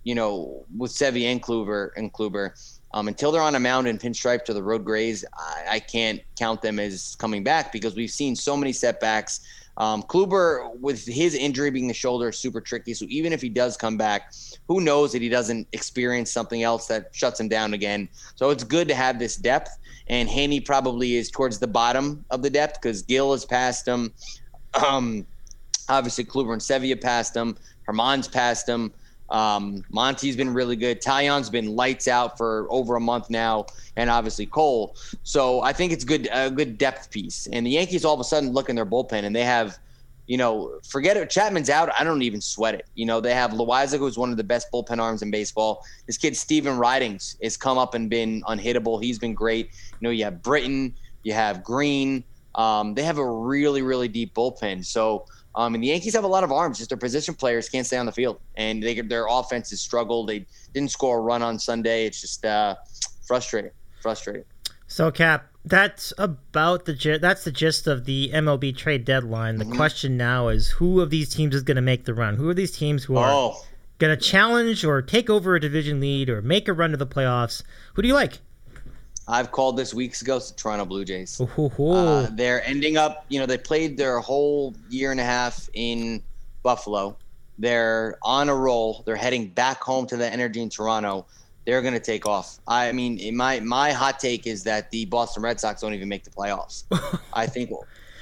you 0.04 0.14
know, 0.14 0.64
with 0.76 0.92
Sevy 0.92 1.24
and 1.24 1.42
Kluber 1.42 1.90
and 1.96 2.12
Kluber, 2.12 2.50
um, 2.94 3.08
until 3.08 3.32
they're 3.32 3.42
on 3.42 3.54
a 3.54 3.60
mound 3.60 3.86
and 3.86 3.98
pinstripe 3.98 4.44
to 4.44 4.54
the 4.54 4.62
road 4.62 4.84
grays, 4.84 5.24
I, 5.36 5.64
I 5.70 5.80
can't 5.80 6.20
count 6.38 6.62
them 6.62 6.78
as 6.78 7.14
coming 7.16 7.42
back 7.42 7.72
because 7.72 7.96
we've 7.96 8.10
seen 8.10 8.36
so 8.36 8.56
many 8.56 8.72
setbacks. 8.72 9.40
Um, 9.76 10.02
Kluber, 10.02 10.76
with 10.78 11.06
his 11.06 11.34
injury 11.34 11.70
being 11.70 11.88
the 11.88 11.94
shoulder, 11.94 12.28
is 12.28 12.38
super 12.38 12.60
tricky. 12.60 12.94
So 12.94 13.06
even 13.08 13.32
if 13.32 13.40
he 13.40 13.48
does 13.48 13.76
come 13.76 13.96
back, 13.96 14.32
who 14.68 14.80
knows 14.80 15.12
that 15.12 15.22
he 15.22 15.28
doesn't 15.28 15.66
experience 15.72 16.30
something 16.30 16.62
else 16.62 16.86
that 16.88 17.08
shuts 17.12 17.40
him 17.40 17.48
down 17.48 17.74
again. 17.74 18.08
So 18.34 18.50
it's 18.50 18.64
good 18.64 18.88
to 18.88 18.94
have 18.94 19.18
this 19.18 19.36
depth. 19.36 19.78
And 20.08 20.28
Heaney 20.28 20.64
probably 20.64 21.16
is 21.16 21.30
towards 21.30 21.58
the 21.58 21.66
bottom 21.66 22.24
of 22.30 22.42
the 22.42 22.50
depth 22.50 22.80
because 22.82 23.02
Gil 23.02 23.32
has 23.32 23.44
passed 23.44 23.86
him. 23.86 24.12
Um, 24.86 25.26
obviously, 25.88 26.24
Kluber 26.24 26.52
and 26.52 26.62
Sevilla 26.62 26.96
passed 26.96 27.34
him. 27.34 27.56
Herman's 27.84 28.28
passed 28.28 28.68
him. 28.68 28.92
Um, 29.32 29.82
Monty's 29.90 30.36
been 30.36 30.52
really 30.52 30.76
good. 30.76 31.00
Taillon's 31.00 31.48
been 31.48 31.74
lights 31.74 32.06
out 32.06 32.36
for 32.36 32.66
over 32.70 32.96
a 32.96 33.00
month 33.00 33.30
now, 33.30 33.66
and 33.96 34.10
obviously 34.10 34.44
Cole. 34.44 34.94
So 35.22 35.62
I 35.62 35.72
think 35.72 35.92
it's 35.92 36.04
good 36.04 36.28
a 36.30 36.50
good 36.50 36.76
depth 36.76 37.10
piece. 37.10 37.48
And 37.50 37.66
the 37.66 37.70
Yankees 37.70 38.04
all 38.04 38.14
of 38.14 38.20
a 38.20 38.24
sudden 38.24 38.52
look 38.52 38.68
in 38.68 38.76
their 38.76 38.86
bullpen 38.86 39.24
and 39.24 39.34
they 39.34 39.44
have, 39.44 39.78
you 40.26 40.36
know, 40.36 40.78
forget 40.86 41.16
it. 41.16 41.30
Chapman's 41.30 41.70
out. 41.70 41.90
I 41.98 42.04
don't 42.04 42.20
even 42.22 42.42
sweat 42.42 42.74
it. 42.74 42.86
You 42.94 43.06
know, 43.06 43.20
they 43.20 43.34
have 43.34 43.52
Loaisiga, 43.52 44.00
who's 44.00 44.18
one 44.18 44.30
of 44.30 44.36
the 44.36 44.44
best 44.44 44.70
bullpen 44.70 44.98
arms 44.98 45.22
in 45.22 45.30
baseball. 45.30 45.82
This 46.06 46.18
kid 46.18 46.36
Stephen 46.36 46.76
Ridings 46.76 47.36
has 47.42 47.56
come 47.56 47.78
up 47.78 47.94
and 47.94 48.10
been 48.10 48.42
unhittable. 48.42 49.02
He's 49.02 49.18
been 49.18 49.34
great. 49.34 49.70
You 49.92 49.98
know, 50.02 50.10
you 50.10 50.24
have 50.24 50.42
Britton, 50.42 50.94
you 51.22 51.32
have 51.32 51.64
Green. 51.64 52.22
Um, 52.54 52.92
they 52.92 53.02
have 53.02 53.16
a 53.16 53.30
really, 53.30 53.80
really 53.80 54.08
deep 54.08 54.34
bullpen. 54.34 54.84
So 54.84 55.24
Um, 55.54 55.74
and 55.74 55.82
the 55.82 55.88
Yankees 55.88 56.14
have 56.14 56.24
a 56.24 56.28
lot 56.28 56.44
of 56.44 56.52
arms, 56.52 56.78
just 56.78 56.90
their 56.90 56.96
position 56.98 57.34
players 57.34 57.68
can't 57.68 57.86
stay 57.86 57.98
on 57.98 58.06
the 58.06 58.12
field, 58.12 58.40
and 58.56 58.82
they 58.82 59.00
their 59.00 59.26
offense 59.28 59.70
has 59.70 59.80
struggled. 59.80 60.28
They 60.28 60.46
didn't 60.72 60.90
score 60.90 61.18
a 61.18 61.20
run 61.20 61.42
on 61.42 61.58
Sunday. 61.58 62.06
It's 62.06 62.20
just 62.20 62.44
uh, 62.44 62.76
frustrating, 63.26 63.72
frustrating. 64.00 64.44
So, 64.86 65.10
Cap, 65.10 65.46
that's 65.64 66.12
about 66.18 66.86
the 66.86 67.18
that's 67.20 67.44
the 67.44 67.52
gist 67.52 67.86
of 67.86 68.04
the 68.04 68.30
MLB 68.32 68.76
trade 68.76 69.04
deadline. 69.04 69.58
The 69.58 69.64
question 69.66 70.16
now 70.16 70.48
is 70.48 70.68
who 70.68 71.00
of 71.00 71.10
these 71.10 71.34
teams 71.34 71.54
is 71.54 71.62
going 71.62 71.76
to 71.76 71.82
make 71.82 72.04
the 72.04 72.14
run? 72.14 72.36
Who 72.36 72.48
are 72.48 72.54
these 72.54 72.72
teams 72.76 73.04
who 73.04 73.16
are 73.16 73.30
Oh, 73.30 73.56
going 73.98 74.16
to 74.16 74.22
challenge 74.22 74.84
or 74.84 75.00
take 75.00 75.30
over 75.30 75.54
a 75.54 75.60
division 75.60 76.00
lead 76.00 76.28
or 76.28 76.42
make 76.42 76.66
a 76.68 76.72
run 76.72 76.90
to 76.90 76.96
the 76.96 77.06
playoffs? 77.06 77.62
Who 77.94 78.02
do 78.02 78.08
you 78.08 78.14
like? 78.14 78.40
I've 79.32 79.50
called 79.50 79.78
this 79.78 79.94
weeks 79.94 80.20
ago. 80.20 80.38
The 80.38 80.52
Toronto 80.54 80.84
Blue 80.84 81.06
Jays. 81.06 81.40
Ooh, 81.40 81.46
hoo, 81.46 81.70
hoo. 81.70 81.92
Uh, 81.92 82.28
they're 82.32 82.62
ending 82.68 82.98
up, 82.98 83.24
you 83.30 83.40
know, 83.40 83.46
they 83.46 83.56
played 83.56 83.96
their 83.96 84.20
whole 84.20 84.76
year 84.90 85.10
and 85.10 85.18
a 85.18 85.24
half 85.24 85.70
in 85.72 86.22
Buffalo. 86.62 87.16
They're 87.58 88.18
on 88.22 88.50
a 88.50 88.54
roll. 88.54 89.02
They're 89.06 89.16
heading 89.16 89.48
back 89.48 89.82
home 89.82 90.06
to 90.08 90.18
the 90.18 90.30
energy 90.30 90.60
in 90.60 90.68
Toronto. 90.68 91.26
They're 91.64 91.80
going 91.80 91.94
to 91.94 92.00
take 92.00 92.26
off. 92.26 92.58
I 92.66 92.92
mean, 92.92 93.34
my 93.34 93.60
my 93.60 93.92
hot 93.92 94.18
take 94.18 94.46
is 94.46 94.64
that 94.64 94.90
the 94.90 95.06
Boston 95.06 95.42
Red 95.42 95.60
Sox 95.60 95.80
don't 95.80 95.94
even 95.94 96.08
make 96.08 96.24
the 96.24 96.30
playoffs. 96.30 96.84
I 97.32 97.46
think 97.46 97.70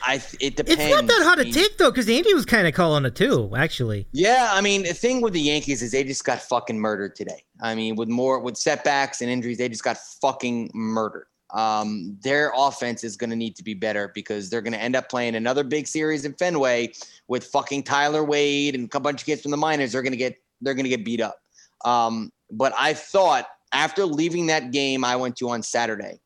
I 0.02 0.22
it 0.40 0.56
depends. 0.56 0.80
it's 0.80 0.90
not 0.90 1.06
that 1.06 1.22
hard 1.22 1.38
to 1.38 1.52
take 1.52 1.78
though, 1.78 1.90
because 1.90 2.08
Andy 2.08 2.32
was 2.34 2.44
kind 2.44 2.66
of 2.66 2.74
calling 2.74 3.04
it 3.04 3.14
too. 3.14 3.52
Actually, 3.56 4.06
Yeah, 4.12 4.50
I 4.52 4.60
mean, 4.60 4.82
the 4.82 4.94
thing 4.94 5.20
with 5.20 5.32
the 5.32 5.40
Yankees 5.40 5.82
is 5.82 5.92
they 5.92 6.04
just 6.04 6.24
got 6.24 6.40
fucking 6.40 6.78
murdered 6.78 7.14
today. 7.14 7.44
I 7.62 7.74
mean, 7.74 7.96
with 7.96 8.08
more 8.08 8.40
with 8.40 8.56
setbacks 8.56 9.20
and 9.20 9.30
injuries, 9.30 9.58
they 9.58 9.68
just 9.68 9.84
got 9.84 9.98
fucking 10.20 10.70
murdered. 10.74 11.26
Um, 11.52 12.16
their 12.22 12.52
offense 12.56 13.02
is 13.02 13.16
going 13.16 13.30
to 13.30 13.36
need 13.36 13.56
to 13.56 13.64
be 13.64 13.74
better 13.74 14.12
because 14.14 14.50
they're 14.50 14.60
going 14.60 14.72
to 14.72 14.80
end 14.80 14.94
up 14.94 15.08
playing 15.08 15.34
another 15.34 15.64
big 15.64 15.86
series 15.86 16.24
in 16.24 16.32
Fenway 16.34 16.92
with 17.28 17.44
fucking 17.44 17.82
Tyler 17.82 18.24
Wade 18.24 18.74
and 18.74 18.88
a 18.94 19.00
bunch 19.00 19.22
of 19.22 19.26
kids 19.26 19.42
from 19.42 19.50
the 19.50 19.56
minors. 19.56 19.92
They're 19.92 20.02
going 20.02 20.12
to 20.12 20.18
get 20.18 20.36
they're 20.60 20.74
going 20.74 20.84
to 20.84 20.90
get 20.90 21.04
beat 21.04 21.20
up. 21.20 21.40
Um, 21.84 22.32
but 22.50 22.72
I 22.78 22.92
thought 22.94 23.46
after 23.72 24.04
leaving 24.04 24.46
that 24.46 24.70
game 24.70 25.04
I 25.04 25.16
went 25.16 25.36
to 25.36 25.48
on 25.48 25.62
Saturday 25.62 26.20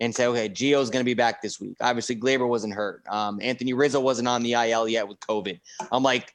and 0.00 0.14
say, 0.14 0.26
okay, 0.26 0.48
Gio's 0.48 0.90
going 0.90 1.00
to 1.00 1.08
be 1.08 1.14
back 1.14 1.42
this 1.42 1.60
week. 1.60 1.76
Obviously, 1.80 2.16
Gleyber 2.16 2.48
wasn't 2.48 2.74
hurt. 2.74 3.02
Um, 3.08 3.38
Anthony 3.42 3.74
Rizzo 3.74 4.00
wasn't 4.00 4.28
on 4.28 4.42
the 4.42 4.54
IL 4.54 4.88
yet 4.88 5.06
with 5.06 5.20
COVID. 5.20 5.60
I'm 5.92 6.02
like, 6.02 6.34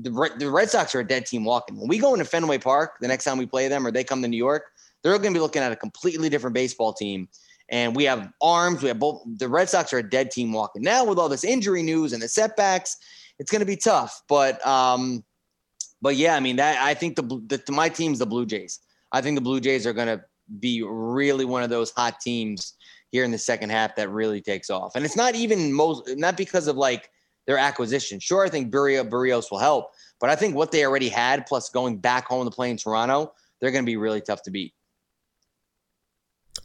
the 0.00 0.10
the 0.38 0.50
Red 0.50 0.70
Sox 0.70 0.94
are 0.94 1.00
a 1.00 1.06
dead 1.06 1.26
team 1.26 1.44
walking. 1.44 1.76
When 1.76 1.88
we 1.88 1.98
go 1.98 2.12
into 2.12 2.24
Fenway 2.24 2.58
Park 2.58 2.98
the 3.00 3.08
next 3.08 3.24
time 3.24 3.38
we 3.38 3.46
play 3.46 3.68
them 3.68 3.86
or 3.86 3.90
they 3.90 4.04
come 4.04 4.22
to 4.22 4.28
New 4.28 4.36
York, 4.36 4.64
they're 5.02 5.12
going 5.12 5.32
to 5.32 5.38
be 5.38 5.40
looking 5.40 5.62
at 5.62 5.72
a 5.72 5.76
completely 5.76 6.28
different 6.28 6.54
baseball 6.54 6.92
team. 6.92 7.28
And 7.70 7.96
we 7.96 8.04
have 8.04 8.30
arms. 8.40 8.82
We 8.82 8.88
have 8.88 8.98
both. 8.98 9.22
The 9.38 9.48
Red 9.48 9.68
Sox 9.68 9.92
are 9.92 9.98
a 9.98 10.08
dead 10.08 10.30
team 10.30 10.52
walking. 10.52 10.82
Now 10.82 11.04
with 11.04 11.18
all 11.18 11.28
this 11.28 11.44
injury 11.44 11.82
news 11.82 12.12
and 12.12 12.22
the 12.22 12.28
setbacks, 12.28 12.96
it's 13.38 13.50
going 13.50 13.60
to 13.60 13.66
be 13.66 13.76
tough. 13.76 14.22
But 14.28 14.64
um, 14.66 15.24
but 16.00 16.16
yeah, 16.16 16.34
I 16.34 16.40
mean 16.40 16.56
that 16.56 16.80
I 16.80 16.94
think 16.94 17.16
the, 17.16 17.22
the 17.22 17.72
my 17.72 17.88
team's 17.88 18.18
the 18.20 18.26
Blue 18.26 18.46
Jays. 18.46 18.80
I 19.12 19.20
think 19.20 19.36
the 19.36 19.42
Blue 19.42 19.60
Jays 19.60 19.86
are 19.86 19.92
going 19.92 20.18
to 20.18 20.22
be 20.60 20.82
really 20.82 21.44
one 21.44 21.62
of 21.62 21.70
those 21.70 21.90
hot 21.90 22.20
teams 22.20 22.74
here 23.10 23.24
in 23.24 23.30
the 23.30 23.38
second 23.38 23.70
half 23.70 23.96
that 23.96 24.10
really 24.10 24.40
takes 24.40 24.70
off. 24.70 24.92
And 24.94 25.04
it's 25.04 25.16
not 25.16 25.34
even 25.34 25.72
most 25.72 26.08
not 26.16 26.36
because 26.36 26.66
of 26.66 26.76
like 26.76 27.10
their 27.46 27.58
acquisition. 27.58 28.20
Sure, 28.20 28.44
I 28.44 28.48
think 28.48 28.72
Burio, 28.72 29.08
Berrios 29.08 29.50
will 29.50 29.58
help, 29.58 29.90
but 30.20 30.30
I 30.30 30.36
think 30.36 30.54
what 30.54 30.70
they 30.70 30.84
already 30.84 31.08
had, 31.08 31.46
plus 31.46 31.70
going 31.70 31.98
back 31.98 32.26
home 32.26 32.44
to 32.44 32.50
play 32.50 32.70
in 32.70 32.76
Toronto, 32.76 33.32
they're 33.60 33.70
going 33.70 33.84
to 33.84 33.90
be 33.90 33.96
really 33.96 34.20
tough 34.20 34.42
to 34.42 34.50
beat. 34.50 34.74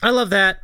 I 0.02 0.10
love 0.10 0.30
that. 0.32 0.60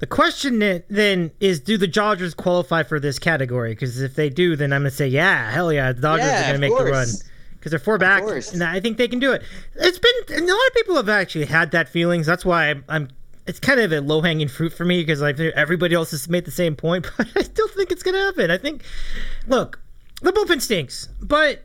The 0.00 0.06
question 0.06 0.58
then- 0.58 1.30
is, 1.40 1.60
do 1.60 1.76
the 1.76 1.86
Dodgers 1.86 2.34
qualify 2.34 2.82
for 2.82 2.98
this 2.98 3.18
category? 3.18 3.72
Because 3.72 4.00
if 4.00 4.14
they 4.14 4.30
do, 4.30 4.56
then 4.56 4.72
I'm 4.72 4.80
gonna 4.80 4.90
say, 4.90 5.06
yeah, 5.06 5.50
hell 5.50 5.70
yeah, 5.72 5.92
the 5.92 6.00
Dodgers 6.00 6.26
Yeah, 6.26 6.38
are 6.38 6.42
gonna 6.42 6.54
of 6.54 6.60
make 6.60 6.78
the 6.78 6.84
run 6.84 7.08
because 7.52 7.70
they're 7.70 7.78
four 7.78 7.98
back, 7.98 8.22
and 8.52 8.64
I 8.64 8.80
think 8.80 8.96
they 8.96 9.08
can 9.08 9.18
do 9.18 9.32
it. 9.32 9.42
It's 9.74 9.98
been 9.98 10.42
a 10.42 10.46
lot 10.46 10.66
of 10.66 10.74
people 10.74 10.96
have 10.96 11.10
actually 11.10 11.44
had 11.44 11.72
that 11.72 11.90
feelings. 11.90 12.26
That's 12.26 12.44
why 12.44 12.70
I'm. 12.70 12.84
I'm 12.88 13.08
it's 13.46 13.58
kind 13.60 13.80
of 13.80 13.92
a 13.92 14.00
low 14.00 14.20
hanging 14.20 14.48
fruit 14.48 14.72
for 14.72 14.84
me 14.84 15.00
because 15.02 15.22
I 15.22 15.32
think 15.32 15.54
everybody 15.54 15.94
else 15.94 16.10
has 16.12 16.28
made 16.28 16.44
the 16.44 16.50
same 16.50 16.76
point, 16.76 17.06
but 17.16 17.26
I 17.36 17.42
still 17.42 17.68
think 17.68 17.90
it's 17.90 18.02
gonna 18.02 18.18
happen. 18.18 18.50
I 18.50 18.58
think, 18.58 18.82
look, 19.46 19.80
the 20.22 20.32
bullpen 20.32 20.60
stinks, 20.60 21.08
but 21.20 21.64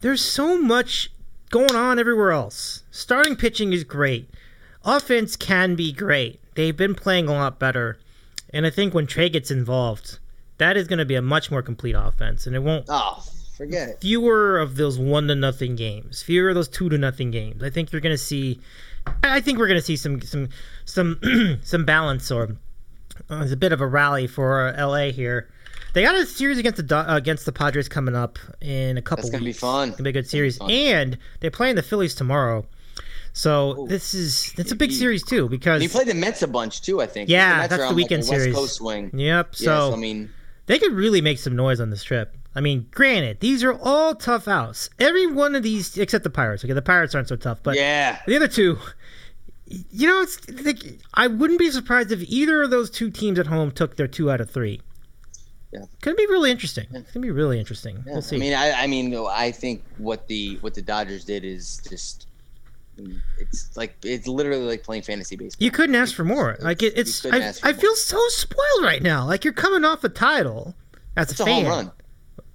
there's 0.00 0.22
so 0.24 0.60
much 0.60 1.10
going 1.50 1.74
on 1.74 1.98
everywhere 1.98 2.32
else. 2.32 2.82
Starting 2.90 3.36
pitching 3.36 3.72
is 3.72 3.84
great. 3.84 4.30
Offense 4.84 5.36
can 5.36 5.74
be 5.76 5.92
great. 5.92 6.40
They've 6.54 6.76
been 6.76 6.94
playing 6.94 7.28
a 7.28 7.32
lot 7.32 7.58
better. 7.58 7.98
And 8.54 8.66
I 8.66 8.70
think 8.70 8.94
when 8.94 9.06
Trea 9.06 9.28
gets 9.28 9.50
involved, 9.50 10.18
that 10.58 10.76
is 10.76 10.88
going 10.88 10.98
to 10.98 11.04
be 11.04 11.14
a 11.14 11.22
much 11.22 11.50
more 11.50 11.62
complete 11.62 11.94
offense. 11.96 12.46
And 12.46 12.56
it 12.56 12.60
won't 12.60 12.86
Oh, 12.88 13.22
forget 13.56 13.88
it. 13.90 14.00
fewer 14.00 14.58
of 14.58 14.76
those 14.76 14.98
one 14.98 15.28
to 15.28 15.34
nothing 15.34 15.76
games, 15.76 16.22
fewer 16.22 16.48
of 16.50 16.54
those 16.56 16.68
two 16.68 16.88
to 16.88 16.98
nothing 16.98 17.30
games. 17.30 17.62
I 17.62 17.70
think 17.70 17.92
you're 17.92 18.00
going 18.00 18.14
to 18.14 18.18
see. 18.18 18.60
I 19.22 19.40
think 19.40 19.58
we're 19.58 19.68
going 19.68 19.80
to 19.80 19.84
see 19.84 19.96
some 19.96 20.20
some 20.22 20.48
some 20.84 21.58
some 21.62 21.84
balance 21.84 22.30
or 22.30 22.56
uh, 23.28 23.38
there's 23.38 23.52
a 23.52 23.56
bit 23.56 23.72
of 23.72 23.80
a 23.80 23.86
rally 23.86 24.26
for 24.26 24.68
uh, 24.68 24.86
LA 24.86 25.10
here. 25.10 25.48
They 25.94 26.02
got 26.02 26.14
a 26.14 26.24
series 26.24 26.58
against 26.58 26.86
the 26.86 26.96
uh, 26.96 27.16
against 27.16 27.44
the 27.44 27.52
Padres 27.52 27.88
coming 27.88 28.16
up 28.16 28.38
in 28.60 28.96
a 28.96 29.02
couple 29.02 29.22
That's 29.22 29.30
gonna 29.30 29.44
be 29.44 29.52
fun. 29.52 29.88
It's 29.88 29.98
gonna 29.98 30.04
be 30.04 30.10
a 30.10 30.12
good 30.22 30.28
series, 30.28 30.58
and 30.60 31.18
they're 31.40 31.50
playing 31.50 31.76
the 31.76 31.82
Phillies 31.82 32.14
tomorrow. 32.14 32.66
So 33.34 33.86
this 33.88 34.14
is 34.14 34.52
that's 34.56 34.72
a 34.72 34.76
big 34.76 34.92
series 34.92 35.22
too 35.22 35.48
because 35.48 35.74
And 35.74 35.82
he 35.82 35.88
played 35.88 36.08
the 36.08 36.14
Mets 36.14 36.42
a 36.42 36.48
bunch 36.48 36.82
too. 36.82 37.00
I 37.00 37.06
think. 37.06 37.28
Yeah, 37.28 37.66
the 37.66 37.76
that's 37.76 37.88
the 37.90 37.94
weekend 37.94 38.22
like, 38.22 38.28
a 38.28 38.32
West 38.32 38.42
series. 38.42 38.54
Coast 38.54 38.74
swing. 38.76 39.10
yep. 39.14 39.54
So 39.54 39.92
I 39.92 39.96
mean, 39.96 40.30
they 40.66 40.78
could 40.78 40.92
really 40.92 41.20
make 41.20 41.38
some 41.38 41.56
noise 41.56 41.80
on 41.80 41.90
this 41.90 42.02
trip. 42.02 42.34
I 42.54 42.60
mean, 42.60 42.86
granted, 42.90 43.40
these 43.40 43.64
are 43.64 43.72
all 43.80 44.14
tough 44.14 44.46
outs. 44.46 44.90
Every 44.98 45.26
one 45.26 45.54
of 45.54 45.62
these, 45.62 45.96
except 45.96 46.22
the 46.24 46.30
Pirates. 46.30 46.64
Okay, 46.64 46.72
the 46.74 46.82
Pirates 46.82 47.14
aren't 47.14 47.28
so 47.28 47.36
tough, 47.36 47.58
but 47.62 47.76
yeah, 47.76 48.20
the 48.26 48.36
other 48.36 48.48
two, 48.48 48.78
you 49.66 50.06
know, 50.06 50.20
it's 50.20 50.38
like, 50.64 50.82
I 51.14 51.28
wouldn't 51.28 51.58
be 51.58 51.70
surprised 51.70 52.12
if 52.12 52.20
either 52.28 52.62
of 52.62 52.70
those 52.70 52.90
two 52.90 53.10
teams 53.10 53.38
at 53.38 53.46
home 53.46 53.70
took 53.70 53.96
their 53.96 54.06
two 54.08 54.30
out 54.30 54.40
of 54.40 54.50
three. 54.50 54.80
Yeah. 55.72 55.84
Could 56.02 56.16
be 56.16 56.26
really 56.26 56.50
interesting. 56.50 56.86
It's 56.92 57.12
gonna 57.12 57.22
be 57.24 57.30
really 57.30 57.58
interesting. 57.58 58.02
Yeah, 58.06 58.12
We'll 58.12 58.22
see. 58.22 58.36
I 58.36 58.38
mean, 58.38 58.52
I, 58.52 58.72
I 58.72 58.86
mean, 58.86 59.16
I 59.30 59.50
think 59.50 59.82
what 59.96 60.26
the 60.28 60.58
what 60.60 60.74
the 60.74 60.82
Dodgers 60.82 61.24
did 61.24 61.44
is 61.44 61.80
just. 61.88 62.26
It's 63.38 63.74
like 63.74 63.96
it's 64.04 64.26
literally 64.28 64.66
like 64.66 64.82
playing 64.82 65.02
fantasy 65.02 65.34
baseball. 65.34 65.64
you 65.64 65.70
couldn't 65.70 65.94
ask 65.96 66.14
for 66.14 66.24
more. 66.24 66.58
Like 66.60 66.82
it, 66.82 66.92
it's, 66.96 67.24
I, 67.24 67.52
I 67.62 67.72
feel 67.72 67.94
so 67.96 68.20
spoiled 68.28 68.82
right 68.84 69.02
now. 69.02 69.26
Like 69.26 69.44
you're 69.44 69.54
coming 69.54 69.82
off 69.82 70.04
a 70.04 70.10
title 70.10 70.74
as 71.16 71.30
It's 71.30 71.40
a 71.40 71.42
a 71.42 71.46
fan. 71.46 71.64
home 71.64 71.72
run. 71.72 71.92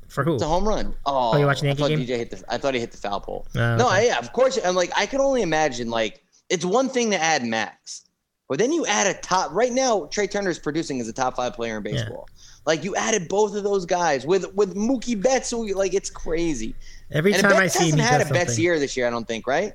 For 0.07 0.23
who? 0.23 0.35
It's 0.35 0.43
a 0.43 0.47
home 0.47 0.67
run. 0.67 0.95
Oh, 1.05 1.37
you 1.37 1.45
watching 1.45 1.69
the 1.69 1.81
oh, 1.81 1.85
I 1.85 1.89
Yankee 1.89 2.05
thought 2.05 2.07
game? 2.07 2.17
DJ 2.17 2.19
hit 2.19 2.31
the. 2.31 2.43
I 2.53 2.57
thought 2.57 2.73
he 2.73 2.79
hit 2.79 2.91
the 2.91 2.97
foul 2.97 3.19
pole. 3.19 3.45
Oh, 3.55 3.75
no, 3.75 3.87
okay. 3.87 4.07
yeah, 4.07 4.19
of 4.19 4.31
course. 4.33 4.57
I'm 4.63 4.75
like, 4.75 4.91
I 4.95 5.05
can 5.05 5.19
only 5.19 5.41
imagine. 5.41 5.89
Like, 5.89 6.23
it's 6.49 6.63
one 6.65 6.89
thing 6.89 7.11
to 7.11 7.21
add 7.21 7.43
Max, 7.43 8.05
but 8.47 8.57
then 8.57 8.71
you 8.71 8.85
add 8.85 9.07
a 9.07 9.13
top. 9.19 9.51
Right 9.51 9.71
now, 9.71 10.05
Trea 10.05 10.27
Turner 10.27 10.49
is 10.49 10.59
producing 10.59 11.01
as 11.01 11.07
a 11.07 11.13
top 11.13 11.35
five 11.35 11.53
player 11.53 11.77
in 11.77 11.83
baseball. 11.83 12.29
Like, 12.65 12.83
you 12.83 12.95
added 12.95 13.27
both 13.27 13.55
of 13.55 13.63
those 13.63 13.85
guys 13.85 14.25
with 14.25 14.53
with 14.55 14.75
Mookie 14.75 15.21
Betts. 15.21 15.51
Who, 15.51 15.67
like, 15.73 15.93
it's 15.93 16.09
crazy. 16.09 16.73
Every 17.11 17.33
and 17.33 17.41
time 17.41 17.57
I 17.57 17.67
see 17.67 17.89
him, 17.89 17.97
hasn't 17.97 18.01
he 18.01 18.07
had 18.07 18.21
a 18.21 18.33
Betts 18.33 18.57
year 18.57 18.79
this 18.79 18.95
year. 18.95 19.07
I 19.07 19.09
don't 19.09 19.27
think. 19.27 19.45
Right? 19.47 19.73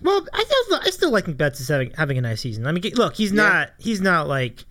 Well, 0.00 0.26
I 0.32 0.44
still, 0.44 0.78
I 0.82 0.90
still 0.90 1.10
like 1.10 1.36
Betts 1.36 1.60
is 1.60 1.68
having, 1.68 1.90
having 1.92 2.18
a 2.18 2.20
nice 2.20 2.40
season. 2.40 2.66
I 2.66 2.72
mean, 2.72 2.82
look, 2.94 3.14
he's 3.14 3.32
Yeah. 3.32 3.42
not 3.42 3.70
he's 3.78 4.00
not 4.00 4.28
like 4.28 4.64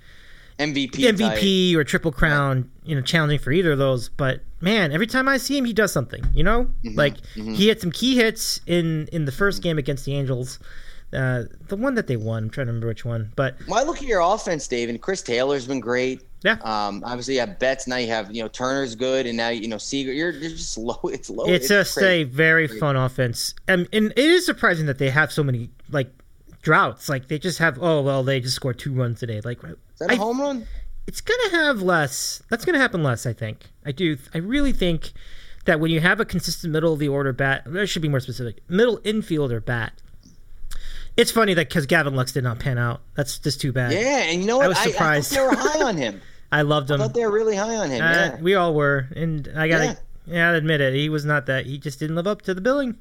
MVP. 0.59 0.91
type. 0.91 1.15
MVP 1.15 1.75
or 1.75 1.83
Triple 1.83 2.11
Crown, 2.11 2.69
you 2.83 2.95
know, 2.95 3.01
challenging 3.01 3.39
for 3.39 3.51
either 3.51 3.71
of 3.71 3.77
those. 3.77 4.09
But 4.09 4.41
man, 4.63 4.91
every 4.91 5.07
time 5.07 5.27
I 5.27 5.37
see 5.37 5.57
him, 5.57 5.65
he 5.65 5.73
does 5.73 5.91
something. 5.91 6.23
You 6.33 6.43
know, 6.43 6.65
Mm-hmm, 6.85 6.97
like 6.97 7.15
he 7.35 7.67
had 7.67 7.79
some 7.81 7.91
key 7.91 8.15
hits 8.15 8.59
in 8.65 9.07
in 9.11 9.25
the 9.25 9.31
first 9.31 9.61
game 9.61 9.77
against 9.77 10.05
the 10.05 10.15
Angels, 10.15 10.57
uh, 11.13 11.43
the 11.67 11.75
one 11.75 11.95
that 11.95 12.07
they 12.07 12.15
won. 12.17 12.43
I'm 12.45 12.49
trying 12.49 12.67
to 12.67 12.71
remember 12.71 12.87
which 12.87 13.05
one, 13.05 13.31
but 13.35 13.55
Well, 13.67 13.79
I 13.79 13.83
look 13.83 13.97
at 13.97 14.03
your 14.07 14.21
offense, 14.21 14.67
Dave, 14.67 14.89
and 14.89 14.99
Chris 15.01 15.21
Taylor's 15.21 15.67
been 15.67 15.79
great. 15.79 16.21
yeah, 16.43 16.57
Um, 16.63 17.03
obviously, 17.05 17.35
you 17.35 17.41
have 17.41 17.59
Betts. 17.59 17.87
Now 17.87 17.97
you 17.97 18.07
have 18.07 18.33
you 18.35 18.41
know 18.41 18.47
Turner's 18.49 18.95
good, 18.95 19.25
and 19.27 19.37
now 19.37 19.49
you 19.49 19.67
know 19.67 19.77
Seager. 19.77 20.11
You're, 20.13 20.31
you're 20.31 20.49
just 20.51 20.77
low. 20.89 20.99
It's 21.03 21.29
low. 21.29 21.45
it's 21.45 21.67
just 21.67 21.93
crazy. 21.95 22.21
a 22.21 22.23
very 22.23 22.67
fun 22.67 22.95
offense, 22.95 23.53
and 23.67 23.87
and 23.93 24.11
it 24.11 24.17
is 24.17 24.45
surprising 24.45 24.85
that 24.87 24.97
they 24.97 25.09
have 25.09 25.31
so 25.31 25.43
many 25.43 25.69
like 25.91 26.09
droughts. 26.61 27.09
Like 27.09 27.27
they 27.27 27.37
just 27.39 27.59
have 27.59 27.77
oh 27.81 28.01
well, 28.01 28.23
they 28.23 28.39
just 28.39 28.55
scored 28.55 28.79
two 28.79 28.93
runs 28.93 29.19
today. 29.19 29.41
Like 29.43 29.63
Is 29.63 29.75
that 29.99 30.09
a 30.09 30.13
I- 30.13 30.15
home 30.15 30.39
run? 30.41 30.65
It's 31.07 31.21
gonna 31.21 31.49
have 31.51 31.81
less. 31.81 32.41
That's 32.49 32.65
gonna 32.65 32.77
happen 32.79 33.03
less. 33.03 33.25
I 33.25 33.33
think. 33.33 33.69
I 33.85 33.91
do. 33.91 34.17
I 34.33 34.37
really 34.39 34.71
think 34.71 35.11
that 35.65 35.79
when 35.79 35.91
you 35.91 35.99
have 36.01 36.19
a 36.19 36.25
consistent 36.25 36.73
middle 36.73 36.93
of 36.93 36.99
the 36.99 37.07
order 37.07 37.31
bat, 37.33 37.63
there 37.65 37.87
should 37.87 38.01
be 38.01 38.09
more 38.09 38.19
specific 38.19 38.59
middle 38.69 38.99
infielder 38.99 39.63
bat. 39.63 39.93
It's 41.15 41.31
funny 41.31 41.53
that 41.53 41.69
because 41.69 41.85
Gavin 41.85 42.15
Lux 42.15 42.31
did 42.31 42.43
not 42.43 42.59
pan 42.59 42.77
out. 42.77 43.01
That's 43.15 43.37
just 43.37 43.61
too 43.61 43.71
bad. 43.71 43.91
Yeah, 43.93 44.23
and 44.23 44.41
you 44.41 44.47
know 44.47 44.57
what? 44.57 44.69
was 44.69 44.77
I, 44.77 44.81
I, 44.81 44.91
surprised. 44.91 45.31
thought 45.33 45.35
they 45.51 45.55
were 45.55 45.61
high 45.69 45.81
on 45.83 45.97
him. 45.97 46.21
I 46.51 46.63
loved 46.63 46.89
I 46.91 46.95
him. 46.95 46.99
thought 47.01 47.13
they 47.13 47.25
were 47.25 47.31
really 47.31 47.55
high 47.55 47.75
on 47.75 47.89
him. 47.89 48.01
Uh, 48.01 48.11
yeah. 48.11 48.41
We 48.41 48.55
all 48.55 48.73
were, 48.73 49.07
and 49.15 49.47
I 49.55 49.67
gotta, 49.67 49.85
Yeah. 49.85 49.95
yeah, 50.27 50.49
I 50.51 50.53
admit 50.55 50.81
it. 50.81 50.93
He 50.93 51.09
was 51.09 51.23
not 51.25 51.45
that. 51.47 51.65
He 51.65 51.77
just 51.77 51.99
didn't 51.99 52.15
live 52.15 52.27
up 52.27 52.41
to 52.43 52.53
the 52.53 52.61
billing. 52.61 52.97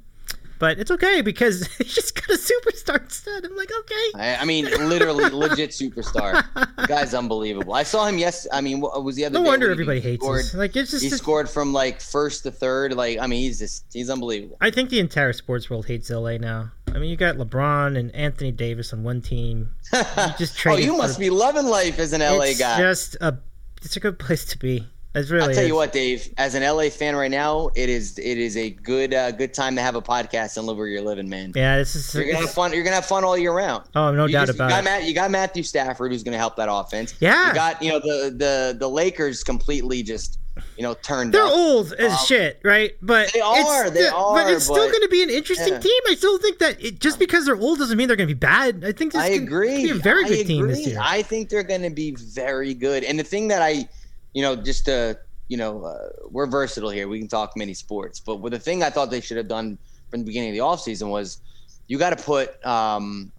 But 0.63 0.79
it's 0.79 0.93
okay 0.93 1.23
because 1.23 1.67
he's 1.79 1.93
just 1.93 2.15
got 2.15 2.37
a 2.37 2.39
superstar 2.39 3.03
instead. 3.03 3.45
I'm 3.45 3.57
like, 3.57 3.73
okay. 3.81 4.11
I, 4.15 4.37
I 4.37 4.45
mean, 4.45 4.67
literally, 4.89 5.25
legit 5.29 5.71
superstar. 5.71 6.45
The 6.77 6.87
guy's 6.87 7.15
unbelievable. 7.15 7.75
I 7.75 7.83
saw 7.83 8.07
him. 8.07 8.17
Yes, 8.17 8.47
I 8.53 8.61
mean, 8.61 8.81
what 8.81 9.03
was 9.03 9.17
the 9.17 9.25
other? 9.25 9.41
No 9.41 9.43
wonder 9.43 9.73
everybody 9.73 9.99
hates 9.99 10.23
scored, 10.23 10.39
us. 10.39 10.55
Like 10.55 10.77
it's 10.77 10.93
just. 10.93 11.03
He 11.03 11.11
scored 11.11 11.51
from 11.51 11.73
like 11.73 12.01
first 12.01 12.45
to 12.45 12.53
third. 12.53 12.95
Like, 12.95 13.19
I 13.19 13.27
mean, 13.27 13.41
he's 13.41 13.59
just 13.59 13.87
he's 13.93 14.09
unbelievable. 14.09 14.57
I 14.61 14.71
think 14.71 14.91
the 14.91 15.01
entire 15.01 15.33
sports 15.33 15.69
world 15.69 15.87
hates 15.87 16.09
LA 16.11 16.37
now. 16.37 16.71
I 16.95 16.99
mean, 16.99 17.11
you 17.11 17.17
got 17.17 17.39
LeBron 17.39 17.99
and 17.99 18.15
Anthony 18.15 18.53
Davis 18.53 18.93
on 18.93 19.03
one 19.03 19.21
team. 19.21 19.71
You 19.93 20.35
just 20.39 20.65
oh, 20.65 20.77
you 20.77 20.93
for- 20.93 20.99
must 20.99 21.19
be 21.19 21.31
loving 21.31 21.67
life 21.67 21.99
as 21.99 22.13
an 22.13 22.21
LA 22.21 22.45
it's 22.45 22.61
guy. 22.61 22.79
just 22.79 23.17
a. 23.21 23.37
It's 23.85 23.97
a 23.97 24.01
good 24.01 24.21
place 24.21 24.45
to 24.45 24.59
be. 24.61 24.87
It's 25.15 25.29
really. 25.31 25.49
I'll 25.49 25.55
tell 25.55 25.67
you 25.67 25.75
what, 25.75 25.93
Dave. 25.93 26.33
As 26.39 26.55
an 26.55 26.63
LA 26.63 26.89
fan 26.89 27.15
right 27.15 27.31
now, 27.31 27.69
it 27.75 27.89
is 27.91 28.19
it 28.19 28.39
is 28.39 28.57
a 28.57 28.71
good 28.71 29.13
uh, 29.13 29.31
good 29.33 29.53
time 29.53 29.77
to 29.77 29.83
have 29.83 29.95
a 29.95 30.01
podcast 30.03 30.57
and 30.57 30.67
live 30.67 30.79
where 30.79 30.87
you're 30.87 31.03
living, 31.03 31.29
man. 31.29 31.53
Yeah, 31.55 31.77
this 31.77 31.95
is. 31.95 32.15
You're 32.15 32.25
gonna 32.25 32.39
have 32.47 32.51
fun. 32.51 32.73
You're 32.73 32.83
gonna 32.85 32.95
have 32.97 33.05
fun 33.07 33.23
all 33.23 33.37
year 33.37 33.53
round. 33.53 33.85
Oh, 33.95 34.11
no 34.13 34.25
you 34.27 34.33
doubt 34.33 34.47
just- 34.47 34.57
about 34.59 34.67
you 34.69 34.71
got 34.71 34.81
it. 34.81 34.85
Matt, 34.85 35.05
you 35.05 35.15
got 35.15 35.31
Matthew 35.31 35.63
Stafford 35.65 36.13
who's 36.13 36.23
gonna 36.23 36.39
help 36.39 36.57
that 36.57 36.69
offense. 36.73 37.15
Yeah. 37.21 37.49
You 37.49 37.55
got 37.55 37.83
you 37.83 37.91
know 37.93 37.99
the 37.99 38.35
the 38.35 38.77
the 38.79 38.89
Lakers 38.89 39.45
completely 39.45 40.03
just 40.03 40.39
you 40.79 40.83
know 40.83 40.95
turned 40.95 41.33
They're 41.35 41.45
up. 41.45 41.53
old 41.53 41.93
as 41.95 42.13
Um, 42.13 42.19
shit, 42.27 42.61
right? 42.65 42.93
But 43.03 43.33
they 43.35 43.41
it's 43.41 43.69
are, 43.69 43.91
they 43.91 44.05
still- 44.07 44.33
But 44.35 44.47
are, 44.47 44.53
it's 44.55 44.65
still 44.65 44.77
going 44.89 45.01
to 45.03 45.09
be 45.09 45.23
an 45.23 45.31
interesting 45.31 45.73
yeah. 45.75 45.79
team. 45.81 46.01
I 46.09 46.15
still 46.15 46.37
think 46.39 46.59
that 46.59 46.83
it, 46.83 47.01
just 47.01 47.19
because 47.19 47.47
they're 47.47 47.57
old 47.57 47.79
doesn't 47.79 47.97
mean 47.97 48.07
they're 48.09 48.17
going 48.19 48.29
to 48.29 48.35
be 48.35 48.39
bad. 48.39 48.83
I 48.85 48.93
think 48.93 49.13
this 49.13 49.23
I 49.23 49.31
can- 49.35 49.45
agree. 49.45 49.77
Can 49.77 49.83
be 49.85 49.91
a 49.91 49.95
very 49.95 50.25
I 50.25 50.29
good 50.29 50.47
team 50.47 50.69
this 50.69 50.87
year. 50.87 50.99
I 51.01 51.23
think 51.23 51.49
they're 51.49 51.63
going 51.63 51.83
to 51.83 51.91
be 51.91 52.15
very 52.17 52.75
good. 52.75 53.03
And 53.05 53.19
the 53.19 53.25
thing 53.25 53.49
that 53.49 53.63
I, 53.63 53.89
you 54.35 54.43
know, 54.43 54.57
just 54.57 54.85
to, 54.87 55.19
you 55.49 55.57
know, 55.57 55.85
uh, 55.85 56.09
we're 56.31 56.47
versatile 56.47 56.91
here. 56.91 57.09
We 57.09 57.19
can 57.19 57.29
talk 57.29 57.57
many 57.57 57.75
sports. 57.75 58.21
But 58.21 58.43
the 58.51 58.59
thing 58.59 58.83
I 58.83 58.91
thought 58.91 59.11
they 59.11 59.21
should 59.21 59.37
have 59.37 59.49
done 59.49 59.79
from 60.11 60.21
the 60.21 60.27
beginning 60.27 60.51
of 60.51 60.55
the 60.55 60.61
offseason 60.63 61.09
was 61.11 61.41
you 61.89 61.99
got 61.99 62.17
to 62.17 62.23
put, 62.23 62.65
um, 62.67 63.33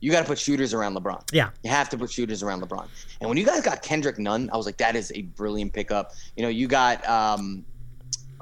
you 0.00 0.10
got 0.10 0.20
to 0.20 0.26
put 0.26 0.38
shooters 0.38 0.74
around 0.74 0.96
LeBron. 0.96 1.22
yeah, 1.32 1.50
You 1.62 1.70
have 1.70 1.88
to 1.90 1.98
put 1.98 2.10
shooters 2.10 2.42
around 2.42 2.60
LeBron. 2.62 2.88
And 3.20 3.28
when 3.28 3.38
you 3.38 3.46
guys 3.46 3.62
got 3.62 3.82
Kendrick 3.82 4.18
Nunn, 4.18 4.50
I 4.52 4.56
was 4.56 4.66
like, 4.66 4.76
that 4.78 4.96
is 4.96 5.12
a 5.14 5.22
brilliant 5.22 5.72
pickup. 5.72 6.12
You 6.36 6.42
know, 6.42 6.48
you 6.48 6.66
got 6.66 7.08
um, 7.08 7.64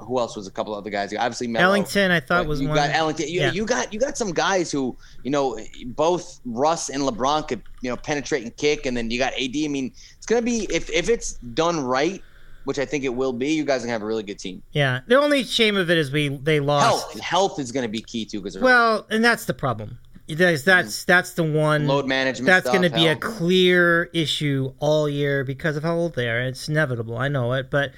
who 0.01 0.19
else 0.19 0.35
was 0.35 0.47
a 0.47 0.51
couple 0.51 0.73
other 0.75 0.89
guys? 0.89 1.13
Obviously, 1.13 1.47
Melo. 1.47 1.65
Ellington, 1.65 2.11
I 2.11 2.19
thought 2.19 2.45
was 2.47 2.59
you 2.61 2.67
one. 2.67 2.75
got 2.77 2.89
Ellington. 2.91 3.27
You, 3.27 3.41
Yeah. 3.41 3.51
you 3.51 3.65
got 3.65 3.93
you 3.93 3.99
got 3.99 4.17
some 4.17 4.31
guys 4.33 4.71
who 4.71 4.95
you 5.23 5.31
know 5.31 5.59
both 5.85 6.39
Russ 6.45 6.89
and 6.89 7.03
LeBron 7.03 7.47
could 7.47 7.61
you 7.81 7.89
know 7.89 7.97
penetrate 7.97 8.43
and 8.43 8.55
kick, 8.57 8.85
and 8.85 8.95
then 8.97 9.09
you 9.11 9.17
got 9.19 9.33
AD. 9.33 9.55
I 9.55 9.67
mean, 9.67 9.93
it's 10.17 10.25
gonna 10.25 10.41
be 10.41 10.67
if 10.69 10.89
if 10.89 11.09
it's 11.09 11.33
done 11.53 11.79
right, 11.79 12.21
which 12.65 12.79
I 12.79 12.85
think 12.85 13.03
it 13.03 13.09
will 13.15 13.33
be. 13.33 13.51
You 13.53 13.63
guys 13.65 13.81
are 13.83 13.85
gonna 13.87 13.93
have 13.93 14.01
a 14.01 14.05
really 14.05 14.23
good 14.23 14.39
team. 14.39 14.61
yeah, 14.71 15.01
the 15.07 15.15
only 15.19 15.43
shame 15.43 15.77
of 15.77 15.89
it 15.89 15.97
is 15.97 16.11
we 16.11 16.29
they 16.29 16.59
lost. 16.59 16.85
Health 16.85 17.19
health 17.19 17.59
is 17.59 17.71
gonna 17.71 17.87
be 17.87 18.01
key 18.01 18.25
too 18.25 18.39
because 18.41 18.57
Well, 18.57 19.05
and 19.09 19.23
that's 19.23 19.45
the 19.45 19.53
problem. 19.53 19.99
That's 20.27 20.63
that's, 20.63 21.03
that's 21.03 21.33
the 21.33 21.43
one 21.43 21.87
load 21.87 22.05
management. 22.07 22.45
that's 22.45 22.69
going 22.69 22.83
to 22.83 22.89
be 22.89 23.07
a 23.07 23.17
clear 23.17 24.05
issue 24.13 24.71
all 24.79 25.09
year 25.09 25.43
because 25.43 25.75
of 25.75 25.83
how 25.83 25.95
old 25.95 26.15
they 26.15 26.29
are. 26.29 26.39
It's 26.39 26.69
inevitable. 26.69 27.17
I 27.17 27.27
know 27.27 27.51
it, 27.51 27.69
but 27.69 27.91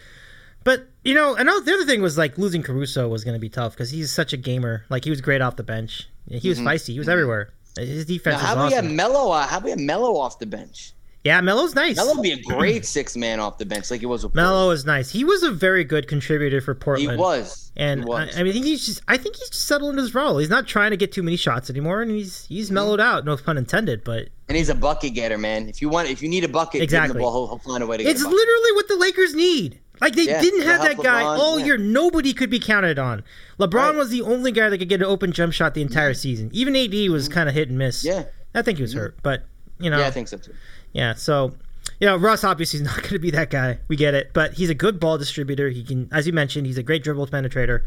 but 0.64 0.88
you 1.04 1.14
know, 1.14 1.36
and 1.36 1.48
the 1.48 1.54
other 1.74 1.86
thing 1.86 2.02
was 2.02 2.18
like 2.18 2.38
losing 2.38 2.64
Caruso 2.64 3.08
was 3.08 3.24
going 3.24 3.36
to 3.36 3.40
be 3.40 3.50
tough 3.50 3.74
because 3.74 3.90
he's 3.92 4.12
such 4.12 4.34
a 4.34 4.38
gamer. 4.38 4.86
Like 4.90 5.04
he 5.04 5.10
was 5.10 5.22
great 5.22 5.42
off 5.42 5.56
the 5.56 5.64
bench. 5.64 6.08
He 6.30 6.50
was 6.50 6.60
feisty. 6.60 6.94
He 6.94 7.00
was 7.00 7.10
everywhere. 7.10 7.54
His 7.78 8.06
defense 8.06 8.40
Now, 8.42 8.48
how 8.48 8.54
about 8.54 8.70
you 8.70 8.76
have 8.76 8.86
awesome. 8.86 8.96
Melo? 8.96 9.32
Uh, 9.32 9.48
how 9.48 9.58
about 9.58 9.70
have 9.72 9.80
Melo 9.80 10.16
off 10.18 10.40
the 10.40 10.46
bench? 10.46 10.94
Yeah, 11.24 11.40
Melo's 11.40 11.74
nice. 11.74 11.96
Melo 11.96 12.16
would 12.16 12.22
be 12.22 12.34
a 12.34 12.42
great 12.42 12.86
six 12.86 13.16
man 13.16 13.40
off 13.40 13.58
the 13.58 13.66
bench, 13.66 13.90
like 13.90 14.02
he 14.02 14.06
was 14.06 14.26
with 14.26 14.36
Melo 14.36 14.72
is 14.72 14.86
nice. 14.86 15.10
He 15.10 15.24
was 15.24 15.42
a 15.42 15.52
very 15.52 15.86
good 15.86 16.08
contributor 16.10 16.60
for 16.60 16.76
Portland. 16.76 17.12
He 17.12 17.18
was. 17.18 17.72
And 17.78 18.02
he 18.02 18.06
was. 18.06 18.36
I, 18.36 18.42
I 18.42 18.44
mean, 18.44 18.62
he's 18.62 18.86
just. 18.86 19.02
I 19.08 19.16
think 19.18 19.38
he's 19.38 19.50
just 19.50 19.66
settled 19.66 19.92
into 19.92 20.02
his 20.02 20.14
role. 20.14 20.38
He's 20.38 20.50
not 20.50 20.68
trying 20.68 20.92
to 20.92 20.98
get 20.98 21.14
too 21.14 21.24
many 21.24 21.38
shots 21.38 21.70
anymore, 21.70 22.02
and 22.02 22.12
he's 22.12 22.46
he's 22.46 22.66
Mm-hmm. 22.68 22.76
mellowed 22.76 23.00
out. 23.00 23.24
No 23.26 23.38
pun 23.38 23.58
intended, 23.58 24.04
but 24.04 24.28
and 24.50 24.58
he's 24.58 24.68
a 24.70 24.76
bucket 24.76 25.14
getter, 25.14 25.38
man. 25.38 25.70
If 25.70 25.82
you 25.82 25.88
want, 25.90 26.10
if 26.10 26.22
you 26.22 26.28
need 26.30 26.44
a 26.44 26.50
bucket, 26.50 26.82
Exactly. 26.82 27.14
the 27.14 27.20
ball. 27.20 27.48
He'll, 27.48 27.58
he'll 27.58 27.72
find 27.72 27.82
a 27.82 27.88
way 27.88 27.98
to 27.98 28.04
get 28.04 28.10
it's 28.12 28.22
literally 28.22 28.72
what 28.74 28.88
the 28.90 28.98
Lakers 28.98 29.34
need. 29.34 29.80
Like 30.04 30.16
they 30.16 30.26
Yeah, 30.26 30.42
didn't 30.42 30.64
have 30.64 30.82
that 30.82 30.94
help 30.94 31.04
guy 31.06 31.24
LeBron, 31.24 31.38
all 31.40 31.60
yeah. 31.60 31.66
year. 31.66 31.78
Nobody 31.78 32.34
could 32.34 32.50
be 32.50 32.60
counted 32.60 33.00
on. 33.00 33.24
LeBron 33.60 33.74
Right. 33.74 33.96
was 33.96 34.10
the 34.10 34.22
only 34.22 34.52
guy 34.52 34.70
that 34.70 34.78
could 34.78 34.90
get 34.90 35.02
an 35.02 35.08
open 35.08 35.32
jump 35.32 35.54
shot 35.54 35.74
the 35.74 35.82
entire 35.82 36.14
season. 36.14 36.50
Even 36.54 36.76
AD 36.76 37.10
was 37.10 37.30
kind 37.30 37.48
of 37.50 37.56
hit 37.56 37.70
and 37.70 37.78
miss. 37.78 38.04
Mm-hmm. 38.06 38.20
Yeah. 38.20 38.26
I 38.56 38.62
think 38.62 38.78
he 38.78 38.82
was 38.84 38.94
hurt, 38.94 39.18
but 39.24 39.44
you 39.80 39.90
know, 39.90 40.00
Yeah, 40.00 40.08
I 40.08 40.12
think 40.12 40.28
so 40.28 40.38
too. 40.38 40.54
Yeah, 40.92 41.14
so 41.16 41.54
you 42.00 42.08
know, 42.08 42.18
Russ 42.18 42.44
obviously 42.44 42.80
is 42.80 42.86
not 42.86 42.98
going 42.98 43.10
to 43.14 43.20
be 43.20 43.32
that 43.32 43.50
guy. 43.50 43.80
We 43.88 43.96
get 43.96 44.14
it, 44.14 44.32
but 44.34 44.54
he's 44.54 44.70
a 44.70 44.76
good 44.76 45.00
ball 45.00 45.18
distributor. 45.18 45.70
He 45.70 45.84
can, 45.84 46.10
as 46.12 46.28
you 46.28 46.34
mentioned, 46.34 46.68
he's 46.68 46.78
a 46.78 46.84
great 46.84 47.04
dribble 47.04 47.28
penetrator, 47.28 47.82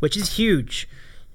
which 0.00 0.16
is 0.16 0.36
huge. 0.36 0.88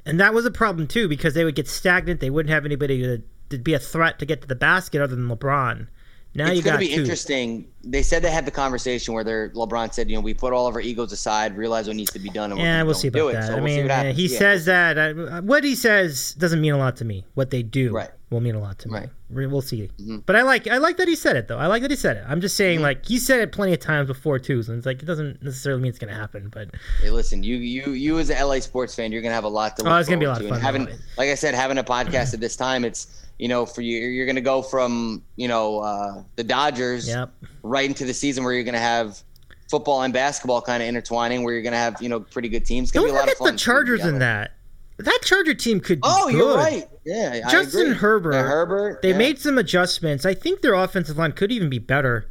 And 0.06 0.20
that 0.20 0.34
was 0.34 0.46
a 0.46 0.52
problem 0.52 0.88
too 0.88 1.08
because 1.08 1.34
they 1.34 1.44
would 1.44 1.56
get 1.56 1.68
stagnant. 1.68 2.20
They 2.20 2.30
wouldn't 2.30 2.52
have 2.54 2.64
anybody 2.66 3.02
to, 3.02 3.22
to 3.50 3.58
be 3.58 3.74
a 3.74 3.80
threat 3.80 4.20
to 4.20 4.26
get 4.26 4.42
to 4.42 4.48
the 4.48 4.56
basket 4.56 5.02
other 5.02 5.16
than 5.16 5.28
LeBron. 5.28 5.88
Now 6.36 6.48
you 6.48 6.54
it's 6.60 6.62
going 6.66 6.74
to 6.74 6.80
be 6.80 6.94
two. 6.94 7.02
interesting. 7.02 7.68
They 7.84 8.02
said 8.04 8.22
they 8.24 8.32
had 8.32 8.46
the 8.46 8.52
conversation 8.52 9.14
where 9.14 9.24
they're, 9.24 9.50
LeBron 9.52 9.94
said, 9.94 10.10
you 10.10 10.16
know, 10.16 10.22
we 10.22 10.34
put 10.34 10.54
all 10.54 10.68
of 10.68 10.76
our 10.76 10.82
egos 10.82 11.12
aside, 11.12 11.56
realize 11.56 11.88
what 11.88 11.96
needs 11.96 12.12
to 12.12 12.20
be 12.20 12.30
done, 12.30 12.52
and 12.52 12.60
Yeah, 12.60 12.84
we'll 12.84 12.94
see 12.94 13.08
about 13.08 13.30
it. 13.30 13.34
that. 13.34 13.44
So 13.48 13.52
I 13.54 13.56
we'll 13.56 13.64
mean, 13.64 13.76
see 13.78 13.82
what 13.84 13.92
happens. 13.92 14.18
he 14.18 14.28
Yeah. 14.28 14.40
says 14.40 14.66
that 14.66 14.98
uh, 14.98 15.42
what 15.42 15.64
he 15.64 15.76
says 15.76 16.34
doesn't 16.34 16.60
mean 16.62 16.74
a 16.74 16.78
lot 16.78 16.98
to 16.98 17.06
me. 17.06 17.26
What 17.36 17.52
they 17.52 17.64
do 17.64 17.94
Right. 17.94 18.10
will 18.32 18.42
mean 18.42 18.56
a 18.56 18.60
lot 18.60 18.80
to 18.80 18.90
me. 18.90 18.94
Right. 18.96 19.10
We- 19.30 19.48
We'll 19.48 19.62
see. 19.62 19.90
Mhm. 20.02 20.24
But 20.26 20.36
I 20.36 20.42
like 20.44 20.68
I 20.68 20.78
like 20.78 20.98
that 20.98 21.08
he 21.08 21.16
said 21.16 21.36
it 21.36 21.48
though. 21.48 21.58
I 21.58 21.68
like 21.68 21.82
that 21.84 21.92
he 21.92 21.98
said 21.98 22.18
it. 22.18 22.24
I'm 22.28 22.42
just 22.42 22.54
Mm-hmm. 22.56 22.58
saying 22.58 22.82
like 22.82 23.06
he 23.06 23.18
said 23.20 23.40
it 23.40 23.52
plenty 23.52 23.74
of 23.74 23.80
times 23.80 24.08
before 24.08 24.38
too. 24.40 24.62
So 24.64 24.74
it's 24.74 24.86
like 24.86 25.02
it 25.02 25.06
doesn't 25.06 25.42
necessarily 25.44 25.82
mean 25.82 25.90
it's 25.90 26.00
gonna 26.00 26.14
happen. 26.16 26.50
But 26.54 26.70
Hey, 27.02 27.10
listen, 27.12 27.44
you 27.44 27.56
you 27.58 27.92
you 27.92 28.20
as 28.20 28.30
an 28.30 28.38
LA 28.38 28.60
sports 28.60 28.94
fan, 28.96 29.12
you're 29.12 29.22
gonna 29.22 29.34
have 29.36 29.44
a 29.44 29.50
lot 29.50 29.78
to 29.78 29.84
look 29.84 29.92
Oh, 29.94 29.98
it's 29.98 30.08
gonna 30.10 30.20
be 30.20 30.26
a 30.26 30.30
lot 30.30 30.42
of 30.42 30.50
fun, 30.50 30.60
having, 30.62 30.86
like 31.18 31.30
I 31.30 31.36
said, 31.36 31.54
having 31.56 31.78
a 31.78 31.84
podcast 31.96 32.34
at 32.34 32.40
this 32.40 32.56
time, 32.56 32.84
it's 32.86 33.08
you 33.40 33.48
know, 33.48 33.66
for 33.66 33.82
you, 33.82 33.98
you're 34.00 34.26
gonna 34.26 34.42
go 34.42 34.62
from 34.62 35.24
you 35.36 35.48
know 35.48 35.80
uh, 35.80 36.24
the 36.36 36.44
Dodgers 36.44 37.08
Yep. 37.08 37.32
right 37.64 37.86
into 37.86 38.06
the 38.06 38.14
season 38.14 38.44
where 38.44 38.54
you're 38.54 38.64
gonna 38.64 38.78
have 38.80 39.22
football 39.70 40.02
and 40.04 40.14
basketball 40.14 40.62
kind 40.62 40.82
of 40.84 40.88
intertwining, 40.90 41.44
where 41.44 41.54
you're 41.54 41.64
gonna 41.64 41.76
have 41.78 42.02
you 42.02 42.10
know 42.10 42.20
pretty 42.20 42.50
good 42.50 42.66
teams. 42.66 42.90
It's 42.90 42.94
don't 42.94 43.06
be 43.06 43.12
a 43.12 43.14
lot 43.14 43.32
of 43.32 43.38
fun. 43.38 43.54
the 43.54 43.58
Chargers 43.60 44.06
in 44.06 44.20
that. 44.20 44.52
That 44.98 45.20
Charger 45.24 45.54
team 45.54 45.82
could 45.82 45.98
be 46.00 46.08
Oh, 46.10 46.28
good. 46.30 46.38
you're 46.38 46.56
right. 46.56 46.88
Yeah, 47.06 47.50
Justin. 47.50 47.92
Herbert. 47.92 48.32
Herbert. 48.34 49.02
They 49.02 49.10
yeah. 49.12 49.18
made 49.18 49.40
some 49.40 49.58
adjustments. 49.58 50.26
I 50.26 50.34
think 50.34 50.62
their 50.62 50.74
offensive 50.74 51.18
line 51.18 51.34
could 51.34 51.52
even 51.52 51.70
be 51.70 51.80
better. 51.80 52.30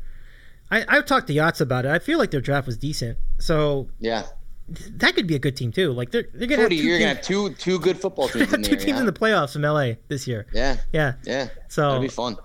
I, 0.71 0.83
I've 0.89 1.05
talked 1.05 1.27
to 1.27 1.35
Yachts 1.35 1.61
about 1.61 1.85
it. 1.85 1.91
I 1.91 1.99
feel 1.99 2.19
like 2.19 2.31
their 2.31 2.41
draft 2.41 2.67
was 2.67 2.79
decent. 2.79 3.19
So 3.39 3.89
Yeah. 4.01 4.25
That 4.69 5.15
could 5.15 5.27
be 5.27 5.35
a 5.35 5.39
good 5.39 5.57
team 5.57 5.73
too. 5.73 5.93
Like 5.93 6.11
they're 6.11 6.27
they're 6.33 6.49
gonna 6.49 6.63
have 6.63 6.71
2 6.71 6.77
you're 6.77 6.99
gonna 6.99 7.15
have 7.15 7.23
two 7.23 7.51
two 7.55 7.79
good 7.79 7.99
football 7.99 8.29
teams 8.31 8.53
in 8.53 8.63
two 8.63 8.77
there. 8.77 8.85
teams 8.87 8.99
in 9.01 9.07
the 9.07 9.13
playoffs 9.13 9.53
from 9.53 9.63
LA 9.63 9.95
this 10.09 10.27
year. 10.27 10.47
yeah, 10.53 10.79
Yeah. 10.93 11.15
yeah. 11.25 11.49
So 11.69 11.83
That'll 11.83 12.01
be 12.01 12.09
fun. 12.09 12.37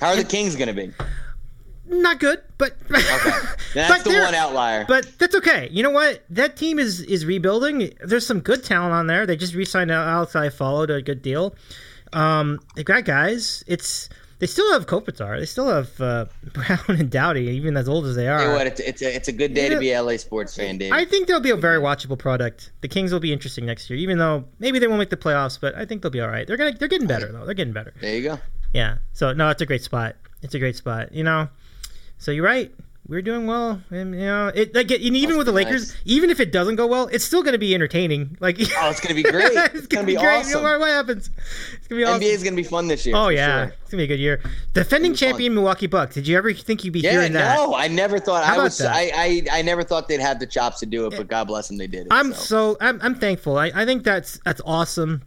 How 0.00 0.08
are 0.08 0.16
the 0.16 0.24
Kings 0.24 0.54
gonna 0.56 0.74
be? 0.74 0.92
not 1.86 2.18
good, 2.20 2.40
but 2.58 2.72
Okay, 2.90 3.00
that's 3.74 4.02
but 4.02 4.04
the 4.04 4.18
one 4.18 4.34
outlier. 4.34 4.84
But 4.86 5.18
that's 5.18 5.34
okay. 5.36 5.68
You 5.70 5.82
know 5.82 5.90
what? 5.90 6.22
That 6.30 6.56
team 6.56 6.78
is 6.78 7.00
is 7.00 7.24
rebuilding. 7.26 7.92
There's 8.04 8.26
some 8.26 8.40
good 8.40 8.64
talent 8.64 8.92
on 8.92 9.06
there. 9.06 9.26
They 9.26 9.36
just 9.36 9.54
re-signed 9.54 9.90
Alex 9.90 10.32
Iafallo 10.32 10.88
a 10.94 11.02
good 11.02 11.22
deal. 11.22 11.54
Um, 12.12 12.60
they 12.76 12.84
got 12.84 13.04
guys. 13.04 13.64
It's 13.66 14.08
they 14.42 14.48
still 14.48 14.72
have 14.72 14.86
Kopitar. 14.86 15.38
They 15.38 15.46
still 15.46 15.68
have 15.68 16.00
uh, 16.00 16.24
Brown 16.52 16.80
and 16.88 17.08
Doughty, 17.08 17.42
even 17.42 17.76
as 17.76 17.88
old 17.88 18.06
as 18.06 18.16
they 18.16 18.24
Tell 18.24 18.42
you 18.42 18.48
are. 18.48 18.54
what, 18.54 18.66
it's, 18.66 18.80
it's 18.80 19.00
a 19.00 19.14
it's 19.14 19.28
a 19.28 19.32
good 19.32 19.54
day 19.54 19.68
to 19.68 19.78
be 19.78 19.96
LA 19.96 20.16
sports 20.16 20.56
fan, 20.56 20.78
Dave. 20.78 20.90
I 20.92 21.04
think 21.04 21.28
they'll 21.28 21.38
be 21.38 21.50
a 21.50 21.56
very 21.56 21.78
watchable 21.78 22.18
product. 22.18 22.72
The 22.80 22.88
Kings 22.88 23.12
will 23.12 23.20
be 23.20 23.32
interesting 23.32 23.64
next 23.64 23.88
year, 23.88 24.00
even 24.00 24.18
though 24.18 24.42
maybe 24.58 24.80
they 24.80 24.88
won't 24.88 24.98
make 24.98 25.10
the 25.10 25.16
playoffs. 25.16 25.60
But 25.60 25.76
I 25.76 25.84
think 25.84 26.02
they'll 26.02 26.10
be 26.10 26.20
all 26.20 26.26
right. 26.26 26.44
They're 26.44 26.56
gonna 26.56 26.72
they're 26.72 26.88
getting 26.88 27.06
better 27.06 27.30
though. 27.30 27.44
They're 27.44 27.54
getting 27.54 27.72
better. 27.72 27.94
there 28.00 28.16
you 28.16 28.22
go. 28.24 28.40
Yeah. 28.72 28.96
So 29.12 29.32
no, 29.32 29.48
it's 29.48 29.62
a 29.62 29.66
great 29.66 29.84
spot. 29.84 30.16
It's 30.42 30.54
a 30.54 30.58
great 30.58 30.74
spot. 30.74 31.12
You 31.12 31.22
know. 31.22 31.48
So 32.18 32.32
you're 32.32 32.44
right. 32.44 32.72
We're 33.08 33.20
doing 33.20 33.48
well, 33.48 33.82
and 33.90 34.14
you 34.14 34.20
know, 34.20 34.52
it 34.54 34.74
like 34.76 34.88
and 34.92 35.00
even 35.02 35.36
with 35.36 35.46
the 35.46 35.52
Lakers, 35.52 35.88
nice. 35.90 36.02
even 36.04 36.30
if 36.30 36.38
it 36.38 36.52
doesn't 36.52 36.76
go 36.76 36.86
well, 36.86 37.08
it's 37.08 37.24
still 37.24 37.42
going 37.42 37.52
to 37.52 37.58
be 37.58 37.74
entertaining. 37.74 38.36
Like, 38.38 38.58
Oh, 38.78 38.90
it's 38.90 39.00
gonna 39.00 39.16
be 39.16 39.22
great. 39.30 39.50
it's 39.52 39.88
going 39.88 40.04
to 40.04 40.06
be, 40.06 40.14
be 40.14 40.20
great. 40.20 40.38
awesome. 40.38 40.52
No 40.52 40.62
matter 40.62 40.78
what 40.78 40.88
happens, 40.88 41.28
it's 41.74 41.88
going 41.88 42.00
to 42.00 42.04
be 42.04 42.04
awesome. 42.04 42.20
NBA 42.22 42.32
is 42.32 42.44
gonna 42.44 42.54
be 42.56 42.62
fun 42.62 42.86
this 42.86 43.04
year. 43.04 43.16
oh 43.16 43.28
yeah, 43.28 43.64
sure. 43.66 43.74
it's 43.82 43.90
going 43.90 43.90
to 43.90 43.96
be 43.96 44.02
a 44.04 44.06
good 44.06 44.20
year. 44.20 44.40
Defending 44.72 45.10
It's 45.12 45.20
champion 45.20 45.52
Milwaukee 45.52 45.88
Bucks. 45.88 46.14
Did 46.14 46.28
you 46.28 46.38
ever 46.38 46.52
think 46.52 46.84
you'd 46.84 46.92
be 46.92 47.00
Yeah, 47.00 47.10
hearing 47.10 47.32
that? 47.32 47.56
no, 47.56 47.74
I 47.74 47.88
never 47.88 48.20
thought 48.20 48.44
How 48.44 48.60
I 48.60 48.62
was. 48.62 48.80
I, 48.80 49.10
I 49.14 49.42
I 49.50 49.62
never 49.62 49.82
thought 49.82 50.06
they'd 50.06 50.20
have 50.20 50.38
the 50.38 50.46
chops 50.46 50.78
to 50.80 50.86
do 50.86 51.04
it, 51.06 51.14
but 51.16 51.26
God 51.26 51.48
bless 51.48 51.66
them, 51.66 51.78
they 51.78 51.88
did 51.88 52.02
it. 52.02 52.08
I'm 52.12 52.32
so. 52.32 52.74
so 52.74 52.76
I'm, 52.80 53.00
I'm 53.02 53.16
thankful. 53.16 53.58
I, 53.58 53.72
I 53.74 53.84
think 53.84 54.04
that's 54.04 54.38
that's 54.44 54.60
awesome. 54.64 55.22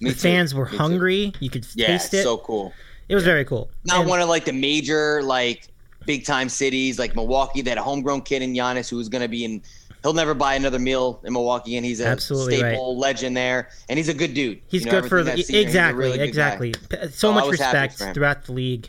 Me 0.00 0.10
the 0.10 0.14
too. 0.16 0.20
fans 0.20 0.52
were 0.52 0.64
Me 0.64 0.70
too. 0.72 0.76
hungry. 0.78 1.32
You 1.38 1.48
could 1.48 1.64
Yeah, 1.76 1.86
taste 1.86 2.12
it. 2.12 2.24
so 2.24 2.38
cool. 2.38 2.72
it 3.08 3.14
was 3.14 3.22
very 3.24 3.44
cool. 3.44 3.70
Not 3.84 4.00
And- 4.00 4.08
one 4.08 4.20
of 4.20 4.28
like 4.28 4.46
the 4.46 4.52
major 4.52 5.22
like 5.22 5.68
big 6.06 6.24
time 6.24 6.48
cities 6.48 6.98
like 6.98 7.14
Milwaukee. 7.14 7.62
They 7.62 7.70
had 7.70 7.78
a 7.78 7.82
homegrown 7.82 8.22
kid 8.22 8.42
in 8.42 8.52
Giannis 8.52 8.88
who's 8.88 9.08
going 9.08 9.22
to 9.22 9.28
be 9.28 9.44
in. 9.44 9.62
He'll 10.02 10.14
never 10.14 10.32
buy 10.32 10.54
another 10.54 10.78
meal 10.78 11.20
in 11.24 11.32
Milwaukee, 11.34 11.76
and 11.76 11.84
he's 11.84 12.00
a 12.00 12.06
Absolutely 12.06 12.56
staple 12.56 12.96
legend 12.96 13.36
there. 13.36 13.68
And 13.90 13.98
he's 13.98 14.08
a 14.08 14.14
good 14.14 14.32
dude. 14.32 14.60
He's 14.66 14.84
You 14.84 14.90
know, 14.90 15.00
good 15.02 15.10
for 15.10 15.22
the 15.22 15.32
everything 15.32 15.40
I've 15.40 15.46
seen, 15.46 15.56
he's 15.56 15.64
a 15.64 15.68
exactly, 15.68 16.04
really 16.04 16.20
exactly. 16.20 16.74
So 17.10 17.28
Oh, 17.28 17.32
much 17.32 17.50
respect 17.50 17.98
throughout 18.14 18.44
the 18.44 18.52
league. 18.52 18.88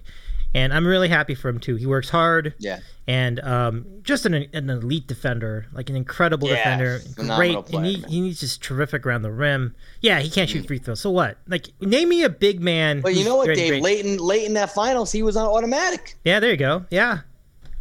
And 0.53 0.73
I'm 0.73 0.85
really 0.85 1.07
happy 1.09 1.35
for 1.35 1.49
him 1.49 1.59
too. 1.59 1.75
He 1.75 1.85
works 1.85 2.09
hard. 2.09 2.53
Yeah. 2.59 2.79
And 3.07 3.39
um, 3.41 3.85
just 4.03 4.25
an, 4.25 4.33
an 4.53 4.69
elite 4.69 5.07
defender, 5.07 5.65
like 5.73 5.89
an 5.89 5.95
incredible 5.95 6.47
Yeah, 6.49 6.55
defender, 6.55 6.99
great, 7.35 7.55
and 7.73 7.85
he, 7.85 7.97
player, 7.97 8.07
he's 8.07 8.39
just 8.39 8.61
terrific 8.61 9.05
around 9.05 9.23
the 9.23 9.31
rim. 9.31 9.75
Yeah, 10.01 10.19
he 10.19 10.29
can't 10.29 10.49
shoot 10.49 10.65
free 10.67 10.77
throws. 10.77 11.01
So 11.01 11.09
what? 11.09 11.37
Like, 11.47 11.67
name 11.81 12.09
me 12.09 12.23
a 12.23 12.29
big 12.29 12.61
man. 12.61 13.01
But 13.01 13.15
you 13.15 13.25
know 13.25 13.35
what, 13.35 13.45
great- 13.45 13.57
Dave? 13.57 13.69
great- 13.71 13.83
Late 13.83 14.05
in 14.05 14.17
late 14.17 14.45
in 14.45 14.53
that 14.53 14.73
finals, 14.73 15.11
he 15.11 15.23
was 15.23 15.35
on 15.35 15.45
automatic. 15.47 16.15
Yeah, 16.23 16.39
there 16.39 16.51
you 16.51 16.57
go. 16.57 16.85
Yeah. 16.89 17.19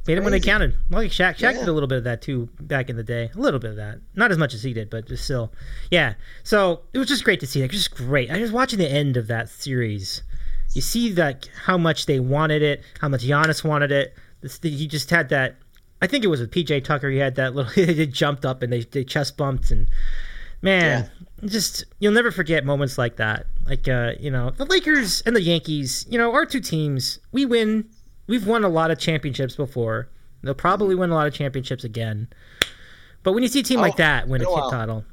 Made 0.07 0.17
him 0.19 0.25
when 0.25 0.33
they 0.33 0.41
counted. 0.41 0.75
Like 0.89 1.11
Shaq. 1.11 1.35
Shaq 1.37 1.41
Yeah. 1.41 1.53
did 1.61 1.69
a 1.69 1.73
little 1.73 1.87
bit 1.87 1.99
of 1.99 2.05
that 2.05 2.23
too 2.23 2.49
back 2.59 2.89
in 2.89 2.97
the 2.97 3.03
day. 3.05 3.31
A 3.35 3.39
little 3.39 3.61
bit 3.61 3.71
of 3.71 3.77
that. 3.77 3.99
Not 4.17 4.33
as 4.33 4.39
much 4.39 4.55
as 4.55 4.63
he 4.63 4.73
did, 4.73 4.89
but 4.91 5.07
just 5.07 5.25
still. 5.25 5.53
Yeah. 5.91 6.15
So 6.43 6.81
it 6.95 6.99
was 6.99 7.07
just 7.07 7.23
great 7.23 7.39
to 7.41 7.47
see. 7.47 7.61
Like, 7.61 7.71
just 7.71 7.95
great. 7.95 8.31
I 8.31 8.41
was 8.41 8.51
watching 8.51 8.79
the 8.79 8.91
end 8.91 9.17
of 9.19 9.27
that 9.29 9.49
series. 9.51 10.23
You 10.73 10.81
see 10.81 11.13
that 11.13 11.49
how 11.65 11.77
much 11.77 12.07
they 12.07 12.21
wanted 12.21 12.63
it, 12.63 12.83
how 13.01 13.09
much 13.09 13.23
Giannis 13.25 13.65
wanted 13.65 13.91
it. 13.91 14.15
This, 14.41 14.59
he 14.63 14.87
just 14.87 15.11
had 15.11 15.29
that. 15.31 15.57
I 16.03 16.07
think 16.07 16.25
it 16.25 16.29
was 16.29 16.41
with 16.41 16.51
PJ 16.51 16.85
Tucker. 16.85 17.11
He 17.11 17.19
had 17.19 17.35
that 17.37 17.55
little. 17.55 17.71
They 17.95 18.07
jumped 18.07 18.45
up 18.47 18.63
and 18.63 18.73
they, 18.73 18.81
they 18.81 19.05
chest 19.05 19.37
bumped 19.37 19.71
and 19.71 19.87
man, 20.63 21.11
just 21.45 21.85
you'll 21.99 22.13
never 22.13 22.31
forget 22.31 22.65
moments 22.65 22.99
like 22.99 23.17
that. 23.17 23.47
Like 23.67 23.89
uh, 23.89 24.13
you 24.21 24.31
know, 24.31 24.51
the 24.51 24.65
Lakers 24.65 25.23
and 25.23 25.35
the 25.35 25.43
Yankees. 25.43 26.07
You 26.09 26.19
know, 26.19 26.33
our 26.33 26.47
two 26.47 26.61
teams. 26.61 27.19
We 27.33 27.45
win. 27.47 27.89
We've 28.27 28.47
won 28.47 28.63
a 28.65 28.69
lot 28.69 28.91
of 28.91 28.99
championships 28.99 29.57
before. 29.57 30.09
They'll 30.43 30.55
probably 30.55 30.95
win 30.95 31.11
a 31.11 31.15
lot 31.15 31.27
of 31.27 31.35
championships 31.35 31.83
again. 31.85 32.29
But 33.23 33.33
when 33.33 33.43
you 33.43 33.49
see 33.49 33.61
a 33.61 33.63
team 33.65 33.81
like 33.81 33.95
Oh, 33.95 33.97
that 33.99 34.29
win 34.29 34.41
a 34.43 34.49
a 34.49 34.71
title, 34.71 35.05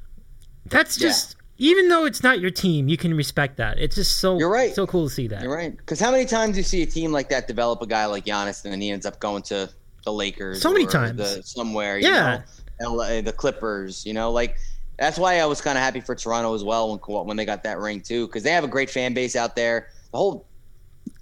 that's 0.67 0.99
Yeah. 1.01 1.07
just 1.09 1.35
even 1.57 1.89
though 1.89 2.05
it's 2.05 2.23
not 2.23 2.39
your 2.39 2.51
team, 2.51 2.87
you 2.87 2.97
can 2.97 3.13
respect 3.13 3.57
that. 3.57 3.79
It's 3.79 3.95
just 3.95 4.19
so 4.19 4.37
You're 4.37 4.51
right. 4.51 4.73
so 4.73 4.85
cool 4.87 5.07
to 5.07 5.13
see 5.13 5.27
that. 5.27 5.41
You're 5.41 5.53
right. 5.55 5.75
Because 5.75 5.99
how 5.99 6.11
many 6.11 6.25
times 6.25 6.53
do 6.53 6.57
you 6.59 6.63
see 6.63 6.81
a 6.83 6.85
team 6.85 7.11
like 7.11 7.29
that 7.29 7.47
develop 7.47 7.81
a 7.81 7.87
guy 7.87 8.05
like 8.05 8.25
Giannis 8.25 8.63
and 8.63 8.71
then 8.73 8.81
he 8.81 8.91
ends 8.91 9.05
up 9.05 9.19
going 9.19 9.43
to 9.43 9.69
the 10.05 10.13
Lakers? 10.13 10.61
So 10.61 10.71
many 10.71 10.85
or 10.85 10.89
times. 10.89 11.17
The, 11.17 11.43
somewhere, 11.43 11.97
you 11.97 12.07
Yeah. 12.07 12.41
know, 12.79 12.95
LA, 12.95 13.21
the 13.21 13.33
Clippers. 13.33 14.05
You 14.05 14.13
know, 14.13 14.31
like 14.31 14.57
that's 14.99 15.17
why 15.17 15.39
I 15.39 15.45
was 15.45 15.61
kind 15.61 15.77
of 15.77 15.83
happy 15.83 15.99
for 15.99 16.15
Toronto 16.15 16.53
as 16.53 16.63
well 16.63 16.91
when 16.91 17.25
when 17.25 17.37
they 17.37 17.45
got 17.45 17.63
that 17.63 17.79
ring 17.79 18.01
too, 18.01 18.27
because 18.27 18.43
they 18.43 18.51
have 18.51 18.63
a 18.63 18.67
great 18.67 18.89
fan 18.89 19.13
base 19.13 19.35
out 19.35 19.55
there. 19.55 19.89
The 20.11 20.17
whole 20.17 20.46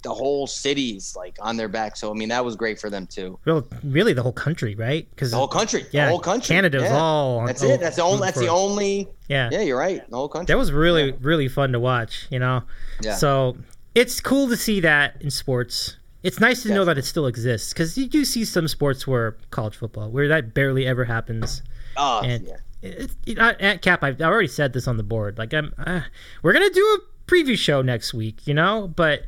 the 0.02 0.12
whole 0.14 0.46
cities 0.46 1.14
like 1.16 1.36
on 1.40 1.56
their 1.56 1.68
back. 1.68 1.96
So 1.96 2.10
I 2.10 2.14
mean, 2.14 2.28
that 2.28 2.44
was 2.44 2.56
great 2.56 2.78
for 2.78 2.90
them 2.90 3.06
too. 3.06 3.38
Well, 3.44 3.66
really, 3.84 4.12
the 4.12 4.22
whole 4.22 4.32
country, 4.32 4.74
right? 4.74 5.08
Because 5.10 5.30
The 5.30 5.36
whole 5.36 5.48
country. 5.48 5.86
yeah, 5.90 6.06
the 6.06 6.10
whole 6.10 6.20
country. 6.20 6.54
Canada's 6.54 6.82
yeah. 6.84 6.96
all. 6.96 7.46
That's 7.46 7.62
all 7.62 7.70
it. 7.70 7.80
That's 7.80 7.96
the 7.96 8.02
only. 8.02 8.20
That's 8.20 8.38
the 8.38 8.48
only. 8.48 9.08
Yeah. 9.28 9.48
Yeah, 9.50 9.62
you're 9.62 9.78
right. 9.78 10.08
The 10.08 10.16
whole 10.16 10.28
country. 10.28 10.52
That 10.52 10.58
was 10.58 10.72
really, 10.72 11.06
Yeah. 11.08 11.16
really 11.20 11.48
fun 11.48 11.72
to 11.72 11.80
watch, 11.80 12.26
you 12.30 12.38
know? 12.38 12.62
Yeah. 13.02 13.16
So 13.16 13.56
it's 13.94 14.20
cool 14.20 14.48
to 14.48 14.56
see 14.56 14.80
that 14.80 15.16
in 15.20 15.30
sports. 15.30 15.96
It's 16.22 16.40
nice 16.40 16.62
to 16.64 16.72
know 16.72 16.84
that 16.84 16.98
it 16.98 17.04
still 17.04 17.26
exists 17.26 17.72
because 17.72 17.96
you 17.96 18.06
do 18.06 18.24
see 18.24 18.44
some 18.44 18.68
sports 18.68 19.06
where 19.06 19.36
college 19.50 19.76
football, 19.76 20.10
where 20.10 20.28
that 20.28 20.54
barely 20.54 20.86
ever 20.86 21.04
happens. 21.04 21.62
Oh, 21.96 22.20
And 22.24 22.48
yeah. 22.82 23.34
know, 23.34 23.54
at 23.60 23.82
Cap, 23.82 24.02
I've 24.02 24.20
already 24.20 24.48
said 24.48 24.72
this 24.72 24.86
on 24.88 24.96
the 24.96 25.02
board. 25.02 25.38
Like, 25.38 25.54
I'm, 25.54 25.72
uh, 25.78 26.00
we're 26.42 26.52
going 26.52 26.68
to 26.68 26.74
do 26.74 26.84
a 26.84 27.30
preview 27.30 27.56
show 27.56 27.80
next 27.82 28.12
week, 28.14 28.46
you 28.46 28.54
know? 28.54 28.88
But 28.88 29.22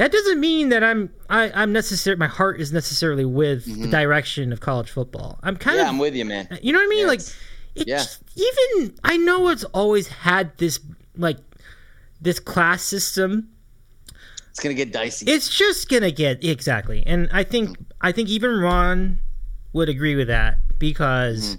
that 0.00 0.10
doesn't 0.10 0.40
mean 0.40 0.70
that 0.70 0.82
I'm, 0.82 1.12
I, 1.28 1.50
I'm 1.54 1.72
necessarily, 1.72 2.18
my 2.18 2.26
heart 2.26 2.58
is 2.58 2.72
necessarily 2.72 3.24
with 3.26 3.64
the 3.66 3.86
direction 3.88 4.50
of 4.52 4.60
college 4.60 4.90
football. 4.90 5.38
I'm 5.42 5.56
kind 5.56 5.76
Mm-hmm. 5.76 5.78
Yeah, 5.78 5.88
of 5.88 5.88
I'm 5.94 5.98
with 5.98 6.14
you, 6.14 6.24
man. 6.24 6.58
you 6.62 6.72
know 6.72 6.78
what 6.78 6.86
I 6.86 6.88
mean? 6.88 7.06
Like, 7.06 7.20
it's 7.76 8.18
even 8.36 8.94
I 9.04 9.16
know 9.18 9.48
it's 9.48 9.64
always 9.64 10.08
had 10.08 10.56
this 10.58 10.80
like 11.16 11.36
this 12.20 12.40
class 12.40 12.82
system. 12.82 13.50
It's 14.48 14.58
gonna 14.60 14.74
get 14.74 14.92
dicey. 14.92 15.30
It's 15.30 15.48
just 15.48 15.88
gonna 15.88 16.10
get 16.10 16.42
exactly, 16.44 17.02
and 17.06 17.28
I 17.32 17.44
think 17.44 17.76
I 18.00 18.10
think 18.12 18.28
even 18.30 18.58
Ron 18.58 19.20
would 19.72 19.88
agree 19.88 20.16
with 20.16 20.26
that 20.28 20.58
because 20.78 21.58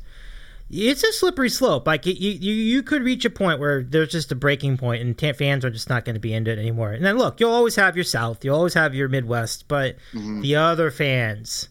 it's 0.71 1.03
a 1.03 1.11
slippery 1.11 1.49
slope. 1.49 1.85
Like 1.85 2.05
you, 2.05 2.13
you, 2.13 2.53
you 2.53 2.83
could 2.83 3.03
reach 3.03 3.25
a 3.25 3.29
point 3.29 3.59
where 3.59 3.83
there's 3.83 4.11
just 4.11 4.31
a 4.31 4.35
breaking 4.35 4.77
point, 4.77 5.01
and 5.01 5.17
ta- 5.17 5.33
fans 5.33 5.65
are 5.65 5.69
just 5.69 5.89
not 5.89 6.05
going 6.05 6.13
to 6.13 6.19
be 6.19 6.33
into 6.33 6.51
it 6.51 6.59
anymore. 6.59 6.91
And 6.91 7.05
then 7.05 7.17
look, 7.17 7.39
you'll 7.39 7.51
always 7.51 7.75
have 7.75 7.95
your 7.95 8.05
South, 8.05 8.43
you'll 8.45 8.55
always 8.55 8.73
have 8.73 8.95
your 8.95 9.09
Midwest, 9.09 9.67
but 9.67 9.97
mm-hmm. 10.13 10.41
the 10.41 10.55
other 10.55 10.89
fans, 10.89 11.69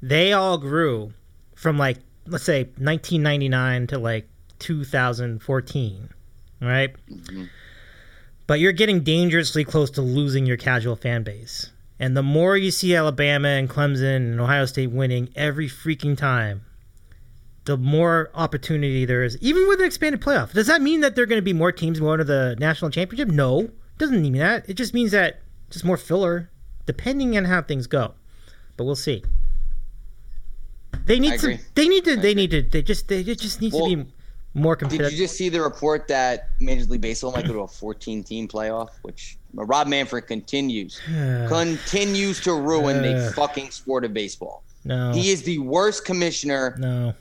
they 0.00 0.32
all 0.32 0.58
grew 0.58 1.12
from 1.54 1.78
like 1.78 1.98
let's 2.26 2.44
say 2.44 2.64
1999 2.64 3.88
to 3.88 3.98
like 3.98 4.28
2014, 4.58 6.08
right? 6.60 6.94
Mm-hmm. 7.10 7.44
But 8.46 8.60
you're 8.60 8.72
getting 8.72 9.00
dangerously 9.00 9.64
close 9.64 9.90
to 9.92 10.02
losing 10.02 10.46
your 10.46 10.56
casual 10.56 10.96
fan 10.96 11.22
base. 11.22 11.70
And 11.98 12.16
the 12.16 12.22
more 12.22 12.56
you 12.56 12.72
see 12.72 12.96
Alabama 12.96 13.48
and 13.48 13.70
Clemson 13.70 14.16
and 14.16 14.40
Ohio 14.40 14.66
State 14.66 14.90
winning 14.90 15.28
every 15.36 15.68
freaking 15.68 16.16
time, 16.16 16.64
the 17.64 17.76
more 17.76 18.30
opportunity 18.34 19.04
there 19.04 19.22
is, 19.22 19.38
even 19.40 19.68
with 19.68 19.80
an 19.80 19.86
expanded 19.86 20.20
playoff. 20.20 20.52
Does 20.52 20.66
that 20.66 20.82
mean 20.82 21.00
that 21.00 21.14
there 21.14 21.22
are 21.22 21.26
going 21.26 21.38
to 21.38 21.44
be 21.44 21.52
more 21.52 21.72
teams 21.72 22.00
going 22.00 22.18
to 22.18 22.24
the 22.24 22.56
national 22.58 22.90
championship? 22.90 23.28
No, 23.28 23.60
it 23.60 23.98
doesn't 23.98 24.20
mean 24.20 24.34
that. 24.34 24.68
It 24.68 24.74
just 24.74 24.94
means 24.94 25.12
that 25.12 25.40
just 25.70 25.84
more 25.84 25.96
filler, 25.96 26.50
depending 26.86 27.36
on 27.36 27.44
how 27.44 27.62
things 27.62 27.86
go. 27.86 28.14
But 28.76 28.84
we'll 28.84 28.96
see. 28.96 29.22
They 31.04 31.18
need 31.18 31.34
agree. 31.34 31.58
They 31.74 31.88
need 31.88 32.04
to. 32.04 32.16
They 32.16 32.34
need 32.34 32.50
to. 32.50 32.62
They 32.62 32.82
just. 32.82 33.08
They 33.08 33.22
just 33.22 33.60
need 33.60 33.72
Well, 33.72 33.88
to 33.88 33.96
be 33.96 34.12
more 34.54 34.76
Did 34.76 34.92
you 34.92 35.16
just 35.16 35.36
see 35.36 35.48
the 35.48 35.62
report 35.62 36.08
that 36.08 36.50
Major 36.60 36.84
League 36.84 37.00
Baseball 37.00 37.32
might 37.32 37.46
go 37.46 37.54
to 37.54 37.60
a 37.60 37.68
14 37.68 38.22
team 38.22 38.46
playoff? 38.46 38.90
Which 39.02 39.38
Rob 39.54 39.86
Manfred 39.86 40.26
continues 40.26 41.00
continues 41.48 42.40
to 42.40 42.52
ruin 42.52 43.02
the 43.02 43.32
fucking 43.36 43.70
sport 43.70 44.04
of 44.04 44.12
baseball. 44.12 44.62
no. 44.84 45.12
He 45.12 45.30
is 45.30 45.42
the 45.42 45.58
worst 45.58 46.04
commissioner 46.04 46.76
no. 46.78 47.14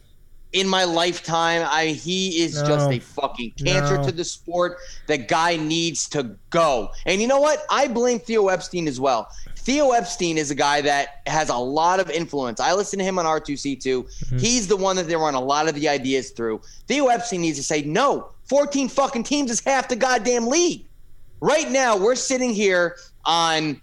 In 0.54 0.68
my 0.68 0.84
lifetime. 0.84 1.66
I 1.70 1.88
he 1.88 2.42
is 2.42 2.54
just 2.54 2.90
a 2.92 3.00
fucking 3.00 3.52
cancer 3.64 3.98
No. 3.98 4.04
to 4.04 4.12
the 4.12 4.24
sport. 4.24 4.78
The 5.08 5.18
guy 5.18 5.56
needs 5.56 6.10
to 6.10 6.36
go. 6.50 6.92
And 7.06 7.22
you 7.22 7.28
know 7.28 7.40
what? 7.40 7.64
I 7.70 7.88
blame 7.88 8.20
Theo 8.20 8.48
Epstein 8.48 8.88
as 8.88 9.00
well. 9.00 9.30
Theo 9.58 9.92
Epstein 9.92 10.38
is 10.38 10.50
a 10.50 10.56
guy 10.56 10.82
that 10.82 11.22
has 11.28 11.50
a 11.50 11.56
lot 11.56 12.00
of 12.00 12.10
influence. 12.10 12.60
I 12.60 12.74
listen 12.74 12.98
to 13.00 13.06
him 13.06 13.20
on 13.20 13.26
R2C2. 13.26 13.78
Mm-hmm. 13.84 14.38
He's 14.40 14.68
the 14.68 14.76
one 14.76 14.96
that 14.96 15.08
they 15.08 15.16
run 15.16 15.36
a 15.36 15.40
lot 15.42 15.70
of 15.70 15.76
the 15.76 15.88
ideas 15.88 16.32
through. 16.32 16.62
Theo 16.88 17.08
Epstein 17.08 17.42
needs 17.42 17.58
to 17.60 17.64
say, 17.64 17.84
no, 17.84 18.30
14 18.46 18.90
fucking 18.90 19.24
teams 19.24 19.52
is 19.52 19.60
half 19.60 19.88
the 19.88 19.96
goddamn 19.96 20.48
league. 20.48 20.86
Right 21.42 21.70
now, 21.70 21.96
we're 21.96 22.16
sitting 22.16 22.54
here 22.54 22.98
on 23.26 23.80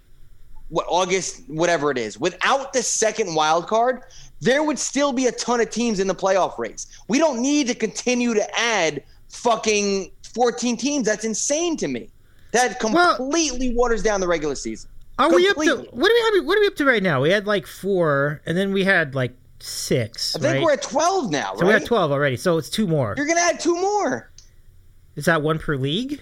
what 0.68 0.86
August, 0.88 1.42
whatever 1.48 1.90
it 1.90 1.98
is, 1.98 2.18
without 2.18 2.72
the 2.72 2.82
second 2.82 3.34
wild 3.34 3.68
card, 3.68 4.02
there 4.40 4.62
would 4.62 4.78
still 4.78 5.12
be 5.12 5.26
a 5.26 5.32
ton 5.32 5.60
of 5.60 5.70
teams 5.70 6.00
in 6.00 6.06
the 6.06 6.14
playoff 6.14 6.58
race. 6.58 6.86
We 7.08 7.18
don't 7.18 7.40
need 7.42 7.66
to 7.68 7.74
continue 7.74 8.34
to 8.34 8.58
add 8.58 9.02
fucking 9.28 10.10
14 10.34 10.76
teams. 10.76 11.06
That's 11.06 11.24
insane 11.24 11.76
to 11.78 11.88
me. 11.88 12.10
That 12.52 12.82
Well- 12.82 13.16
completely 13.16 13.74
waters 13.74 14.02
down 14.02 14.20
the 14.20 14.28
regular 14.28 14.54
season. 14.54 14.90
Are 15.18 15.34
we 15.34 15.48
up 15.48 15.56
to 15.56 15.60
what 15.90 16.08
do 16.08 16.30
we? 16.32 16.40
What 16.40 16.56
are 16.56 16.60
we 16.60 16.66
up 16.68 16.76
to 16.76 16.84
right 16.84 17.02
now? 17.02 17.20
We 17.20 17.30
had 17.30 17.44
like 17.46 17.66
four, 17.66 18.40
and 18.46 18.56
then 18.56 18.72
we 18.72 18.84
had 18.84 19.16
like 19.16 19.32
six. 19.58 20.36
I 20.36 20.38
think 20.38 20.54
right? 20.54 20.62
we're 20.62 20.72
at 20.74 20.82
12 20.82 21.32
now, 21.32 21.50
right? 21.50 21.58
so 21.58 21.66
we 21.66 21.72
got 21.72 21.84
twelve 21.84 22.12
already. 22.12 22.36
So 22.36 22.56
it's 22.56 22.70
two 22.70 22.86
more. 22.86 23.14
You're 23.16 23.26
gonna 23.26 23.40
add 23.40 23.58
two 23.58 23.74
more. 23.74 24.30
Is 25.16 25.24
that 25.24 25.42
one 25.42 25.58
per 25.58 25.76
league? 25.76 26.20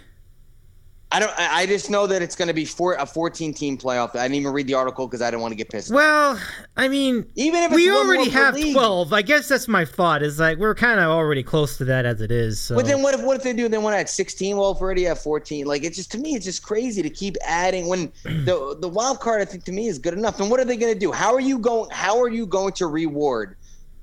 I 1.13 1.21
don't. 1.21 1.33
I 1.39 1.67
just 1.67 1.89
know 1.89 2.09
that 2.09 2.21
it's 2.21 2.35
going 2.35 2.49
to 2.49 2.55
be 2.55 2.65
four, 2.65 2.95
a 2.95 3.07
14 3.07 3.55
team 3.55 3.79
playoff. 3.79 4.17
I 4.17 4.25
didn't 4.25 4.35
even 4.35 4.53
read 4.53 4.67
the 4.67 4.75
article 4.75 5.07
because 5.07 5.23
I 5.23 5.31
didn't 5.31 5.41
want 5.41 5.53
to 5.53 5.57
get 5.57 5.71
pissed. 5.71 5.93
Well, 5.93 6.41
I 6.77 6.89
mean, 6.89 7.25
Even 7.37 7.63
if 7.63 7.71
it's 7.71 7.77
we 7.77 7.89
already 7.91 8.29
have 8.31 8.55
league. 8.55 8.75
twelve. 8.75 9.13
I 9.13 9.23
guess 9.23 9.47
that's 9.47 9.69
my 9.69 9.85
thought. 9.85 10.25
Is 10.25 10.41
like 10.41 10.59
we're 10.59 10.75
kind 10.75 10.99
of 10.99 11.07
already 11.07 11.45
close 11.45 11.77
to 11.79 11.85
that 11.85 12.07
as 12.07 12.21
it 12.21 12.33
is. 12.33 12.61
So. 12.61 12.75
But 12.75 12.87
then 12.87 13.03
what 13.03 13.15
if 13.15 13.23
what 13.23 13.37
if 13.37 13.45
they 13.45 13.53
do? 13.53 13.69
They 13.69 13.79
want 13.79 13.95
to 13.95 13.99
add 13.99 14.09
16. 14.09 14.57
Well, 14.57 14.73
if 14.73 14.81
already 14.81 15.05
have 15.05 15.21
14, 15.21 15.65
like 15.65 15.85
it's 15.85 15.97
just 15.97 16.11
to 16.13 16.19
me, 16.19 16.35
it's 16.35 16.45
just 16.45 16.65
crazy 16.65 17.03
to 17.03 17.11
keep 17.11 17.37
adding 17.45 17.87
when 17.87 18.13
the 18.25 18.77
the 18.81 18.89
wild 18.89 19.21
card. 19.21 19.41
I 19.41 19.45
think 19.45 19.63
to 19.65 19.73
me 19.73 19.87
is 19.87 20.01
good 20.01 20.15
enough. 20.15 20.41
And 20.41 20.51
what 20.51 20.59
are 20.59 20.65
they 20.65 20.77
going 20.77 20.93
to 20.93 20.99
do? 20.99 21.13
How 21.13 21.33
are 21.33 21.41
you 21.41 21.59
going? 21.61 21.89
How 21.91 22.21
are 22.21 22.29
you 22.29 22.47
going 22.47 22.73
to 22.75 22.89
reward 22.89 23.57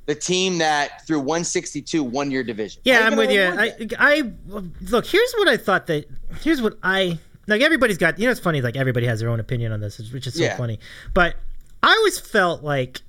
the 0.06 0.16
team 0.16 0.58
that 0.58 1.06
through 1.08 1.20
162 1.20 2.04
won 2.04 2.30
your 2.32 2.44
division? 2.44 2.82
Yeah, 2.86 3.08
I'm 3.08 3.16
with 3.16 3.32
you. 3.32 3.44
I. 3.44 3.74
I 3.98 4.32
look. 4.48 5.06
Here's 5.06 5.34
what 5.34 5.48
I 5.48 5.58
thought 5.58 5.88
that. 5.88 6.06
Here's 6.42 6.62
what 6.62 6.78
I 6.84 7.18
like. 7.48 7.62
Everybody's 7.62 7.98
got. 7.98 8.20
You 8.20 8.26
know, 8.26 8.32
it's 8.32 8.40
funny. 8.40 8.62
Like 8.62 8.76
everybody 8.76 9.06
has 9.08 9.20
their 9.20 9.30
own 9.30 9.40
opinion 9.40 9.72
on 9.72 9.80
this, 9.80 9.98
which 10.12 10.28
is 10.28 10.34
so 10.36 10.44
Yeah. 10.44 10.58
funny. 10.58 10.80
But 11.14 11.36
I 11.82 11.90
always 11.98 12.20
felt 12.20 12.64
like 12.64 13.02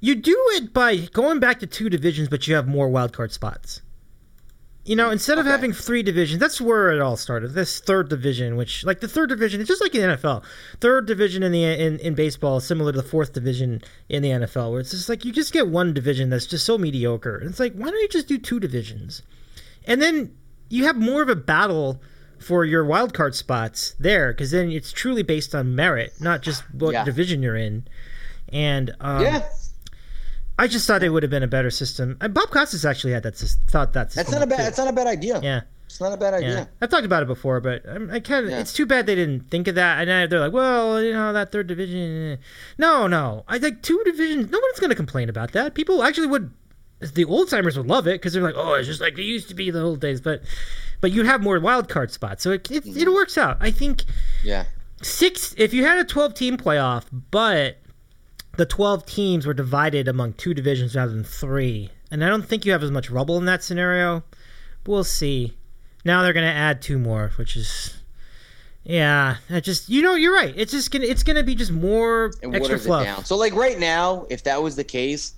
you 0.00 0.14
do 0.14 0.36
it 0.52 0.72
by 0.72 0.96
going 0.96 1.40
back 1.40 1.60
to 1.60 1.66
two 1.66 1.88
divisions, 1.88 2.28
but 2.28 2.46
you 2.46 2.54
have 2.54 2.66
more 2.68 2.88
wild 2.88 3.12
card 3.12 3.32
spots. 3.32 3.80
You 4.84 4.96
know, 4.96 5.10
instead 5.10 5.38
of 5.38 5.46
Okay. 5.46 5.50
having 5.52 5.72
three 5.72 6.02
divisions, 6.02 6.38
that's 6.38 6.60
where 6.60 6.92
it 6.92 7.00
all 7.00 7.16
started. 7.16 7.54
This 7.54 7.80
third 7.80 8.10
division, 8.10 8.56
which 8.56 8.84
like 8.84 9.00
the 9.00 9.08
third 9.08 9.30
division, 9.30 9.60
it's 9.62 9.68
just 9.68 9.80
like 9.80 9.92
the 9.92 10.00
NFL. 10.00 10.42
Third 10.80 11.06
division 11.06 11.42
in 11.42 11.52
the 11.52 11.64
in, 11.64 11.98
in 12.00 12.14
baseball 12.14 12.58
is 12.58 12.64
similar 12.64 12.92
to 12.92 12.98
the 13.00 13.02
fourth 13.08 13.32
division 13.32 13.80
in 14.10 14.22
the 14.22 14.28
NFL, 14.28 14.70
where 14.72 14.80
it's 14.80 14.90
just 14.90 15.08
like 15.08 15.24
you 15.24 15.32
just 15.32 15.54
get 15.54 15.68
one 15.68 15.94
division 15.94 16.28
that's 16.28 16.44
just 16.46 16.66
so 16.66 16.76
mediocre. 16.76 17.36
It's 17.38 17.58
like 17.58 17.72
why 17.74 17.90
don't 17.90 18.00
you 18.00 18.08
just 18.08 18.28
do 18.28 18.36
two 18.36 18.60
divisions? 18.60 19.22
And 19.86 20.02
then 20.02 20.36
you 20.68 20.84
have 20.84 20.96
more 20.96 21.22
of 21.22 21.28
a 21.30 21.36
battle 21.36 22.02
for 22.38 22.66
your 22.66 22.84
wild 22.84 23.14
card 23.14 23.34
spots 23.34 23.94
there 23.98 24.32
because 24.34 24.50
then 24.50 24.70
it's 24.70 24.92
truly 24.92 25.22
based 25.22 25.54
on 25.54 25.74
merit, 25.74 26.12
not 26.20 26.42
just 26.42 26.62
what 26.74 26.92
Yeah. 26.92 27.04
division 27.04 27.42
you're 27.42 27.56
in. 27.56 27.84
And 28.50 28.94
um, 29.00 29.22
yeah, 29.22 29.48
I 30.58 30.68
just 30.68 30.86
thought 30.86 31.02
it 31.02 31.08
would 31.08 31.22
have 31.22 31.30
been 31.30 31.42
a 31.42 31.48
better 31.48 31.70
system. 31.70 32.16
And 32.20 32.32
Bob 32.32 32.50
Costas 32.50 32.84
actually 32.84 33.12
had 33.12 33.22
that 33.24 33.36
thought 33.36 33.92
that 33.94 34.12
system. 34.12 34.30
that's 34.30 34.32
not 34.32 34.42
a 34.42 34.46
bad. 34.46 34.56
too. 34.58 34.62
That's 34.64 34.78
not 34.78 34.88
a 34.88 34.92
bad 34.92 35.06
idea. 35.06 35.40
Yeah. 35.42 35.60
It's 35.86 36.00
not 36.00 36.12
a 36.12 36.16
bad 36.16 36.34
idea. 36.34 36.48
Yeah, 36.50 36.64
I've 36.80 36.90
talked 36.90 37.04
about 37.06 37.22
it 37.22 37.26
before, 37.26 37.60
but 37.60 37.88
I'm, 37.88 38.10
I 38.10 38.18
kind 38.20 38.44
of. 38.46 38.50
Yeah. 38.50 38.60
It's 38.60 38.72
too 38.72 38.84
bad 38.86 39.06
they 39.06 39.14
didn't 39.14 39.48
think 39.50 39.68
of 39.68 39.76
that. 39.76 40.00
And 40.00 40.10
I, 40.12 40.26
they're 40.26 40.40
like, 40.40 40.52
well, 40.52 41.00
you 41.02 41.12
know, 41.12 41.32
that 41.32 41.52
third 41.52 41.66
division. 41.68 42.32
eh." 42.32 42.36
No, 42.78 43.06
no, 43.06 43.44
I 43.46 43.58
like 43.58 43.82
two 43.82 44.00
divisions. 44.04 44.50
No 44.50 44.58
one's 44.58 44.80
gonna 44.80 44.94
complain 44.96 45.28
about 45.28 45.52
that. 45.52 45.74
People 45.74 46.02
actually 46.02 46.26
would. 46.28 46.50
The 47.00 47.24
old 47.24 47.48
timers 47.50 47.76
would 47.76 47.86
love 47.86 48.06
it 48.08 48.12
because 48.14 48.32
they're 48.32 48.42
like, 48.42 48.54
oh, 48.56 48.74
it's 48.74 48.88
just 48.88 49.00
like 49.00 49.18
it 49.18 49.22
used 49.24 49.48
to 49.50 49.54
be 49.54 49.70
the 49.70 49.82
old 49.82 50.00
days. 50.00 50.20
But, 50.20 50.42
but 51.00 51.12
you 51.12 51.24
have 51.24 51.42
more 51.42 51.60
wild 51.60 51.88
card 51.88 52.10
spots, 52.10 52.42
so 52.42 52.50
it 52.52 52.68
it, 52.70 52.84
Mm-hmm. 52.84 52.98
it 52.98 53.12
works 53.12 53.36
out. 53.38 53.58
I 53.60 53.70
think 53.70 54.04
Yeah. 54.42 54.64
six. 55.02 55.54
If 55.58 55.74
you 55.74 55.84
had 55.84 55.98
a 55.98 56.04
12 56.04 56.34
team 56.34 56.56
playoff, 56.56 57.04
but 57.30 57.76
the 58.56 58.66
12 58.66 59.06
teams 59.06 59.46
were 59.46 59.54
divided 59.54 60.08
among 60.08 60.34
two 60.34 60.54
divisions 60.54 60.94
rather 60.96 61.12
than 61.12 61.24
three, 61.24 61.90
and 62.10 62.24
I 62.24 62.28
don't 62.28 62.44
think 62.46 62.64
you 62.64 62.72
have 62.72 62.82
as 62.82 62.90
much 62.90 63.10
rubble 63.10 63.36
in 63.38 63.44
that 63.46 63.62
scenario. 63.62 64.22
But 64.82 64.92
We'll 64.92 65.04
see. 65.04 65.54
Now 66.04 66.22
they're 66.22 66.32
going 66.34 66.46
to 66.46 66.52
add 66.52 66.82
two 66.82 66.98
more, 66.98 67.32
which 67.36 67.56
is. 67.56 67.96
Yeah, 68.86 69.36
I 69.48 69.60
just 69.60 69.88
you 69.88 70.02
know 70.02 70.14
you're 70.14 70.34
right. 70.34 70.52
It's 70.54 70.70
just 70.70 70.90
gonna 70.90 71.06
it's 71.06 71.22
gonna 71.22 71.42
be 71.42 71.54
just 71.54 71.72
more 71.72 72.32
It 72.42 72.54
extra 72.54 72.78
fluff. 72.78 73.04
down. 73.04 73.24
So 73.24 73.34
like 73.34 73.54
right 73.54 73.78
now, 73.78 74.26
if 74.28 74.44
that 74.44 74.62
was 74.62 74.76
the 74.76 74.84
case, 74.84 75.32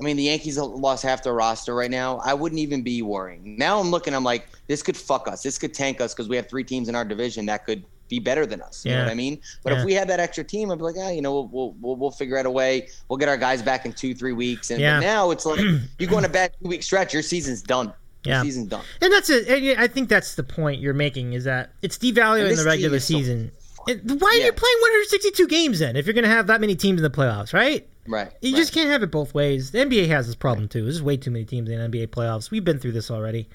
I 0.00 0.02
mean 0.02 0.16
the 0.16 0.24
Yankees 0.24 0.58
lost 0.58 1.04
half 1.04 1.22
their 1.22 1.32
roster 1.32 1.76
right 1.76 1.92
now. 1.92 2.18
I 2.24 2.34
wouldn't 2.34 2.58
even 2.58 2.82
be 2.82 3.00
worrying. 3.02 3.56
Now 3.56 3.78
I'm 3.78 3.92
looking. 3.92 4.14
I'm 4.14 4.24
like, 4.24 4.48
this 4.66 4.82
could 4.82 4.96
fuck 4.96 5.28
us. 5.28 5.44
This 5.44 5.58
could 5.58 5.74
tank 5.74 6.00
us 6.00 6.12
because 6.12 6.28
we 6.28 6.34
have 6.34 6.48
three 6.48 6.64
teams 6.64 6.88
in 6.88 6.96
our 6.96 7.04
division 7.04 7.46
that 7.46 7.64
could 7.64 7.84
be 8.12 8.18
better 8.18 8.44
than 8.44 8.60
us. 8.60 8.84
You 8.84 8.92
know 8.92 9.04
what 9.04 9.10
I 9.10 9.14
mean? 9.14 9.40
But 9.64 9.72
Yeah. 9.72 9.78
if 9.78 9.84
we 9.86 9.94
had 9.94 10.06
that 10.10 10.20
extra 10.20 10.44
team, 10.44 10.70
I'd 10.70 10.76
be 10.76 10.84
like, 10.84 10.96
ah, 10.98 11.08
you 11.08 11.22
know, 11.22 11.48
we'll 11.50 11.74
we'll, 11.80 11.96
we'll, 11.96 12.10
figure 12.10 12.36
out 12.36 12.44
a 12.44 12.50
way. 12.50 12.88
We'll 13.08 13.16
get 13.16 13.30
our 13.30 13.38
guys 13.38 13.62
back 13.62 13.86
in 13.86 13.94
two 13.94 14.14
three 14.14 14.34
weeks. 14.34 14.70
And 14.70 14.78
Yeah. 14.80 15.00
now 15.00 15.30
it's 15.30 15.46
like 15.46 15.60
you 15.98 16.06
go 16.06 16.18
on 16.18 16.26
a 16.26 16.28
bad 16.28 16.52
two 16.60 16.68
week 16.68 16.82
stretch, 16.82 17.14
your 17.14 17.22
season's 17.22 17.62
done. 17.62 17.86
Your 18.24 18.34
Yeah. 18.36 18.42
season's 18.42 18.68
done. 18.68 18.84
And 19.00 19.10
that's 19.10 19.30
it. 19.30 19.78
I 19.78 19.86
think 19.86 20.10
that's 20.10 20.34
the 20.34 20.42
point 20.42 20.82
you're 20.82 20.92
making 20.92 21.32
is 21.32 21.44
that 21.44 21.72
it's 21.80 21.96
devaluing 21.96 22.54
the 22.54 22.64
regular 22.64 22.96
is 22.98 23.04
so 23.06 23.14
season. 23.14 23.50
Why 23.86 23.94
are 23.94 24.34
Yeah. 24.34 24.44
you 24.46 24.52
playing 24.52 24.76
162 24.82 25.46
games 25.48 25.78
then 25.78 25.96
if 25.96 26.04
you're 26.06 26.12
going 26.14 26.24
to 26.24 26.30
have 26.30 26.46
that 26.48 26.60
many 26.60 26.76
teams 26.76 26.98
in 26.98 27.02
the 27.02 27.10
playoffs, 27.10 27.54
right? 27.54 27.88
Right. 28.06 28.30
You 28.42 28.52
right. 28.52 28.58
just 28.58 28.74
can't 28.74 28.90
have 28.90 29.02
it 29.02 29.10
both 29.10 29.32
ways. 29.32 29.70
The 29.70 29.78
NBA 29.78 30.06
has 30.08 30.26
this 30.26 30.36
problem 30.36 30.68
too. 30.68 30.82
There's 30.82 31.02
way 31.02 31.16
too 31.16 31.30
many 31.30 31.44
teams 31.46 31.70
in 31.70 31.78
the 31.78 31.84
NBA 31.88 32.08
playoffs. 32.08 32.50
We've 32.50 32.64
been 32.64 32.78
through 32.78 32.92
this 32.92 33.10
already. 33.10 33.48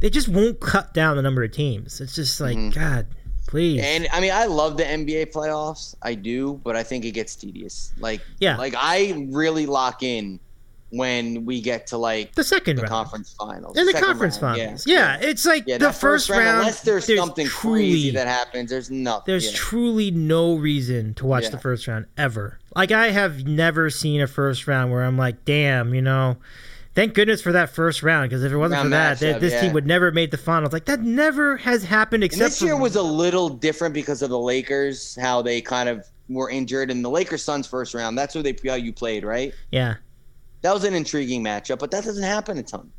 They 0.00 0.10
just 0.10 0.28
won't 0.28 0.60
cut 0.60 0.92
down 0.92 1.16
the 1.16 1.22
number 1.22 1.42
of 1.42 1.50
teams. 1.52 2.00
It's 2.00 2.14
just 2.14 2.40
like 2.40 2.56
God, 2.74 3.06
please. 3.54 3.80
And 3.84 4.08
I 4.12 4.20
mean, 4.20 4.32
I 4.32 4.46
love 4.46 4.76
the 4.76 4.82
NBA 4.82 5.26
playoffs. 5.32 5.94
I 6.02 6.14
do, 6.14 6.60
but 6.64 6.74
I 6.74 6.82
think 6.82 7.04
it 7.04 7.12
gets 7.12 7.36
tedious. 7.36 7.92
Like, 8.00 8.20
Yeah. 8.40 8.56
like 8.56 8.74
I 8.76 9.28
really 9.30 9.66
lock 9.66 10.02
in 10.02 10.40
when 10.90 11.44
we 11.44 11.60
get 11.60 11.86
to 11.88 11.96
like 11.96 12.34
the 12.34 12.42
second 12.42 12.76
the 12.76 12.82
round. 12.82 12.90
conference 12.90 13.34
finals. 13.38 13.76
In 13.76 13.86
the 13.86 13.92
second 13.92 14.06
conference 14.08 14.42
round, 14.42 14.58
finals. 14.58 14.86
Yeah. 14.88 15.18
it's 15.20 15.46
like 15.46 15.64
Yeah, 15.68 15.78
the 15.78 15.86
that 15.86 15.94
first, 15.94 16.28
round. 16.30 16.58
unless 16.58 16.80
there's, 16.82 17.06
something 17.16 17.46
truly, 17.46 17.80
crazy 17.90 18.10
that 18.10 18.26
happens, 18.26 18.70
there's 18.70 18.90
nothing. 18.90 19.22
There's 19.26 19.46
yeah. 19.46 19.56
truly 19.56 20.10
no 20.10 20.56
reason 20.56 21.14
to 21.14 21.26
watch 21.26 21.44
Yeah. 21.44 21.50
the 21.50 21.58
first 21.58 21.86
round 21.86 22.06
ever. 22.16 22.58
Like 22.74 22.90
I 22.90 23.10
have 23.12 23.46
never 23.46 23.88
seen 23.88 24.20
a 24.20 24.26
first 24.26 24.66
round 24.66 24.90
where 24.90 25.04
I'm 25.04 25.16
like, 25.16 25.44
damn, 25.44 25.94
you 25.94 26.02
know, 26.02 26.38
thank 26.94 27.14
goodness 27.14 27.42
for 27.42 27.52
that 27.52 27.70
first 27.70 28.02
round 28.02 28.28
because 28.28 28.44
if 28.44 28.52
it 28.52 28.56
wasn't 28.56 28.78
Round 28.78 29.18
for 29.18 29.24
that, 29.24 29.40
this 29.40 29.52
yeah. 29.52 29.60
team 29.62 29.72
would 29.72 29.86
never 29.86 30.06
have 30.06 30.14
made 30.14 30.30
the 30.30 30.36
finals. 30.36 30.72
Like 30.72 30.86
that 30.86 31.00
never 31.00 31.56
has 31.58 31.84
happened 31.84 32.22
And 32.22 32.32
except 32.32 32.50
this 32.50 32.62
year 32.62 32.76
was 32.76 32.96
a 32.96 33.02
little 33.02 33.48
different 33.48 33.94
because 33.94 34.22
of 34.22 34.30
the 34.30 34.38
Lakers, 34.38 35.16
how 35.20 35.42
they 35.42 35.60
kind 35.60 35.88
of 35.88 36.06
were 36.28 36.50
injured, 36.50 36.90
and 36.90 37.04
the 37.04 37.10
Lakers 37.10 37.42
Suns 37.42 37.66
first 37.66 37.94
round. 37.94 38.16
That's 38.16 38.34
where 38.34 38.42
they 38.42 38.56
how 38.66 38.76
you 38.76 38.92
played, 38.92 39.24
right? 39.24 39.52
yeah. 39.70 39.96
That 40.62 40.72
was 40.72 40.84
an 40.84 40.94
intriguing 40.94 41.44
matchup, 41.44 41.78
but 41.78 41.90
that 41.90 42.04
doesn't 42.04 42.22
happen 42.22 42.56
a 42.56 42.62
ton. 42.62 42.90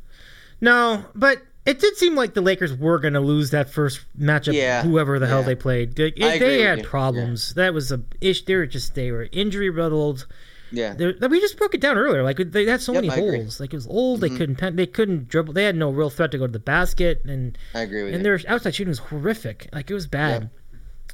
No, 0.60 1.04
but 1.16 1.42
it 1.66 1.80
did 1.80 1.96
seem 1.96 2.14
like 2.14 2.32
the 2.32 2.40
Lakers 2.40 2.72
were 2.72 3.00
going 3.00 3.14
to 3.14 3.20
lose 3.20 3.50
that 3.50 3.68
first 3.68 4.02
matchup. 4.16 4.54
Yeah, 4.54 4.84
whoever 4.84 5.18
the 5.18 5.26
hell 5.26 5.42
they 5.42 5.56
played, 5.56 5.96
they, 5.96 6.12
they 6.12 6.62
had 6.62 6.84
problems. 6.84 7.54
That 7.54 7.74
was 7.74 7.90
a 7.90 8.00
ish. 8.20 8.44
They 8.44 8.54
were 8.54 8.66
just 8.66 8.94
they 8.94 9.10
were 9.10 9.28
injury 9.32 9.68
riddled. 9.68 10.28
Yeah, 10.72 10.94
They're- 10.94 11.14
We 11.28 11.40
just 11.40 11.56
broke 11.56 11.74
it 11.74 11.80
down 11.80 11.96
earlier. 11.96 12.22
Like 12.22 12.38
they 12.38 12.64
had 12.66 12.80
so 12.80 12.92
Yep, 12.92 13.02
many 13.02 13.10
I 13.12 13.16
agree. 13.16 13.26
Mm-hmm. 13.38 13.42
holes. 13.42 13.60
Like 13.60 13.72
it 13.72 13.76
was 13.76 13.86
old. 13.86 14.20
They 14.20 14.28
couldn't. 14.30 14.56
pen- 14.56 14.76
They 14.76 14.86
couldn't 14.86 15.28
dribble. 15.28 15.52
They 15.52 15.64
had 15.64 15.76
no 15.76 15.90
real 15.90 16.10
threat 16.10 16.30
to 16.32 16.38
go 16.38 16.46
to 16.46 16.52
the 16.52 16.58
basket, 16.58 17.22
and 17.24 17.56
I 17.74 17.82
agree 17.82 18.02
with 18.04 18.14
and 18.14 18.24
you. 18.24 18.36
their 18.38 18.40
outside 18.52 18.74
shooting 18.74 18.90
was 18.90 18.98
horrific. 18.98 19.68
Like 19.72 19.90
it 19.90 19.94
was 19.94 20.06
bad. 20.06 20.50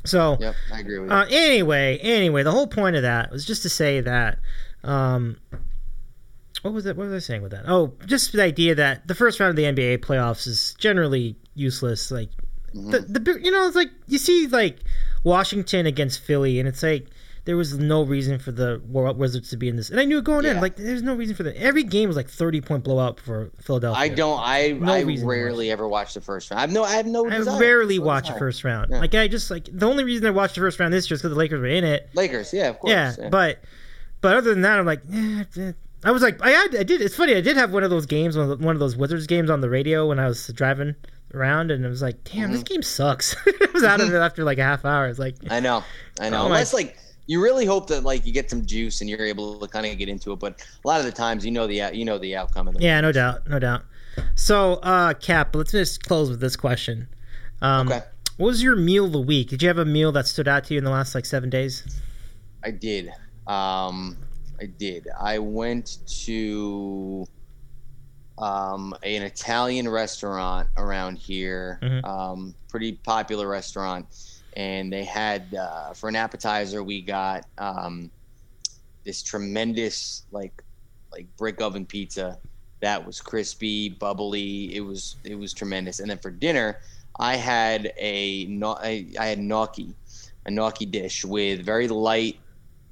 So 0.04 0.36
Yep, 0.40 0.54
I 0.72 0.80
agree 0.80 0.98
with 0.98 1.10
you. 1.10 1.16
uh, 1.16 1.26
anyway, 1.30 1.98
anyway, 1.98 2.42
the 2.42 2.50
whole 2.50 2.66
point 2.66 2.96
of 2.96 3.02
that 3.02 3.30
was 3.30 3.44
just 3.44 3.62
to 3.62 3.68
say 3.68 4.00
that. 4.00 4.38
Um, 4.84 5.36
what 6.62 6.72
was 6.74 6.86
it? 6.86 6.96
What 6.96 7.08
was 7.08 7.14
I 7.24 7.24
saying 7.26 7.42
with 7.42 7.52
that? 7.52 7.64
Oh, 7.68 7.92
just 8.06 8.32
the 8.32 8.42
idea 8.42 8.74
that 8.76 9.06
the 9.06 9.14
first 9.14 9.38
round 9.40 9.50
of 9.50 9.56
the 9.56 9.64
NBA 9.64 9.98
playoffs 9.98 10.46
is 10.46 10.74
generally 10.78 11.36
useless. 11.54 12.10
Like 12.10 12.30
the 12.72 13.00
the 13.00 13.38
you 13.42 13.50
know 13.50 13.66
it's 13.66 13.76
like 13.76 13.90
you 14.06 14.18
see 14.18 14.46
like 14.46 14.78
Washington 15.24 15.86
against 15.86 16.20
Philly, 16.20 16.58
and 16.58 16.68
it's 16.68 16.82
like 16.82 17.06
there 17.44 17.56
was 17.56 17.76
no 17.76 18.04
reason 18.04 18.38
for 18.38 18.52
the 18.52 18.80
Wizards 18.86 19.50
to 19.50 19.56
be 19.56 19.68
in 19.68 19.76
this, 19.76 19.90
and 19.90 19.98
I 19.98 20.04
knew 20.04 20.18
it 20.18 20.24
going 20.24 20.44
in. 20.46 20.60
Like 20.60 20.76
there's 20.76 21.02
no 21.02 21.14
reason 21.14 21.34
for 21.34 21.42
that. 21.42 21.56
Every 21.56 21.82
game 21.82 22.06
was 22.08 22.16
like 22.16 22.28
thirty 22.28 22.60
point 22.60 22.84
blowout 22.84 23.18
for 23.18 23.50
Philadelphia. 23.60 24.00
I 24.00 24.08
don't. 24.08 24.38
I 24.40 24.72
No 24.72 24.92
I 24.92 25.02
rarely 25.24 25.70
ever 25.70 25.88
watch 25.88 26.14
the 26.14 26.20
first 26.20 26.50
round. 26.50 26.58
I 26.58 26.62
have 26.62 26.70
no. 26.72 26.84
I 26.84 26.92
have 26.92 27.06
no. 27.06 27.26
I 27.28 27.38
desire. 27.38 27.60
rarely 27.60 27.98
No 27.98 28.04
watch 28.04 28.30
a 28.30 28.34
first 28.38 28.62
round. 28.64 28.90
Yeah. 28.90 29.00
Like 29.00 29.14
I 29.14 29.26
just 29.28 29.50
like 29.50 29.64
the 29.72 29.86
only 29.88 30.04
reason 30.04 30.26
I 30.26 30.30
watched 30.30 30.54
the 30.54 30.60
first 30.60 30.78
round 30.78 30.92
this 30.92 31.10
year 31.10 31.14
is 31.16 31.20
because 31.22 31.32
the 31.32 31.38
Lakers 31.38 31.60
were 31.60 31.66
in 31.66 31.84
it. 31.84 32.08
Lakers. 32.14 32.52
Yeah, 32.52 32.68
of 32.68 32.78
course. 32.78 32.90
yeah, 32.92 33.28
but 33.30 33.60
but 34.20 34.36
other 34.36 34.50
than 34.50 34.62
that, 34.62 34.78
I'm 34.78 34.86
like, 34.86 35.02
eh. 35.12 35.72
I 36.04 36.10
was 36.10 36.20
like, 36.22 36.40
I 36.42 36.50
had, 36.50 36.74
I 36.76 36.82
did. 36.82 37.00
It's 37.00 37.14
funny. 37.14 37.34
I 37.36 37.40
did 37.40 37.56
have 37.56 37.72
one 37.72 37.84
of 37.84 37.90
those 37.90 38.06
games, 38.06 38.36
one 38.36 38.50
of 38.50 38.58
the- 38.58 38.64
one 38.66 38.74
of 38.74 38.80
those 38.80 38.96
Wizards 38.96 39.26
games 39.28 39.50
on 39.50 39.60
the 39.60 39.70
radio 39.70 40.08
when 40.08 40.18
I 40.18 40.26
was 40.26 40.48
driving 40.48 40.96
around, 41.34 41.70
and 41.70 41.86
I 41.86 41.88
was 41.88 42.02
like, 42.02 42.22
damn, 42.24 42.44
Mm-hmm. 42.44 42.52
this 42.54 42.62
game 42.64 42.82
sucks. 42.82 43.36
I 43.46 43.68
was 43.72 43.84
out 43.84 44.00
of 44.00 44.12
it 44.12 44.16
after 44.18 44.42
like 44.44 44.58
a 44.58 44.64
half 44.64 44.84
hour. 44.84 45.06
It's 45.08 45.20
like, 45.20 45.36
I 45.48 45.60
know. 45.60 45.84
I 46.20 46.28
know. 46.28 46.48
My- 46.48 46.64
like 46.72 46.96
you 47.26 47.40
really 47.42 47.64
hope 47.64 47.86
that 47.88 48.02
like 48.04 48.26
you 48.26 48.32
get 48.32 48.50
some 48.50 48.64
juice 48.66 49.00
and 49.00 49.08
you're 49.08 49.24
able 49.24 49.58
to 49.60 49.68
kind 49.68 49.86
of 49.86 49.96
get 49.98 50.08
into 50.08 50.32
it, 50.32 50.38
but 50.38 50.60
a 50.84 50.88
lot 50.88 50.98
of 51.00 51.06
the 51.06 51.12
times 51.12 51.44
you 51.44 51.50
know 51.52 51.66
the 51.66 51.90
you 51.92 52.04
know 52.04 52.18
the 52.18 52.34
outcome 52.36 52.68
of 52.68 52.74
the 52.74 52.80
yeah, 52.82 53.00
no 53.00 53.12
doubt, 53.12 53.48
no 53.48 53.58
doubt. 53.58 53.82
So, 54.34 54.74
uh, 54.82 55.14
Cap, 55.14 55.54
let's 55.56 55.72
just 55.72 56.02
close 56.04 56.28
with 56.28 56.40
this 56.40 56.56
question. 56.56 57.08
Um, 57.62 57.88
Okay. 57.88 58.02
What 58.38 58.46
was 58.48 58.62
your 58.62 58.76
meal 58.76 59.04
of 59.04 59.12
the 59.12 59.20
week? 59.20 59.50
Did 59.50 59.62
you 59.62 59.68
have 59.68 59.78
a 59.78 59.84
meal 59.84 60.10
that 60.12 60.26
stood 60.26 60.48
out 60.48 60.64
to 60.64 60.74
you 60.74 60.78
in 60.78 60.84
the 60.84 60.90
last 60.90 61.14
like 61.14 61.26
seven 61.26 61.48
days? 61.50 61.84
I 62.64 62.70
did. 62.70 63.08
Um, 63.46 64.16
I 64.60 64.66
did. 64.78 65.06
I 65.20 65.38
went 65.38 65.98
to 66.24 67.26
um, 68.38 68.94
an 69.02 69.22
Italian 69.22 69.88
restaurant 69.88 70.68
around 70.76 71.18
here, 71.18 71.78
Mhm. 71.82 72.04
um, 72.04 72.54
pretty 72.68 72.92
popular 72.92 73.46
restaurant, 73.46 74.06
and 74.54 74.92
they 74.92 75.04
had 75.04 75.54
uh, 75.54 75.92
for 75.94 76.08
an 76.08 76.16
appetizer 76.16 76.82
we 76.82 77.00
got 77.02 77.46
um, 77.58 78.10
this 79.04 79.22
tremendous 79.22 80.24
like 80.30 80.62
like 81.12 81.26
brick 81.36 81.60
oven 81.60 81.84
pizza 81.84 82.38
that 82.80 83.06
was 83.06 83.20
crispy, 83.20 83.88
bubbly. 83.90 84.74
It 84.74 84.80
was 84.80 85.16
it 85.24 85.36
was 85.36 85.52
tremendous. 85.52 86.00
And 86.00 86.10
then 86.10 86.18
for 86.18 86.30
dinner, 86.32 86.78
I 87.20 87.36
had 87.36 87.92
a 87.96 88.46
I, 88.64 89.06
I 89.18 89.26
had 89.26 89.38
gnocchi, 89.38 89.94
a 90.46 90.50
gnocchi 90.50 90.86
dish 90.86 91.24
with 91.24 91.64
very 91.64 91.86
light 91.86 92.38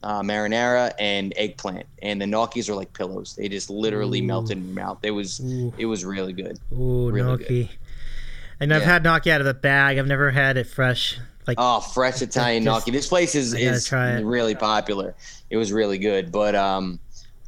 uh, 0.04 0.22
marinara 0.22 0.92
and 1.00 1.32
eggplant, 1.36 1.86
and 2.02 2.20
the 2.20 2.24
gnocchis 2.26 2.68
are 2.68 2.74
like 2.74 2.92
pillows. 2.92 3.34
They 3.36 3.48
just 3.48 3.68
literally 3.68 4.20
Ooh. 4.20 4.24
melted 4.24 4.58
in 4.58 4.66
your 4.66 4.74
mouth. 4.76 4.98
It 5.02 5.10
was 5.10 5.40
Ooh. 5.40 5.74
it 5.76 5.86
was 5.86 6.04
really 6.04 6.32
good. 6.32 6.58
Ooh, 6.72 7.10
Really 7.10 7.26
gnocchi. 7.26 7.70
And 8.60 8.72
I've 8.72 8.82
Yeah. 8.82 8.88
had 8.92 9.02
gnocchi 9.02 9.32
out 9.32 9.40
of 9.40 9.46
the 9.46 9.54
bag. 9.54 9.98
I've 9.98 10.06
never 10.06 10.30
had 10.30 10.56
it 10.56 10.68
fresh. 10.68 11.18
Like 11.50 11.58
Oh, 11.60 11.80
fresh 11.80 12.22
Italian 12.22 12.62
Just- 12.64 12.86
gnocchi. 12.86 12.90
This 12.96 13.08
place 13.08 13.34
is 13.34 13.54
is 13.54 13.90
really 13.92 14.54
popular. 14.54 15.14
It 15.50 15.56
was 15.56 15.72
really 15.72 15.98
good, 15.98 16.30
but 16.30 16.54
um, 16.54 17.00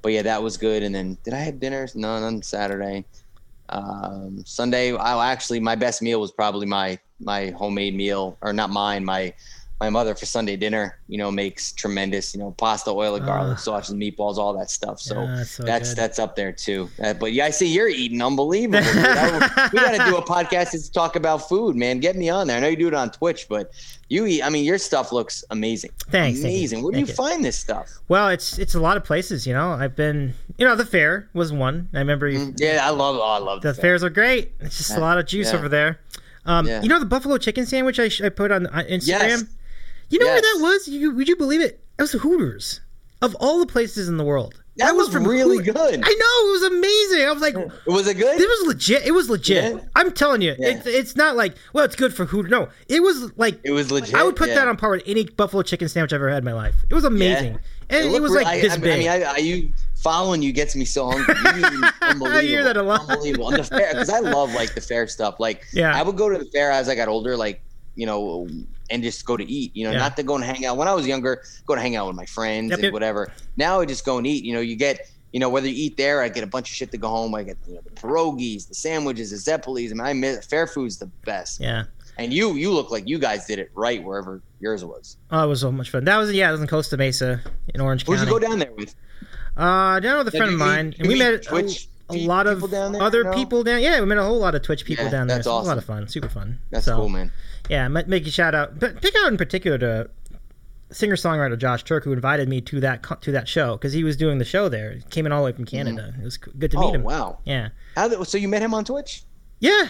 but 0.03 0.13
yeah, 0.13 0.23
that 0.23 0.43
was 0.43 0.57
good. 0.57 0.83
And 0.83 0.93
then 0.95 1.17
did 1.25 1.35
I 1.35 1.39
have 1.39 1.61
dinner? 1.61 1.87
No, 1.95 2.09
on 2.15 2.43
Saturday. 2.43 3.05
Um, 3.69 4.43
Sunday, 4.45 4.95
I 4.95 5.31
actually 5.33 5.61
my 5.61 5.77
best 5.77 6.03
meal 6.03 6.21
was 6.21 6.33
probably 6.33 6.67
my 6.67 6.99
my 7.21 7.51
homemade 7.51 7.95
meal, 7.95 8.37
or 8.43 8.53
not 8.53 8.71
mine. 8.71 9.05
My 9.05 9.33
my 9.83 9.91
mother 9.91 10.15
for 10.15 10.27
Sunday 10.27 10.57
dinner, 10.57 10.97
you 11.09 11.19
know, 11.19 11.31
makes 11.33 11.73
tremendous, 11.73 12.33
you 12.35 12.39
know, 12.41 12.53
pasta, 12.53 12.91
oil, 12.91 13.17
and 13.17 13.25
garlic, 13.27 13.55
Ah. 13.59 13.61
sausage, 13.61 13.97
meatballs, 13.97 14.37
all 14.39 14.57
that 14.57 14.71
stuff. 14.71 15.01
So 15.01 15.15
Yeah, 15.23 15.35
that's 15.37 15.51
so 15.51 15.63
that's 15.65 15.95
that's 15.95 16.19
up 16.21 16.37
there 16.37 16.53
too. 16.53 16.89
Uh, 17.03 17.15
but 17.15 17.33
yeah, 17.33 17.47
I 17.47 17.51
see 17.51 17.67
you're 17.67 17.89
eating 17.89 18.23
unbelievable. 18.23 18.79
I- 18.85 19.69
we 19.73 19.79
got 19.81 19.91
to 19.99 20.05
do 20.11 20.17
a 20.17 20.23
podcast 20.37 20.71
to 20.71 20.93
talk 20.93 21.17
about 21.17 21.49
food, 21.49 21.75
man. 21.75 21.99
Get 21.99 22.15
me 22.15 22.29
on 22.31 22.47
there. 22.47 22.59
I 22.59 22.61
know 22.61 22.69
you 22.69 22.77
do 22.77 22.87
it 22.87 22.95
on 22.95 23.11
Twitch, 23.11 23.47
but 23.49 23.73
you 24.09 24.25
eat. 24.27 24.43
I 24.43 24.51
mean, 24.51 24.65
your 24.65 24.79
stuff 24.79 25.11
looks 25.11 25.43
amazing. 25.51 25.91
Thanks, 26.11 26.41
thank 26.41 26.53
amazing. 26.53 26.83
Where 26.85 26.93
do 26.93 27.01
you 27.01 27.07
you. 27.07 27.13
find 27.13 27.45
this 27.45 27.59
stuff? 27.59 27.89
Well, 28.07 28.29
it's 28.29 28.59
it's 28.61 28.77
a 28.77 28.81
lot 28.81 28.97
of 28.97 29.03
places, 29.03 29.49
you 29.49 29.53
know. 29.53 29.73
I've 29.73 29.97
been, 29.97 30.35
you 30.59 30.65
know, 30.67 30.77
the 30.77 30.87
fair 30.87 31.29
was 31.35 31.53
one. 31.53 31.89
I 31.93 31.99
remember 31.99 32.29
you, 32.29 32.55
Yeah, 32.57 32.81
I 32.87 32.91
love. 32.91 33.17
Oh, 33.17 33.23
I 33.23 33.39
love 33.39 33.63
the 33.63 33.73
the 33.73 33.81
fairs 33.81 34.05
are 34.05 34.11
great. 34.11 34.53
It's 34.61 34.79
just 34.79 34.97
a 34.97 35.01
lot 35.01 35.19
of 35.19 35.27
juice 35.27 35.51
Yeah. 35.51 35.59
over 35.59 35.69
there. 35.69 35.99
Um, 36.45 36.67
Yeah. 36.67 36.83
You 36.83 36.89
know 36.89 36.99
the 36.99 37.07
buffalo 37.07 37.39
chicken 37.39 37.67
sandwich 37.67 37.99
I, 38.01 38.09
sh- 38.09 38.21
I 38.21 38.29
put 38.29 38.51
on 38.51 38.67
on 38.67 38.85
Instagram. 38.85 39.07
Yes. 39.07 39.45
You 40.13 40.19
know 40.19 40.27
where 40.27 40.41
that 40.41 40.59
was? 40.61 40.89
You, 40.89 41.15
would 41.15 41.27
you 41.29 41.37
believe 41.37 41.61
it? 41.61 41.81
It 41.99 42.03
was 42.03 42.13
Hooters. 42.13 42.81
Of 43.23 43.35
all 43.37 43.61
the 43.61 43.67
places 43.67 44.09
in 44.09 44.17
the 44.17 44.25
world, 44.25 44.61
That 44.77 44.97
was 44.97 45.15
really 45.15 45.65
Hoot- 45.65 45.75
good. 45.77 46.01
I 46.05 46.09
know 46.09 46.49
it 46.49 46.51
was 46.53 46.63
amazing. 46.65 47.29
I 47.29 47.31
was 47.33 47.41
like, 47.41 47.55
Was 47.87 48.09
it 48.09 48.15
good? 48.15 48.41
It 48.41 48.49
was 48.49 48.67
legit. 48.67 49.07
It 49.07 49.13
was 49.13 49.31
legit. 49.31 49.75
Yeah. 49.77 49.81
I'm 49.95 50.11
telling 50.11 50.43
you, 50.43 50.57
Yeah. 50.59 50.71
it, 50.71 50.87
it's 50.87 51.15
not 51.15 51.37
like 51.37 51.55
well, 51.73 51.85
it's 51.85 51.95
good 51.95 52.13
for 52.13 52.25
Hooters. 52.25 52.51
No, 52.51 52.69
it 52.89 53.01
was 53.01 53.31
like 53.39 53.61
It 53.63 53.71
was 53.71 53.93
legit, 53.93 54.15
I 54.17 54.25
would 54.25 54.35
put 54.35 54.49
yeah. 54.49 54.57
that 54.57 54.69
on 54.69 54.77
par 54.77 54.91
with 54.91 55.05
any 55.07 55.25
buffalo 55.25 55.63
chicken 55.63 55.89
sandwich 55.89 56.13
I've 56.13 56.17
ever 56.17 56.29
had 56.31 56.39
in 56.39 56.45
my 56.45 56.53
life. 56.53 56.75
It 56.91 56.95
was 56.95 57.05
amazing, 57.05 57.59
and 57.91 58.07
it, 58.07 58.11
looked 58.11 58.23
was 58.23 58.33
like 58.33 58.47
I, 58.49 58.61
this 58.61 58.73
I, 58.73 58.77
big. 58.79 58.93
I 58.93 58.99
mean, 58.99 59.09
I, 59.09 59.33
I, 59.35 59.37
you 59.37 59.73
following 59.95 60.43
you 60.43 60.53
gets 60.53 60.75
me 60.75 60.85
so 60.85 61.09
hungry. 61.09 61.35
I 62.03 62.43
hear 62.43 62.65
that 62.65 62.77
a 62.77 62.83
lot. 62.83 63.09
Unbelievable. 63.09 63.51
And 63.51 63.59
the 63.59 63.65
fair, 63.65 63.93
because 63.93 64.11
I 64.11 64.19
love 64.19 64.53
like 64.53 64.75
the 64.75 64.81
fair 64.81 65.07
stuff. 65.07 65.39
Like, 65.39 65.65
Yeah. 65.73 65.97
I 65.97 66.03
would 66.03 66.17
go 66.17 66.29
to 66.29 66.39
the 66.39 66.51
fair 66.51 66.73
as 66.73 66.89
I 66.89 66.97
got 66.97 67.07
older, 67.07 67.37
like 67.37 67.63
you 67.95 68.07
know, 68.07 68.49
and 68.91 69.03
just 69.03 69.25
go 69.25 69.37
to 69.37 69.45
eat. 69.45 69.75
You 69.75 69.85
know, 69.85 69.93
Yeah. 69.93 69.99
not 69.99 70.17
to 70.17 70.23
go 70.23 70.35
and 70.35 70.45
hang 70.45 70.65
out. 70.67 70.77
When 70.77 70.89
I 70.89 70.95
was 70.95 71.07
younger, 71.07 71.43
go 71.67 71.75
to 71.75 71.81
hang 71.81 71.97
out 71.97 72.07
with 72.07 72.17
my 72.17 72.27
friends 72.27 72.71
Yep, 72.71 72.79
and 72.79 72.85
yep. 72.85 72.93
whatever. 72.93 73.33
Now 73.57 73.81
I 73.81 73.87
just 73.87 74.05
go 74.05 74.19
and 74.19 74.27
eat. 74.27 74.45
You 74.45 74.55
know, 74.55 74.61
you 74.61 74.77
get. 74.77 75.09
You 75.35 75.41
know, 75.41 75.49
whether 75.49 75.67
you 75.67 75.75
eat 75.87 75.97
there, 75.97 76.21
I 76.21 76.29
get 76.29 76.45
a 76.45 76.47
bunch 76.47 76.69
of 76.69 76.77
shit 76.77 76.91
to 76.91 76.99
go 76.99 77.09
home. 77.09 77.35
I 77.35 77.43
get 77.43 77.57
you 77.67 77.77
know, 77.77 77.81
the 77.83 77.91
pierogies, 77.91 78.69
the 78.69 78.75
sandwiches, 78.75 79.31
the 79.31 79.37
zeppelis. 79.51 79.87
I 79.91 79.95
mean, 79.95 80.01
I 80.03 80.13
miss 80.13 80.45
fair 80.45 80.67
food's 80.67 80.99
the 80.99 81.07
best. 81.25 81.59
yeah. 81.59 81.85
And 82.19 82.35
you, 82.35 82.53
you 82.57 82.71
look 82.71 82.91
like 82.91 83.09
you 83.09 83.19
guys 83.19 83.47
did 83.47 83.59
it 83.59 83.71
right 83.75 84.05
wherever 84.05 84.43
yours 84.61 84.85
was. 84.85 85.17
Oh, 85.31 85.43
it 85.43 85.47
was 85.47 85.63
so 85.63 85.73
much 85.73 85.89
fun. 85.89 86.05
That 86.05 86.19
was 86.19 86.31
yeah, 86.35 86.51
it 86.51 86.53
was 86.53 86.61
in 86.61 86.67
Costa 86.67 86.99
Mesa 86.99 87.41
in 87.73 87.81
Orange 87.81 88.05
Who'd 88.05 88.19
County. 88.19 88.31
you 88.31 88.39
go 88.41 88.47
down 88.47 88.59
there 88.59 88.73
with? 88.73 88.95
Uh, 89.57 90.01
down 90.01 90.19
with 90.19 90.29
a 90.35 90.37
friend 90.37 90.53
of 90.53 90.59
mine, 90.59 90.95
and 90.99 91.09
we 91.09 91.19
met 91.19 91.33
a, 91.33 91.39
Twitch 91.39 91.89
a 92.11 92.15
lot 92.15 92.47
of 92.47 92.57
people 92.59 92.69
down 92.69 92.93
there, 92.93 93.01
other 93.03 93.25
no? 93.25 93.33
people 93.33 93.63
down. 93.65 93.81
Yeah, 93.81 94.01
we 94.01 94.05
met 94.07 94.19
a 94.19 94.23
whole 94.23 94.39
lot 94.39 94.55
of 94.55 94.61
Twitch 94.61 94.85
people 94.85 95.07
Yeah, 95.07 95.11
down 95.13 95.27
there. 95.29 95.39
that's 95.39 95.47
so 95.47 95.57
was 95.57 95.67
a 95.67 95.69
lot 95.71 95.79
of 95.79 95.85
fun, 95.87 96.07
super 96.09 96.29
fun. 96.29 96.59
That's 96.71 96.85
So, 96.85 96.97
cool, 96.97 97.09
man. 97.09 97.33
Yeah, 97.69 97.89
ma- 97.89 98.03
make 98.07 98.27
a 98.27 98.31
shout 98.31 98.55
out, 98.55 98.79
but 98.79 99.01
pick 99.01 99.15
out 99.23 99.31
in 99.31 99.37
particular 99.39 99.79
to 99.79 100.11
singer 100.91 101.17
songwriter 101.17 101.57
Josh 101.59 101.85
Turk, 101.85 102.05
who 102.05 102.13
invited 102.13 102.49
me 102.49 102.61
to 102.63 102.81
that 102.81 103.03
to 103.23 103.33
that 103.33 103.49
show 103.49 103.77
because 103.77 103.93
he 103.93 104.05
was 104.05 104.17
doing 104.17 104.39
the 104.39 104.45
show 104.45 104.69
there. 104.69 104.93
He 104.93 105.03
came 105.11 105.27
in 105.27 105.33
all 105.33 105.41
the 105.43 105.47
way 105.47 105.53
from 105.53 105.65
Canada. 105.65 106.15
It 106.21 106.25
was 106.25 106.37
good 106.37 106.71
to 106.73 106.79
meet 106.79 106.87
Oh 106.87 106.93
him. 106.95 107.03
wow! 107.03 107.39
Yeah, 107.45 107.69
so 108.25 108.37
you 108.39 108.49
met 108.49 108.63
him 108.63 108.75
on 108.75 108.85
Twitch? 108.85 109.23
yeah. 109.61 109.89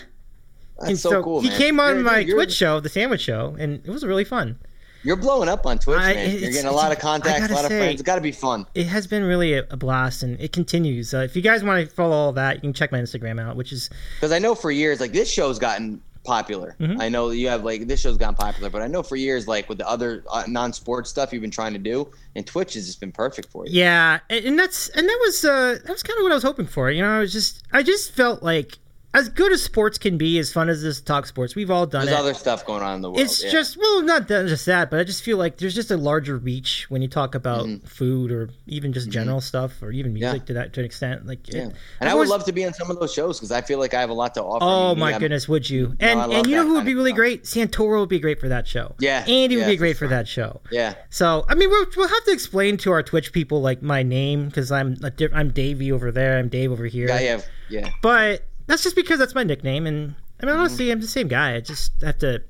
That's 0.79 0.89
And 0.91 0.99
so, 0.99 1.23
cool. 1.23 1.43
He 1.43 1.49
man. 1.51 1.59
came 1.59 1.79
on 1.81 1.91
You're- 1.97 2.03
my 2.03 2.19
you're, 2.21 2.37
Twitch 2.37 2.53
show, 2.55 2.81
the 2.81 2.89
Sandwich 2.89 3.21
Show, 3.21 3.55
and 3.59 3.75
it 3.87 3.91
was 3.91 4.05
really 4.05 4.25
fun. 4.25 4.59
You're 5.05 5.17
blowing 5.17 5.49
up 5.49 5.67
on 5.67 5.79
Twitch, 5.79 5.99
I- 5.99 6.15
man. 6.15 6.31
You're 6.39 6.51
getting 6.51 6.67
a 6.67 6.73
lot 6.73 6.91
of 6.93 6.99
contacts, 6.99 7.51
a 7.51 7.55
lot 7.55 7.65
of 7.67 7.71
friends. 7.71 7.95
It's 7.95 8.03
got 8.03 8.15
to 8.17 8.21
be 8.21 8.33
fun. 8.33 8.67
It 8.75 8.87
has 8.87 9.07
been 9.07 9.23
really 9.23 9.53
a, 9.55 9.65
a 9.71 9.77
blast, 9.77 10.23
and 10.23 10.41
it 10.41 10.53
continues. 10.53 11.13
Uh, 11.15 11.19
if 11.19 11.37
you 11.37 11.43
guys 11.43 11.63
want 11.63 11.89
to 11.89 11.95
follow 11.95 12.17
all 12.17 12.33
that, 12.33 12.57
you 12.57 12.61
can 12.63 12.73
check 12.73 12.91
my 12.91 12.99
Instagram 12.99 13.41
out, 13.41 13.55
which 13.55 13.71
is 13.71 13.91
Because 14.17 14.33
I 14.33 14.39
know 14.39 14.55
for 14.55 14.71
years, 14.71 14.99
like 14.99 15.13
this 15.13 15.31
show's 15.31 15.59
gotten 15.59 16.01
popular. 16.25 16.77
Mm-hmm. 16.81 17.01
I 17.01 17.09
know 17.09 17.31
you 17.31 17.49
have 17.49 17.65
like 17.65 17.87
this 17.87 18.01
show's 18.01 18.17
gotten 18.17 18.35
popular, 18.35 18.71
but 18.71 18.83
I 18.83 18.87
know 18.87 19.03
for 19.03 19.17
years, 19.17 19.49
like 19.49 19.69
with 19.69 19.79
the 19.79 19.89
other 19.89 20.25
uh, 20.31 20.45
non-sports 20.47 21.11
stuff 21.11 21.33
you've 21.33 21.43
been 21.43 21.51
trying 21.51 21.73
to 21.73 21.79
do, 21.79 22.11
and 22.37 22.47
Twitch 22.47 22.75
has 22.75 22.87
just 22.87 23.01
been 23.01 23.13
perfect 23.13 23.51
for 23.51 23.67
you. 23.67 23.73
Yeah, 23.73 24.21
and 24.31 24.45
and 24.45 24.59
that's 24.59 24.89
and 24.91 25.09
that 25.09 25.19
was 25.25 25.45
uh 25.45 25.79
that 25.85 25.93
was 25.93 26.03
kind 26.03 26.19
of 26.19 26.23
what 26.23 26.33
I 26.33 26.35
was 26.35 26.45
hoping 26.45 26.67
for. 26.67 26.91
You 26.91 27.03
know, 27.03 27.17
I 27.17 27.19
was 27.19 27.33
just 27.33 27.63
I 27.73 27.83
just 27.83 28.13
felt 28.13 28.43
like 28.43 28.79
as 29.15 29.29
good 29.29 29.53
as 29.53 29.63
sports 29.63 29.99
can 29.99 30.17
be, 30.17 30.39
as 30.39 30.53
fun 30.53 30.69
as 30.69 30.83
this 30.83 31.01
talk 31.01 31.27
sports, 31.27 31.55
we've 31.55 31.71
all 31.71 31.87
done 31.87 32.07
There's 32.07 32.17
it. 32.17 32.21
other 32.21 32.35
stuff 32.35 32.65
going 32.65 32.83
on 32.83 32.95
in 32.97 33.01
the 33.03 33.11
world. 33.11 33.21
it's 33.21 33.45
yeah. 33.45 33.51
just 33.51 33.77
well, 33.77 34.03
not 34.03 34.29
that, 34.29 34.47
just 34.49 34.65
that, 34.67 34.91
but 34.91 35.01
I 35.01 35.05
just 35.05 35.23
feel 35.23 35.37
like 35.37 35.59
there's 35.59 35.75
just 35.75 35.91
a 35.91 35.97
larger 35.97 36.37
reach 36.39 36.87
when 36.89 37.03
you 37.03 37.09
talk 37.09 37.35
about 37.35 37.69
food 37.85 38.33
or 38.33 38.49
even 38.67 38.93
just 38.93 39.11
general 39.11 39.41
stuff 39.41 39.83
or 39.83 39.93
even 39.93 40.13
music 40.15 40.23
Mm-hmm. 40.23 40.37
Yeah. 40.41 40.47
to 40.47 40.53
that 40.55 40.73
to 40.75 40.81
an 40.81 40.87
extent. 40.87 41.27
Like, 41.27 41.47
Yeah. 41.53 41.63
it- 41.63 41.63
And 41.65 41.75
I 42.01 42.07
I've 42.07 42.13
would 42.13 42.13
always- 42.13 42.31
love 42.31 42.45
to 42.45 42.53
be 42.53 42.65
on 42.65 42.73
some 42.75 42.91
of 42.91 42.99
those 42.99 43.13
shows 43.13 43.39
because 43.39 43.53
I 43.53 43.61
feel 43.61 43.79
like 43.79 43.93
I 43.93 44.01
have 44.01 44.11
a 44.11 44.15
lot 44.15 44.35
to 44.35 44.43
offer. 44.43 44.65
Oh 44.65 44.95
my 44.95 45.11
I'm- 45.13 45.21
goodness, 45.21 45.49
would 45.49 45.69
you? 45.69 45.95
And 46.01 46.19
I 46.21 46.25
love 46.25 46.37
and 46.39 46.47
you 46.47 46.57
know 46.57 46.67
who 46.67 46.75
would 46.75 46.87
be 46.87 46.95
really 46.95 47.13
great? 47.13 47.45
Santoro 47.45 48.01
would 48.01 48.09
be 48.09 48.19
great 48.21 48.41
for 48.41 48.49
that 48.49 48.67
show. 48.67 48.95
Yeah, 48.99 49.25
Andy 49.29 49.57
would 49.57 49.67
be 49.67 49.77
great 49.77 49.97
for 49.99 50.09
that 50.09 50.27
show. 50.27 50.61
Yeah. 50.71 50.95
So 51.11 51.45
I 51.49 51.55
mean, 51.55 51.69
we'll, 51.69 51.87
we'll 51.97 52.09
have 52.09 52.25
to 52.25 52.33
explain 52.33 52.77
to 52.79 52.93
our 52.93 53.03
Twitch 53.03 53.33
people 53.33 53.61
like 53.61 53.83
my 53.83 54.03
name 54.03 54.47
because 54.47 54.73
I'm 54.73 54.97
a 55.03 55.11
diff- 55.11 55.33
I'm 55.35 55.51
Davey 55.51 55.93
over 55.93 56.11
there. 56.11 56.39
I'm 56.39 56.49
Dave 56.49 56.73
over 56.73 56.87
here. 56.87 57.09
Yeah, 57.09 57.21
yeah, 57.21 57.41
yeah. 57.69 57.89
But 58.01 58.45
that's 58.73 58.83
just 58.83 58.97
because 58.97 59.19
that's 59.19 59.35
my 59.35 59.45
nickname, 59.45 59.87
and 59.87 60.15
I 60.43 60.47
mean, 60.47 60.57
honestly, 60.57 60.91
I'm 60.91 61.03
the 61.03 61.07
same 61.07 61.29
guy. 61.29 61.57
I 61.57 61.61
just 61.61 61.93
have 62.01 62.17
to. 62.21 62.43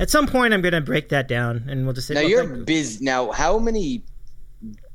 At 0.00 0.10
some 0.10 0.26
point, 0.26 0.52
I'm 0.52 0.60
gonna 0.60 0.80
break 0.80 1.10
that 1.10 1.28
down, 1.28 1.66
and 1.68 1.84
we'll 1.84 1.94
just 1.94 2.08
say. 2.08 2.14
Now 2.14 2.22
well, 2.22 2.30
you're 2.30 2.46
busy. 2.46 3.04
Now, 3.04 3.30
how 3.30 3.60
many? 3.60 4.02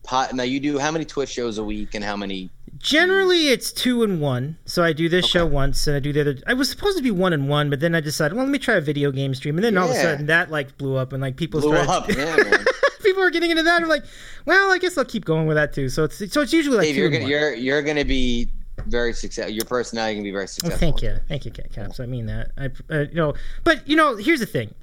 Pot, 0.03 0.33
now 0.33 0.43
you 0.43 0.59
do 0.59 0.77
how 0.77 0.91
many 0.91 1.05
Twitch 1.05 1.29
shows 1.29 1.57
a 1.57 1.63
week, 1.63 1.95
and 1.95 2.03
how 2.03 2.17
many? 2.17 2.49
Generally, 2.79 3.47
it's 3.47 3.71
two 3.71 4.03
and 4.03 4.19
one. 4.19 4.57
So 4.65 4.83
I 4.83 4.91
do 4.91 5.07
this 5.07 5.25
show 5.25 5.45
once, 5.45 5.87
and 5.87 5.95
I 5.95 6.01
do 6.01 6.11
the 6.11 6.19
other. 6.19 6.37
I 6.47 6.53
was 6.53 6.69
supposed 6.69 6.97
to 6.97 7.03
be 7.03 7.11
one 7.11 7.31
and 7.31 7.47
one, 7.47 7.69
but 7.69 7.79
then 7.79 7.95
I 7.95 8.01
decided, 8.01 8.35
well, 8.35 8.43
let 8.43 8.51
me 8.51 8.59
try 8.59 8.75
a 8.75 8.81
video 8.81 9.09
game 9.09 9.33
stream, 9.35 9.55
and 9.55 9.63
then 9.63 9.77
all 9.77 9.85
of 9.85 9.95
a 9.95 10.01
sudden 10.01 10.25
that 10.25 10.51
like 10.51 10.77
blew 10.77 10.97
up, 10.97 11.13
and 11.13 11.21
like 11.21 11.37
people 11.37 11.61
Blew 11.61 11.81
started. 11.81 11.89
up, 11.89 12.09
yeah, 12.17 12.35
man. 12.35 12.65
people 13.01 13.23
are 13.23 13.31
getting 13.31 13.51
into 13.51 13.63
that. 13.63 13.81
I'm 13.81 13.87
like, 13.87 14.03
well, 14.45 14.69
I 14.69 14.79
guess 14.79 14.97
I'll 14.97 15.05
keep 15.05 15.23
going 15.23 15.47
with 15.47 15.55
that 15.55 15.71
too. 15.71 15.87
So 15.87 16.03
it's 16.03 16.17
so 16.33 16.41
it's 16.41 16.51
usually 16.51 16.75
like 16.75 16.87
Dave, 16.87 16.97
you're 16.97 17.09
gonna 17.09 17.25
you're 17.25 17.53
you're 17.53 17.81
gonna 17.81 18.03
be 18.03 18.49
very 18.87 19.13
successful. 19.13 19.53
Your 19.53 19.65
personality 19.65 20.15
can 20.15 20.23
be 20.23 20.31
very 20.31 20.43
Well, 20.43 20.47
successful. 20.47 20.79
thank 20.79 21.01
you, 21.01 21.17
thank 21.27 21.45
you, 21.45 21.51
Cat 21.51 21.71
Caps. 21.71 21.99
I 21.99 22.05
mean 22.05 22.25
that. 22.27 22.51
I, 22.57 22.69
uh, 22.93 22.99
you 23.01 23.15
know, 23.15 23.33
but 23.63 23.87
you 23.87 23.95
know, 23.95 24.15
here's 24.15 24.39
the 24.39 24.45
thing: 24.45 24.73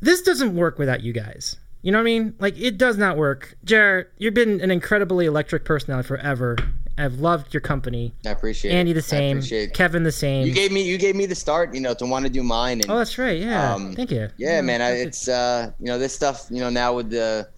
this 0.00 0.22
doesn't 0.22 0.54
work 0.54 0.78
without 0.78 1.02
you 1.02 1.12
guys. 1.12 1.56
You 1.82 1.92
know 1.92 1.98
what 1.98 2.02
I 2.02 2.04
mean? 2.04 2.34
Like 2.38 2.58
it 2.58 2.76
does 2.76 2.98
not 2.98 3.16
work. 3.16 3.56
Jared, 3.64 4.08
you've 4.18 4.34
been 4.34 4.60
an 4.60 4.70
incredibly 4.70 5.24
electric 5.26 5.64
personality 5.64 6.06
forever. 6.06 6.56
I've 6.98 7.20
loved 7.20 7.54
your 7.54 7.62
company. 7.62 8.12
I 8.26 8.30
appreciate 8.30 8.72
Andy 8.72 8.92
the 8.92 9.00
same. 9.00 9.40
Kevin 9.72 10.02
the 10.02 10.12
same. 10.12 10.46
You 10.46 10.52
gave 10.52 10.70
me 10.72 10.82
you 10.82 10.98
gave 10.98 11.16
me 11.16 11.24
the 11.24 11.34
start, 11.34 11.74
you 11.74 11.80
know, 11.80 11.94
to 11.94 12.04
want 12.04 12.26
to 12.26 12.30
do 12.30 12.42
mine. 12.42 12.82
And 12.82 12.90
oh, 12.90 12.98
that's 12.98 13.16
right. 13.16 13.38
Yeah. 13.40 13.72
Um, 13.74 13.94
thank 13.94 14.10
you. 14.10 14.28
yeah, 14.36 14.60
man, 14.60 14.82
I, 14.82 14.90
it's 14.90 15.26
uh, 15.26 15.72
you 15.80 15.86
know, 15.86 15.98
this 15.98 16.14
stuff, 16.14 16.46
you 16.50 16.60
know, 16.60 16.68
now 16.68 16.92
with 16.94 17.08
the 17.08 17.48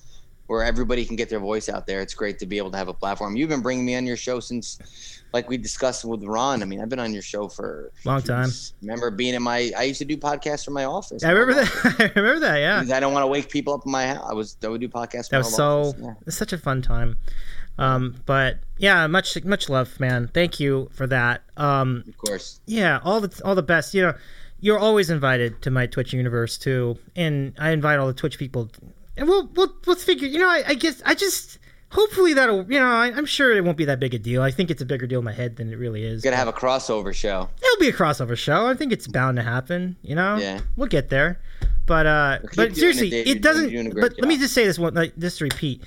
where 0.47 0.63
everybody 0.63 1.05
can 1.05 1.17
get 1.17 1.29
their 1.29 1.41
voice 1.41 1.69
out 1.69 1.87
there, 1.89 2.01
it's 2.01 2.15
great 2.15 2.39
to 2.39 2.47
be 2.47 2.59
able 2.59 2.71
to 2.71 2.77
have 2.77 2.89
a 2.89 2.95
platform. 2.95 3.35
You've 3.35 3.49
been 3.49 3.63
bringing 3.63 3.85
me 3.85 3.97
on 3.97 4.07
your 4.07 4.17
show 4.17 4.39
since, 4.39 4.79
like 5.33 5.49
we 5.49 5.57
discussed 5.57 6.05
with 6.05 6.23
Ron. 6.25 6.63
I 6.63 6.67
mean, 6.67 6.81
I've 6.81 6.89
been 6.89 6.99
on 6.99 7.13
your 7.13 7.23
show 7.23 7.49
for 7.49 7.91
Long 8.05 8.23
time. 8.23 8.51
Remember 8.81 9.11
being 9.11 9.35
in 9.35 9.43
my? 9.43 9.71
I 9.77 9.85
used 9.85 9.99
to 9.99 10.05
do 10.05 10.17
podcasts 10.17 10.65
from 10.65 10.75
my 10.75 10.85
office. 10.85 11.25
I 11.25 11.31
remember 11.31 11.65
that. 11.65 11.97
I 12.17 12.21
remember 12.21 12.41
that. 12.41 12.59
Yeah. 12.59 12.81
Because 12.81 12.93
I 12.93 13.01
don't 13.01 13.13
want 13.13 13.23
to 13.25 13.29
wake 13.29 13.51
people 13.51 13.75
up 13.75 13.87
in 13.87 13.93
my 13.93 14.07
house. 14.07 14.27
I 14.29 14.35
was 14.35 14.57
I 14.63 14.69
would 14.69 14.81
do 14.81 14.89
podcasts. 14.89 15.29
That 15.31 15.31
From 15.31 15.39
was 15.39 15.53
my 15.53 15.57
so. 15.57 15.81
office. 15.81 16.01
Yeah. 16.03 16.15
It's 16.27 16.37
such 16.37 16.53
a 16.53 16.59
fun 16.59 16.83
time. 16.83 17.17
Um, 17.79 18.17
but 18.27 18.59
yeah, 18.77 19.07
much 19.07 19.43
much 19.45 19.69
love, 19.69 19.99
man. 19.99 20.29
Thank 20.29 20.61
you 20.61 20.91
for 20.93 21.07
that. 21.07 21.43
Um, 21.57 22.05
Of 22.07 22.19
course. 22.19 22.61
yeah, 22.67 23.01
all 23.03 23.21
the 23.21 23.41
all 23.45 23.55
the 23.55 23.63
best. 23.63 23.95
You 23.95 24.03
know, 24.03 24.15
you're 24.61 24.79
always 24.79 25.09
invited 25.09 25.63
to 25.63 25.71
my 25.71 25.87
Twitch 25.87 26.13
universe 26.13 26.59
too, 26.59 26.99
and 27.17 27.55
I 27.59 27.71
invite 27.71 27.99
all 27.99 28.07
the 28.07 28.13
Twitch 28.13 28.39
people. 28.39 28.71
And 29.17 29.27
we'll 29.27 29.47
we'll 29.55 29.75
we'll 29.87 29.97
figure. 29.97 30.29
You 30.29 30.39
know, 30.39 30.49
I, 30.51 30.63
I 30.69 30.75
guess 30.75 31.01
I 31.07 31.15
just 31.15 31.59
hopefully 31.93 32.35
that'll. 32.35 32.71
You 32.71 32.81
know, 32.81 32.87
I, 32.87 33.07
I'm 33.15 33.27
sure 33.27 33.57
it 33.57 33.65
won't 33.65 33.77
be 33.77 33.85
that 33.85 34.01
big 34.01 34.15
a 34.15 34.19
deal. 34.19 34.43
I 34.43 34.51
think 34.51 34.71
it's 34.71 34.83
a 34.83 34.87
bigger 34.87 35.07
deal 35.07 35.21
in 35.21 35.25
my 35.25 35.33
head 35.33 35.57
than 35.57 35.73
it 35.73 35.77
really 35.77 36.05
is. 36.05 36.23
Gonna 36.23 36.37
have 36.37 36.49
a 36.49 36.53
crossover 36.53 37.15
show. 37.15 37.49
It'll 37.63 37.81
be 37.81 37.89
a 37.89 37.93
crossover 37.93 38.37
show. 38.37 38.67
I 38.67 38.75
think 38.75 38.93
it's 38.93 39.07
bound 39.07 39.37
to 39.37 39.43
happen. 39.43 39.97
You 40.03 40.17
know, 40.17 40.37
Yeah. 40.37 40.61
we'll 40.77 40.89
get 40.89 41.09
there. 41.11 41.41
But 41.87 42.07
uh, 42.07 42.39
but 42.57 42.75
seriously, 42.77 43.13
it, 43.13 43.29
it, 43.29 43.43
doesn't. 43.43 43.71
you're 43.71 43.83
doing 43.83 43.87
a 43.89 43.91
great 43.91 44.11
but 44.13 44.21
let 44.21 44.29
me 44.29 44.39
just 44.39 44.55
say 44.55 44.65
this 44.67 44.79
one, 44.79 44.95
like 44.95 45.17
just 45.19 45.39
to 45.39 45.45
repeat. 45.45 45.83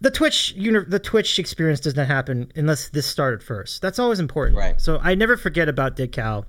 The 0.00 0.10
Twitch, 0.10 0.52
uni- 0.56 0.84
the 0.86 0.98
Twitch 0.98 1.38
experience 1.38 1.80
does 1.80 1.96
not 1.96 2.06
happen 2.06 2.52
unless 2.54 2.90
this 2.90 3.06
started 3.06 3.42
first. 3.42 3.80
That's 3.80 3.98
always 3.98 4.20
important. 4.20 4.58
Right. 4.58 4.78
So 4.80 4.98
I 5.02 5.14
never 5.14 5.36
forget 5.38 5.68
about 5.70 5.96
Dick 5.96 6.12
Cow. 6.12 6.44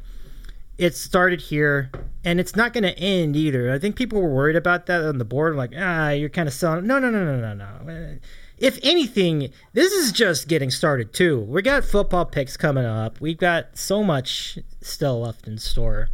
It 0.78 0.96
started 0.96 1.42
here, 1.42 1.90
and 2.24 2.40
it's 2.40 2.56
not 2.56 2.74
going 2.74 2.84
to 2.84 2.96
end 3.00 3.36
either. 3.36 3.72
I 3.72 3.80
think 3.80 3.96
people 3.96 4.22
were 4.22 4.30
worried 4.34 4.58
about 4.58 4.86
that 4.88 5.02
on 5.04 5.18
the 5.18 5.26
board, 5.26 5.56
like, 5.56 5.72
ah, 5.76 6.10
you're 6.10 6.30
kind 6.30 6.48
of 6.48 6.54
selling. 6.54 6.86
No, 6.86 7.00
no, 7.00 7.10
no, 7.10 7.24
no, 7.24 7.54
no, 7.54 7.84
no. 7.84 8.18
If 8.58 8.80
anything, 8.82 9.52
this 9.74 9.92
is 9.94 10.12
just 10.12 10.48
getting 10.48 10.72
started 10.72 11.14
too. 11.14 11.40
We 11.42 11.62
got 11.62 11.84
football 11.86 12.26
picks 12.26 12.58
coming 12.58 12.86
up. 12.86 13.22
We've 13.22 13.38
got 13.38 13.78
so 13.78 14.04
much 14.04 14.58
still 14.82 15.22
left 15.22 15.48
in 15.48 15.58
store. 15.60 16.10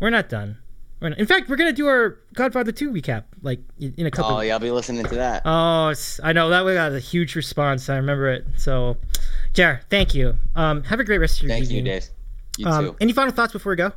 We're 0.00 0.10
not 0.10 0.28
done. 0.28 0.58
We're 1.00 1.10
not, 1.10 1.18
in 1.18 1.26
fact, 1.26 1.48
we're 1.48 1.56
gonna 1.56 1.72
do 1.72 1.86
our 1.86 2.18
Godfather 2.34 2.72
2 2.72 2.90
recap 2.90 3.24
like 3.42 3.60
in 3.78 4.06
a 4.06 4.10
couple. 4.10 4.36
Oh 4.36 4.40
yeah, 4.40 4.54
I'll 4.54 4.58
be 4.58 4.70
listening 4.70 5.04
to 5.04 5.14
that. 5.14 5.42
Oh, 5.44 5.92
I 6.24 6.32
know 6.32 6.48
that 6.48 6.64
we 6.64 6.74
got 6.74 6.92
a 6.92 6.98
huge 6.98 7.36
response. 7.36 7.88
I 7.88 7.96
remember 7.96 8.30
it. 8.30 8.46
So, 8.56 8.96
Jar, 9.52 9.80
thank 9.90 10.14
you. 10.14 10.36
Um, 10.56 10.82
have 10.84 10.98
a 10.98 11.04
great 11.04 11.18
rest 11.18 11.36
of 11.38 11.42
your 11.44 11.50
Thank 11.50 11.70
you, 11.70 11.78
evening. 11.78 11.92
Dave. 11.94 12.06
You 12.58 12.66
Um, 12.66 12.84
too. 12.86 12.96
any 13.00 13.12
final 13.12 13.32
thoughts 13.32 13.52
before 13.52 13.70
we 13.70 13.76
go? 13.76 13.92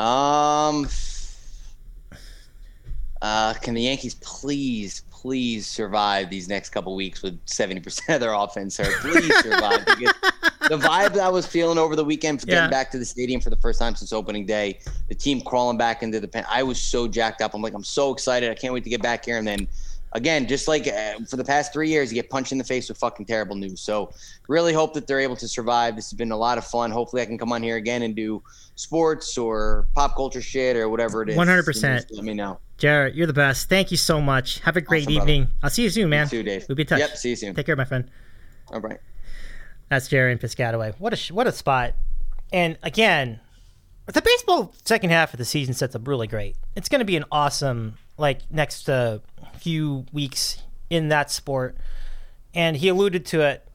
Um, 0.00 0.88
uh, 3.20 3.54
can 3.54 3.74
the 3.74 3.82
Yankees 3.82 4.14
please, 4.14 5.02
please 5.28 5.66
survive 5.66 6.30
these 6.30 6.48
next 6.48 6.70
couple 6.70 6.96
weeks 6.96 7.22
with 7.22 7.38
seventy 7.44 7.80
percent 7.82 8.08
of 8.08 8.20
their 8.22 8.32
offense? 8.32 8.76
Sir, 8.76 8.90
please 9.02 9.36
survive. 9.40 9.84
the 9.84 10.78
vibe 10.78 11.12
that 11.12 11.20
I 11.20 11.28
was 11.28 11.46
feeling 11.46 11.76
over 11.76 11.94
the 11.94 12.04
weekend, 12.04 12.40
for 12.40 12.46
getting 12.46 12.64
Yeah. 12.64 12.70
back 12.70 12.90
to 12.92 12.98
the 12.98 13.04
stadium 13.04 13.42
for 13.42 13.50
the 13.50 13.58
first 13.58 13.78
time 13.78 13.94
since 13.94 14.10
opening 14.10 14.46
day, 14.46 14.78
the 15.08 15.14
team 15.14 15.42
crawling 15.42 15.76
back 15.76 16.02
into 16.02 16.18
the 16.18 16.28
pen. 16.28 16.46
I 16.48 16.62
was 16.62 16.80
so 16.80 17.06
jacked 17.06 17.42
up. 17.42 17.52
I'm 17.52 17.60
like, 17.60 17.74
I'm 17.74 17.84
so 17.84 18.10
excited. 18.10 18.50
I 18.50 18.54
can't 18.54 18.72
wait 18.72 18.84
to 18.84 18.90
get 18.90 19.02
back 19.02 19.26
here. 19.26 19.36
And 19.36 19.46
then 19.46 19.68
again, 20.12 20.46
just 20.46 20.66
like 20.66 20.88
uh, 20.88 21.18
for 21.28 21.36
the 21.36 21.44
past 21.44 21.74
three 21.74 21.90
years, 21.90 22.10
you 22.10 22.14
get 22.14 22.30
punched 22.30 22.52
in 22.52 22.56
the 22.56 22.64
face 22.64 22.88
with 22.88 22.96
fucking 22.96 23.26
terrible 23.26 23.54
news. 23.54 23.82
So 23.82 24.10
really 24.48 24.72
hope 24.72 24.94
that 24.94 25.06
they're 25.06 25.20
able 25.20 25.36
to 25.36 25.46
survive. 25.46 25.94
This 25.94 26.08
has 26.10 26.16
been 26.16 26.32
a 26.32 26.36
lot 26.38 26.56
of 26.56 26.64
fun. 26.64 26.90
Hopefully, 26.90 27.20
I 27.20 27.26
can 27.26 27.36
come 27.36 27.52
on 27.52 27.62
here 27.62 27.76
again 27.76 28.00
and 28.00 28.16
do 28.16 28.42
sports 28.76 29.36
or 29.36 29.88
pop 29.94 30.16
culture 30.16 30.40
shit 30.40 30.74
or 30.74 30.88
whatever 30.88 31.20
it 31.22 31.28
is. 31.28 31.36
One 31.36 31.48
hundred 31.48 31.66
percent. 31.66 32.06
Let 32.12 32.24
me 32.24 32.32
know. 32.32 32.60
Jared, 32.78 33.14
you're 33.16 33.26
the 33.26 33.32
best. 33.32 33.68
Thank 33.68 33.90
you 33.90 33.96
so 33.96 34.20
much. 34.20 34.60
Have 34.60 34.76
a 34.76 34.80
great 34.80 35.02
Awesome, 35.02 35.12
evening. 35.14 35.42
brother. 35.44 35.56
I'll 35.64 35.70
see 35.70 35.82
you 35.82 35.90
soon, 35.90 36.08
man. 36.10 36.26
You 36.26 36.30
too, 36.30 36.42
Dave. 36.44 36.64
We'll 36.68 36.76
be 36.76 36.82
in 36.82 36.86
touch. 36.86 37.00
Yep. 37.00 37.16
See 37.16 37.30
you 37.30 37.36
soon. 37.36 37.54
Take 37.54 37.66
care, 37.66 37.76
my 37.76 37.84
friend. 37.84 38.08
All 38.72 38.80
right. 38.80 38.98
That's 39.88 40.08
Gerry 40.08 40.32
and 40.32 40.40
Piscataway. 40.40 40.94
What 40.98 41.12
a 41.12 41.16
sh- 41.16 41.32
what 41.32 41.46
a 41.46 41.52
spot. 41.52 41.94
And 42.52 42.78
again, 42.82 43.40
the 44.06 44.22
baseball 44.22 44.74
second 44.84 45.10
half 45.10 45.34
of 45.34 45.38
the 45.38 45.44
season 45.44 45.74
sets 45.74 45.94
up 45.94 46.06
really 46.06 46.26
great. 46.26 46.56
It's 46.76 46.88
going 46.88 47.00
to 47.00 47.04
be 47.04 47.16
an 47.16 47.24
awesome 47.32 47.98
like 48.16 48.40
next 48.50 48.88
uh, 48.88 49.18
few 49.58 50.06
weeks 50.12 50.62
in 50.88 51.08
that 51.08 51.30
sport. 51.30 51.76
And 52.54 52.76
he 52.76 52.88
alluded 52.88 53.26
to 53.26 53.40
it. 53.42 53.66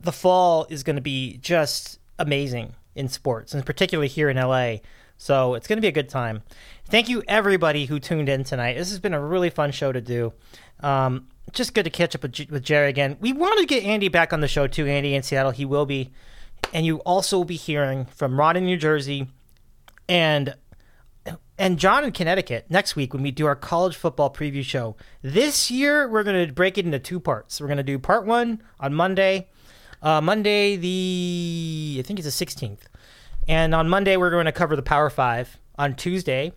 The 0.00 0.12
fall 0.12 0.66
is 0.68 0.82
going 0.82 0.96
to 0.96 1.02
be 1.02 1.38
just 1.38 1.98
amazing 2.18 2.74
in 2.94 3.08
sports, 3.08 3.54
and 3.54 3.64
particularly 3.64 4.08
here 4.08 4.28
in 4.28 4.36
LA. 4.36 4.76
So 5.18 5.54
it's 5.54 5.66
going 5.66 5.78
to 5.78 5.80
be 5.82 5.88
a 5.88 5.92
good 5.92 6.08
time. 6.08 6.42
Thank 6.88 7.08
you 7.08 7.20
everybody 7.26 7.86
who 7.86 7.98
tuned 7.98 8.28
in 8.28 8.44
tonight. 8.44 8.74
This 8.74 8.90
has 8.90 9.00
been 9.00 9.12
a 9.12 9.20
really 9.20 9.50
fun 9.50 9.72
show 9.72 9.90
to 9.90 10.00
do. 10.00 10.32
Um, 10.80 11.26
just 11.52 11.74
good 11.74 11.82
to 11.82 11.90
catch 11.90 12.14
up 12.14 12.22
with, 12.22 12.48
with 12.48 12.62
Gerry 12.62 12.88
again. 12.88 13.16
We 13.18 13.32
want 13.32 13.58
to 13.58 13.66
get 13.66 13.82
Andy 13.82 14.06
back 14.08 14.32
on 14.32 14.40
the 14.40 14.46
show 14.46 14.68
too. 14.68 14.86
Andy 14.86 15.16
in 15.16 15.24
Seattle, 15.24 15.50
he 15.50 15.64
will 15.64 15.84
be, 15.84 16.12
and 16.72 16.86
you 16.86 16.98
also 16.98 17.38
will 17.38 17.44
be 17.44 17.56
hearing 17.56 18.04
from 18.04 18.38
Ron 18.38 18.56
in 18.56 18.64
New 18.64 18.76
Jersey, 18.76 19.26
and 20.08 20.54
and 21.58 21.76
John 21.76 22.04
in 22.04 22.12
Connecticut 22.12 22.66
next 22.70 22.94
week 22.94 23.12
when 23.12 23.24
we 23.24 23.32
do 23.32 23.46
our 23.46 23.56
college 23.56 23.96
football 23.96 24.32
preview 24.32 24.62
show. 24.62 24.94
This 25.22 25.72
year 25.72 26.08
we're 26.08 26.22
going 26.22 26.46
to 26.46 26.52
break 26.52 26.78
it 26.78 26.84
into 26.86 27.00
two 27.00 27.18
parts. 27.18 27.60
We're 27.60 27.66
going 27.66 27.78
to 27.78 27.82
do 27.82 27.98
part 27.98 28.26
one 28.26 28.62
on 28.78 28.94
Monday, 28.94 29.48
uh, 30.02 30.20
Monday 30.20 30.76
the 30.76 31.96
I 31.98 32.02
think 32.02 32.20
it's 32.20 32.26
the 32.26 32.30
sixteenth, 32.30 32.88
and 33.48 33.74
on 33.74 33.88
Monday 33.88 34.16
we're 34.16 34.30
going 34.30 34.46
to 34.46 34.52
cover 34.52 34.76
the 34.76 34.82
Power 34.82 35.10
Five. 35.10 35.58
On 35.78 35.94
Tuesday, 35.94 36.54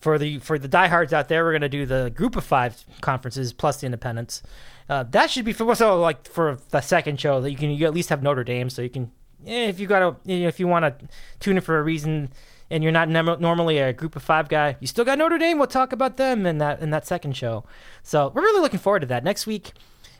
for 0.00 0.18
the 0.18 0.38
for 0.38 0.58
the 0.58 0.68
diehards 0.68 1.12
out 1.12 1.28
there, 1.28 1.44
we're 1.44 1.52
going 1.52 1.60
to 1.62 1.68
do 1.68 1.86
the 1.86 2.10
Group 2.14 2.34
of 2.34 2.44
Five 2.44 2.84
conferences 3.00 3.52
plus 3.52 3.80
the 3.80 3.86
Independents. 3.86 4.42
Uh, 4.88 5.04
that 5.04 5.30
should 5.30 5.44
be 5.44 5.52
for 5.52 5.74
so 5.74 6.00
like 6.00 6.26
for 6.26 6.58
the 6.70 6.80
second 6.80 7.20
show 7.20 7.40
that 7.40 7.50
you 7.50 7.56
can 7.56 7.70
you 7.70 7.86
at 7.86 7.94
least 7.94 8.08
have 8.08 8.22
Notre 8.22 8.44
Dame, 8.44 8.70
so 8.70 8.82
you 8.82 8.90
can 8.90 9.12
eh, 9.46 9.68
if 9.68 9.78
you 9.78 9.86
got 9.86 10.24
to 10.24 10.32
if 10.32 10.58
you 10.58 10.66
want 10.66 10.84
to 10.84 11.08
tune 11.38 11.56
in 11.56 11.62
for 11.62 11.78
a 11.78 11.82
reason 11.82 12.32
and 12.70 12.82
you're 12.82 12.92
not 12.92 13.08
normally 13.08 13.78
a 13.78 13.92
Group 13.92 14.16
of 14.16 14.22
Five 14.22 14.48
guy, 14.48 14.76
you 14.80 14.86
still 14.86 15.04
got 15.04 15.18
Notre 15.18 15.38
Dame. 15.38 15.58
We'll 15.58 15.66
talk 15.66 15.92
about 15.92 16.16
them 16.16 16.46
in 16.46 16.58
that 16.58 16.80
in 16.80 16.90
that 16.90 17.06
second 17.06 17.36
show. 17.36 17.64
So 18.02 18.32
we're 18.34 18.42
really 18.42 18.62
looking 18.62 18.80
forward 18.80 19.00
to 19.00 19.06
that 19.06 19.22
next 19.22 19.46
week, 19.46 19.72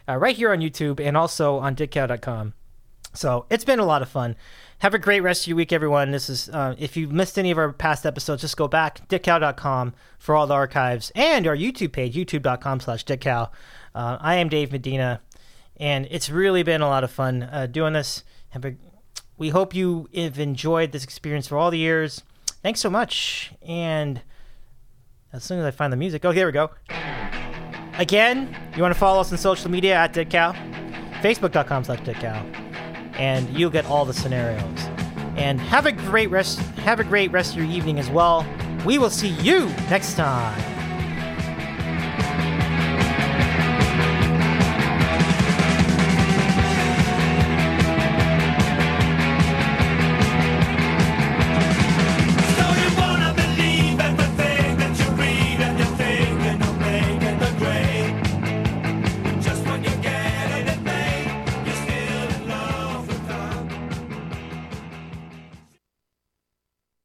uh, 0.09 0.17
right 0.17 0.37
here 0.37 0.53
on 0.53 0.61
YouTube 0.61 1.01
and 1.01 1.17
also 1.17 1.59
on 1.59 1.75
dickcow.com. 1.75 2.53
So 3.15 3.47
it's 3.51 3.65
been 3.65 3.81
a 3.81 3.85
lot 3.85 4.03
of 4.03 4.09
fun. 4.09 4.37
Have 4.81 4.95
a 4.95 4.99
great 4.99 5.21
rest 5.21 5.43
of 5.43 5.49
your 5.49 5.59
week, 5.59 5.75
everyone. 5.75 6.11
This 6.11 6.31
is 6.31 6.49
uh, 6.49 6.75
if 6.79 6.97
you've 6.97 7.13
missed 7.13 7.39
any 7.39 7.51
of 7.51 7.59
our 7.59 7.71
past 7.71 8.07
episodes, 8.07 8.41
just 8.41 8.57
go 8.57 8.67
back 8.67 9.07
dickcow.com 9.09 9.93
for 10.19 10.35
all 10.35 10.47
the 10.47 10.55
archives 10.55 11.13
and 11.15 11.47
our 11.47 11.55
YouTube 11.55 11.93
page, 11.93 12.15
youtube.com 12.15 12.81
slash 12.81 13.05
dickcow. 13.05 13.51
Uh, 13.95 14.17
I 14.19 14.37
am 14.37 14.49
Dave 14.49 14.73
Medina, 14.73 15.21
and 15.77 16.09
it's 16.11 16.31
really 16.31 16.63
been 16.63 16.81
a 16.81 16.89
lot 16.89 17.05
of 17.05 17.11
fun 17.11 17.43
uh, 17.43 17.67
doing 17.67 17.93
this. 17.93 18.25
A, 18.55 18.75
we 19.37 19.51
hope 19.51 19.75
you 19.75 20.09
have 20.15 20.39
enjoyed 20.39 20.93
this 20.93 21.05
experience 21.05 21.47
for 21.47 21.59
all 21.59 21.71
the 21.71 21.77
years. 21.77 22.23
Thanks 22.63 22.81
so 22.81 22.89
much. 22.89 23.53
And 23.61 24.23
as 25.31 25.45
soon 25.45 25.59
as 25.59 25.67
I 25.67 25.73
find 25.73 25.93
the 25.93 25.99
music, 25.99 26.25
oh, 26.25 26.31
here 26.31 26.47
we 26.47 26.53
go. 26.53 26.71
Again, 27.99 28.57
you 28.75 28.81
want 28.81 28.95
to 28.95 28.99
follow 28.99 29.21
us 29.21 29.31
on 29.31 29.37
social 29.37 29.71
media 29.71 29.95
at 29.95 30.15
dickcow, 30.15 30.55
facebook.com 31.21 31.85
slash 31.85 32.01
dickcow 32.01 32.70
and 33.21 33.49
you'll 33.51 33.71
get 33.71 33.85
all 33.85 34.07
the 34.07 34.15
scenarios. 34.15 34.81
And 35.37 35.61
have 35.61 35.85
a 35.85 35.93
great 35.93 36.31
rest 36.31 36.59
have 36.81 36.99
a 36.99 37.05
great 37.05 37.31
rest 37.31 37.53
of 37.53 37.59
your 37.59 37.71
evening 37.71 37.99
as 37.99 38.09
well. 38.11 38.47
We 38.87 38.99
will 38.99 39.11
see 39.11 39.29
you 39.29 39.67
next 39.91 40.15
time. 40.15 40.80